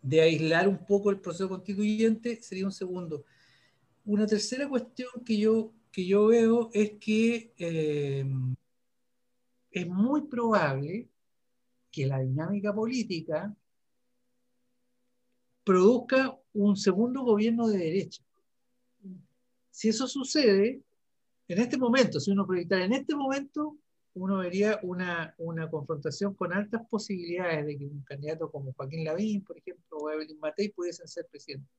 de 0.00 0.20
aislar 0.20 0.68
un 0.68 0.84
poco 0.84 1.10
el 1.10 1.20
proceso 1.20 1.48
constituyente 1.48 2.42
sería 2.42 2.66
un 2.66 2.72
segundo. 2.72 3.24
Una 4.04 4.26
tercera 4.26 4.68
cuestión 4.68 5.10
que 5.24 5.38
yo 5.38 5.72
que 5.92 6.06
yo 6.06 6.26
veo 6.28 6.70
es 6.72 6.92
que 6.92 7.52
eh, 7.58 8.24
es 9.70 9.86
muy 9.86 10.22
probable 10.22 11.10
que 11.90 12.06
la 12.06 12.20
dinámica 12.20 12.74
política 12.74 13.54
produzca 15.64 16.38
un 16.54 16.76
segundo 16.76 17.22
gobierno 17.22 17.68
de 17.68 17.78
derecha. 17.78 18.22
Si 19.70 19.88
eso 19.88 20.06
sucede, 20.06 20.82
en 21.48 21.58
este 21.58 21.78
momento, 21.78 22.20
si 22.20 22.30
uno 22.30 22.46
proyectara 22.46 22.84
en 22.84 22.92
este 22.92 23.14
momento, 23.14 23.76
uno 24.14 24.38
vería 24.38 24.78
una, 24.82 25.34
una, 25.38 25.70
confrontación 25.70 26.34
con 26.34 26.52
altas 26.52 26.82
posibilidades 26.90 27.64
de 27.64 27.78
que 27.78 27.86
un 27.86 28.02
candidato 28.02 28.50
como 28.50 28.72
Joaquín 28.74 29.04
Lavín, 29.04 29.42
por 29.42 29.56
ejemplo, 29.56 29.96
o 29.98 30.10
Evelyn 30.10 30.38
Matei 30.38 30.70
pudiesen 30.70 31.08
ser 31.08 31.26
presidentes. 31.30 31.70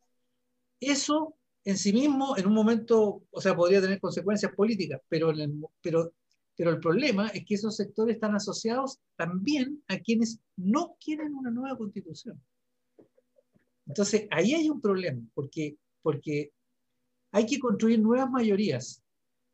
Eso 0.80 1.36
en 1.66 1.78
sí 1.78 1.94
mismo, 1.94 2.36
en 2.38 2.48
un 2.48 2.54
momento, 2.54 3.24
o 3.32 3.42
sea, 3.42 3.56
podría 3.56 3.82
tener 3.82 4.00
consecuencias 4.00 4.54
políticas, 4.54 5.00
pero, 5.08 5.30
el, 5.30 5.54
pero, 5.82 6.14
pero 6.58 6.72
el 6.72 6.80
problema 6.80 7.28
es 7.30 7.46
que 7.46 7.56
esos 7.56 7.76
sectores 7.76 8.16
están 8.16 8.36
asociados 8.36 9.00
también 9.16 9.82
a 9.88 9.98
quienes 10.00 10.40
no 10.58 10.98
quieren 11.00 11.34
una 11.36 11.52
nueva 11.52 11.78
constitución. 11.78 12.42
Entonces, 13.88 14.28
ahí 14.32 14.54
hay 14.54 14.70
un 14.70 14.82
problema, 14.82 15.22
porque, 15.34 15.78
porque 16.02 16.52
hay 17.32 17.46
que 17.46 17.60
construir 17.60 18.00
nuevas 18.00 18.30
mayorías, 18.30 19.04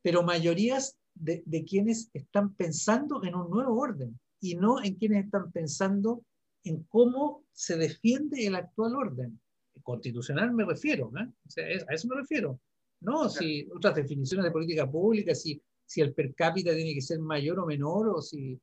pero 0.01 0.23
mayorías 0.23 0.97
de, 1.15 1.43
de 1.45 1.63
quienes 1.65 2.09
están 2.13 2.53
pensando 2.53 3.23
en 3.23 3.35
un 3.35 3.49
nuevo 3.49 3.79
orden 3.79 4.19
y 4.39 4.55
no 4.55 4.83
en 4.83 4.95
quienes 4.95 5.25
están 5.25 5.51
pensando 5.51 6.23
en 6.63 6.83
cómo 6.83 7.43
se 7.51 7.77
defiende 7.77 8.45
el 8.45 8.55
actual 8.55 8.95
orden 8.95 9.39
constitucional 9.83 10.51
me 10.53 10.65
refiero, 10.65 11.11
¿eh? 11.17 11.83
a 11.87 11.93
eso 11.93 12.07
me 12.07 12.15
refiero. 12.15 12.59
No, 13.01 13.29
si 13.29 13.67
otras 13.73 13.95
definiciones 13.95 14.45
de 14.45 14.51
política 14.51 14.89
pública, 14.89 15.33
si, 15.33 15.61
si 15.85 16.01
el 16.01 16.13
per 16.13 16.35
cápita 16.35 16.75
tiene 16.75 16.93
que 16.93 17.01
ser 17.01 17.19
mayor 17.19 17.59
o 17.59 17.65
menor, 17.65 18.09
o 18.09 18.21
si, 18.21 18.59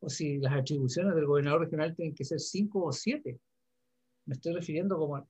o 0.00 0.08
si 0.08 0.38
las 0.38 0.52
atribuciones 0.52 1.14
del 1.14 1.26
gobernador 1.26 1.62
regional 1.62 1.96
tienen 1.96 2.14
que 2.14 2.24
ser 2.24 2.38
cinco 2.38 2.84
o 2.84 2.92
siete. 2.92 3.38
Me 4.28 4.34
estoy 4.34 4.52
refiriendo 4.52 4.96
como... 4.98 5.26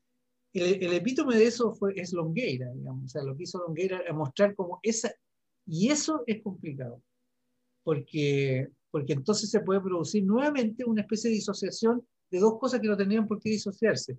El, 0.53 0.83
el 0.83 0.93
epítome 0.93 1.37
de 1.37 1.47
eso 1.47 1.73
fue, 1.75 1.93
es 1.95 2.12
Longueira, 2.12 2.73
digamos, 2.73 3.05
o 3.05 3.09
sea, 3.09 3.23
lo 3.23 3.37
que 3.37 3.45
hizo 3.45 3.59
Longueira 3.59 4.01
es 4.01 4.15
mostrar 4.15 4.55
como 4.55 4.81
esa... 4.83 5.12
Y 5.66 5.91
eso 5.91 6.25
es 6.27 6.43
complicado, 6.43 7.03
porque, 7.85 8.69
porque 8.91 9.12
entonces 9.12 9.51
se 9.51 9.61
puede 9.61 9.81
producir 9.81 10.25
nuevamente 10.25 10.85
una 10.85 11.03
especie 11.03 11.31
de 11.31 11.37
disociación 11.37 12.05
de 12.31 12.41
dos 12.41 12.59
cosas 12.59 12.81
que 12.81 12.89
no 12.89 12.97
tendrían 12.97 13.29
por 13.29 13.39
qué 13.39 13.51
disociarse. 13.51 14.19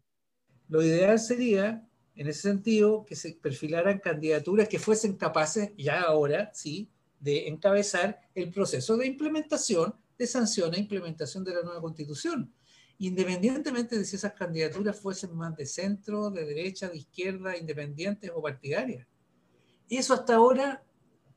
Lo 0.68 0.84
ideal 0.84 1.20
sería, 1.20 1.86
en 2.16 2.28
ese 2.28 2.42
sentido, 2.42 3.04
que 3.04 3.16
se 3.16 3.34
perfilaran 3.34 4.00
candidaturas 4.00 4.70
que 4.70 4.78
fuesen 4.78 5.18
capaces, 5.18 5.74
ya 5.76 6.02
ahora, 6.02 6.52
sí, 6.54 6.90
de 7.20 7.48
encabezar 7.48 8.22
el 8.36 8.52
proceso 8.52 8.96
de 8.96 9.08
implementación, 9.08 9.96
de 10.18 10.28
sanción 10.28 10.74
e 10.76 10.80
implementación 10.80 11.44
de 11.44 11.56
la 11.56 11.64
nueva 11.64 11.82
constitución, 11.82 12.54
independientemente 13.00 13.98
de 13.98 14.04
si 14.04 14.18
esas 14.18 14.34
candidaturas 14.34 15.00
fuesen 15.00 15.34
más 15.36 15.56
de 15.56 15.66
centro, 15.66 16.30
de 16.30 16.46
derecha, 16.46 16.90
de 16.90 16.98
izquierda, 16.98 17.58
independientes 17.58 18.30
o 18.34 18.42
partidarias. 18.42 19.08
Eso 19.90 20.14
hasta 20.14 20.36
ahora, 20.36 20.84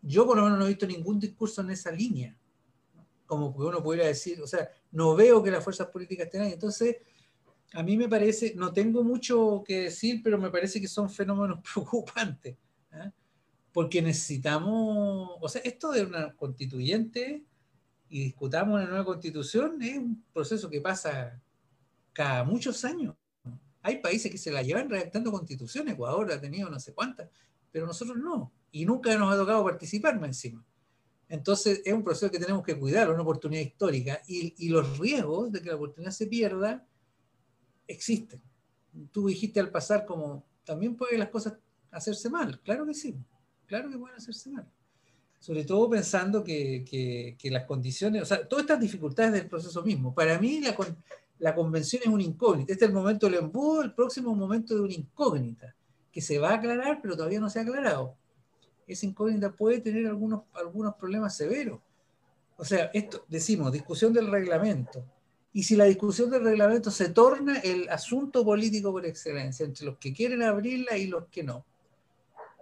yo 0.03 0.27
por 0.27 0.37
lo 0.37 0.43
menos 0.43 0.59
no 0.59 0.65
he 0.67 0.71
visto 0.71 0.87
ningún 0.87 1.21
discurso 1.21 1.63
en 1.63 1.71
esa 1.71 1.93
línea, 1.93 2.37
como 3.27 3.57
que 3.57 3.63
uno 3.63 3.83
pudiera 3.83 4.09
decir, 4.09 4.43
o 4.43 4.47
sea, 4.47 4.69
no 4.91 5.15
veo 5.15 5.43
que 5.43 5.53
las 5.53 5.63
fuerzas 5.63 5.87
políticas 5.87 6.29
tengan. 6.29 6.49
Entonces, 6.49 6.97
a 7.73 7.83
mí 7.83 7.97
me 7.97 8.09
parece, 8.09 8.55
no 8.57 8.73
tengo 8.73 9.05
mucho 9.05 9.63
que 9.65 9.83
decir, 9.83 10.21
pero 10.23 10.39
me 10.39 10.51
parece 10.51 10.81
que 10.81 10.89
son 10.89 11.09
fenómenos 11.09 11.61
preocupantes, 11.73 12.57
¿eh? 12.93 13.11
porque 13.73 14.03
necesitamos, 14.03 15.31
o 15.41 15.49
sea, 15.49 15.63
esto 15.65 15.93
de 15.93 16.03
una 16.03 16.35
constituyente 16.35 17.45
y 18.09 18.25
discutamos 18.25 18.75
una 18.75 18.87
nueva 18.87 19.05
constitución 19.05 19.81
es 19.81 19.97
un 19.97 20.23
proceso 20.35 20.69
que 20.69 20.83
pasa 20.83 21.41
cada 22.13 22.45
muchos 22.45 22.85
años. 22.85 23.15
Hay 23.83 23.99
países 23.99 24.31
que 24.31 24.39
se 24.39 24.53
la 24.53 24.63
llevan 24.63 24.89
redactando 24.89 25.33
constituciones, 25.33 25.95
Ecuador 25.95 26.31
ha 26.33 26.41
tenido 26.41 26.71
no 26.71 26.79
sé 26.79 26.93
cuántas, 26.93 27.29
pero 27.71 27.87
nosotros 27.87 28.17
no, 28.17 28.53
y 28.71 28.85
nunca 28.85 29.17
nos 29.17 29.35
ha 29.35 29.37
tocado 29.37 29.65
participar 29.65 30.21
más 30.21 30.29
encima. 30.29 30.65
Entonces 31.29 31.81
es 31.85 31.93
un 31.93 32.05
proceso 32.05 32.31
que 32.31 32.39
tenemos 32.39 32.63
que 32.63 32.79
cuidar, 32.79 33.11
una 33.11 33.23
oportunidad 33.23 33.63
histórica, 33.63 34.21
y, 34.29 34.55
y 34.59 34.69
los 34.69 34.99
riesgos 34.99 35.51
de 35.51 35.63
que 35.63 35.71
la 35.71 35.77
oportunidad 35.77 36.13
se 36.13 36.27
pierda 36.27 36.87
existen. 37.89 38.41
Tú 39.11 39.27
dijiste 39.27 39.59
al 39.59 39.71
pasar 39.71 40.05
como, 40.05 40.45
también 40.65 40.97
pueden 40.97 41.19
las 41.19 41.31
cosas 41.31 41.55
hacerse 41.91 42.31
mal, 42.31 42.61
claro 42.61 42.87
que 42.87 42.95
sí, 42.95 43.17
claro 43.67 43.91
que 43.91 43.99
pueden 43.99 44.17
hacerse 44.17 44.51
mal. 44.51 44.71
Sobre 45.39 45.65
todo 45.65 45.91
pensando 45.91 46.45
que, 46.45 46.85
que, 47.37 47.51
las 47.51 47.65
condiciones, 47.65 48.23
o 48.23 48.27
sea, 48.27 48.47
todas 48.47 48.63
estas 48.63 48.79
dificultades 48.81 49.33
del 49.33 49.49
proceso 49.49 49.83
mismo. 49.83 50.15
Para 50.15 50.39
mí 50.39 50.61
la, 50.61 50.77
la 51.43 51.57
convención 51.57 52.03
es 52.05 52.09
una 52.09 52.23
incógnita. 52.23 52.73
Este 52.73 52.85
es 52.85 52.89
el 52.91 52.95
momento 52.95 53.27
del 53.27 53.41
embudo, 53.41 53.83
el 53.83 53.93
próximo 53.93 54.33
momento 54.33 54.77
de 54.77 54.81
una 54.81 54.93
incógnita, 54.95 55.75
que 56.13 56.21
se 56.21 56.39
va 56.39 56.51
a 56.51 56.55
aclarar, 56.55 57.01
pero 57.03 57.17
todavía 57.17 57.41
no 57.41 57.51
se 57.51 57.59
ha 57.59 57.63
aclarado. 57.63 58.15
Esa 58.87 59.07
incógnita 59.07 59.51
puede 59.51 59.81
tener 59.81 60.07
algunos, 60.07 60.43
algunos 60.53 60.95
problemas 60.95 61.37
severos. 61.37 61.81
O 62.57 62.65
sea, 62.65 62.93
esto, 62.95 63.25
decimos, 63.29 63.73
discusión 63.73 64.13
del 64.13 64.31
reglamento, 64.31 65.05
y 65.53 65.65
si 65.65 65.75
la 65.75 65.87
discusión 65.87 66.31
del 66.31 66.45
reglamento 66.45 66.93
se 66.93 67.09
torna 67.09 67.59
el 67.59 67.89
asunto 67.89 68.45
político 68.45 68.93
por 68.93 69.05
excelencia 69.05 69.67
entre 69.67 69.87
los 69.87 69.99
que 69.99 70.13
quieren 70.13 70.45
abrirla 70.45 70.97
y 70.97 71.09
los 71.09 71.27
que 71.27 71.43
no, 71.43 71.67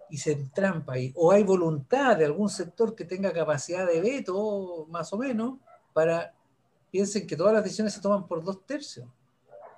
y 0.08 0.16
se 0.16 0.32
entrampa 0.32 0.94
ahí, 0.94 1.12
o 1.16 1.32
hay 1.32 1.42
voluntad 1.42 2.16
de 2.16 2.24
algún 2.24 2.48
sector 2.48 2.94
que 2.94 3.04
tenga 3.04 3.30
capacidad 3.30 3.86
de 3.86 4.00
veto, 4.00 4.86
más 4.88 5.12
o 5.12 5.18
menos, 5.18 5.58
para 5.92 6.34
piensen 6.90 7.26
que 7.26 7.36
todas 7.36 7.54
las 7.54 7.64
decisiones 7.64 7.94
se 7.94 8.00
toman 8.00 8.26
por 8.26 8.42
dos 8.42 8.64
tercios. 8.66 9.06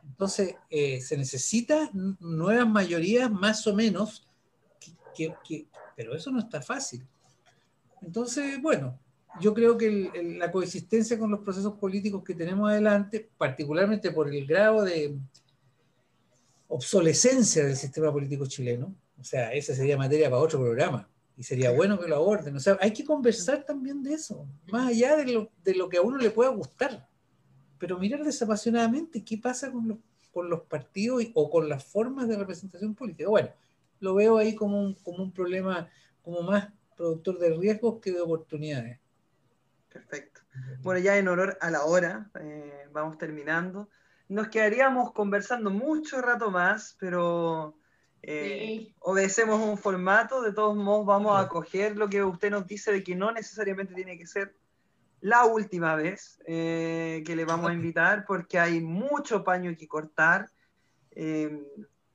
Entonces, 0.05 0.57
eh, 0.69 1.01
se 1.01 1.17
necesita 1.17 1.91
nuevas 2.21 2.69
mayorías 2.69 3.31
más 3.31 3.67
o 3.67 3.75
menos, 3.75 4.27
pero 5.97 6.15
eso 6.15 6.31
no 6.31 6.41
está 6.41 6.61
fácil. 6.61 7.07
Entonces, 8.01 8.61
bueno, 8.61 8.99
yo 9.41 9.55
creo 9.55 9.79
que 9.79 10.11
la 10.39 10.51
coexistencia 10.51 11.19
con 11.19 11.31
los 11.31 11.41
procesos 11.41 11.75
políticos 11.75 12.23
que 12.25 12.35
tenemos 12.35 12.69
adelante, 12.71 13.31
particularmente 13.39 14.11
por 14.11 14.29
el 14.29 14.47
grado 14.47 14.83
de 14.83 15.17
obsolescencia 16.69 17.65
del 17.65 17.77
sistema 17.77 18.13
político 18.13 18.47
chileno, 18.47 18.95
o 19.21 19.25
sea, 19.25 19.53
esa 19.53 19.75
sería 19.75 19.97
materia 19.97 20.29
para 20.29 20.43
otro 20.43 20.59
programa 20.59 21.09
y 21.37 21.43
sería 21.43 21.73
bueno 21.73 21.99
que 21.99 22.09
lo 22.09 22.17
aborden. 22.17 22.57
O 22.57 22.61
sea, 22.61 22.79
hay 22.81 22.93
que 22.93 23.05
conversar 23.05 23.65
también 23.65 24.03
de 24.03 24.15
eso, 24.15 24.47
más 24.71 24.89
allá 24.89 25.17
de 25.17 25.33
lo, 25.33 25.51
de 25.65 25.75
lo 25.75 25.89
que 25.89 25.99
a 25.99 26.03
uno 26.03 26.19
le 26.19 26.31
pueda 26.31 26.51
gustar, 26.51 27.09
pero 27.79 27.99
mirar 27.99 28.23
desapasionadamente 28.25 29.25
qué 29.25 29.39
pasa 29.39 29.73
con 29.73 29.89
los, 29.89 29.99
con 30.33 30.49
los 30.49 30.63
partidos 30.63 31.25
o 31.35 31.51
con 31.51 31.69
las 31.69 31.85
formas 31.85 32.29
de 32.29 32.37
representación 32.37 32.95
política. 32.95 33.29
Bueno, 33.29 33.51
lo 34.01 34.15
veo 34.15 34.37
ahí 34.39 34.55
como 34.55 34.81
un, 34.81 34.95
como 34.95 35.23
un 35.23 35.33
problema 35.33 35.89
como 36.23 36.43
más 36.43 36.69
productor 36.97 37.39
de 37.39 37.57
riesgos 37.57 38.01
que 38.01 38.13
de 38.13 38.21
oportunidades. 38.21 38.99
Perfecto. 39.93 40.41
Bueno, 40.83 41.01
ya 41.01 41.19
en 41.19 41.29
honor 41.29 41.59
a 41.61 41.71
la 41.71 41.85
hora, 41.85 42.31
eh, 42.41 42.89
vamos 42.93 43.19
terminando. 43.19 43.89
Nos 44.29 44.49
quedaríamos 44.49 45.13
conversando 45.13 45.71
mucho 45.71 46.21
rato 46.21 46.51
más, 46.51 46.97
pero 46.99 47.77
eh, 48.23 48.95
obedecemos 49.01 49.61
un 49.61 49.77
formato. 49.77 50.43
De 50.43 50.53
todos 50.53 50.77
modos, 50.77 51.07
vamos 51.07 51.39
a 51.39 51.49
coger 51.49 51.97
lo 51.97 52.09
que 52.09 52.23
usted 52.25 52.51
nos 52.51 52.67
dice 52.67 52.93
de 52.93 53.03
que 53.03 53.15
no 53.15 53.33
necesariamente 53.33 53.95
tiene 53.95 54.19
que 54.19 54.27
ser 54.27 54.55
la 55.21 55.45
última 55.45 55.95
vez 55.95 56.41
eh, 56.47 57.23
que 57.25 57.37
le 57.37 57.45
vamos 57.45 57.71
a 57.71 57.75
invitar, 57.75 58.25
porque 58.27 58.59
hay 58.59 58.81
mucho 58.81 59.45
paño 59.45 59.75
que 59.79 59.87
cortar, 59.87 60.49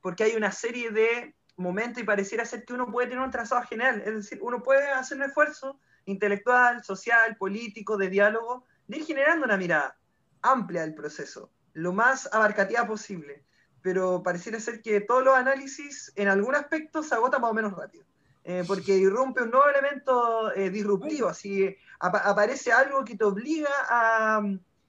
porque 0.02 0.24
hay 0.24 0.34
una 0.34 0.50
serie 0.50 0.90
de 0.90 1.34
momento 1.58 2.00
y 2.00 2.04
pareciera 2.04 2.44
ser 2.44 2.64
que 2.64 2.72
uno 2.72 2.90
puede 2.90 3.08
tener 3.08 3.22
un 3.22 3.30
trazado 3.30 3.62
general, 3.62 4.02
es 4.04 4.14
decir, 4.14 4.38
uno 4.42 4.62
puede 4.62 4.88
hacer 4.90 5.18
un 5.18 5.24
esfuerzo 5.24 5.78
intelectual, 6.04 6.82
social, 6.82 7.36
político, 7.36 7.96
de 7.96 8.08
diálogo, 8.08 8.64
de 8.86 8.98
ir 8.98 9.04
generando 9.04 9.44
una 9.44 9.56
mirada 9.56 9.98
amplia 10.40 10.82
del 10.82 10.94
proceso, 10.94 11.50
lo 11.74 11.92
más 11.92 12.32
abarcativa 12.32 12.86
posible, 12.86 13.44
pero 13.82 14.22
pareciera 14.22 14.60
ser 14.60 14.82
que 14.82 15.00
todos 15.00 15.24
los 15.24 15.34
análisis 15.34 16.12
en 16.16 16.28
algún 16.28 16.54
aspecto 16.54 17.02
se 17.02 17.14
agotan 17.14 17.40
más 17.40 17.50
o 17.50 17.54
menos 17.54 17.72
rápido. 17.72 18.04
Eh, 18.44 18.64
porque 18.66 18.96
irrumpe 18.96 19.42
un 19.42 19.50
nuevo 19.50 19.68
elemento 19.68 20.54
eh, 20.54 20.70
disruptivo, 20.70 21.28
así 21.28 21.76
aparece 22.00 22.72
algo 22.72 23.04
que 23.04 23.14
te 23.14 23.24
obliga 23.24 23.68
a, 23.90 24.40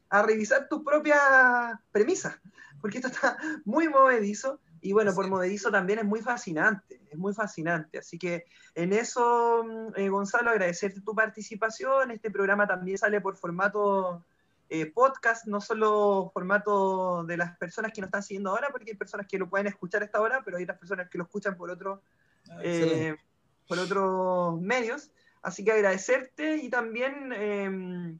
a 0.09 0.21
revisar 0.23 0.69
tus 0.69 0.81
propias 0.81 1.19
premisas, 1.91 2.39
porque 2.79 2.99
esto 2.99 3.09
está 3.09 3.37
muy 3.65 3.89
movedizo 3.89 4.59
y 4.81 4.93
bueno, 4.93 5.13
por 5.13 5.27
movedizo 5.27 5.71
también 5.71 5.99
es 5.99 6.05
muy 6.05 6.21
fascinante, 6.21 7.01
es 7.09 7.17
muy 7.17 7.33
fascinante. 7.33 7.97
Así 7.97 8.17
que 8.17 8.45
en 8.75 8.93
eso, 8.93 9.63
mm, 9.63 9.99
eh, 9.99 10.09
Gonzalo, 10.09 10.51
agradecerte 10.51 11.01
tu 11.01 11.13
participación. 11.13 12.11
Este 12.11 12.31
programa 12.31 12.67
también 12.67 12.97
sale 12.97 13.19
por 13.21 13.35
formato 13.35 14.23
podcast, 14.93 15.45
no 15.47 15.61
solo 15.61 16.29
formato 16.33 17.23
de 17.23 17.37
las 17.37 17.57
personas 17.57 17.91
que 17.91 18.01
nos 18.01 18.09
están 18.09 18.23
siguiendo 18.23 18.51
ahora, 18.51 18.69
porque 18.71 18.91
hay 18.91 18.97
personas 18.97 19.27
que 19.27 19.39
lo 19.39 19.49
pueden 19.49 19.67
escuchar 19.67 20.01
a 20.01 20.05
esta 20.05 20.21
hora, 20.21 20.41
pero 20.43 20.57
hay 20.57 20.63
otras 20.63 20.77
personas 20.77 21.09
que 21.09 21.17
lo 21.17 21.23
escuchan 21.25 21.55
por 21.55 21.69
otro... 21.69 22.01
Ah, 22.51 23.15
por 23.69 23.77
otros 23.77 24.59
medios. 24.59 25.11
Así 25.41 25.63
que 25.63 25.71
agradecerte 25.71 26.57
y 26.57 26.69
también 26.69 27.31
em, 27.31 28.19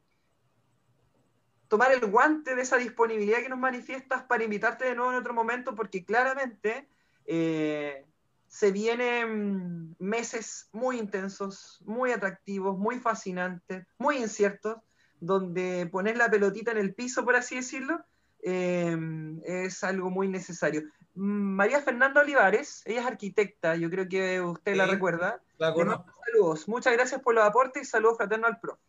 tomar 1.67 1.91
el 1.91 2.05
guante 2.05 2.55
de 2.55 2.61
esa 2.61 2.77
disponibilidad 2.77 3.39
que 3.39 3.49
nos 3.49 3.59
manifiestas 3.59 4.23
para 4.23 4.43
invitarte 4.43 4.85
de 4.85 4.95
nuevo 4.95 5.11
en 5.11 5.17
otro 5.17 5.33
momento, 5.33 5.75
porque 5.75 6.05
claramente 6.05 6.87
eh, 7.25 8.05
se 8.47 8.71
vienen 8.71 9.95
meses 9.99 10.69
muy 10.71 10.99
intensos, 10.99 11.81
muy 11.83 12.11
atractivos, 12.11 12.77
muy 12.77 12.99
fascinantes, 12.99 13.85
muy 13.97 14.17
inciertos, 14.17 14.77
donde 15.19 15.87
poner 15.91 16.17
la 16.17 16.29
pelotita 16.29 16.71
en 16.71 16.77
el 16.77 16.93
piso, 16.93 17.25
por 17.25 17.35
así 17.35 17.55
decirlo, 17.55 18.03
em, 18.41 19.41
es 19.43 19.83
algo 19.83 20.09
muy 20.09 20.27
necesario. 20.27 20.83
María 21.15 21.81
Fernanda 21.81 22.21
Olivares, 22.21 22.81
ella 22.85 23.01
es 23.01 23.07
arquitecta, 23.07 23.75
yo 23.75 23.89
creo 23.89 24.07
que 24.07 24.39
usted 24.39 24.75
la 24.75 24.85
recuerda. 24.85 25.41
La 25.57 25.73
Saludos, 25.73 26.67
muchas 26.67 26.93
gracias 26.93 27.21
por 27.21 27.35
los 27.35 27.43
aportes 27.43 27.83
y 27.83 27.85
saludos 27.85 28.17
fraternos 28.17 28.49
al 28.49 28.59
profe. 28.59 28.81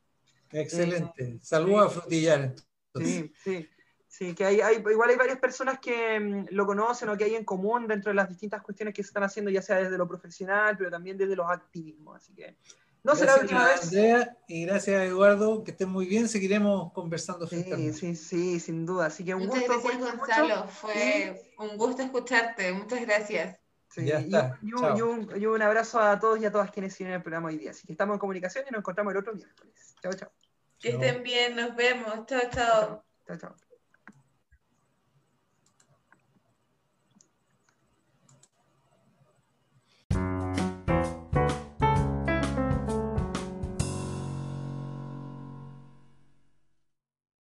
Excelente, 0.53 1.25
eh, 1.25 1.39
saludos 1.43 1.87
a 1.87 2.01
Frutillar. 2.01 2.55
Sí, 2.95 3.33
sí, 3.43 3.69
sí, 4.07 4.35
que 4.35 4.45
hay, 4.45 4.61
igual 4.91 5.11
hay 5.11 5.17
varias 5.17 5.39
personas 5.39 5.79
que 5.81 6.21
mm, 6.21 6.47
lo 6.51 6.67
conocen 6.67 7.09
o 7.09 7.17
que 7.17 7.25
hay 7.25 7.35
en 7.35 7.45
común 7.45 7.87
dentro 7.87 8.11
de 8.11 8.17
las 8.17 8.29
distintas 8.29 8.63
cuestiones 8.63 8.95
que 8.95 9.03
se 9.03 9.09
están 9.09 9.23
haciendo, 9.23 9.51
ya 9.51 9.63
sea 9.63 9.77
desde 9.77 9.99
lo 9.99 10.07
profesional, 10.07 10.77
pero 10.77 10.91
también 10.91 11.17
desde 11.17 11.37
los 11.37 11.49
activismos, 11.49 12.17
así 12.17 12.35
que 12.35 12.57
no 13.03 13.17
será 13.17 13.37
la 13.37 13.43
última 13.43 13.65
vez. 13.67 13.85
Andrea, 13.85 14.37
y 14.47 14.67
gracias 14.67 15.03
Eduardo, 15.03 15.65
que 15.65 15.71
estén 15.71 15.89
muy 15.89 16.07
bien, 16.07 16.29
seguiremos 16.29 16.93
conversando. 16.93 17.47
Sí, 17.47 17.93
sí, 17.93 18.17
sí, 18.17 18.61
sin 18.61 18.85
duda. 18.85 19.07
Así 19.07 19.25
que 19.25 19.35
un 19.35 19.47
muchas 19.47 19.67
gusto. 19.67 19.83
Gracias, 19.83 20.19
Gonzalo, 20.19 20.69
fue 20.69 21.55
un 21.59 21.77
gusto 21.77 22.03
escucharte, 22.03 22.73
muchas 22.73 23.01
gracias. 23.01 23.59
ya 23.97 24.19
está. 24.19 24.59
Y, 24.63 24.73
un, 24.73 25.63
abrazo 25.63 26.01
a 26.01 26.19
todos 26.19 26.41
y 26.41 26.45
a 26.45 26.53
todas 26.53 26.71
quienes 26.71 26.95
siguen 26.95 27.15
el 27.15 27.23
programa 27.23 27.49
hoy 27.49 27.59
día. 27.59 27.71
Así 27.71 27.87
que 27.87 27.93
estamos 27.93 28.15
en 28.15 28.21
comunicación 28.21 28.65
y 28.69 28.73
nos 28.73 28.81
encontramos 28.81 29.13
el 29.13 29.19
otro 29.19 29.35
miércoles. 29.35 29.95
Chao, 30.03 30.13
chao. 30.13 30.33
Que 30.79 30.91
estén 30.91 31.23
bien, 31.23 31.57
nos 31.57 31.75
vemos. 31.77 32.27
Chao, 32.27 32.41
chao. 32.51 33.05
Chao, 33.27 33.37
chao. 33.37 33.70